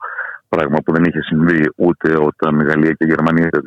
Πράγμα 0.48 0.78
που 0.84 0.92
δεν 0.92 1.04
είχε 1.04 1.22
συμβεί 1.22 1.60
ούτε 1.76 2.16
όταν 2.18 2.62
Γαλλία 2.62 2.92
και 2.92 3.04
Γερμανία 3.04 3.48
το 3.50 3.60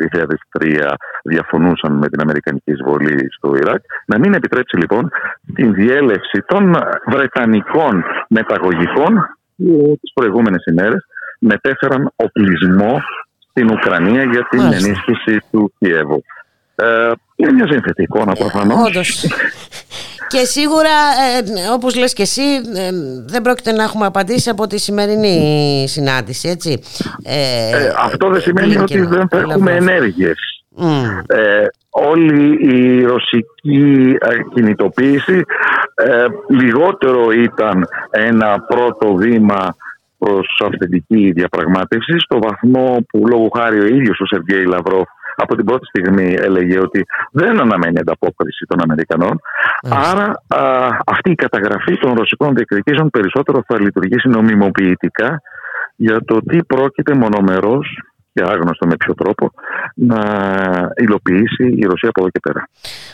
2003 0.59 0.93
διαφωνούσαν 1.23 1.93
με 1.93 2.07
την 2.07 2.21
Αμερικανική 2.21 2.71
εισβολή 2.71 3.27
στο 3.37 3.55
Ιράκ. 3.55 3.81
Να 4.05 4.19
μην 4.19 4.33
επιτρέψει 4.33 4.77
λοιπόν 4.77 5.11
την 5.53 5.73
διέλευση 5.73 6.43
των 6.45 6.75
Βρετανικών 7.07 8.03
μεταγωγικών 8.29 9.13
που 9.55 9.97
τις 10.01 10.13
προηγούμενες 10.13 10.63
ημέρες 10.65 11.05
μετέφεραν 11.39 12.11
οπλισμό 12.15 13.01
στην 13.49 13.71
Ουκρανία 13.71 14.23
για 14.23 14.47
την 14.49 14.61
ενίσχυση 14.61 15.41
του 15.51 15.73
Κιέβου. 15.79 16.23
Ε, 16.75 17.11
είναι 17.35 17.51
μια 17.51 17.67
σύνθετη 17.67 18.03
εικόνα 18.03 18.33
προφανώς. 18.33 18.91
Και 20.31 20.45
σίγουρα, 20.45 20.95
ε, 21.37 21.69
όπως 21.73 21.95
λες 21.95 22.13
και 22.13 22.21
εσύ, 22.21 22.41
ε, 22.75 22.89
δεν 23.25 23.41
πρόκειται 23.41 23.71
να 23.71 23.83
έχουμε 23.83 24.05
απαντήσει 24.05 24.49
από 24.49 24.67
τη 24.67 24.79
σημερινή 24.79 25.85
συνάντηση, 25.87 26.49
έτσι. 26.49 26.81
Ε, 27.23 27.69
ε 27.69 27.93
αυτό 27.97 28.29
δεν 28.29 28.41
σημαίνει 28.41 28.77
ότι 28.77 29.01
δεν 29.01 29.27
θα 29.29 29.37
έχουμε 29.37 29.71
ενέργειες. 29.71 30.37
Ε, 31.27 31.65
όλη 31.89 32.75
η 32.75 33.03
ρωσική 33.03 34.17
κινητοποίηση 34.53 35.43
λιγότερο 36.49 37.31
ήταν 37.31 37.87
ένα 38.11 38.65
πρώτο 38.67 39.13
βήμα 39.13 39.75
προς 40.17 40.61
αυθεντική 40.65 41.31
διαπραγμάτευση 41.31 42.19
στο 42.19 42.39
βαθμό 42.41 43.05
που 43.09 43.27
λόγω 43.27 43.49
χάρη 43.57 43.79
ο 43.79 43.85
ίδιος 43.85 44.19
ο 44.19 44.25
Σεργέη 44.25 44.65
Λαυρόφ 44.65 45.07
από 45.35 45.55
την 45.55 45.65
πρώτη 45.65 45.85
στιγμή 45.85 46.35
έλεγε 46.37 46.79
ότι 46.79 47.05
δεν 47.31 47.61
αναμένει 47.61 47.99
ανταπόκριση 47.99 48.65
των 48.67 48.81
Αμερικανών. 48.81 49.41
Άρα 49.89 50.43
αυτή 51.05 51.31
η 51.31 51.35
καταγραφή 51.35 51.97
των 51.97 52.13
ρωσικών 52.13 52.55
διεκδικήσεων 52.55 53.09
περισσότερο 53.09 53.63
θα 53.67 53.79
λειτουργήσει 53.81 54.27
νομιμοποιητικά 54.29 55.41
για 55.95 56.23
το 56.25 56.41
τι 56.41 56.63
πρόκειται 56.63 57.13
μονομερός 57.15 58.01
και 58.33 58.43
άγνωστο 58.45 58.87
με 58.87 58.95
ποιο 58.95 59.13
τρόπο 59.13 59.51
να 59.93 60.21
υλοποιήσει 60.95 61.63
η 61.77 61.85
Ρωσία 61.85 62.09
από 62.09 62.21
εδώ 62.21 62.29
και 62.29 62.39
πέρα. 62.41 62.67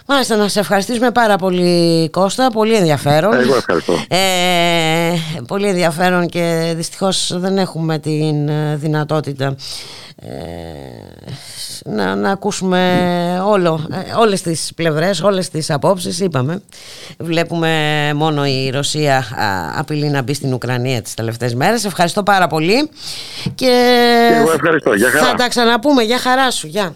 Μάλιστα, 0.07 0.35
να 0.35 0.47
σε 0.47 0.59
ευχαριστήσουμε 0.59 1.11
πάρα 1.11 1.35
πολύ 1.35 2.09
Κώστα, 2.09 2.51
πολύ 2.51 2.75
ενδιαφέρον. 2.75 3.33
Εγώ 3.33 3.55
ευχαριστώ. 3.55 3.93
Ε, 4.07 5.13
πολύ 5.47 5.67
ενδιαφέρον 5.67 6.27
και 6.27 6.73
δυστυχώς 6.75 7.39
δεν 7.39 7.57
έχουμε 7.57 7.99
την 7.99 8.49
ε, 8.49 8.75
δυνατότητα 8.75 9.55
ε, 10.21 10.29
να, 11.85 12.15
να 12.15 12.31
ακούσουμε 12.31 12.81
όλο, 13.45 13.87
ε, 13.91 14.13
όλες 14.19 14.41
τις 14.41 14.71
πλευρές, 14.75 15.21
όλες 15.21 15.49
τις 15.49 15.69
απόψεις 15.69 16.19
είπαμε 16.19 16.61
βλέπουμε 17.17 17.71
μόνο 18.15 18.45
η 18.45 18.69
Ρωσία 18.69 19.23
απειλεί 19.77 20.09
να 20.09 20.21
μπει 20.21 20.33
στην 20.33 20.53
Ουκρανία 20.53 21.01
τις 21.01 21.13
τελευταίες 21.13 21.53
μέρες 21.55 21.85
ευχαριστώ 21.85 22.23
πάρα 22.23 22.47
πολύ 22.47 22.89
και, 23.55 23.71
Εγώ 24.41 24.51
ευχαριστώ. 24.51 24.93
Για 25.09 25.19
χαρά. 25.19 25.31
θα 25.31 25.35
τα 25.35 25.47
ξαναπούμε, 25.47 26.03
για 26.03 26.19
χαρά 26.19 26.51
σου, 26.51 26.67
γεια 26.67 26.95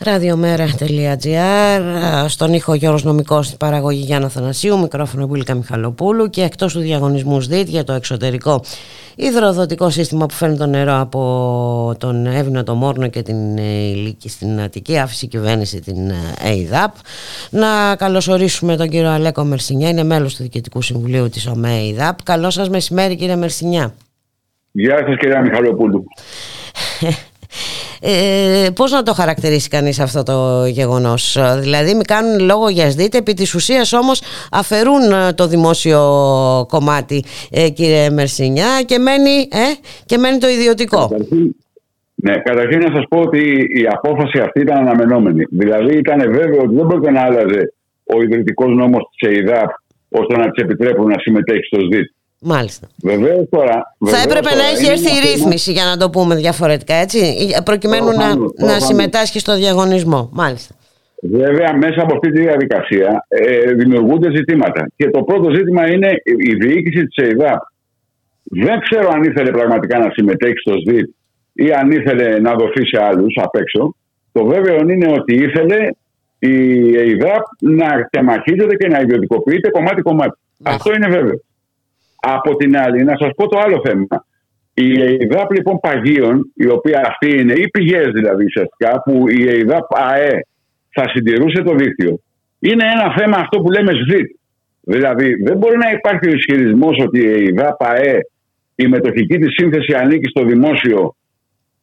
radiomera.gr 0.03 1.82
Στον 2.28 2.53
ήχο 2.53 2.73
Γιώργος 2.73 3.03
Νομικός 3.03 3.45
στην 3.45 3.57
παραγωγή 3.57 4.03
Γιάννα 4.03 4.30
Θανασίου 4.30 4.80
Μικρόφωνο 4.80 5.26
Μπουλίκα 5.26 5.53
Μιχαλοπούλου 5.53 6.30
Και 6.30 6.41
εκτός 6.41 6.73
του 6.73 6.80
διαγωνισμού 6.80 7.41
ΣΔΙΤ 7.41 7.68
για 7.68 7.84
το 7.84 7.94
εξωτερικό 7.94 8.64
υδροδοτικό 9.15 9.90
σύστημα 9.90 10.26
που 10.26 10.34
φέρνει 10.34 10.57
το 10.57 10.65
νερό 10.65 10.99
από 10.99 11.95
τον 11.98 12.26
Εύηνο, 12.26 12.64
το 12.64 12.76
Μόρνο 12.76 13.07
και 13.07 13.22
την 13.22 13.57
Ηλίκη 13.57 14.30
στην 14.30 14.61
Αττική. 14.61 14.99
Άφησε 14.99 15.26
η 15.26 15.28
κυβέρνηση 15.28 15.82
την 15.82 16.11
ΕΙΔΑΠ 16.56 16.94
Να 17.49 17.95
καλωσορίσουμε 17.95 18.76
τον 18.76 18.90
κύριο 18.90 19.10
Αλέκο 19.10 19.44
Μερσινιά 19.44 19.90
Είναι 19.90 20.03
μέλος 20.03 20.36
του 20.36 20.41
Διοικητικού 20.41 20.82
Συμβουλίου 20.82 21.30
της 21.30 21.48
ΟΜΕΙΔΑΠ 21.48 22.23
Καλό 22.23 22.49
σας 22.49 22.69
μεσημέρι 22.69 23.15
κύριε 23.15 23.36
Μερσινιά. 23.36 23.94
Γεια 24.72 24.98
σας 25.07 25.18
κυρία 25.18 25.41
Μιχαλοπούλου 25.41 26.03
ε, 28.02 28.69
πώς 28.76 28.91
να 28.91 29.03
το 29.03 29.14
χαρακτηρίσει 29.14 29.69
κανείς 29.69 29.99
αυτό 29.99 30.23
το 30.23 30.65
γεγονός; 30.65 31.38
Δηλαδή 31.60 31.94
με 31.94 32.03
κάνουν 32.03 32.45
λόγο 32.45 32.69
για 32.69 32.90
σδίτε 32.90 33.18
επί 33.18 33.34
της 33.34 33.53
ουσίας 33.53 33.94
όμως 33.94 34.22
αφαιρούν 34.52 35.11
ε, 35.11 35.34
το 35.34 35.48
δημόσιο 35.48 35.99
κομμάτι 36.68 37.23
ε, 37.52 37.69
κύριε 37.69 38.10
Μερσινιά 38.10 38.82
και 38.86 38.98
μένει, 38.98 39.48
ε, 39.52 39.65
και 40.06 40.18
μένει 40.18 40.38
το 40.38 40.48
ιδιωτικό 40.48 41.10
ναι, 42.23 42.34
καταρχήν 42.38 42.80
να 42.80 42.95
σας 42.95 43.06
πω 43.10 43.19
ότι 43.19 43.41
η 43.82 43.88
απόφαση 43.91 44.40
αυτή 44.40 44.60
ήταν 44.61 44.78
αναμενόμενη. 44.78 45.44
Δηλαδή 45.49 45.98
ήταν 45.98 46.19
βέβαιο 46.32 46.61
ότι 46.61 46.76
δεν 46.76 46.86
μπορεί 46.86 47.11
να 47.11 47.22
άλλαζε 47.22 47.73
ο 48.03 48.22
ιδρυτικός 48.22 48.76
νόμος 48.76 49.03
της 49.11 49.30
ΕΙΔΑΠ 49.30 49.69
ώστε 50.10 50.38
να 50.38 50.52
της 50.52 50.64
επιτρέπουν 50.64 51.07
να 51.07 51.19
συμμετέχει 51.19 51.65
στο 51.65 51.80
ΣΔΙΤ. 51.80 52.10
Μάλιστα. 52.43 52.88
Βεβαίως 53.03 53.49
τώρα. 53.49 53.95
Θα 54.05 54.18
έπρεπε 54.26 54.55
να 54.55 54.65
έχει 54.73 54.91
έρθει 54.91 55.11
η 55.15 55.31
ρύθμιση 55.31 55.72
για 55.72 55.84
να 55.85 55.97
το 55.97 56.09
πούμε 56.09 56.35
διαφορετικά, 56.35 56.93
έτσι, 56.93 57.19
προκειμένου 57.65 58.11
να, 58.11 58.35
να 58.65 58.80
συμμετάσχει 58.80 59.39
στο 59.39 59.55
διαγωνισμό. 59.55 60.30
Μάλιστα. 60.34 60.76
Βέβαια, 61.22 61.77
μέσα 61.77 62.01
από 62.01 62.13
αυτή 62.13 62.31
τη 62.31 62.41
διαδικασία 62.41 63.26
ε, 63.27 63.72
δημιουργούνται 63.72 64.35
ζητήματα. 64.35 64.88
Και 64.95 65.09
το 65.09 65.23
πρώτο 65.23 65.53
ζήτημα 65.53 65.91
είναι 65.91 66.09
η 66.23 66.53
διοίκηση 66.55 67.05
της 67.05 67.26
ΕΙΔΑΠ. 67.26 67.61
Δεν 68.43 68.80
ξέρω 68.80 69.09
αν 69.13 69.23
ήθελε 69.23 69.51
πραγματικά 69.51 69.99
να 69.99 70.09
συμμετέχει 70.11 70.57
στο 70.57 70.73
ΣΔΙΤ 70.77 71.09
ή 71.53 71.72
αν 71.72 71.91
ήθελε 71.91 72.39
να 72.39 72.53
δοθεί 72.53 72.85
σε 72.88 73.03
άλλους 73.03 73.38
απ' 73.41 73.55
έξω. 73.55 73.95
Το 74.31 74.45
βέβαιο 74.45 74.80
είναι 74.80 75.11
ότι 75.19 75.35
ήθελε 75.35 75.89
η 76.39 76.55
ΕΙΔΑΠ 77.09 77.43
να 77.59 78.07
τεμαχίζεται 78.09 78.76
και 78.76 78.88
να 78.88 78.99
ιδιωτικοποιείται 78.99 79.69
κομμάτι-κομμάτι. 79.69 80.38
Αυτό 80.63 80.93
είναι 80.93 81.07
βέβαιο. 81.07 81.39
Από 82.23 82.56
την 82.56 82.77
άλλη, 82.77 83.03
να 83.03 83.15
σας 83.18 83.30
πω 83.35 83.48
το 83.48 83.60
άλλο 83.60 83.81
θέμα. 83.85 84.26
Η 84.73 84.88
ΕΙΔΑΠ 85.19 85.52
λοιπόν 85.52 85.80
παγίων, 85.80 86.52
η 86.56 86.68
οποία 86.68 87.02
αυτή 87.06 87.39
είναι, 87.39 87.53
οι 87.53 87.69
πηγές 87.69 88.07
δηλαδή 88.14 88.45
ουσιαστικά, 88.45 89.02
που 89.03 89.30
η 89.30 89.41
ΕΙΔΑΠ 89.57 89.95
ΑΕ 89.95 90.39
θα 90.89 91.10
συντηρούσε 91.10 91.61
το 91.61 91.76
δίκτυο, 91.76 92.19
είναι 92.60 92.85
ένα 92.95 93.14
θέμα 93.18 93.38
αυτό 93.38 93.60
που 93.60 93.72
λέμε 93.72 93.91
ΣΔΙΤ. 93.93 94.30
Δηλαδή, 94.81 95.34
δεν 95.43 95.57
μπορεί 95.57 95.77
να 95.77 95.91
υπάρχει 95.91 96.30
ο 96.30 96.34
ισχυρισμός 96.34 96.98
ότι 97.06 97.19
η 97.19 97.43
ΕΙΔΑΠ 97.43 97.84
ΑΕ, 97.84 98.18
η 98.76 98.88
μετοχική 98.88 99.38
της 99.38 99.53
σύνθεση 99.53 99.93
ανήκει 99.93 100.30
στο 100.30 100.43
δημόσιο, 100.45 101.15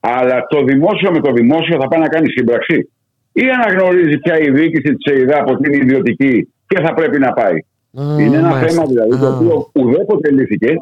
αλλά 0.00 0.46
το 0.48 0.62
δημόσιο 0.62 1.10
με 1.10 1.20
το 1.20 1.32
δημόσιο 1.32 1.80
θα 1.80 1.88
πάει 1.88 2.00
να 2.00 2.08
κάνει 2.08 2.30
σύμπραξη. 2.30 2.90
Ή 3.32 3.42
αναγνωρίζει 3.50 4.18
πια 4.18 4.38
η 4.38 4.50
διοίκηση 4.50 4.94
της 4.94 5.12
ΕΙΔΑΠ 5.12 5.48
ότι 5.50 5.68
είναι 5.68 5.84
ιδιωτική 5.84 6.52
και 6.66 6.80
θα 6.80 6.94
πρέπει 6.94 7.18
να 7.18 7.32
πάει. 7.32 7.58
Είναι 7.92 8.36
ένα 8.36 8.52
θέμα 8.52 8.84
δηλαδή 8.84 9.18
το 9.18 9.28
οποίο 9.28 9.70
ουδέποτε 9.72 10.30
λύθηκε. 10.30 10.74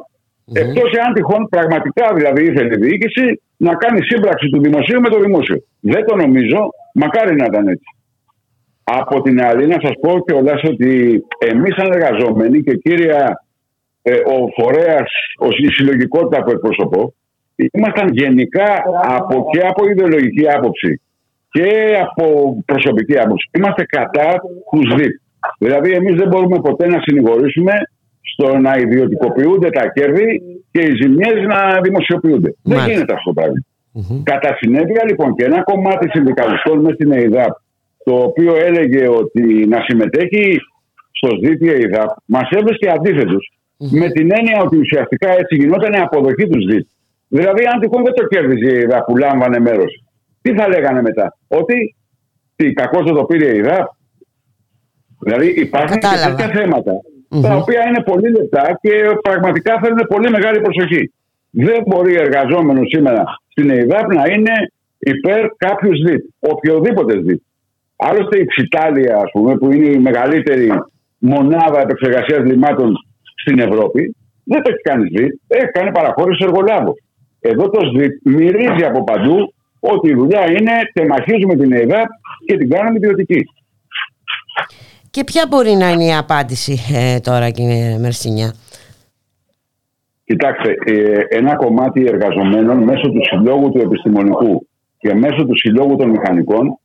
Εκτός 0.53 0.93
εάν 0.93 1.15
τυχόν 1.15 1.49
πραγματικά 1.49 2.15
δηλαδή 2.15 2.43
ήθελε 2.45 2.75
η 2.75 2.79
διοίκηση 2.79 3.41
να 3.57 3.75
κάνει 3.75 4.01
σύμπραξη 4.03 4.49
του 4.49 4.61
δημοσίου 4.61 5.01
με 5.01 5.09
το 5.09 5.21
δημόσιο. 5.21 5.57
Δεν 5.81 6.05
το 6.07 6.17
νομίζω, 6.17 6.71
μακάρι 6.95 7.37
να 7.37 7.45
ήταν 7.45 7.69
έτσι. 7.69 7.91
Από 8.85 9.23
την 9.23 9.43
άλλη, 9.43 9.67
να 9.67 9.77
σας 9.83 9.93
πω 10.01 10.19
κιόλας 10.25 10.63
ότι 10.63 11.23
εμείς, 11.39 11.75
σαν 11.75 11.93
εργαζόμενοι 11.93 12.63
και 12.63 12.77
κύρια 12.77 13.41
ε, 14.03 14.15
ο 14.15 14.49
φορέας, 14.57 15.11
η 15.63 15.67
συλλογικότητα 15.67 16.43
που 16.43 16.51
εκπροσωπώ, 16.51 17.15
ήμασταν 17.73 18.09
γενικά 18.13 18.83
από, 19.03 19.47
και 19.53 19.61
από 19.67 19.89
ιδεολογική 19.89 20.49
άποψη 20.51 21.01
και 21.51 21.97
από 22.01 22.57
προσωπική 22.67 23.19
άποψη. 23.19 23.51
Είμαστε 23.57 23.85
κατά 23.85 24.41
τους 24.71 24.93
ΣΔΙΤ. 24.93 25.21
Δηλαδή, 25.59 25.91
εμείς 25.91 26.15
δεν 26.15 26.29
μπορούμε 26.29 26.59
ποτέ 26.61 26.87
να 26.87 26.99
συνηγορήσουμε 27.01 27.73
στο 28.21 28.59
να 28.59 28.77
ιδιωτικοποιούνται 28.77 29.71
τα 29.71 29.89
κέρδη 29.89 30.43
και 30.71 30.81
οι 30.81 30.93
ζημιές 31.03 31.37
να 31.47 31.81
δημοσιοποιούνται. 31.81 32.55
Δεν 32.63 32.79
γίνεται 32.79 33.13
αυτό 33.13 33.33
το 33.33 33.41
πραγμα 33.41 33.61
Κατά 34.23 34.57
συνέπεια, 34.61 35.03
λοιπόν, 35.09 35.35
και 35.35 35.45
ένα 35.45 35.63
κομμάτι 35.63 36.09
συνδικαλιστών 36.09 36.81
μες 36.81 36.95
στην 36.95 37.13
ΕΙΔΑΠ, 37.13 37.55
το 38.05 38.15
οποίο 38.15 38.57
έλεγε 38.57 39.09
ότι 39.09 39.67
να 39.69 39.81
συμμετέχει 39.87 40.57
στο 41.11 41.29
ΣΔΙΤ 41.37 41.63
ΕΙΔΑΠ, 41.63 42.11
μας 42.25 42.49
έβρισκε 42.51 42.91
Με 43.77 44.09
την 44.09 44.29
έννοια 44.39 44.61
ότι 44.65 44.77
ουσιαστικά 44.79 45.31
έτσι 45.31 45.55
γινόταν 45.57 45.93
η 45.93 45.99
αποδοχή 45.99 46.49
τους 46.49 46.65
ΣΔΙΤ. 46.65 46.87
Δηλαδή, 47.29 47.65
αν 47.73 47.81
τυχόν 47.81 48.03
δεν 48.05 48.15
το 48.15 48.27
κέρδιζε 48.27 48.75
η 48.75 48.79
ΕΙΔΑΠ 48.79 49.05
που 49.05 49.17
λάμβανε 49.17 49.59
μέρος, 49.59 50.03
τι 50.43 50.55
θα 50.55 50.69
λέγανε 50.69 51.03
μετά, 51.03 51.37
Ότι 51.49 51.95
τι, 52.57 52.73
κακό 52.73 53.03
το 53.03 53.25
πήρε 53.25 53.47
η 53.47 53.57
ΕΙΔΑΠ, 53.57 53.87
Δηλαδή 55.21 55.47
υπάρχουν 55.47 55.99
και 55.99 56.07
τέτοια 56.37 56.83
τα 57.43 57.57
οποία 57.57 57.83
είναι 57.89 58.03
πολύ 58.03 58.31
λεπτά 58.31 58.79
και 58.81 58.91
πραγματικά 59.23 59.81
θέλουν 59.83 60.07
πολύ 60.09 60.31
μεγάλη 60.31 60.61
προσοχή. 60.61 61.13
Δεν 61.51 61.83
μπορεί 61.87 62.15
εργαζόμενος 62.15 62.89
σήμερα 62.89 63.25
στην 63.49 63.71
ΕΙΔΑΠ 63.71 64.15
να 64.15 64.25
είναι 64.33 64.53
υπέρ 64.99 65.47
κάποιους 65.57 65.99
ΣΔΙΤ, 65.99 66.25
οποιοδήποτε 66.39 67.13
ΣΔΙΤ. 67.21 67.43
Άλλωστε 67.97 68.39
η 68.39 68.45
Ξιτάλια, 68.45 69.17
ας 69.17 69.31
πούμε, 69.33 69.57
που 69.57 69.73
είναι 69.73 69.89
η 69.89 69.99
μεγαλύτερη 69.99 70.71
μονάδα 71.19 71.81
επεξεργασίας 71.81 72.45
λιμάτων 72.45 72.93
στην 73.43 73.59
Ευρώπη, 73.59 74.17
δεν 74.45 74.63
το 74.63 74.71
έχει 74.73 74.81
κάνει 74.81 75.09
ΣΔΙΤ, 75.09 75.41
έχει 75.47 75.67
κάνει 75.67 75.91
παραχώρηση 75.91 76.45
εργολάβου. 76.45 76.95
Εδώ 77.41 77.71
το 77.71 77.81
ΣΔΙΤ 77.87 78.13
μυρίζει 78.23 78.85
από 78.85 79.05
παντού 79.05 79.55
ότι 79.81 80.11
η 80.11 80.15
δουλειά 80.15 80.51
είναι 80.51 80.73
τεμαχίζουμε 80.93 81.57
την 81.57 81.73
ΕΙΔΑΠ 81.73 82.09
και 82.47 82.57
την 82.57 82.71
κάνουμε 82.71 82.97
ιδιωτική. 82.97 83.45
Και 85.17 85.25
ποια 85.25 85.47
μπορεί 85.49 85.71
να 85.71 85.91
είναι 85.91 86.05
η 86.05 86.15
απάντηση 86.15 86.79
ε, 86.95 87.21
τώρα 87.21 87.51
κύριε 87.51 87.99
Μερσινιά; 87.99 88.55
Κοιτάξτε, 90.25 90.75
ε, 90.85 91.21
ένα 91.29 91.57
κομμάτι 91.57 92.05
εργαζομένων 92.07 92.79
μέσω 92.83 93.09
του 93.09 93.21
συλλόγου 93.29 93.71
του 93.71 93.81
επιστημονικού 93.81 94.67
και 94.99 95.15
μέσω 95.15 95.45
του 95.47 95.59
συλλόγου 95.59 95.97
των 95.97 96.11
μηχανικών 96.11 96.79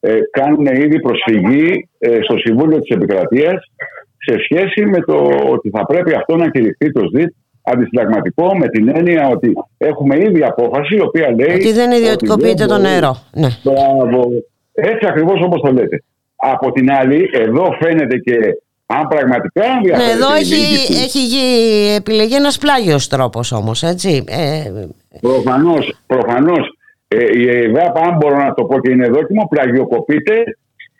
ε, 0.00 0.18
κάνουν 0.30 0.66
ήδη 0.66 1.00
προσφυγή 1.00 1.88
ε, 1.98 2.18
στο 2.22 2.36
Συμβούλιο 2.38 2.78
της 2.80 2.96
Επικρατείας 2.96 3.72
σε 4.16 4.34
σχέση 4.44 4.84
με 4.86 5.00
το 5.00 5.16
ότι 5.50 5.70
θα 5.70 5.86
πρέπει 5.86 6.14
αυτό 6.14 6.36
να 6.36 6.50
κηρυχθεί 6.50 6.92
το 6.92 7.00
ΣΔΙΤ 7.08 7.32
αντισυνταγματικό 7.62 8.56
με 8.56 8.68
την 8.68 8.88
έννοια 8.88 9.28
ότι 9.28 9.52
έχουμε 9.78 10.16
ήδη 10.16 10.42
απόφαση 10.42 10.96
η 10.96 11.00
οποία 11.00 11.34
λέει. 11.38 11.54
Ότι 11.54 11.72
δεν 11.72 11.90
ιδιωτικοποιείται 11.90 12.66
το 12.66 12.78
νερό. 12.78 13.16
Ναι. 13.32 13.48
Μπράβο. 13.64 14.28
Έτσι 14.72 15.06
ακριβώς 15.06 15.42
όπως 15.42 15.60
το 15.60 15.72
λέτε. 15.72 16.02
Από 16.40 16.72
την 16.72 16.90
άλλη, 16.90 17.30
εδώ 17.32 17.76
φαίνεται 17.80 18.16
και 18.16 18.36
αν 18.86 19.06
πραγματικά 19.08 19.64
Ναι, 19.96 20.10
εδώ 20.10 20.34
έχει, 20.34 20.62
έχει 20.92 21.20
επιλεγεί 21.96 22.34
ένας 22.34 22.58
πλάγιος 22.58 23.08
τρόπος 23.08 23.52
όμως, 23.52 23.82
έτσι. 23.82 24.24
Ε, 24.28 24.62
Προφανώς, 25.20 25.94
προφανώς, 26.06 26.78
ε, 27.08 27.38
η 27.38 27.48
ΕΕΔΑΠ, 27.48 27.98
αν 27.98 28.16
μπορώ 28.16 28.36
να 28.36 28.54
το 28.54 28.64
πω 28.64 28.80
και 28.80 28.90
είναι 28.90 29.08
δόκιμο, 29.08 29.46
πλαγιοκοπείται 29.50 30.56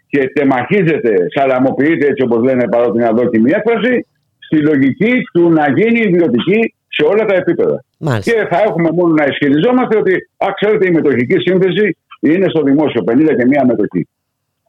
και 0.08 0.30
τεμαχίζεται, 0.34 1.14
σαλαμοποιείται 1.34 2.06
έτσι 2.06 2.22
όπως 2.22 2.42
λένε 2.42 2.68
παρότι 2.68 2.98
είναι 2.98 3.06
αδόκιμη 3.06 3.50
έκφραση, 3.50 4.06
στη 4.38 4.56
λογική 4.56 5.12
του 5.32 5.50
να 5.50 5.70
γίνει 5.76 6.00
ιδιωτική 6.00 6.74
σε 6.88 7.02
όλα 7.04 7.24
τα 7.24 7.34
επίπεδα. 7.34 7.84
Μάλιστα. 7.98 8.32
Και 8.32 8.46
θα 8.50 8.62
έχουμε 8.62 8.90
μόνο 8.92 9.12
να 9.12 9.24
ισχυριζόμαστε 9.24 9.98
ότι, 9.98 10.14
α, 10.36 10.46
ξέρετε, 10.60 10.86
η 10.86 10.90
μετοχική 10.90 11.36
σύνθεση 11.38 11.96
είναι 12.20 12.46
στο 12.48 12.62
δημόσιο, 12.62 13.02
50 13.06 13.34
και 13.38 13.46
μία 13.46 13.64
μετοχή. 13.66 14.08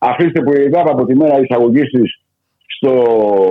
Αφήστε 0.04 0.42
που 0.42 0.54
η 0.54 0.62
ΕΕΔΑΠ 0.62 0.90
από 0.90 1.06
τη 1.06 1.16
μέρα 1.16 1.40
εισαγωγής 1.40 1.90
της 1.90 2.22
στο 2.66 2.94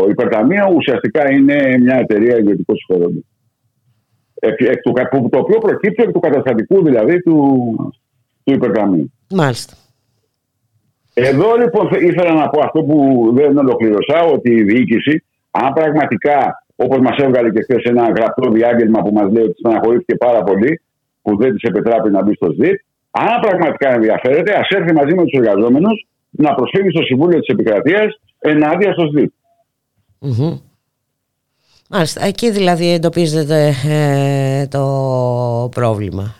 υπερταμείο 0.08 0.72
ουσιαστικά 0.76 1.32
είναι 1.32 1.78
μια 1.78 1.96
εταιρεία 1.96 2.36
ιδιωτικού 2.36 2.74
συμφέροντος. 2.76 3.22
Το 5.30 5.38
οποίο 5.38 5.58
προκύπτει 5.58 6.02
εκ 6.02 6.12
του 6.12 6.20
καταστατικού 6.20 6.84
δηλαδή 6.84 7.22
του, 7.22 7.38
του 8.44 8.52
υπερταμείου. 8.52 9.12
Μάλιστα. 9.30 9.74
Εδώ 11.14 11.56
λοιπόν 11.56 11.88
ήθελα 12.00 12.32
να 12.34 12.48
πω 12.48 12.60
αυτό 12.64 12.82
που 12.82 13.30
δεν 13.34 13.58
ολοκληρώσα, 13.58 14.22
ότι 14.22 14.50
η 14.50 14.62
διοίκηση, 14.62 15.24
αν 15.50 15.72
πραγματικά, 15.72 16.64
όπως 16.76 16.98
μας 16.98 17.16
έβγαλε 17.16 17.50
και 17.50 17.62
χθες 17.62 17.82
ένα 17.82 18.02
γραπτό 18.16 18.50
διάγγελμα 18.50 19.00
που 19.02 19.12
μας 19.12 19.32
λέει 19.32 19.42
ότι 19.42 19.58
στεναχωρήθηκε 19.58 20.14
πάρα 20.14 20.42
πολύ, 20.42 20.80
που 21.22 21.36
δεν 21.36 21.52
της 21.52 21.62
επιτράπει 21.62 22.10
να 22.10 22.22
μπει 22.22 22.34
στο 22.34 22.52
ΣΔΙΤ, 22.52 22.80
αν 23.10 23.40
πραγματικά 23.40 23.94
ενδιαφέρεται, 23.94 24.54
ας 24.54 24.68
έρθει 24.68 24.94
μαζί 24.94 25.14
με 25.14 25.22
τους 25.22 25.38
εργαζόμενους 25.40 26.06
να 26.30 26.54
προσφύγει 26.54 26.90
στο 26.90 27.02
Συμβούλιο 27.02 27.38
της 27.38 27.48
Επικρατείας 27.48 28.20
ενάντια 28.38 28.92
στο 28.92 29.06
ΣΔΙΤ. 29.06 29.32
Mm-hmm. 30.20 30.60
Μάλιστα, 31.92 32.24
εκεί 32.24 32.50
δηλαδή 32.50 32.92
εντοπίζεται 32.92 33.74
ε, 33.88 34.66
το 34.66 35.68
πρόβλημα. 35.74 36.34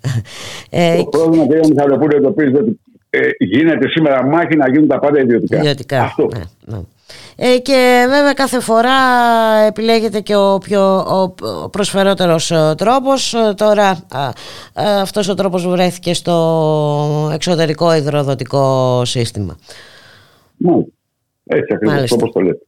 Ε, 0.70 0.96
το 0.96 1.04
πρόβλημα, 1.04 1.46
κύριε 1.46 1.60
Μιχαλοπούλου, 1.68 2.16
εντοπίζεται 2.16 2.58
ότι 2.58 2.80
ε, 3.10 3.20
γίνεται 3.38 3.88
σήμερα 3.88 4.26
μάχη 4.26 4.56
να 4.56 4.70
γίνουν 4.70 4.88
τα 4.88 4.98
πάντα 4.98 5.20
ιδιωτικά. 5.20 5.58
Ιδιωτικά. 5.58 6.02
Αυτό. 6.02 6.28
Ναι, 6.32 6.76
ναι. 6.76 6.82
Ε, 7.36 7.58
και 7.58 8.06
βέβαια 8.08 8.32
κάθε 8.32 8.60
φορά 8.60 8.90
επιλέγεται 9.66 10.20
και 10.20 10.36
ο 10.36 10.58
πιο 10.58 10.98
ο 10.98 11.68
προσφερότερος 11.68 12.50
ε, 12.50 12.74
τρόπος. 12.76 13.34
Ε, 13.34 13.54
τώρα 13.56 14.06
α, 14.08 14.30
αυτός 15.00 15.28
ο 15.28 15.34
τρόπος 15.34 15.66
βρέθηκε 15.66 16.14
στο 16.14 17.30
εξωτερικό 17.32 17.94
υδροδοτικό 17.94 19.02
σύστημα. 19.04 19.56
Ναι, 20.56 20.74
έτσι 21.44 21.74
ακριβώς 21.74 22.12
όπως 22.12 22.32
το 22.32 22.40
λέτε. 22.40 22.64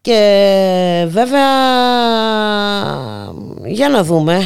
Και 0.00 1.06
βέβαια 1.08 1.48
για 3.64 3.88
να 3.88 4.04
δούμε 4.04 4.40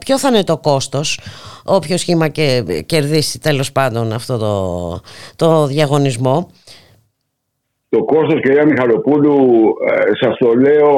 ποιο 0.00 0.18
θα 0.18 0.28
είναι 0.28 0.44
το 0.44 0.58
κόστος 0.58 1.20
όποιο 1.64 1.96
σχήμα 1.96 2.28
και 2.28 2.64
κερδίσει 2.86 3.38
τέλος 3.38 3.72
πάντων 3.72 4.12
αυτό 4.12 4.38
το, 4.38 5.00
το 5.36 5.66
διαγωνισμό. 5.66 6.50
Το 7.96 8.04
κόστος 8.04 8.40
κυρία 8.40 8.64
Μιχαλοπούλου 8.66 9.38
ε, 9.90 10.10
σας 10.20 10.36
το 10.38 10.54
λέω 10.54 10.90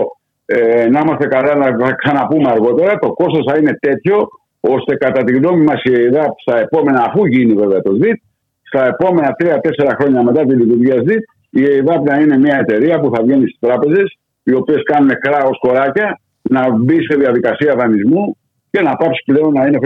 ε, 0.47 0.89
να 0.89 1.01
είμαστε 1.01 1.27
καλά 1.27 1.55
να 1.55 1.93
ξαναπούμε 1.93 2.51
αργότερα 2.51 2.99
το 2.99 3.13
κόστος 3.13 3.45
θα 3.49 3.59
είναι 3.59 3.79
τέτοιο 3.81 4.29
ώστε 4.61 4.97
κατά 4.97 5.25
τη 5.25 5.33
γνώμη 5.33 5.65
μας 5.65 5.81
η 5.83 5.93
ΕΔΑΠ 5.93 6.33
στα 6.41 6.59
επόμενα 6.59 7.01
αφού 7.09 7.27
γίνει 7.27 7.53
βέβαια 7.55 7.81
το 7.83 7.93
ΣΔΙΤ 7.95 8.19
στα 8.63 8.87
επόμενα 8.87 9.37
3-4 9.45 9.57
χρόνια 9.99 10.23
μετά 10.23 10.43
τη 10.47 10.55
λειτουργία 10.55 10.95
ΣΔΙΤ 10.95 11.25
η 11.51 11.65
ΕΔΑΠ 11.65 12.09
να 12.09 12.15
είναι 12.21 12.39
μια 12.39 12.57
εταιρεία 12.59 13.01
που 13.01 13.11
θα 13.15 13.23
βγαίνει 13.23 13.47
στις 13.49 13.59
τράπεζες 13.61 14.19
οι 14.43 14.55
οποίες 14.55 14.83
κάνουν 14.83 15.11
κράος 15.19 15.59
κοράκια 15.59 16.21
να 16.43 16.77
μπει 16.77 16.99
σε 17.09 17.17
διαδικασία 17.19 17.75
δανεισμού 17.75 18.37
και 18.71 18.81
να 18.81 18.97
πάψει 18.97 19.23
πλέον 19.27 19.53
να 19.53 19.67
είναι 19.67 19.79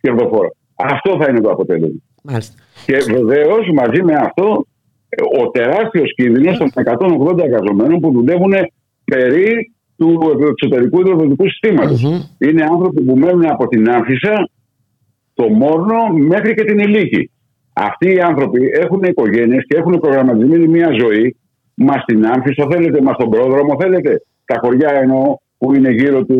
κερδοφόρα. 0.00 0.50
Αυτό 0.74 1.18
θα 1.20 1.26
είναι 1.30 1.40
το 1.40 1.50
αποτέλεσμα. 1.50 2.00
Μάλιστα. 2.22 2.54
Και 2.86 2.96
βεβαίως 3.12 3.70
μαζί 3.74 4.02
με 4.02 4.14
αυτό 4.14 4.66
ο 5.40 5.50
τεράστιος 5.50 6.14
κίνδυνος 6.14 6.58
των 6.58 6.70
180 6.74 7.38
εργαζομένων 7.38 8.00
που 8.00 8.12
δουλεύουν 8.12 8.52
περί 9.04 9.72
του 9.96 10.20
εξωτερικού 10.50 11.00
υδροδοτικού 11.00 11.44
Είναι 12.38 12.62
άνθρωποι 12.62 13.02
που 13.02 13.16
μένουν 13.16 13.46
από 13.46 13.68
την 13.68 13.90
Άμφισα, 13.90 14.48
το 15.34 15.48
Μόρνο 15.48 16.08
μέχρι 16.08 16.54
και 16.54 16.64
την 16.64 16.78
Ηλίκη. 16.78 17.30
Αυτοί 17.72 18.14
οι 18.14 18.20
άνθρωποι 18.20 18.70
έχουν 18.72 19.02
οικογένειες 19.02 19.64
και 19.68 19.76
έχουν 19.76 19.98
προγραμματισμένη 19.98 20.66
μια 20.66 20.90
ζωή. 21.00 21.36
Μας 21.74 22.02
στην 22.02 22.26
Άμφισο 22.26 22.68
θέλετε, 22.70 23.02
μας 23.02 23.14
στον 23.14 23.30
πρόδρομο 23.30 23.76
θέλετε. 23.80 24.22
Τα 24.44 24.58
χωριά 24.62 24.90
εννοώ 25.02 25.36
που 25.58 25.74
είναι 25.74 25.90
γύρω 25.90 26.24
του, 26.24 26.38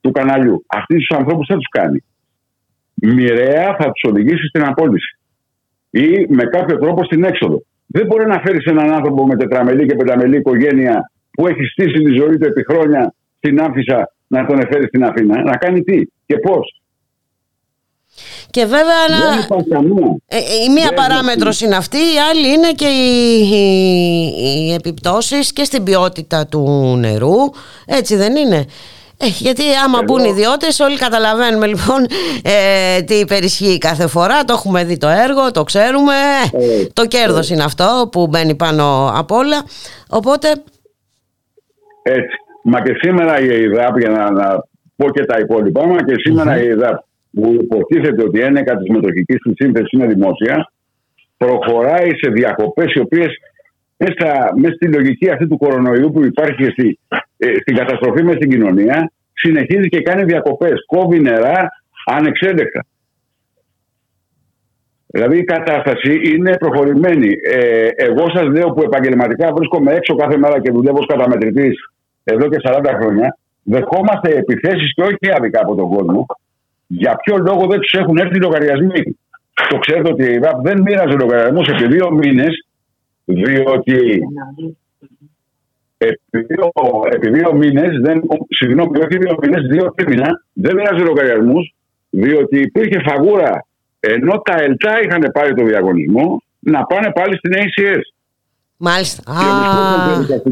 του 0.00 0.10
καναλιού. 0.10 0.64
Αυτοί 0.66 0.96
τους 0.96 1.16
ανθρώπους 1.16 1.46
θα 1.46 1.54
τους 1.54 1.68
κάνει 1.70 2.04
μοιραία 2.94 3.76
θα 3.78 3.90
τους 3.90 4.10
οδηγήσει 4.10 4.46
στην 4.46 4.64
απόλυση 4.64 5.18
ή 5.92 6.26
με 6.28 6.44
κάποιο 6.44 6.78
τρόπο 6.78 7.04
στην 7.04 7.24
έξοδο. 7.24 7.62
Δεν 7.86 8.06
μπορεί 8.06 8.26
να 8.26 8.40
φέρεις 8.44 8.64
έναν 8.64 8.92
άνθρωπο 8.92 9.26
με 9.26 9.36
τετραμελή 9.36 9.86
και 9.86 9.94
πενταμελή 9.94 10.36
οικογένεια 10.36 11.10
που 11.30 11.46
έχει 11.46 11.64
στήσει 11.64 12.02
τη 12.02 12.12
ζωή 12.12 12.36
του 12.38 12.46
επί 12.46 12.64
χρόνια 12.70 13.14
στην 13.36 13.60
Άμφισα 13.60 14.12
να 14.26 14.46
τον 14.46 14.58
εφέρει 14.58 14.86
στην 14.86 15.04
Αθήνα. 15.04 15.42
Να 15.42 15.56
κάνει 15.56 15.82
τι 15.82 16.02
και 16.26 16.38
πώς. 16.38 16.82
Και 18.50 18.64
βέβαια 18.64 19.08
να... 19.08 19.16
Ε, 20.26 20.36
ε, 20.36 20.40
η 20.66 20.72
μία 20.72 20.92
παράμετρος 20.94 21.60
είναι 21.60 21.76
αυτή, 21.76 21.96
η 21.96 22.18
άλλη 22.30 22.52
είναι 22.52 22.72
και 22.72 22.86
οι, 22.86 23.40
οι, 23.40 24.66
οι 24.66 24.72
επιπτώσεις 24.72 25.52
και 25.52 25.64
στην 25.64 25.82
ποιότητα 25.82 26.46
του 26.46 26.96
νερού, 26.98 27.36
έτσι 27.86 28.16
δεν 28.16 28.36
είναι. 28.36 28.66
Ε, 29.24 29.26
γιατί 29.26 29.62
άμα 29.84 29.98
Εδώ... 30.02 30.04
μπουν 30.04 30.24
ιδιώτες, 30.24 30.80
όλοι 30.80 30.96
καταλαβαίνουμε 30.96 31.66
λοιπόν 31.66 32.00
ε, 32.44 33.02
τι 33.02 33.14
υπερισχύει 33.14 33.78
κάθε 33.78 34.06
φορά. 34.06 34.44
Το 34.44 34.52
έχουμε 34.52 34.84
δει 34.84 34.96
το 34.96 35.08
έργο, 35.08 35.50
το 35.50 35.62
ξέρουμε. 35.64 36.14
Ε, 36.52 36.86
το 36.92 37.06
κέρδος 37.06 37.50
ε. 37.50 37.54
είναι 37.54 37.62
αυτό 37.62 38.08
που 38.12 38.26
μπαίνει 38.26 38.54
πάνω 38.54 39.12
απ' 39.14 39.30
όλα. 39.30 39.58
Οπότε. 40.08 40.48
Έτσι. 42.02 42.36
Μα 42.64 42.80
και 42.80 42.94
σήμερα 43.00 43.40
η 43.40 43.46
ΕΙΔΑΠ, 43.46 43.98
για 43.98 44.10
να, 44.10 44.30
να 44.30 44.46
πω 44.96 45.10
και 45.10 45.24
τα 45.24 45.38
υπόλοιπα, 45.38 45.86
μας 45.86 46.02
και 46.06 46.14
σημερα 46.16 46.62
η 46.62 46.66
ΕΙΔΑΠ 46.66 46.98
που 47.32 47.56
υποτίθεται 47.60 48.22
ότι 48.22 48.38
η 48.38 48.42
ένεκα 48.42 48.76
της 48.76 48.88
μετοχικής 48.88 49.38
του 49.38 49.52
σύνθεσης 49.56 49.92
είναι 49.92 50.06
δημόσια, 50.06 50.72
προχωράει 51.36 52.10
σε 52.20 52.30
διακοπές 52.30 52.92
οι 52.94 53.00
οποίες 53.00 53.28
μέσα, 53.96 54.52
μέσα 54.56 54.74
στη 54.74 54.86
λογική 54.88 55.30
αυτή 55.30 55.48
του 55.48 55.58
κορονοϊού 55.58 56.10
που 56.12 56.24
υπάρχει 56.24 56.64
στη, 56.64 56.98
ε, 57.08 57.16
στην 57.60 57.76
καταστροφή 57.76 58.22
με 58.22 58.32
στην 58.32 58.50
κοινωνία, 58.50 59.12
συνεχίζει 59.32 59.88
και 59.88 60.00
κάνει 60.00 60.24
διακοπές, 60.24 60.84
κόβει 60.86 61.20
νερά 61.20 61.68
ανεξέλεκτα. 62.06 62.84
Δηλαδή 65.06 65.38
η 65.38 65.44
κατάσταση 65.44 66.20
είναι 66.34 66.56
προχωρημένη. 66.56 67.30
Ε, 67.44 67.88
εγώ 67.96 68.30
σας 68.34 68.46
λέω 68.46 68.68
που 68.70 68.82
επαγγελματικά 68.82 69.52
βρίσκομαι 69.52 69.92
έξω 69.92 70.14
κάθε 70.14 70.36
μέρα 70.36 70.60
και 70.60 70.70
δουλεύω 70.70 70.98
ως 70.98 71.06
καταμετρητής 71.06 71.74
εδώ 72.24 72.48
και 72.48 72.60
40 72.62 72.80
χρόνια, 73.00 73.38
δεχόμαστε 73.62 74.30
επιθέσεις 74.36 74.94
και 74.94 75.02
όχι 75.02 75.34
άδικα 75.36 75.60
από 75.60 75.74
τον 75.74 75.88
κόσμο. 75.88 76.26
Για 76.86 77.16
ποιο 77.16 77.36
λόγο 77.36 77.66
δεν 77.66 77.80
τους 77.80 77.92
έχουν 77.92 78.16
έρθει 78.16 78.36
οι 78.36 78.40
λογαριασμοί; 78.40 79.16
Το 79.68 79.78
ξέρετε 79.78 80.08
ότι 80.12 80.24
η 80.24 80.34
ΕΒΑΠ 80.34 80.62
δεν 80.62 80.80
μοίραζε 80.82 81.16
λογαριασμούς 81.16 81.68
επί 81.68 81.86
δύο 81.86 82.10
μήνες 82.10 82.66
διότι 83.24 84.20
επί 86.08 86.46
δύο, 86.48 86.72
επί 87.12 87.30
δύο 87.30 87.54
μήνες, 87.54 87.90
συγγνώμη, 88.48 88.98
όχι 88.98 89.16
δύο 89.18 89.34
μήνες, 89.42 89.66
δύο 89.70 89.94
μήνα, 90.08 90.28
δεν 90.52 90.74
μοιράζει 90.74 91.02
λογαριασμούς, 91.02 91.74
διότι 92.10 92.58
υπήρχε 92.60 93.00
φαγούρα 93.08 93.66
ενώ 94.00 94.38
τα 94.38 94.62
ΕΛΤΑ 94.62 95.00
είχαν 95.02 95.30
πάρει 95.32 95.54
το 95.54 95.64
διαγωνισμό 95.64 96.42
να 96.58 96.84
πάνε 96.84 97.12
πάλι 97.14 97.36
στην 97.36 97.52
ACS. 97.54 98.00
Μάλιστα. 98.76 99.22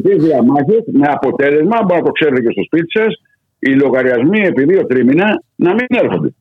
Και 0.02 0.14
διαμάχες 0.14 0.84
με 0.92 1.06
αποτέλεσμα, 1.10 1.82
μπορεί 1.84 2.00
να 2.00 2.06
το 2.06 2.10
ξέρετε 2.10 2.40
και 2.40 2.50
στο 2.50 2.62
σπίτι 2.62 2.98
σας, 2.98 3.14
οι 3.58 3.74
λογαριασμοί 3.74 4.40
επί 4.40 4.64
δύο 4.64 4.86
τρίμηνα 4.86 5.42
να 5.54 5.74
μην 5.74 5.86
έρχονται. 5.88 6.34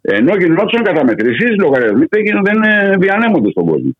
Ενώ 0.00 0.36
γινόντουσαν 0.36 0.82
καταμετρήσεις, 0.82 1.50
οι 1.50 1.60
λογαριασμοί 1.60 2.06
δεν 2.42 2.60
διανέμονται 2.98 3.50
στον 3.50 3.66
κόσμο. 3.66 3.90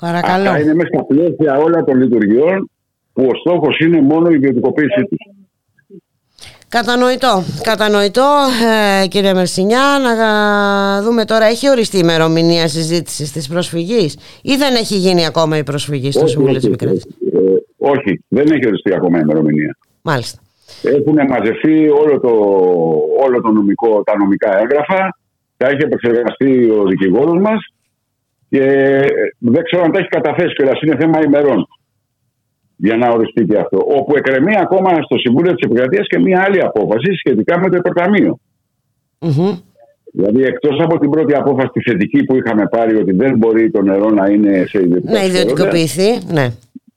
Παρακαλώ. 0.00 0.48
Αυτά 0.48 0.60
είναι 0.60 0.74
μέσα 0.74 0.88
στα 0.94 1.04
πλαίσια 1.04 1.58
όλα 1.58 1.84
των 1.84 1.96
λειτουργιών 1.96 2.70
που 3.12 3.26
ο 3.30 3.34
στόχος 3.34 3.78
είναι 3.78 4.00
μόνο 4.00 4.30
η 4.30 4.34
ιδιωτικοποίησή 4.34 5.02
τους. 5.08 5.18
Κατανοητό, 6.68 7.42
κατανοητό 7.62 8.28
ε, 9.02 9.06
κύριε 9.06 9.34
Μερσινιά 9.34 9.82
να 10.02 11.02
δούμε 11.02 11.24
τώρα 11.24 11.44
έχει 11.44 11.70
οριστεί 11.70 11.96
η 11.96 12.00
ημερομηνία 12.02 12.68
συζήτησης 12.68 13.32
της 13.32 13.48
προσφυγής 13.48 14.18
ή 14.42 14.56
δεν 14.56 14.74
έχει 14.74 14.94
γίνει 14.94 15.26
ακόμα 15.26 15.56
η 15.56 15.62
προσφυγή 15.62 16.12
στο 16.12 16.26
Συμβούλιο 16.26 16.56
της 16.56 16.66
Επικράτησης. 16.66 17.16
Ε, 17.32 17.38
όχι, 17.78 18.24
δεν 18.28 18.46
έχει 18.50 18.66
οριστεί 18.66 18.94
ακόμα 18.94 19.18
η 19.18 19.20
ημερομηνία. 19.24 19.76
Μάλιστα. 20.02 20.40
Έχουν 20.82 21.18
μαζευτεί 21.28 21.88
όλο 21.88 22.20
το, 22.20 22.28
όλο 23.24 23.40
το 23.40 23.50
νομικό, 23.50 24.02
τα 24.02 24.16
νομικά 24.16 24.58
έγγραφα, 24.58 25.18
τα 25.56 25.66
έχει 25.68 25.82
επεξεργαστεί 25.82 26.70
ο 26.70 26.84
δικηγόρος 26.84 27.40
μας 27.40 27.60
και 28.50 28.62
δεν 29.38 29.62
ξέρω 29.62 29.82
αν 29.82 29.92
τα 29.92 29.98
έχει 29.98 30.08
καταθέσει 30.08 30.54
κιόλας. 30.54 30.80
Είναι 30.80 30.96
θέμα 30.96 31.18
ημερών 31.24 31.68
για 32.76 32.96
να 32.96 33.08
οριστεί 33.08 33.44
και 33.44 33.56
αυτό. 33.56 33.78
Όπου 33.98 34.16
εκκρεμεί 34.16 34.52
ακόμα 34.58 34.90
στο 35.02 35.18
Συμβούλιο 35.18 35.54
της 35.54 35.66
Επικρατείας 35.66 36.06
και 36.06 36.18
μία 36.18 36.42
άλλη 36.46 36.60
απόφαση 36.62 37.14
σχετικά 37.14 37.58
με 37.60 37.68
το 37.70 37.76
υπερταμείο. 37.76 38.38
Δηλαδή, 40.12 40.42
εκτός 40.42 40.80
από 40.80 40.98
την 40.98 41.10
πρώτη 41.10 41.34
απόφαση 41.34 41.68
τη 41.72 41.90
θετική 41.90 42.24
που 42.24 42.36
είχαμε 42.36 42.66
πάρει 42.70 42.96
ότι 42.96 43.12
δεν 43.12 43.36
μπορεί 43.36 43.70
το 43.70 43.82
νερό 43.82 44.08
να 44.10 44.26
είναι 44.26 44.64
σε 44.68 44.78
ιδιωτικό. 44.78 45.12
Να 45.12 45.24
ιδιωτικοποιηθεί, 45.24 46.10
ναι. 46.32 46.52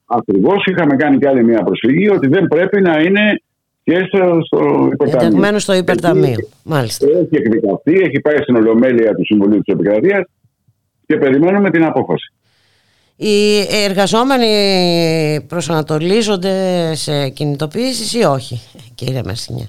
Ακριβώς 0.06 0.66
είχαμε 0.66 0.96
κάνει 0.96 1.18
και 1.18 1.28
άλλη 1.28 1.44
μια 1.44 1.64
προσφυγή 1.64 2.10
ότι 2.10 2.28
δεν 2.28 2.48
πρέπει 2.48 2.82
να 2.82 3.00
είναι 3.02 3.42
και 3.84 4.04
στο, 4.08 4.40
στο 4.46 4.90
υπερταμείο. 4.94 5.28
Ενταγμένο 5.28 5.60
στο 5.60 5.74
υπερταμείο. 5.74 6.38
Μάλιστα. 6.64 7.08
Έχει 7.08 7.36
εκδικαστεί, 7.36 7.94
έχει 7.94 8.20
πάει 8.20 8.38
στην 8.38 8.56
Ολομέλεια 8.56 9.16
του 9.16 9.26
Συμβουλίου 9.26 9.62
της 9.62 9.74
Επικρατείας 9.74 10.24
και 11.06 11.18
περιμένουμε 11.18 11.70
την 11.70 11.84
απόφαση. 11.84 12.34
Οι 13.16 13.60
εργαζόμενοι 13.84 15.46
προσανατολίζονται 15.48 16.56
σε 16.96 17.30
κινητοποιήσεις 17.30 18.14
ή 18.14 18.24
όχι, 18.24 18.62
κύριε 18.96 19.22
Μερσινιά. 19.26 19.68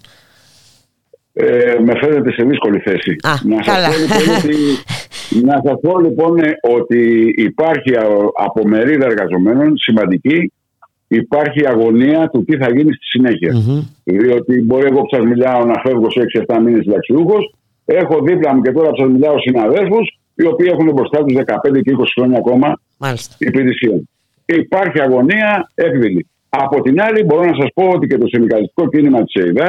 Ε, 1.33 1.77
με 1.85 1.93
φέρετε 2.01 2.33
σε 2.33 2.45
δύσκολη 2.45 2.79
θέση. 2.79 3.17
Α, 3.23 3.33
να 3.45 3.63
καλά. 3.63 3.91
Σας 3.91 4.07
πω, 4.07 4.19
λοιπόν, 4.19 4.37
ότι, 4.37 4.57
να 5.49 5.61
σας 5.65 5.81
πω 5.83 5.99
λοιπόν 5.99 6.37
ότι 6.79 7.35
υπάρχει 7.37 7.95
από 8.35 8.69
μερίδα 8.69 9.07
εργαζομένων 9.07 9.77
σημαντική 9.77 10.53
υπάρχει 11.09 11.67
αγωνία 11.67 12.29
του 12.29 12.45
τι 12.45 12.57
θα 12.57 12.69
γίνει 12.75 12.93
στη 12.93 13.05
συνέχεια. 13.05 13.53
Διότι 14.05 14.63
μπορεί 14.63 14.87
εγώ 14.87 15.01
που 15.01 15.17
σας 15.17 15.25
μιλάω 15.25 15.65
να 15.65 15.81
φεύγω 15.85 16.11
σε 16.11 16.21
6-7 16.47 16.59
μήνες 16.65 16.83
συνταξιούχος 16.83 17.55
έχω 17.85 18.21
δίπλα 18.23 18.55
μου 18.55 18.63
και 18.63 18.73
τώρα 18.73 18.91
που 18.91 18.97
σας 18.97 19.09
μιλάω 19.09 19.39
συναδέλφους 19.39 20.19
οι 20.35 20.47
οποίοι 20.47 20.69
έχουν 20.73 20.93
μπροστά 20.93 21.25
τους 21.25 21.37
15 21.37 21.83
και 21.83 21.93
20 21.99 22.05
χρόνια 22.15 22.39
ακόμα 22.39 22.81
Μάλιστα. 22.99 23.35
υπηρεσία. 23.39 24.03
Υπάρχει 24.45 25.01
αγωνία 25.01 25.71
έκδηλη. 25.75 26.27
Από 26.49 26.81
την 26.81 27.01
άλλη, 27.01 27.25
μπορώ 27.25 27.45
να 27.45 27.55
σας 27.61 27.69
πω 27.75 27.89
ότι 27.89 28.07
και 28.07 28.19
το 28.19 28.27
συνδικαλιστικό 28.27 28.89
κίνημα 28.89 29.25
της 29.25 29.35
ΕΙΔΑ 29.45 29.69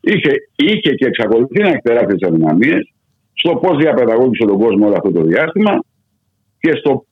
είχε, 0.00 0.32
είχε 0.56 0.90
και 0.94 1.06
εξακολουθεί 1.06 1.60
να 1.62 1.68
έχει 1.68 1.78
τεράστιε 1.82 2.28
αδυναμίες 2.28 2.92
στο 3.32 3.56
πώς 3.56 3.76
διαπαιδαγώγησε 3.76 4.44
τον 4.44 4.58
κόσμο 4.58 4.86
όλο 4.86 4.94
αυτό 4.94 5.10
το 5.12 5.22
διάστημα 5.22 5.78
και 6.60 6.72
στο 6.74 7.04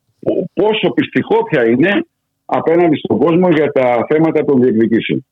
πόσο 0.53 0.91
πιστικόπια 0.95 1.69
είναι 1.69 2.07
απέναντι 2.45 2.97
στον 2.97 3.19
κόσμο 3.19 3.49
για 3.49 3.73
τα 3.73 4.07
θέματα 4.09 4.45
των 4.45 4.61
διεκδικήσεων. 4.61 5.27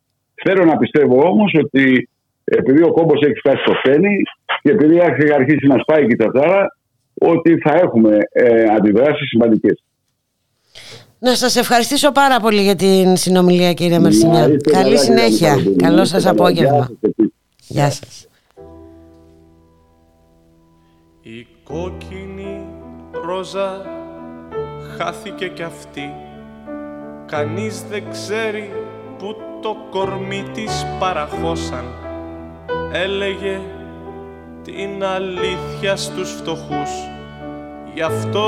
Θέλω 0.44 0.64
να 0.64 0.76
πιστεύω 0.76 1.22
όμως 1.28 1.54
ότι 1.64 2.08
επειδή 2.44 2.82
ο 2.82 2.92
κόμπος 2.92 3.20
έχει 3.22 3.38
φτάσει 3.38 3.62
στο 3.62 3.74
φένι 3.82 4.22
και 4.62 4.70
επειδή 4.70 4.96
έχει 4.96 5.32
αρχίσει 5.32 5.66
να 5.66 5.78
σπάει 5.78 6.04
η 6.04 6.16
τατάρα, 6.16 6.76
ότι 7.20 7.58
θα 7.58 7.74
έχουμε 7.74 8.18
ε, 8.32 8.64
αντιδράσεις 8.76 9.28
σημαντικές. 9.28 9.82
Να 11.18 11.34
σας 11.34 11.56
ευχαριστήσω 11.56 12.12
πάρα 12.12 12.40
πολύ 12.40 12.62
για 12.62 12.74
την 12.74 13.16
συνομιλία 13.16 13.72
κύριε 13.72 13.98
Μερσινιά. 13.98 14.48
Καλή 14.72 14.98
συνέχεια. 14.98 15.56
Καλό 15.76 16.04
σας 16.04 16.26
απόγευμα. 16.26 16.90
Γεια 17.66 17.90
σας. 17.90 18.28
Η 21.22 21.46
κόκκινη 21.64 22.66
ρόζα 23.24 23.82
χάθηκε 24.96 25.48
κι 25.48 25.62
αυτή 25.62 26.12
Κανείς 27.26 27.82
δεν 27.90 28.02
ξέρει 28.10 28.70
που 29.18 29.36
το 29.62 29.76
κορμί 29.90 30.44
της 30.54 30.86
παραχώσαν 30.98 31.84
Έλεγε 32.92 33.60
την 34.76 35.04
αλήθεια 35.04 35.96
στους 35.96 36.30
φτωχούς. 36.30 36.90
Γι' 37.94 38.02
αυτό 38.02 38.46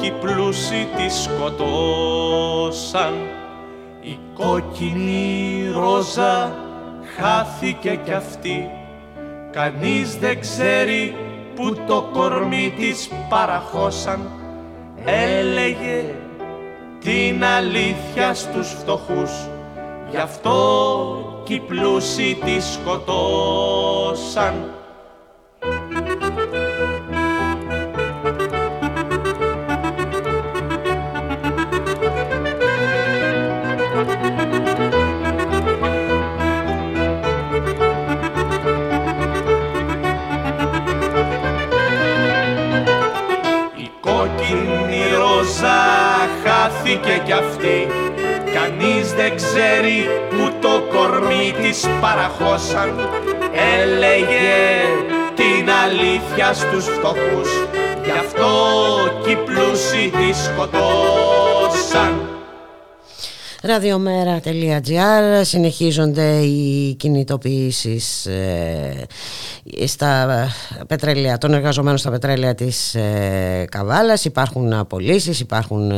κι 0.00 0.06
οι 0.06 0.12
πλούσιοι 0.20 0.88
τη 0.96 1.08
σκοτώσαν. 1.22 3.14
Η 4.00 4.18
κόκκινη 4.34 5.70
ρόζα 5.74 6.54
χάθηκε 7.16 7.98
κι 8.04 8.12
αυτή. 8.12 8.70
Κανείς 9.50 10.16
δεν 10.16 10.40
ξέρει 10.40 11.14
που 11.54 11.76
το 11.86 12.08
κορμί 12.12 12.74
της 12.78 13.10
παραχώσαν. 13.28 14.30
Έλεγε 15.04 16.04
την 17.00 17.44
αλήθεια 17.44 18.34
στους 18.34 18.68
φτωχούς. 18.68 19.30
Γι' 20.10 20.16
αυτό 20.16 20.52
κι 21.44 21.54
οι 21.54 21.60
πλούσιοι 21.60 22.38
τη 22.44 22.60
σκοτώσαν 22.60 24.54
Κανείς 49.06 49.22
δεν 49.22 49.36
ξέρει 49.36 50.08
που 50.30 50.52
το 50.60 50.82
κορμί 50.92 51.54
της 51.62 51.88
παραχώσαν. 52.00 53.08
Έλεγε 53.80 54.54
την 55.34 55.70
αλήθεια 55.84 56.52
στους 56.52 56.84
φτωχούς 56.84 57.50
Γι' 58.04 58.10
αυτό 58.10 58.46
κι 59.22 59.30
οι 59.30 59.36
πλούσιοι 59.36 60.10
τη 60.10 60.32
σκοτώσαν 60.44 62.15
Ραδιομέρα.gr 63.66 65.40
συνεχίζονται 65.42 66.36
οι 66.36 66.94
κινητοποιήσεις 66.94 68.26
ε, 68.26 69.06
στα 69.86 70.46
πετρέλαια, 70.86 71.38
των 71.38 71.54
εργαζομένων 71.54 71.98
στα 71.98 72.10
πετρέλαια 72.10 72.54
της 72.54 72.94
ε, 72.94 73.64
Καβάλας. 73.70 74.24
Υπάρχουν 74.24 74.72
απολύσεις, 74.72 75.40
υπάρχουν 75.40 75.90
ε, 75.90 75.96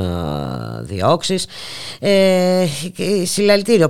διώξεις. 0.80 1.46
Ε, 2.00 2.66
συλλαλητήριο 3.24 3.88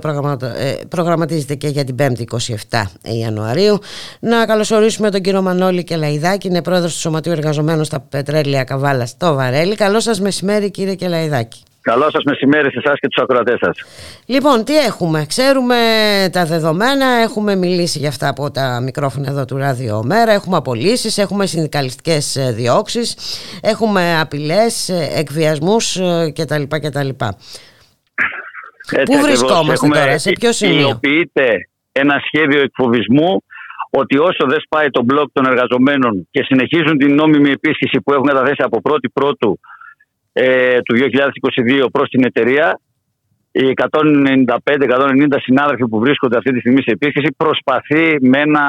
ε, 0.57 0.73
προγραμματίζεται 0.89 1.55
και 1.55 1.67
για 1.67 1.83
την 1.83 1.95
5η 1.99 2.23
27 2.69 2.83
Ιανουαρίου. 3.01 3.79
Να 4.19 4.45
καλωσορίσουμε 4.45 5.09
τον 5.11 5.21
κύριο 5.21 5.41
Μανώλη 5.41 5.83
Κελαϊδάκη. 5.83 6.47
Είναι 6.47 6.61
πρόεδρος 6.61 6.93
του 6.93 6.99
Σωματείου 6.99 7.31
Εργαζομένων 7.31 7.83
στα 7.83 7.99
πετρέλαια 7.99 8.63
Καβάλας 8.63 9.09
στο 9.09 9.33
Βαρέλι. 9.33 9.75
Καλό 9.75 9.99
σας 9.99 10.19
μεσημέρι 10.19 10.71
κύριε 10.71 10.95
Κελαϊδάκη 10.95 11.63
Καλό 11.81 12.09
σας 12.11 12.23
μεσημέρι 12.23 12.71
σε 12.71 12.79
εσάς 12.83 12.99
και 12.99 13.07
τους 13.07 13.23
ακροατές 13.23 13.57
σας. 13.59 13.77
Λοιπόν, 14.25 14.63
τι 14.63 14.77
έχουμε; 14.77 15.25
Ξέρουμε 15.27 15.75
τα 16.31 16.45
δεδομένα, 16.45 17.05
έχουμε 17.05 17.55
μιλήσει 17.55 17.99
για 17.99 18.09
αυτά 18.09 18.27
από 18.29 18.51
τα 18.51 18.81
μικρόφωνα 18.81 19.29
εδώ 19.29 19.45
του 19.45 19.57
Ράδιο 19.57 20.03
Μέρα, 20.05 20.31
έχουμε 20.31 20.57
απολύσεις, 20.57 21.17
έχουμε 21.17 21.45
συνδικαλιστικές 21.45 22.35
ε, 22.35 22.51
διώξεις, 22.51 23.15
έχουμε 23.63 24.19
απειλές, 24.19 24.89
ε, 24.89 25.09
εκβιασμούς 25.15 25.95
ε, 25.95 26.33
κτλ. 26.35 26.63
κτλ. 26.67 27.09
Πού 29.05 29.19
βρισκόμαστε 29.21 29.73
έχουμε, 29.73 29.97
τώρα, 29.97 30.17
σε 30.17 30.31
ποιο 30.31 30.51
σημείο; 30.51 30.79
Υλοποιείται 30.79 31.69
ένα 31.91 32.21
σχέδιο 32.25 32.61
εκφοβισμού 32.61 33.43
ότι 33.89 34.17
όσο 34.17 34.45
δεν 34.47 34.59
σπάει 34.61 34.89
το 34.89 35.03
μπλοκ 35.03 35.29
των 35.31 35.45
εργαζομένων 35.45 36.27
και 36.31 36.43
συνεχίζουν 36.43 36.97
την 36.97 37.15
νόμιμη 37.15 37.51
επίσκεψη 37.51 38.01
που 38.01 38.13
έχουν 38.13 38.25
καταθέσει 38.25 38.61
από 38.63 38.81
1η 38.83 39.09
Πρώτου 39.13 39.59
ε, 40.41 40.81
του 40.81 40.95
2022 40.95 41.85
προς 41.91 42.09
την 42.09 42.25
εταιρεία 42.25 42.79
οι 43.51 43.73
195-190 43.75 45.27
συνάδελφοι 45.39 45.87
που 45.87 45.99
βρίσκονται 45.99 46.37
αυτή 46.37 46.51
τη 46.53 46.59
στιγμή 46.59 46.81
σε 46.81 46.91
επίσκεψη 46.91 47.35
προσπαθεί 47.37 48.17
με 48.21 48.39
ένα 48.39 48.63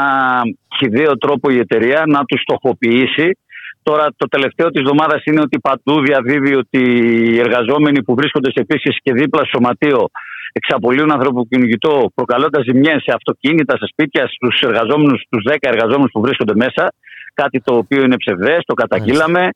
χιδαίο 0.79 1.19
τρόπο 1.19 1.51
η 1.51 1.59
εταιρεία 1.59 2.03
να 2.07 2.25
τους 2.25 2.41
στοχοποιήσει. 2.41 3.39
Τώρα 3.83 4.07
το 4.17 4.27
τελευταίο 4.29 4.69
της 4.71 4.81
εβδομάδας 4.81 5.23
είναι 5.25 5.41
ότι 5.41 5.59
παντού 5.59 6.01
διαδίδει 6.03 6.55
ότι 6.55 6.83
οι 7.31 7.39
εργαζόμενοι 7.39 8.03
που 8.03 8.15
βρίσκονται 8.15 8.51
σε 8.51 8.61
επίσκεψη 8.61 9.01
και 9.03 9.13
δίπλα 9.13 9.43
στο 9.45 9.51
σωματείο 9.55 10.09
εξαπολύουν 10.53 11.11
ανθρωποκυνηγητό 11.13 12.11
προκαλώντας 12.15 12.65
ζημιές 12.65 13.03
σε 13.03 13.13
αυτοκίνητα, 13.15 13.77
σε 13.77 13.87
σπίτια, 13.93 14.29
στους 14.29 14.61
εργαζόμενους, 14.61 15.21
στους 15.27 15.43
10 15.49 15.57
εργαζόμενους 15.61 16.11
που 16.13 16.21
βρίσκονται 16.21 16.55
μέσα. 16.55 16.93
Κάτι 17.35 17.61
το 17.61 17.77
οποίο 17.77 18.03
είναι 18.03 18.17
ψευδές, 18.17 18.61
το 18.67 18.75
καταγγείλαμε. 18.75 19.49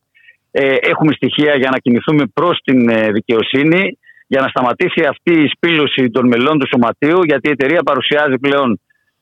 Ε, 0.57 0.77
έχουμε 0.81 1.13
στοιχεία 1.13 1.55
για 1.57 1.71
να 1.71 1.79
κινηθούμε 1.79 2.25
προς 2.35 2.59
την 2.65 2.89
ε, 2.89 3.11
δικαιοσύνη 3.11 3.99
για 4.27 4.41
να 4.41 4.49
σταματήσει 4.49 5.01
αυτή 5.13 5.33
η 5.33 5.49
σπήλωση 5.55 6.11
των 6.11 6.27
μελών 6.27 6.59
του 6.59 6.67
σωματείου 6.73 7.21
γιατί 7.25 7.49
η 7.49 7.51
εταιρεία 7.51 7.83
παρουσιάζει 7.83 8.39
πλέον 8.39 8.81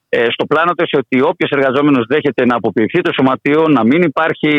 ε, 0.09 0.27
στο 0.31 0.45
πλάνο 0.47 0.73
της 0.73 0.91
ότι 0.93 1.21
όποιος 1.21 1.51
εργαζόμενος 1.51 2.05
δέχεται 2.09 2.45
να 2.45 2.57
αποποιηθεί 2.57 3.01
το 3.01 3.11
σωματείο 3.13 3.69
να 3.69 3.85
μην 3.85 4.03
υπάρχει 4.03 4.51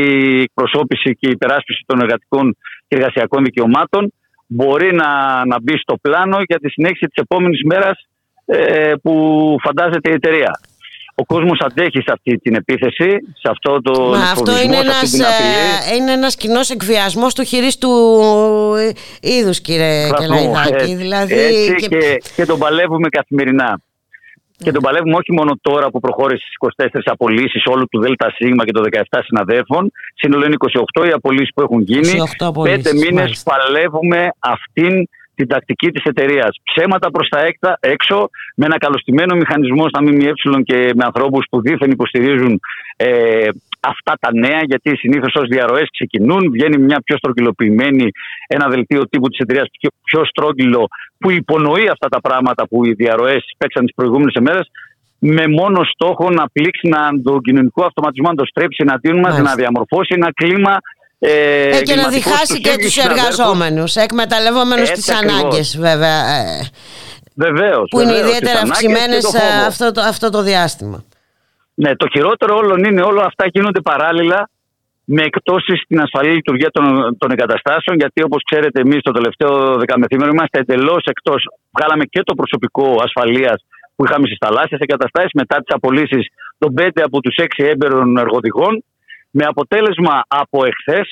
εκπροσώπηση 0.48 1.16
και 1.20 1.30
υπεράσπιση 1.30 1.84
των 1.86 2.00
εργατικών 2.00 2.58
και 2.88 2.96
εργασιακών 2.96 3.44
δικαιωμάτων 3.44 4.14
μπορεί 4.48 4.96
να, 4.96 5.10
να 5.46 5.62
μπει 5.62 5.78
στο 5.78 5.96
πλάνο 6.02 6.38
για 6.48 6.60
τη 6.60 6.70
συνέχιση 6.70 7.06
της 7.06 7.24
επόμενης 7.24 7.62
μέρας 7.64 8.08
ε, 8.46 8.94
που 9.04 9.14
φαντάζεται 9.64 10.10
η 10.10 10.14
εταιρεία. 10.14 10.52
Ο 11.16 11.26
κόσμος 11.26 11.60
αντέχει 11.66 11.98
σε 11.98 12.12
αυτή 12.12 12.38
την 12.38 12.56
επίθεση, 12.56 13.10
σε 13.34 13.50
αυτό 13.50 13.82
το 13.82 14.02
Μα 14.02 14.32
αυτό 14.32 14.62
είναι 14.62 14.78
ένας, 14.78 15.20
ε, 15.20 15.96
είναι 15.96 16.12
ένας 16.12 16.36
κοινός 16.36 16.70
εκβιασμός 16.70 17.34
του 17.34 17.44
χειρίστου 17.44 17.90
είδους 19.22 19.62
κύριε 19.62 20.10
Κελαϊδάκη. 20.18 20.92
Ε, 20.92 20.96
δηλαδή, 20.96 21.34
έτσι 21.34 21.76
και... 21.76 21.88
και... 21.88 22.22
Και, 22.36 22.46
τον 22.46 22.60
παλεύουμε 22.60 23.10
καθημερινά. 23.10 23.82
Και 24.58 24.72
τον 24.72 24.82
παλεύουμε 24.82 25.16
όχι 25.16 25.32
μόνο 25.32 25.58
τώρα 25.62 25.90
που 25.90 26.00
προχώρησε 26.00 26.46
στις 26.46 26.90
24 26.94 27.00
απολύσεις 27.06 27.66
όλου 27.66 27.86
του 27.92 28.00
ΔΣ 28.00 28.38
και 28.66 28.72
των 28.72 28.84
17 28.92 29.20
συναδέλφων. 29.24 29.92
Σύνολο 30.16 30.46
είναι 30.46 30.56
28 31.02 31.08
οι 31.08 31.12
απολύσεις 31.12 31.50
που 31.56 31.62
έχουν 31.62 31.82
γίνει. 31.82 32.14
Πέντε 32.64 32.94
μήνες 32.94 33.44
παλεύουμε 33.44 34.30
αυτήν 34.40 35.08
την 35.36 35.48
τακτική 35.48 35.92
της 35.92 36.04
εταιρείας. 36.04 36.60
Ψέματα 36.64 37.12
προς 37.12 37.28
τα 37.30 37.40
έκτα, 37.40 37.78
έξω, 37.80 38.30
με 38.56 38.66
ένα 38.66 38.78
καλωστημένο 38.78 39.36
μηχανισμό 39.36 39.88
στα 39.88 40.02
ΜΜΕ 40.02 40.32
και 40.64 40.92
με 40.96 41.04
ανθρώπους 41.06 41.46
που 41.50 41.62
δίθεν 41.62 41.92
υποστηρίζουν 41.92 42.60
ε, 42.98 43.48
αυτά 43.80 44.14
τα 44.20 44.30
νέα, 44.34 44.62
γιατί 44.64 44.98
συνήθως 44.98 45.34
ως 45.36 45.48
διαρροές 45.48 45.88
ξεκινούν, 45.92 46.52
βγαίνει 46.52 46.78
μια 46.78 47.02
πιο 47.06 47.18
στρογγυλοποιημένη, 47.18 48.08
ένα 48.48 48.68
δελτίο 48.68 49.08
τύπου 49.10 49.28
της 49.30 49.40
εταιρείας 49.40 49.68
πιο, 49.80 49.90
πιο 50.04 50.26
στρόγγυλο, 50.26 50.88
που 51.18 51.32
υπονοεί 51.32 51.88
αυτά 51.90 52.08
τα 52.10 52.22
πράγματα 52.22 52.68
που 52.68 52.86
οι 52.86 52.94
διαρροές 52.94 53.54
παίξαν 53.58 53.86
τις 53.86 53.96
προηγούμενες 53.96 54.34
ημέρες, 54.34 54.70
με 55.26 55.48
μόνο 55.48 55.84
στόχο 55.84 56.30
να 56.30 56.50
πλήξει 56.50 56.88
να, 56.88 57.22
τον 57.24 57.42
κοινωνικό 57.42 57.86
αυτοματισμό, 57.86 58.30
να 58.30 58.36
το 58.36 58.46
στρέψει 58.46 58.84
εναντίον 58.88 59.20
μας, 59.20 59.42
να 59.42 59.56
διαμορφώσει 59.56 60.14
ένα 60.16 60.34
κλίμα 60.34 60.78
ε, 61.26 61.78
ε, 61.78 61.82
και 61.82 61.96
να 61.96 62.08
διχάσει 62.08 62.62
και 62.62 62.76
τους 62.78 62.98
εργαζόμενους, 62.98 63.96
εκμεταλλευόμενους 63.96 64.90
τις 64.90 65.10
ανάγκες 65.10 65.78
βέβαια. 65.78 66.20
Ε, 66.28 66.68
βεβαίως. 67.36 67.88
Που 67.90 68.00
είναι 68.00 68.18
ιδιαίτερα 68.18 68.60
αυξημένες 68.60 69.36
αυτό, 69.68 69.92
το, 69.92 70.02
αυτό 70.02 70.30
το 70.30 70.42
διάστημα. 70.42 71.04
Ναι, 71.74 71.96
το 71.96 72.08
χειρότερο 72.14 72.56
όλων 72.56 72.84
είναι 72.84 73.02
όλα 73.02 73.24
αυτά 73.26 73.46
γίνονται 73.54 73.82
παράλληλα 73.82 74.50
με 75.04 75.24
εκτόσει 75.24 75.76
στην 75.84 76.02
ασφαλή 76.02 76.32
λειτουργία 76.34 76.72
των, 76.72 77.18
των 77.18 77.32
εγκαταστάσεων. 77.32 77.98
Γιατί, 77.98 78.24
όπως 78.24 78.42
ξέρετε, 78.50 78.82
εμείς 78.82 79.02
το 79.02 79.12
τελευταίο 79.12 79.76
δεκαμεθήμερο 79.76 80.32
είμαστε 80.32 80.60
εντελώς 80.60 81.04
εκτός. 81.06 81.48
Βγάλαμε 81.78 82.06
και 82.06 82.22
το 82.24 82.34
προσωπικό 82.36 82.96
ασφαλείας 83.04 83.66
που 83.96 84.06
είχαμε 84.06 84.26
στις 84.28 84.38
θαλάσσιες 84.46 84.80
εγκαταστάσεις 84.80 85.32
μετά 85.34 85.58
τις 85.58 85.76
απολύσεις 85.76 86.28
των 86.58 86.74
πέντε 86.74 87.02
από 87.04 87.20
τους 87.22 87.36
έξι 87.36 87.64
έμπερων 87.64 88.18
εργοδηγών 88.18 88.84
με 89.38 89.44
αποτέλεσμα 89.52 90.16
από 90.28 90.66
εχθές 90.66 91.08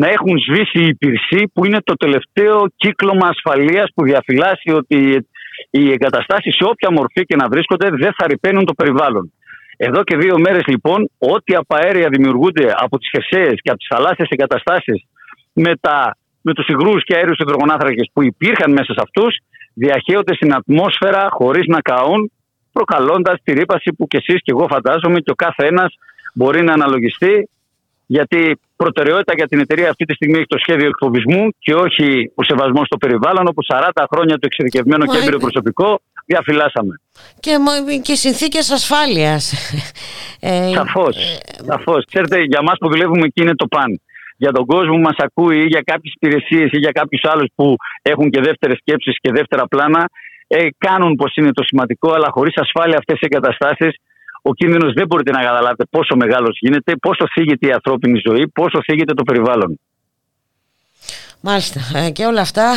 να 0.00 0.06
έχουν 0.08 0.34
σβήσει 0.46 0.78
οι 0.82 0.86
υπηρεσοί 0.94 1.50
που 1.52 1.64
είναι 1.66 1.80
το 1.84 1.94
τελευταίο 1.94 2.56
κύκλωμα 2.76 3.26
ασφαλείας 3.28 3.88
που 3.94 4.04
διαφυλάσσει 4.04 4.70
ότι 4.80 5.26
οι 5.70 5.90
εγκαταστάσεις 5.92 6.54
σε 6.54 6.64
όποια 6.72 6.90
μορφή 6.92 7.22
και 7.24 7.36
να 7.36 7.48
βρίσκονται 7.48 7.88
δεν 7.90 8.12
θα 8.18 8.26
ρηπαίνουν 8.26 8.64
το 8.64 8.74
περιβάλλον. 8.74 9.32
Εδώ 9.76 10.02
και 10.02 10.16
δύο 10.16 10.38
μέρες 10.38 10.66
λοιπόν 10.66 11.10
ό,τι 11.18 11.54
από 11.54 11.76
αέρια 11.76 12.08
δημιουργούνται 12.08 12.66
από 12.76 12.98
τις 12.98 13.08
χερσαίες 13.12 13.56
και 13.62 13.70
από 13.70 13.78
τις 13.78 13.88
θαλάσσιες 13.90 14.28
εγκαταστάσεις 14.30 14.98
με, 15.52 15.72
τα, 15.80 16.16
με 16.42 16.52
τους 16.52 16.66
υγρούς 16.68 17.04
και 17.04 17.14
αέριους 17.16 17.38
υδρογονάθρακες 17.38 18.10
που 18.12 18.22
υπήρχαν 18.22 18.72
μέσα 18.72 18.92
σε 18.92 19.00
αυτούς 19.02 19.36
διαχέονται 19.74 20.34
στην 20.34 20.54
ατμόσφαιρα 20.54 21.28
χωρίς 21.30 21.66
να 21.66 21.80
καούν 21.80 22.32
προκαλώντας 22.72 23.36
τη 23.44 23.52
ρήπαση 23.52 23.92
που 23.96 24.06
και 24.06 24.16
εσείς 24.16 24.42
και 24.42 24.52
εγώ 24.54 24.66
φαντάζομαι 24.68 25.20
και 25.20 25.30
ο 25.30 25.34
κάθε 25.34 25.66
ένας 25.66 25.94
μπορεί 26.34 26.62
να 26.62 26.72
αναλογιστεί 26.72 27.48
γιατί 28.16 28.60
προτεραιότητα 28.76 29.32
για 29.36 29.48
την 29.50 29.58
εταιρεία 29.64 29.88
αυτή 29.90 30.04
τη 30.04 30.14
στιγμή 30.14 30.36
έχει 30.38 30.46
το 30.46 30.58
σχέδιο 30.64 30.86
εκφοβισμού 30.86 31.42
και 31.58 31.74
όχι 31.74 32.32
ο 32.34 32.42
σεβασμός 32.42 32.86
στο 32.86 32.96
περιβάλλον, 32.96 33.44
όπου 33.46 33.62
40 33.72 34.04
χρόνια 34.12 34.34
το 34.38 34.46
εξειδικευμένο 34.50 35.06
και 35.06 35.18
έμπειρο 35.18 35.38
προσωπικό 35.38 36.00
διαφυλάσσαμε. 36.26 36.94
Και, 37.40 37.54
και 38.02 38.14
συνθήκες 38.14 38.70
ασφάλειας. 38.70 39.42
Σαφώς. 40.78 41.16
Σαφώς. 41.70 42.04
Ξέρετε, 42.10 42.36
για 42.42 42.58
εμά 42.62 42.72
που 42.80 42.88
δουλεύουμε 42.88 43.24
εκεί 43.28 43.40
είναι 43.42 43.54
το 43.54 43.66
παν. 43.66 44.00
Για 44.36 44.52
τον 44.52 44.66
κόσμο 44.66 44.94
που 44.94 45.06
μας 45.08 45.18
ακούει 45.26 45.58
ή 45.64 45.66
για 45.74 45.82
κάποιες 45.90 46.12
υπηρεσίες 46.18 46.68
ή 46.72 46.78
για 46.78 46.92
κάποιους 46.92 47.22
άλλους 47.24 47.48
που 47.54 47.76
έχουν 48.02 48.30
και 48.30 48.40
δεύτερες 48.40 48.76
σκέψεις 48.80 49.16
και 49.22 49.30
δεύτερα 49.32 49.64
πλάνα, 49.66 50.02
ε, 50.46 50.66
κάνουν 50.78 51.14
πως 51.14 51.34
είναι 51.36 51.52
το 51.52 51.62
σημαντικό, 51.62 52.12
αλλά 52.12 52.28
χωρίς 52.30 52.54
ασφάλεια 52.56 52.96
αυτές 52.98 53.16
οι 53.20 53.26
εγκαταστάσεις 53.28 53.92
ο 54.42 54.54
κίνδυνος 54.54 54.92
δεν 54.92 55.06
μπορείτε 55.06 55.30
να 55.30 55.42
καταλάβετε 55.42 55.84
πόσο 55.90 56.16
μεγάλος 56.16 56.58
γίνεται, 56.60 56.96
πόσο 56.96 57.24
θίγεται 57.32 57.66
η 57.66 57.72
ανθρώπινη 57.72 58.20
ζωή, 58.28 58.48
πόσο 58.48 58.78
θίγεται 58.82 59.14
το 59.14 59.22
περιβάλλον. 59.22 59.78
Μάλιστα. 61.44 61.80
Ε, 61.94 62.10
και 62.10 62.24
όλα 62.24 62.40
αυτά 62.40 62.72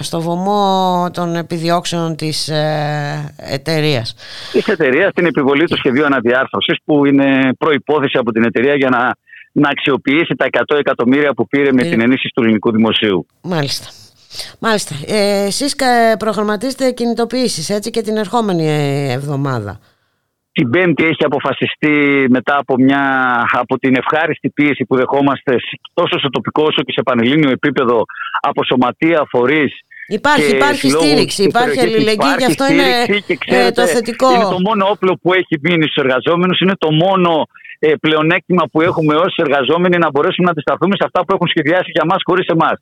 στο 0.00 0.20
βωμό 0.20 1.10
των 1.12 1.34
επιδιώξεων 1.34 2.16
της 2.16 2.48
ε, 2.48 3.34
εταιρείας. 3.36 4.14
Της 4.52 4.66
εταιρείας 4.66 5.12
την 5.12 5.26
επιβολή 5.26 5.64
του 5.64 5.76
σχεδίου 5.76 6.04
αναδιάρθρωσης 6.04 6.76
που 6.84 7.06
είναι 7.06 7.52
προϋπόθεση 7.58 8.18
από 8.18 8.32
την 8.32 8.44
εταιρεία 8.44 8.74
για 8.74 8.88
να, 8.88 9.16
να 9.52 9.68
αξιοποιήσει 9.68 10.34
τα 10.36 10.46
100 10.50 10.78
εκατομμύρια 10.78 11.34
που 11.34 11.46
πήρε 11.46 11.72
με 11.72 11.82
την 11.82 12.00
ενίσχυση 12.00 12.32
του 12.34 12.42
ελληνικού 12.42 12.72
δημοσίου. 12.72 13.26
Μάλιστα. 13.42 13.86
Μάλιστα. 14.58 14.94
Ε, 15.06 15.44
εσείς 15.44 15.76
προγραμματίζετε 16.18 16.90
κινητοποιήσεις 16.90 17.70
έτσι 17.70 17.90
και 17.90 18.02
την 18.02 18.16
ερχόμενη 18.16 18.66
εβδομάδα. 19.10 19.80
Την 20.52 20.70
Πέμπτη 20.70 21.04
έχει 21.04 21.24
αποφασιστεί 21.24 22.26
μετά 22.28 22.56
από, 22.58 22.74
μια, 22.78 23.02
από 23.52 23.78
την 23.78 23.96
ευχάριστη 23.96 24.50
πίεση 24.50 24.84
που 24.84 24.96
δεχόμαστε 24.96 25.56
τόσο 25.94 26.18
σε 26.18 26.28
τοπικό 26.30 26.62
όσο 26.62 26.82
και 26.82 26.92
σε 26.92 27.02
πανελλήνιο 27.02 27.50
επίπεδο 27.50 28.04
από 28.40 28.64
σωματεία, 28.64 29.26
φορείς. 29.30 29.72
Υπάρχει, 30.06 30.50
υπάρχει 30.56 30.90
στήριξη, 30.90 31.42
υπάρχει 31.42 31.80
αλληλεγγύη 31.80 32.34
και 32.38 32.44
αυτό 32.44 32.64
είναι 32.72 32.88
ε, 33.46 33.70
το 33.70 33.86
θετικό. 33.86 34.34
Είναι 34.34 34.50
το 34.56 34.60
μόνο 34.60 34.86
όπλο 34.88 35.18
που 35.22 35.32
έχει 35.32 35.54
μείνει 35.62 35.82
στους 35.82 36.04
εργαζόμενους, 36.04 36.60
είναι 36.60 36.76
το 36.78 36.92
μόνο 36.92 37.46
ε, 37.78 37.92
πλεονέκτημα 38.00 38.64
που 38.72 38.80
έχουμε 38.80 39.14
ως 39.14 39.34
εργαζόμενοι 39.36 39.98
να 39.98 40.10
μπορέσουμε 40.10 40.44
να 40.46 40.50
αντισταθούμε 40.50 40.94
σε 40.96 41.04
αυτά 41.06 41.20
που 41.24 41.34
έχουν 41.34 41.48
σχεδιάσει 41.48 41.90
για 41.96 42.04
μας 42.10 42.20
χωρίς 42.28 42.46
εμάς. 42.46 42.76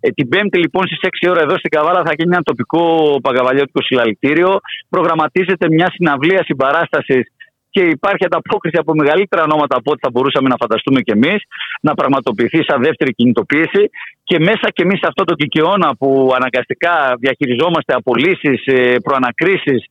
Ε, 0.00 0.08
την 0.10 0.28
Πέμπτη 0.28 0.58
λοιπόν 0.58 0.86
στις 0.86 0.98
6 1.02 1.30
ώρα 1.30 1.40
εδώ 1.40 1.58
στην 1.58 1.70
Καβάλα 1.70 2.02
θα 2.06 2.12
γίνει 2.16 2.32
ένα 2.34 2.42
τοπικό 2.42 2.82
παγκαβαλιώτικο 3.22 3.82
συλλαλητήριο. 3.82 4.60
Προγραμματίζεται 4.88 5.68
μια 5.70 5.88
συναυλία 5.94 6.42
συμπαράστασης 6.44 7.24
και 7.70 7.82
υπάρχει 7.96 8.24
ανταπόκριση 8.24 8.76
από 8.78 8.92
μεγαλύτερα 8.94 9.42
ονόματα 9.42 9.76
από 9.76 9.90
ό,τι 9.92 10.00
θα 10.04 10.10
μπορούσαμε 10.10 10.48
να 10.48 10.56
φανταστούμε 10.62 11.00
κι 11.00 11.10
εμείς, 11.10 11.40
να 11.80 11.94
πραγματοποιηθεί 11.94 12.60
σαν 12.68 12.82
δεύτερη 12.82 13.14
κινητοποίηση. 13.14 13.82
Και 14.24 14.38
μέσα 14.38 14.66
και 14.74 14.82
εμείς 14.82 14.98
σε 14.98 15.06
αυτό 15.08 15.24
το 15.24 15.34
κικαιώνα 15.34 15.88
που 15.98 16.32
αναγκαστικά 16.38 16.94
διαχειριζόμαστε 17.18 17.94
απολύσεις, 17.94 18.60
ε, 18.66 18.96
προανακρίσεις, 19.02 19.80
ε, 19.84 19.90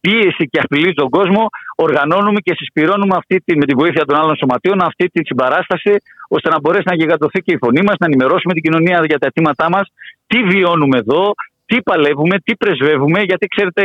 πίεση 0.00 0.44
και 0.50 0.60
απειλή 0.64 0.90
στον 0.96 1.08
κόσμο, 1.10 1.42
οργανώνουμε 1.76 2.40
και 2.40 2.52
συσπηρώνουμε 2.56 3.14
αυτή 3.16 3.36
τη, 3.44 3.56
με 3.56 3.64
τη 3.68 3.74
βοήθεια 3.74 4.04
των 4.04 4.16
άλλων 4.20 4.36
σωματείων 4.36 4.78
αυτή 4.82 5.04
τη 5.14 5.20
συμπαράσταση, 5.24 5.92
ώστε 6.28 6.48
να 6.50 6.58
μπορέσει 6.60 6.86
να 6.86 6.94
γιγαντωθεί 6.94 7.40
και 7.40 7.52
η 7.52 7.58
φωνή 7.64 7.82
μας, 7.86 7.96
να 7.98 8.06
ενημερώσουμε 8.06 8.52
την 8.54 8.62
κοινωνία 8.62 8.98
για 9.10 9.18
τα 9.18 9.26
αιτήματά 9.26 9.66
μας, 9.70 9.86
τι 10.26 10.38
βιώνουμε 10.42 10.98
εδώ, 10.98 11.22
τι 11.66 11.82
παλεύουμε, 11.82 12.36
τι 12.44 12.56
πρεσβεύουμε, 12.56 13.20
γιατί 13.20 13.46
ξέρετε, 13.46 13.82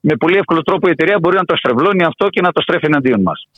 με 0.00 0.16
πολύ 0.16 0.36
εύκολο 0.36 0.62
τρόπο 0.62 0.88
η 0.88 0.90
εταιρεία 0.90 1.18
μπορεί 1.20 1.36
να 1.36 1.44
το 1.44 1.56
στρεβλώνει 1.56 2.04
αυτό 2.04 2.28
και 2.28 2.40
να 2.40 2.52
το 2.52 2.60
στρέφει 2.62 2.86
εναντίον 2.86 3.22
μας. 3.22 3.48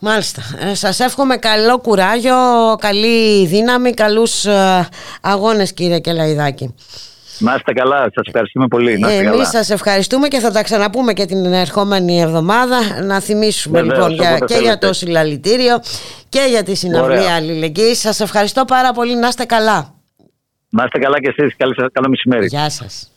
Μάλιστα. 0.00 0.42
Ε, 0.60 0.74
σας 0.74 1.00
εύχομαι 1.00 1.36
καλό 1.36 1.78
κουράγιο, 1.78 2.36
καλή 2.78 3.46
δύναμη, 3.46 3.94
καλούς 3.94 4.44
ε, 4.44 4.88
αγώνες 5.22 5.72
κύριε 5.72 5.98
Κελαϊδάκη. 5.98 6.74
Να 7.38 7.54
είστε 7.54 7.72
καλά, 7.72 7.96
σας 7.96 8.26
ευχαριστούμε 8.26 8.66
πολύ. 8.66 9.00
Εμείς 9.08 9.48
σας 9.48 9.70
ευχαριστούμε 9.70 10.28
και 10.28 10.38
θα 10.38 10.50
τα 10.50 10.62
ξαναπούμε 10.62 11.12
και 11.12 11.24
την 11.24 11.44
ερχόμενη 11.44 12.20
εβδομάδα. 12.20 13.02
Να 13.02 13.20
θυμίσουμε 13.20 13.82
λοιπόν 13.82 14.10
για, 14.10 14.38
και 14.38 14.58
για 14.62 14.78
το 14.78 14.92
συλλαλητήριο 14.92 15.80
και 16.28 16.46
για 16.48 16.62
τη 16.62 16.74
συναυλία 16.74 17.34
αλληλεγγύης. 17.34 17.98
Σας 17.98 18.20
ευχαριστώ 18.20 18.64
πάρα 18.64 18.92
πολύ. 18.92 19.16
Να 19.16 19.28
είστε 19.28 19.44
καλά. 19.44 19.94
Να 20.68 20.84
είστε 20.84 20.98
καλά 20.98 21.20
και 21.20 21.34
εσείς. 21.36 21.56
Καλό 21.92 22.08
μεσημέρι. 22.08 22.46
Γεια 22.46 22.70
σας. 22.70 23.10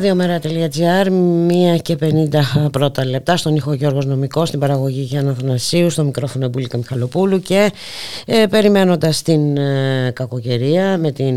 Ραδιομέρα.gr, 0.00 1.10
μία 1.46 1.76
και 1.76 1.96
50 2.00 2.70
πρώτα 2.72 3.04
λεπτά 3.04 3.36
στον 3.36 3.56
ήχο 3.56 3.72
Γιώργος 3.72 4.06
Νομικός, 4.06 4.48
στην 4.48 4.60
παραγωγή 4.60 5.00
Γιάννα 5.00 5.34
Θανασίου, 5.40 5.90
στο 5.90 6.04
μικρόφωνο 6.04 6.48
Μπουλίκα 6.48 6.76
Μιχαλοπούλου 6.76 7.40
και 7.40 7.72
ε, 8.26 8.46
περιμένοντας 8.46 9.22
την 9.22 9.56
ε, 9.56 10.10
κακοκαιρία, 10.14 10.98
με 10.98 11.12
την, 11.12 11.34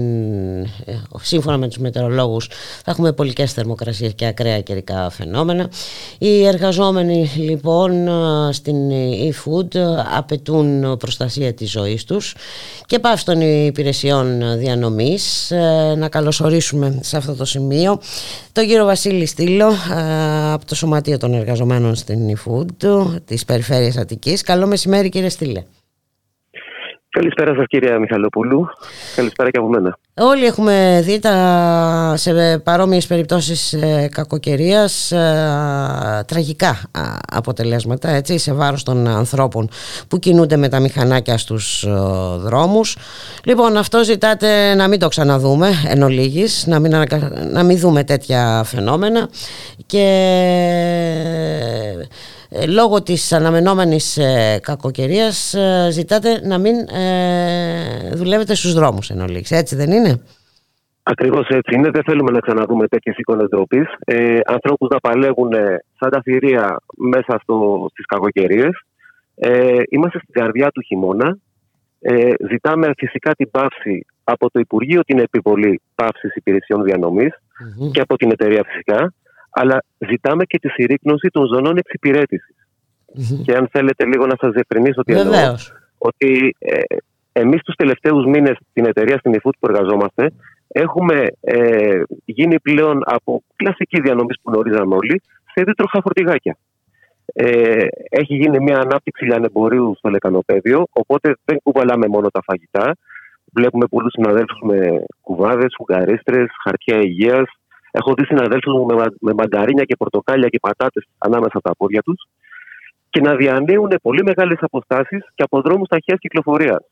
ε, 0.61 1.01
σύμφωνα 1.21 1.57
με 1.57 1.67
τους 1.67 1.77
μετεωρολόγους 1.77 2.47
θα 2.83 2.91
έχουμε 2.91 3.11
πολικές 3.11 3.53
θερμοκρασίες 3.53 4.13
και 4.13 4.25
ακραία 4.25 4.61
καιρικά 4.61 5.09
φαινόμενα. 5.09 5.69
Οι 6.17 6.45
εργαζόμενοι 6.45 7.31
λοιπόν 7.35 8.07
ε, 8.07 8.11
στην 8.51 8.75
e-food 9.29 9.77
απαιτούν 10.17 10.97
προστασία 10.97 11.53
της 11.53 11.71
ζωής 11.71 12.03
τους 12.03 12.35
και 12.85 12.99
πάυση 12.99 13.25
των 13.25 13.41
υπηρεσιών 13.65 14.57
διανομής. 14.57 15.51
να 15.97 16.09
καλωσορίσουμε 16.09 16.99
σε 17.01 17.17
αυτό 17.17 17.35
το 17.35 17.45
σημείο 17.45 17.99
τον 18.53 18.65
κύριο 18.67 18.85
Βασίλη 18.85 19.25
Στήλο 19.25 19.71
από 20.53 20.65
το 20.65 20.75
Σωματείο 20.75 21.17
των 21.17 21.33
Εργαζομένων 21.33 21.95
στην 21.95 22.37
eFood 22.37 22.65
της 23.25 23.45
Περιφέρειας 23.45 23.97
Αττικής. 23.97 24.41
Καλό 24.41 24.67
μεσημέρι 24.67 25.09
κύριε 25.09 25.29
Στήλε. 25.29 25.63
Καλησπέρα 27.13 27.55
σας 27.55 27.65
κυρία 27.67 27.99
Μιχαλοπούλου. 27.99 28.67
Καλησπέρα 29.15 29.49
και 29.49 29.57
από 29.57 29.67
μένα. 29.67 29.97
Όλοι 30.13 30.45
έχουμε 30.45 31.01
δει 31.03 31.19
τα, 31.19 32.13
σε 32.17 32.59
παρόμοιες 32.59 33.07
περιπτώσεις 33.07 33.73
ε, 33.73 34.09
κακοκαιρίας 34.11 35.11
ε, 35.11 36.23
τραγικά 36.27 36.81
αποτελέσματα 37.31 38.09
έτσι, 38.09 38.37
σε 38.37 38.53
βάρος 38.53 38.83
των 38.83 39.07
ανθρώπων 39.07 39.69
που 40.07 40.19
κινούνται 40.19 40.57
με 40.57 40.69
τα 40.69 40.79
μηχανάκια 40.79 41.37
στους 41.37 41.83
ε, 41.83 41.89
δρόμους. 42.37 42.97
Λοιπόν 43.43 43.77
αυτό 43.77 44.03
ζητάτε 44.03 44.73
να 44.75 44.87
μην 44.87 44.99
το 44.99 45.07
ξαναδούμε 45.07 45.69
εν 45.87 46.01
ολίγης, 46.01 46.65
να 46.67 46.79
μην, 46.79 46.93
να 47.51 47.63
μην 47.63 47.77
δούμε 47.77 48.03
τέτοια 48.03 48.63
φαινόμενα 48.65 49.29
και 49.85 50.05
ε, 51.99 52.07
λόγω 52.67 53.03
της 53.03 53.31
αναμενόμενης 53.33 54.17
ε, 54.17 54.59
κακοκαιρίας 54.61 55.53
ε, 55.53 55.87
ζητάτε 55.91 56.47
να 56.47 56.57
μην 56.57 56.75
δουλεύετε 58.13 58.55
στους 58.55 58.73
δρόμους 58.73 59.09
εν 59.09 59.21
ολίξη. 59.21 59.55
Έτσι 59.55 59.75
δεν 59.75 59.91
είναι; 59.91 60.21
Ακριβώς 61.03 61.47
έτσι 61.47 61.75
είναι. 61.75 61.89
Δεν 61.89 62.03
θέλουμε 62.03 62.31
να 62.31 62.39
ξαναδούμε 62.39 62.87
τέτοιες 62.87 63.17
εικόνες 63.17 63.47
ντροπής. 63.49 63.87
Ε, 64.05 64.39
Ανθρώπους 64.45 64.89
να 64.89 64.99
παλεύουν 64.99 65.51
σαν 65.99 66.09
τα 66.09 66.21
θηρία 66.21 66.77
μέσα 66.97 67.41
στις 67.91 68.05
κακοκαιρίες. 68.05 68.83
Ε, 69.35 69.81
είμαστε 69.89 70.19
στην 70.19 70.33
καρδιά 70.33 70.69
του 70.71 70.81
χειμώνα. 70.81 71.37
Ε, 71.99 72.29
ζητάμε 72.49 72.91
φυσικά 72.97 73.31
την 73.31 73.51
πάυση 73.51 74.05
από 74.23 74.49
το 74.51 74.59
Υπουργείο 74.59 75.01
την 75.01 75.19
επιβολή 75.19 75.81
πάυσης 75.95 76.35
υπηρεσιών 76.35 76.85
και 77.91 78.01
από 78.01 78.15
την 78.15 78.31
εταιρεία 78.31 78.63
φυσικά 78.63 79.13
αλλά 79.53 79.83
ζητάμε 79.97 80.43
και 80.45 80.59
τη 80.59 80.69
συρρήκνωση 80.69 81.27
των 81.31 81.47
ζωνών 81.53 81.77
Και 83.43 83.55
αν 83.55 83.67
θέλετε 83.71 84.05
λίγο 84.05 84.25
να 84.25 84.35
σας 84.39 84.51
διευκρινίσω 84.51 84.99
ότι 84.99 85.13
εννοώ, 85.13 85.55
ότι 85.97 86.55
ε, 86.59 86.81
εμείς 87.31 87.61
τους 87.61 87.75
τελευταίους 87.75 88.25
μήνες 88.25 88.57
στην 88.69 88.85
εταιρεία 88.85 89.17
στην 89.17 89.33
eFood 89.33 89.55
που 89.59 89.67
εργαζόμαστε 89.69 90.31
έχουμε 90.67 91.27
ε, 91.41 92.01
γίνει 92.25 92.59
πλέον 92.59 93.01
από 93.05 93.43
κλασική 93.55 94.01
διανομή 94.01 94.33
που 94.41 94.51
γνωρίζαμε 94.51 94.95
όλοι 94.95 95.21
σε 95.53 95.63
δίτροχα 95.63 96.01
φορτηγάκια. 96.01 96.57
Ε, 97.25 97.85
έχει 98.09 98.35
γίνει 98.35 98.59
μια 98.59 98.77
ανάπτυξη 98.79 99.25
λιανεμπορίου 99.25 99.93
στο 99.97 100.09
λεκανοπέδιο, 100.09 100.87
οπότε 100.91 101.35
δεν 101.45 101.57
κουβαλάμε 101.63 102.07
μόνο 102.07 102.29
τα 102.29 102.41
φαγητά. 102.43 102.95
Βλέπουμε 103.53 103.85
πολλούς 103.85 104.11
συναδέλφους 104.11 104.59
με 104.63 105.05
κουβάδες, 105.21 105.73
φουγγαρίστρε, 105.77 106.45
χαρτιά 106.63 106.97
υγείας, 107.01 107.47
Έχω 107.95 108.13
δει 108.13 108.25
συναδέλφους 108.25 108.73
μου 108.73 108.85
με, 108.85 109.05
με 109.19 109.33
μανταρίνια 109.33 109.83
και 109.83 109.95
πορτοκάλια 109.95 110.47
και 110.47 110.59
πατάτες 110.59 111.07
ανάμεσα 111.17 111.59
τα 111.61 111.75
πόδια 111.75 112.01
τους 112.01 112.27
και 113.09 113.21
να 113.21 113.35
διανύουν 113.35 113.91
πολύ 114.01 114.23
μεγάλες 114.23 114.57
αποστάσεις 114.59 115.25
και 115.35 115.43
από 115.43 115.61
δρόμους 115.61 115.87
ταχείας 115.87 116.19
κυκλοφορίας. 116.19 116.85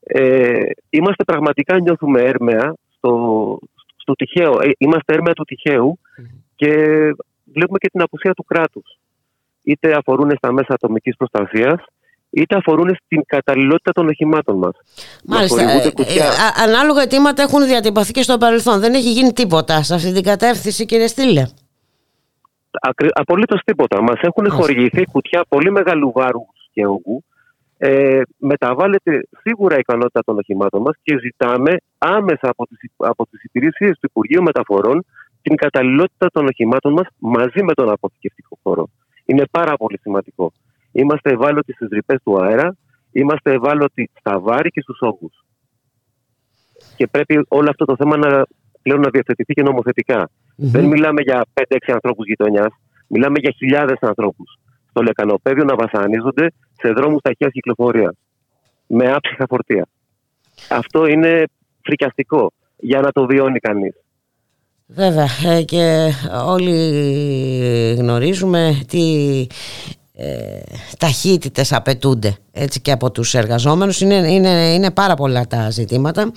Ε, 0.00 0.62
είμαστε 0.90 1.24
πραγματικά 1.24 1.80
νιώθουμε 1.80 2.20
έρμεα 2.20 2.74
στο, 2.96 3.58
στο 3.96 4.14
τυχαίο. 4.14 4.60
Ε, 4.60 4.70
είμαστε 4.78 5.14
έρμεα 5.14 5.32
του 5.32 5.44
τυχαίου 5.44 5.98
και 6.56 6.72
βλέπουμε 7.44 7.78
και 7.78 7.88
την 7.88 8.02
απουσία 8.02 8.32
του 8.32 8.44
κράτους. 8.44 8.98
Είτε 9.62 9.94
αφορούν 9.94 10.30
στα 10.36 10.52
μέσα 10.52 10.74
ατομικής 10.74 11.16
προστασίας, 11.16 11.84
είτε 12.30 12.56
αφορούν 12.56 12.96
στην 13.04 13.22
καταλληλότητα 13.26 13.92
των 13.92 14.08
οχημάτων 14.08 14.56
μας. 14.56 14.72
Μάλιστα. 15.24 15.62
Ε, 15.62 15.76
ε, 15.76 15.92
ανάλογα 16.64 17.02
αιτήματα 17.02 17.42
έχουν 17.42 17.66
διατυπωθεί 17.66 18.12
και 18.12 18.22
στο 18.22 18.38
παρελθόν. 18.38 18.80
Δεν 18.80 18.94
έχει 18.94 19.12
γίνει 19.12 19.32
τίποτα 19.32 19.82
σε 19.82 19.94
αυτή 19.94 20.12
την 20.12 20.22
κατεύθυνση, 20.22 20.86
κύριε 20.86 21.06
Στήλε. 21.06 21.46
Απολύτως 23.12 23.60
τίποτα. 23.64 24.02
Μας 24.02 24.20
έχουν 24.20 24.50
χορηγηθεί 24.50 25.04
κουτιά 25.04 25.44
πολύ 25.48 25.70
μεγάλου 25.70 26.12
βάρου 26.14 26.46
και 26.72 26.86
όγκου. 26.86 27.24
Ε, 27.82 28.20
μεταβάλλεται 28.36 29.28
σίγουρα 29.42 29.76
η 29.76 29.78
ικανότητα 29.78 30.20
των 30.24 30.38
οχημάτων 30.38 30.80
μας 30.80 30.94
και 31.02 31.18
ζητάμε 31.18 31.76
άμεσα 31.98 32.48
από 32.48 32.66
τις 32.66 32.78
από 32.96 33.26
τις 33.26 33.42
υπηρεσίες 33.42 33.92
του 33.92 34.06
Υπουργείου 34.10 34.42
Μεταφορών 34.42 35.04
την 35.42 35.56
καταλληλότητα 35.56 36.30
των 36.32 36.46
οχημάτων 36.46 36.92
μας 36.92 37.06
μαζί 37.18 37.62
με 37.62 37.74
τον 37.74 37.90
αποθηκευτικό 37.90 38.58
χώρο. 38.62 38.88
Είναι 39.24 39.44
πάρα 39.50 39.76
πολύ 39.76 39.98
σημαντικό. 40.02 40.52
Είμαστε 40.92 41.30
ευάλωτοι 41.30 41.72
στις 41.72 41.88
ρηπές 41.90 42.18
του 42.22 42.42
αέρα, 42.42 42.76
είμαστε 43.12 43.52
ευάλωτοι 43.52 44.10
στα 44.18 44.40
βάρη 44.40 44.70
και 44.70 44.80
στους 44.80 44.98
όγκους. 45.00 45.44
Και 46.96 47.06
πρέπει 47.06 47.44
όλο 47.48 47.70
αυτό 47.70 47.84
το 47.84 47.96
θέμα 47.96 48.16
να, 48.16 48.46
πλέον 48.82 49.00
να 49.00 49.08
διευθετηθεί 49.10 49.52
και 49.52 49.62
νομοθετικα 49.62 50.30
Δεν 50.56 50.84
μιλάμε 50.84 51.20
για 51.22 51.44
5-6 51.52 51.76
ανθρώπους 51.86 52.26
γειτονιάς, 52.26 52.72
μιλάμε 53.06 53.38
για 53.38 53.54
χιλιάδες 53.56 53.98
ανθρώπους 54.00 54.58
στο 54.90 55.02
λεκανοπέδιο 55.02 55.64
να 55.64 55.74
βασανίζονται 55.74 56.52
σε 56.72 56.88
δρόμους 56.88 57.22
ταχείας 57.22 57.52
κυκλοφορίας. 57.52 58.14
Με 58.86 59.12
άψυχα 59.12 59.46
φορτία. 59.48 59.86
Αυτό 60.70 61.06
είναι 61.06 61.44
φρικιαστικό 61.82 62.52
για 62.76 63.00
να 63.00 63.12
το 63.12 63.26
βιώνει 63.26 63.58
κανείς. 63.58 63.94
Βέβαια 64.86 65.28
ε, 65.46 65.62
και 65.62 66.10
όλοι 66.46 66.74
γνωρίζουμε 67.98 68.80
τι 68.88 69.02
ε, 69.40 69.99
ταχύτητες 70.98 71.72
απαιτούνται 71.72 72.36
έτσι 72.52 72.80
και 72.80 72.92
από 72.92 73.10
τους 73.10 73.34
εργαζόμενους 73.34 74.00
είναι, 74.00 74.14
είναι, 74.14 74.74
είναι 74.74 74.90
πάρα 74.90 75.14
πολλά 75.14 75.46
τα 75.46 75.70
ζητήματα 75.70 76.32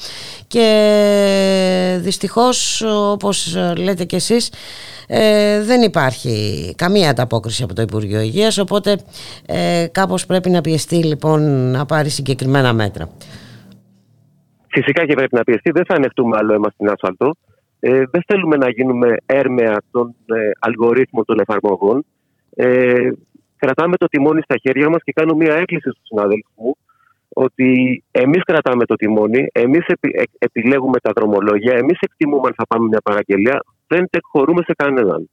και 0.47 1.99
δυστυχώς 2.01 2.81
όπως 2.85 3.57
λέτε 3.77 4.03
και 4.03 4.15
εσείς 4.15 4.51
ε, 5.07 5.63
δεν 5.63 5.81
υπάρχει 5.81 6.73
καμία 6.77 7.09
ανταπόκριση 7.09 7.63
από 7.63 7.73
το 7.73 7.81
Υπουργείο 7.81 8.19
Υγείας 8.21 8.57
οπότε 8.57 8.97
ε, 9.45 9.85
κάπως 9.91 10.25
πρέπει 10.25 10.49
να 10.49 10.61
πιεστεί 10.61 10.95
λοιπόν 10.95 11.71
να 11.71 11.85
πάρει 11.85 12.09
συγκεκριμένα 12.09 12.73
μέτρα. 12.73 13.09
Φυσικά 14.67 15.05
και 15.05 15.13
πρέπει 15.13 15.35
να 15.35 15.43
πιεστεί, 15.43 15.71
δεν 15.71 15.85
θα 15.85 15.95
ανεχτούμε 15.95 16.37
άλλο 16.37 16.53
αίμα 16.53 16.69
στην 16.69 16.89
άσφαλτο. 16.89 17.31
Ε, 17.79 18.03
δεν 18.11 18.23
θέλουμε 18.27 18.55
να 18.55 18.69
γίνουμε 18.69 19.15
έρμεα 19.25 19.81
των 19.91 20.15
ε, 20.25 20.51
αλγορίθμων 20.59 21.25
των 21.25 21.39
εφαρμογών. 21.39 22.05
Ε, 23.63 23.65
κρατάμε 23.65 23.97
το 23.97 24.07
τιμόνι 24.07 24.41
στα 24.41 24.55
χέρια 24.61 24.89
μας 24.89 25.03
και 25.03 25.11
κάνω 25.11 25.35
μια 25.35 25.53
έκκληση 25.53 25.89
στους 25.89 26.07
συνάδελφου 26.07 26.51
μου 26.55 26.75
ότι 27.33 28.03
εμείς 28.11 28.43
κρατάμε 28.43 28.85
το 28.85 28.95
τιμόνι, 28.95 29.47
εμείς 29.51 29.85
επιλέγουμε 30.37 30.99
τα 30.99 31.11
δρομολόγια, 31.15 31.73
εμείς 31.73 31.97
εκτιμούμε 31.99 32.47
αν 32.47 32.53
θα 32.57 32.65
πάμε 32.67 32.87
μια 32.87 33.01
παραγγελία, 33.03 33.63
δεν 33.87 34.09
τεκχωρούμε 34.09 34.61
σε 34.65 34.73
κανέναν. 34.77 35.29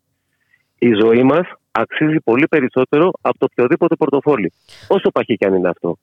Η 0.79 0.93
ζωή 1.03 1.23
μας 1.23 1.47
αξίζει 1.71 2.17
πολύ 2.25 2.47
περισσότερο 2.49 3.11
από 3.21 3.39
το 3.39 3.47
οποιοδήποτε 3.51 3.95
πορτοφόλι. 3.95 4.53
Όσο 4.89 5.11
παχύ 5.11 5.37
κι 5.37 5.47
αν 5.47 5.55
είναι 5.55 5.69
αυτό. 5.69 5.97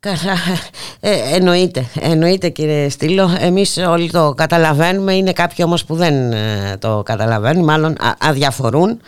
Καλά, 0.00 0.36
ε, 1.00 1.36
εννοείται, 1.36 1.84
εννοείται 2.00 2.48
κύριε 2.48 2.88
Στήλο, 2.88 3.28
εμείς 3.40 3.76
όλοι 3.76 4.10
το 4.10 4.32
καταλαβαίνουμε, 4.36 5.14
είναι 5.14 5.32
κάποιοι 5.32 5.64
όμως 5.66 5.84
που 5.84 5.94
δεν 5.94 6.32
ε, 6.32 6.76
το 6.80 7.02
καταλαβαίνουν, 7.04 7.64
μάλλον 7.64 7.96
αδιαφορούν 8.18 9.00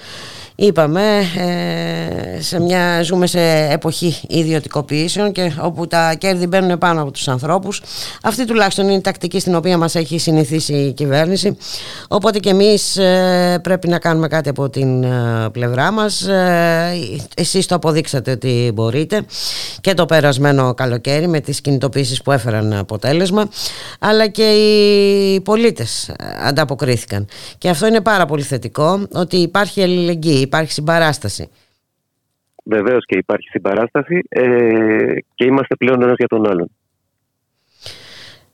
είπαμε 0.66 1.18
ε, 1.36 2.40
σε 2.40 2.60
μια, 2.60 3.02
ζούμε 3.02 3.26
σε 3.26 3.40
εποχή 3.70 4.16
ιδιωτικοποιήσεων 4.28 5.32
και 5.32 5.52
όπου 5.60 5.86
τα 5.86 6.14
κέρδη 6.14 6.46
μπαίνουν 6.46 6.78
πάνω 6.78 7.02
από 7.02 7.10
τους 7.10 7.28
ανθρώπους. 7.28 7.82
Αυτή 8.22 8.44
τουλάχιστον 8.44 8.84
είναι 8.84 8.94
η 8.94 9.00
τακτική 9.00 9.40
στην 9.40 9.54
οποία 9.54 9.78
μας 9.78 9.94
έχει 9.94 10.18
συνηθίσει 10.18 10.72
η 10.72 10.92
κυβέρνηση. 10.92 11.56
Οπότε 12.08 12.38
και 12.38 12.48
εμείς 12.48 12.96
ε, 12.96 13.58
πρέπει 13.62 13.88
να 13.88 13.98
κάνουμε 13.98 14.28
κάτι 14.28 14.48
από 14.48 14.70
την 14.70 15.02
ε, 15.02 15.48
πλευρά 15.52 15.90
μας. 15.90 16.26
Εσείς 17.36 17.66
το 17.66 17.74
αποδείξατε 17.74 18.30
ότι 18.30 18.70
μπορείτε. 18.74 19.24
Και 19.80 19.94
το 19.94 20.06
περασμένο 20.06 20.74
καλοκαίρι 20.74 21.28
με 21.28 21.40
τις 21.40 21.60
κινητοποίησεις 21.60 22.22
που 22.22 22.32
έφεραν 22.32 22.72
αποτέλεσμα. 22.72 23.48
Αλλά 23.98 24.28
και 24.28 24.42
οι 24.42 25.40
πολίτες 25.40 26.10
ανταποκρίθηκαν. 26.44 27.26
Και 27.58 27.68
αυτό 27.68 27.86
είναι 27.86 28.00
πάρα 28.00 28.26
πολύ 28.26 28.42
θετικό 28.42 29.06
ότι 29.12 29.36
υπάρχει 29.36 29.82
αλληλεγγύη 29.82 30.46
υπάρχει 30.52 30.72
συμπαράσταση. 30.72 31.48
Βεβαίως 32.64 33.04
και 33.06 33.16
υπάρχει 33.16 33.48
συμπαράσταση 33.48 34.22
ε, 34.28 35.14
και 35.34 35.44
είμαστε 35.44 35.74
πλέον 35.74 36.02
ένας 36.02 36.14
για 36.18 36.28
τον 36.28 36.46
άλλον. 36.46 36.70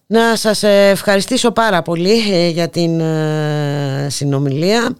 Να 0.06 0.36
σας 0.36 0.62
ευχαριστήσω 0.62 1.52
πάρα 1.52 1.82
πολύ 1.82 2.32
ε, 2.32 2.48
για 2.48 2.68
την 2.68 3.00
ε, 3.00 4.06
συνομιλία. 4.10 4.96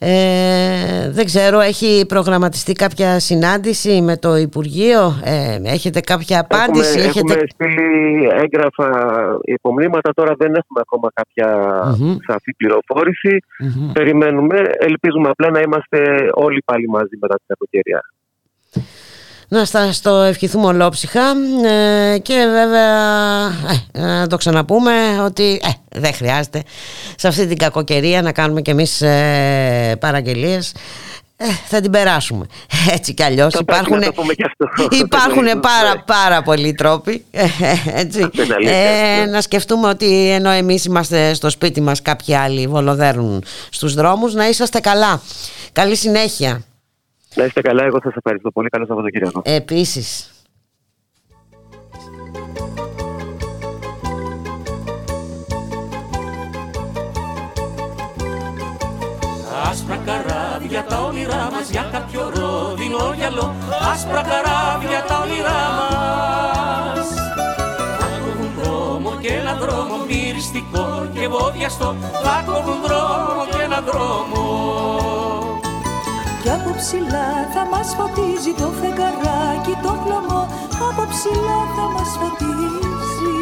Ε, 0.00 1.10
δεν 1.10 1.24
ξέρω, 1.24 1.60
έχει 1.60 2.04
προγραμματιστεί 2.08 2.72
κάποια 2.72 3.18
συνάντηση 3.20 4.00
με 4.00 4.16
το 4.16 4.36
Υπουργείο, 4.36 5.20
ε, 5.24 5.58
έχετε 5.64 6.00
κάποια 6.00 6.40
απάντηση. 6.40 6.98
Έχουμε, 6.98 7.08
έχετε... 7.08 7.32
έχουμε 7.32 7.46
στείλει 7.54 8.28
έγγραφα 8.42 8.90
υπομνήματα, 9.44 10.10
τώρα 10.14 10.34
δεν 10.38 10.54
έχουμε 10.54 10.80
ακόμα 10.80 11.08
κάποια 11.14 11.48
σαφή 12.26 12.54
πληροφόρηση. 12.56 13.38
Περιμένουμε, 13.92 14.60
ελπίζουμε 14.78 15.28
απλά 15.28 15.50
να 15.50 15.60
είμαστε 15.60 16.28
όλοι 16.32 16.62
πάλι 16.64 16.88
μαζί 16.88 17.16
μετά 17.20 17.34
την 17.34 17.44
κακοκαιρία. 17.46 18.02
Να 19.48 19.64
σας 19.64 20.00
το 20.00 20.10
ευχηθούμε 20.14 20.66
ολόψυχα 20.66 21.20
ε, 21.66 22.18
και 22.18 22.34
βέβαια 22.52 23.46
ε, 23.92 24.00
να 24.00 24.26
το 24.26 24.36
ξαναπούμε 24.36 24.92
ότι 25.24 25.60
ε, 25.64 25.98
δεν 26.00 26.12
χρειάζεται 26.14 26.62
σε 27.16 27.28
αυτή 27.28 27.46
την 27.46 27.56
κακοκαιρία 27.58 28.22
να 28.22 28.32
κάνουμε 28.32 28.60
κι 28.62 28.70
εμείς 28.70 29.02
ε, 29.02 29.96
παραγγελίες 30.00 30.72
ε, 31.36 31.44
θα 31.68 31.80
την 31.80 31.90
περάσουμε 31.90 32.46
έτσι 32.94 33.14
κι 33.14 33.22
αλλιώς 33.22 33.52
Θα 33.54 33.64
πρέπει 33.64 33.80
υπάρχουν, 33.80 33.98
να 33.98 34.06
το 34.06 34.12
πούμε 34.12 34.34
και 34.34 34.44
αυτό. 34.44 34.88
υπάρχουν 35.04 35.42
Ναι. 35.44 35.54
πάρα, 35.54 36.02
πάρα 36.06 36.42
πολλοί 36.42 36.72
τρόποι 36.74 37.24
ε, 37.30 37.44
έτσι. 37.94 38.18
είναι 38.18 38.54
αλήθεια 38.54 38.76
Ε, 38.76 39.18
αυτό. 39.20 39.30
να 39.30 39.40
σκεφτούμε 39.40 39.88
ότι 39.88 40.30
ενώ 40.30 40.50
εμείς 40.50 40.84
είμαστε 40.84 41.34
στο 41.34 41.50
σπίτι 41.50 41.80
μας 41.80 42.02
κάποιοι 42.02 42.34
άλλοι 42.34 42.66
βολοδέρνουν 42.66 43.44
στους 43.70 43.94
δρόμους 43.94 44.34
να 44.34 44.48
είσαστε 44.48 44.80
καλά 44.80 45.22
καλή 45.72 45.96
συνέχεια 45.96 46.62
Να 47.34 47.44
είστε 47.44 47.60
καλά, 47.60 47.84
εγώ 47.84 47.98
σας 48.02 48.14
ευχαριστώ 48.16 48.50
πολύ. 48.50 48.68
Καλό 48.68 48.86
Σαββατοκύριακο. 48.86 49.42
Επίσης. 49.44 50.32
Άσπρα 59.70 59.96
καράβια 59.96 60.84
τα 60.88 61.00
όνειρά 61.02 61.48
μας 61.52 61.70
για 61.70 61.88
κάποιο 61.92 62.32
ρόδινο 62.34 63.14
γυαλό 63.16 63.54
Άσπρα 63.92 64.22
καράβια 64.22 65.04
τα 65.08 65.18
όνειρά 65.24 65.62
μας 65.76 67.08
Θα 67.98 68.06
κόβουν 68.22 68.50
δρόμο 68.58 69.18
και 69.20 69.32
ένα 69.32 69.54
δρόμο 69.54 69.96
μυριστικό 70.08 71.08
και 71.14 71.28
βόδιαστο 71.28 71.96
Θα 72.22 72.42
κόβουν 72.46 72.80
δρόμο 72.82 73.46
και 73.50 73.62
ένα 73.62 73.80
δρόμο 73.80 75.17
Κι 76.48 76.54
από 76.54 76.74
ψηλά 76.80 77.28
θα 77.54 77.62
μας 77.72 77.88
φωτίζει 77.96 78.52
το 78.60 78.68
φεγγαράκι 78.80 79.74
το 79.84 79.92
χλωμό 80.02 80.42
Από 80.88 81.02
ψηλά 81.12 81.60
θα 81.76 81.84
μας 81.94 82.10
φωτίζει. 82.20 83.36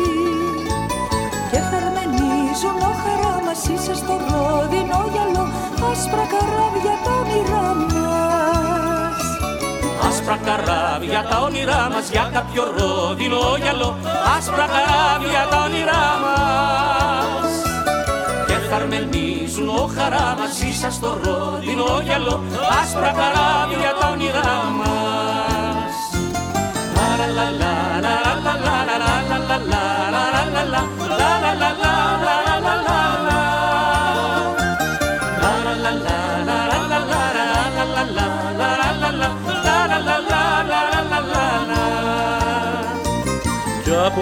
Και 1.51 1.61
χαρμενίζουν 1.69 2.79
ο 2.91 2.93
χαρά 3.03 3.35
μας 3.47 3.61
είσαι 3.71 3.95
στο 4.03 4.15
ρόδινο 4.29 4.99
γυαλό 5.13 5.45
Άσπρα 5.91 6.25
καράβια 6.33 6.95
τα 7.05 7.13
όνειρά 7.21 7.67
μας. 7.81 9.21
Άσπρα 10.09 10.37
καράβια 10.47 11.21
τα 11.31 11.37
όνειρά 11.47 11.83
μας 11.93 12.07
για 12.15 12.31
κάποιο 12.35 12.65
ρόδινο 12.77 13.41
γυαλό 13.63 13.91
Άσπρα 14.37 14.67
καράβια 14.75 15.43
τα 15.51 15.59
όνειρά 15.67 16.05
μας 16.23 17.46
Και 18.77 18.83
θαρμενίζουν 18.83 19.69
ο 19.69 19.91
χαρά 19.97 20.37
μας 20.39 20.63
ίσα 20.63 20.91
στο 20.91 21.21
ρόδινο 21.23 22.01
γυαλό 22.05 22.43
Άσπρα 22.83 23.13
καράβια 23.19 23.95
τα 24.01 24.09
όνειρά 24.09 24.73
μας. 24.79 25.95
La 26.97 27.27
la 27.37 27.49
la 28.45 28.46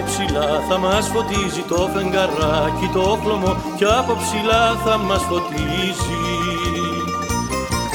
ψηλά 0.05 0.49
θα 0.69 0.77
μας 0.77 1.07
φωτίζει 1.13 1.63
το 1.71 1.89
φεγγαράκι 1.93 2.87
το 2.93 3.19
χλωμό 3.21 3.55
Κι 3.77 3.85
από 3.85 4.13
ψηλά 4.21 4.63
θα 4.85 4.97
μας 4.97 5.21
φωτίζει. 5.29 6.23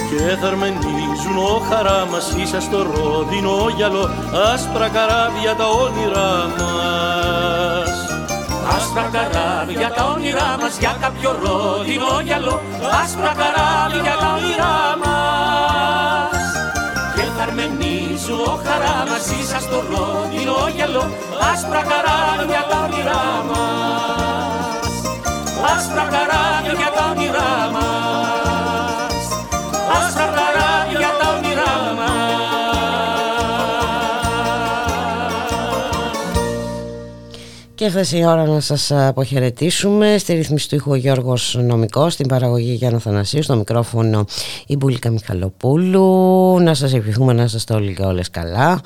Και 0.08 0.36
θαρμενίζουν 0.42 1.36
ο 1.52 1.62
χαρά 1.68 2.06
μας 2.10 2.34
ίσα 2.42 2.60
στο 2.60 2.78
ρόδινο 2.82 3.68
γυαλό 3.76 4.10
Άσπρα 4.52 4.88
καράβια 4.88 5.54
τα 5.58 5.66
όνειρά 5.84 6.32
μας. 6.58 7.92
Άσπρα 8.76 9.08
καράβια 9.14 9.90
τα 9.96 10.04
όνειρά 10.14 10.56
μας 10.60 10.78
για 10.78 10.96
κάποιο 11.00 11.30
ρόδινο 11.42 12.20
γυαλό 12.24 12.60
Άσπρα 13.02 13.32
καράβια 13.40 14.14
τα 14.20 14.28
όνειρά 14.36 14.76
μας. 15.02 16.40
Και 17.14 17.22
θαρμενίζουν 18.20 18.40
ο 18.40 18.60
χαρά 18.64 19.04
μας 19.08 19.26
ίσα 19.40 19.60
στο 19.60 19.76
ρόδινο 19.90 20.68
γυαλό. 20.74 21.10
Άσπρα 21.52 21.82
καράβια 21.90 22.66
τα 22.70 22.78
όνειρά 22.84 23.24
μας. 23.48 24.94
Άσπρα 25.74 26.04
καράβια 26.12 26.90
τα 26.96 27.04
όνειρά 27.10 27.70
μας 27.72 27.99
Και 37.80 37.86
έφτασε 37.86 38.18
η 38.18 38.24
ώρα 38.24 38.46
να 38.46 38.60
σας 38.60 38.90
αποχαιρετήσουμε. 38.90 40.18
Στη 40.18 40.32
ρύθμιση 40.32 40.68
του 40.68 40.74
ήχου 40.74 40.90
ο 40.90 40.94
Γιώργος 40.94 41.58
Νομικός, 41.60 42.12
στην 42.12 42.28
παραγωγή 42.28 42.72
Γιάννα 42.72 42.98
Θανασίου, 42.98 43.42
στο 43.42 43.56
μικρόφωνο 43.56 44.24
η 44.66 44.76
Μπουλίκα 44.76 45.10
Μιχαλοπούλου. 45.10 46.58
Να 46.60 46.74
σας 46.74 46.94
ευχηθούμε 46.94 47.32
να 47.32 47.42
είστε 47.42 47.74
όλοι 47.74 47.94
και 47.94 48.02
όλες 48.02 48.30
καλά. 48.30 48.80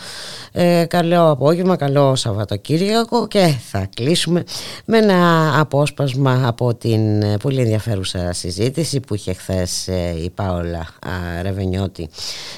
Ε, 0.53 0.85
καλό 0.89 1.31
απόγευμα, 1.31 1.77
καλό 1.77 2.15
Σαββατοκύριακο 2.15 3.27
και 3.27 3.55
θα 3.71 3.89
κλείσουμε 3.95 4.45
με 4.85 4.99
ένα 4.99 5.53
απόσπασμα 5.61 6.43
από 6.47 6.75
την 6.75 7.23
ε, 7.23 7.37
πολύ 7.37 7.61
ενδιαφέρουσα 7.61 8.33
συζήτηση 8.33 9.01
που 9.01 9.15
είχε 9.15 9.33
χθες 9.33 9.87
η 10.25 10.31
Πάολα 10.31 10.79
α, 10.79 11.43
Ρεβενιώτη 11.43 12.09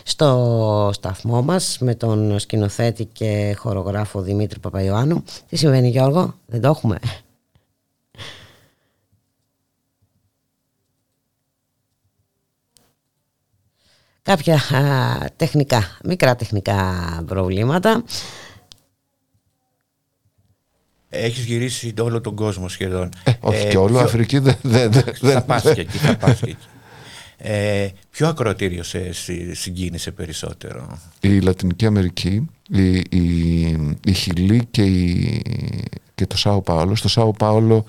στο 0.02 0.90
σταθμό 0.92 1.42
μας 1.42 1.76
με 1.80 1.94
τον 1.94 2.38
σκηνοθέτη 2.38 3.04
και 3.12 3.54
χορογράφο 3.58 4.20
Δημήτρη 4.20 4.58
Παπαϊωάννου. 4.58 5.24
Τι 5.48 5.56
συμβαίνει 5.56 5.88
Γιώργο, 5.88 6.25
δεν 6.46 6.60
το 6.60 6.68
έχουμε. 6.68 6.98
Κάποια 14.22 14.54
α, 14.54 14.80
τεχνικά, 15.36 15.98
μικρά 16.04 16.36
τεχνικά 16.36 16.94
προβλήματα. 17.26 18.04
Έχεις 21.08 21.44
γυρίσει 21.44 21.94
όλο 22.00 22.20
τον 22.20 22.34
κόσμο 22.34 22.68
σχεδόν. 22.68 23.08
όχι 23.40 23.68
και 23.68 23.76
όλο, 23.76 23.98
Αφρική 23.98 24.38
δεν- 24.38 24.58
δεν- 24.62 24.92
δεν- 24.92 25.02
Θα 25.04 25.12
δεν- 25.20 25.44
πας 25.44 25.62
και 25.62 25.80
εκεί, 25.80 25.98
θα 25.98 26.16
πας 26.16 26.38
και 26.40 26.50
εκεί. 26.50 26.66
Ε, 27.38 27.88
ποιο 28.10 28.28
ακροατήριο 28.28 28.82
σε 28.82 29.12
συ- 29.12 29.54
συγκίνησε 29.54 30.10
περισσότερο; 30.10 30.98
η 31.20 31.40
Λατινική 31.40 31.86
Αμερική, 31.86 32.48
η, 32.68 32.94
η, 32.96 33.94
η 34.04 34.12
Χιλή 34.12 34.66
και, 34.70 34.82
η, 34.82 35.42
και 36.14 36.26
το 36.26 36.36
Σάο 36.36 36.60
Πάολο. 36.60 36.94
Στο 36.94 37.08
Σάο 37.08 37.32
Πάολο 37.32 37.84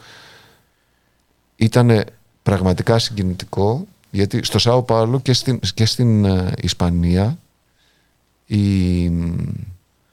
ήταν 1.56 2.04
πραγματικά 2.44 3.00
συγκινητικό 3.00 3.88
γιατί 4.12 4.44
στο 4.44 4.60
Σάο 4.60 4.84
Πάολο 4.84 5.20
και 5.20 5.34
στην, 5.34 5.60
και 5.74 5.86
στην 5.86 6.26
ε, 6.26 6.52
Ισπανία 6.62 7.38
η, 8.46 9.10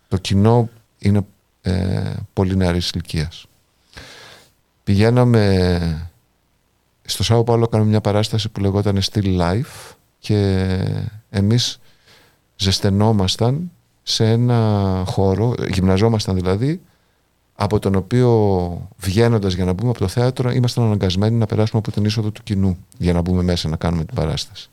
το 0.09 0.17
κοινό 0.17 0.69
είναι 0.99 1.21
ε, 1.63 2.13
πολύ 2.33 2.57
νεαρής 2.57 2.91
ηλικίας. 2.91 3.47
Πηγαίναμε 4.85 6.11
στο 7.05 7.23
Σάο 7.23 7.45
Πάολο 7.45 7.67
κάναμε 7.67 7.91
μια 7.91 8.01
παράσταση 8.01 8.49
που 8.49 8.61
λεγόταν 8.61 8.99
Still 9.11 9.39
Life 9.41 9.95
και 10.19 10.79
εμείς 11.31 11.79
ζεσθενόμασταν 12.57 13.71
σε 14.03 14.31
ένα 14.31 15.03
χώρο, 15.07 15.55
γυμναζόμασταν 15.73 16.35
δηλαδή, 16.35 16.81
από 17.55 17.79
τον 17.79 17.95
οποίο 17.95 18.91
βγαίνοντας 18.99 19.55
για 19.55 19.65
να 19.65 19.73
μπούμε 19.73 19.91
από 19.91 19.99
το 19.99 20.09
θέατρο, 20.09 20.51
ήμασταν 20.51 20.85
αναγκασμένοι 20.85 21.37
να 21.37 21.47
περάσουμε 21.47 21.83
από 21.85 21.91
την 21.91 22.05
είσοδο 22.05 22.31
του 22.31 22.43
κοινού 22.43 22.79
για 22.99 23.13
να 23.13 23.21
μπούμε 23.21 23.43
μέσα 23.43 23.69
να 23.69 23.77
κάνουμε 23.77 24.05
την 24.05 24.15
παράσταση. 24.15 24.71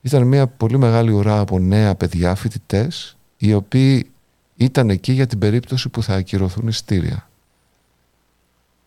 Ήταν 0.00 0.26
μια 0.26 0.46
πολύ 0.46 0.78
μεγάλη 0.78 1.10
ουρά 1.10 1.40
από 1.40 1.58
νέα 1.58 1.94
παιδιά, 1.94 2.34
φοιτητές, 2.34 3.16
οι 3.36 3.54
οποίοι 3.54 4.10
ήταν 4.56 4.90
εκεί 4.90 5.12
για 5.12 5.26
την 5.26 5.38
περίπτωση 5.38 5.88
που 5.88 6.02
θα 6.02 6.14
ακυρωθούν 6.14 6.68
ειστήρια. 6.68 7.29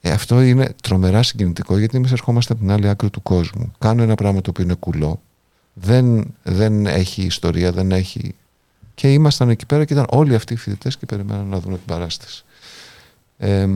Ε, 0.06 0.12
αυτό 0.12 0.42
είναι 0.42 0.74
τρομερά 0.82 1.24
συγκινητικό 1.24 1.78
γιατί 1.78 1.98
εμείς 1.98 2.12
ερχόμαστε 2.12 2.54
από 2.54 2.62
την 2.62 2.72
άλλη 2.72 2.90
άκρη 2.90 3.10
του 3.10 3.22
κόσμου. 3.22 3.72
Κάνω 3.80 4.04
ένα 4.04 4.16
πράγμα 4.16 4.42
το 4.42 4.50
οποίο 4.50 4.64
είναι 4.64 4.74
κουλό. 4.74 5.22
Δεν, 5.74 6.34
δεν 6.44 6.86
έχει 6.86 7.22
ιστορία, 7.22 7.72
δεν 7.72 7.92
έχει. 7.92 8.36
Και 8.96 9.14
ήμασταν 9.14 9.50
εκεί 9.50 9.66
πέρα 9.66 9.86
και 9.86 9.94
ήταν 9.94 10.06
όλοι 10.10 10.36
αυτοί 10.36 10.54
οι 10.54 10.58
φοιτητές 10.58 10.98
και 10.98 11.06
περιμέναν 11.06 11.48
να 11.48 11.60
δουν 11.60 11.74
την 11.74 11.86
παράσταση. 11.86 12.44
Ε, 13.38 13.68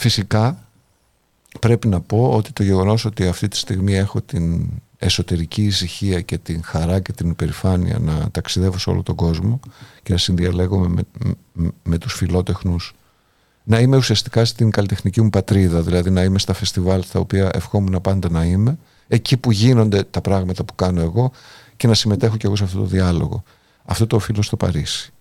Φυσικά 0.00 0.58
πρέπει 1.60 1.88
να 1.88 2.00
πω 2.00 2.30
ότι 2.30 2.52
το 2.52 2.62
γεγονός 2.62 3.04
ότι 3.04 3.26
αυτή 3.26 3.48
τη 3.48 3.56
στιγμή 3.56 3.94
έχω 3.94 4.20
την 4.20 4.66
εσωτερική 4.98 5.64
ησυχία 5.64 6.20
και 6.20 6.38
την 6.38 6.62
χαρά 6.64 7.00
και 7.00 7.12
την 7.12 7.30
υπερηφάνεια 7.30 7.98
να 7.98 8.30
ταξιδεύω 8.30 8.78
σε 8.78 8.90
όλο 8.90 9.02
τον 9.02 9.14
κόσμο 9.14 9.60
και 10.02 10.12
να 10.12 10.18
συνδιαλέγομαι 10.18 10.88
με, 10.88 11.02
με, 11.52 11.70
με 11.82 11.98
τους 11.98 12.14
φιλότεχνους 12.14 12.94
να 13.64 13.80
είμαι 13.80 13.96
ουσιαστικά 13.96 14.44
στην 14.44 14.70
καλλιτεχνική 14.70 15.22
μου 15.22 15.30
πατρίδα 15.30 15.80
δηλαδή 15.82 16.10
να 16.10 16.22
είμαι 16.22 16.38
στα 16.38 16.52
φεστιβάλ 16.52 17.02
στα 17.02 17.20
οποία 17.20 17.50
ευχόμουν 17.52 18.00
πάντα 18.00 18.30
να 18.30 18.44
είμαι 18.44 18.78
εκεί 19.08 19.36
που 19.36 19.50
γίνονται 19.50 20.02
τα 20.02 20.20
πράγματα 20.20 20.64
που 20.64 20.74
κάνω 20.74 21.00
εγώ 21.00 21.32
και 21.76 21.86
να 21.86 21.94
συμμετέχω 21.94 22.36
κι 22.36 22.46
εγώ 22.46 22.56
σε 22.56 22.64
αυτό 22.64 22.78
το 22.78 22.84
διάλογο. 22.84 23.42
Αυτό 23.84 24.06
το 24.06 24.16
οφείλω 24.16 24.42
στο 24.42 24.56
Παρίσι 24.56 25.12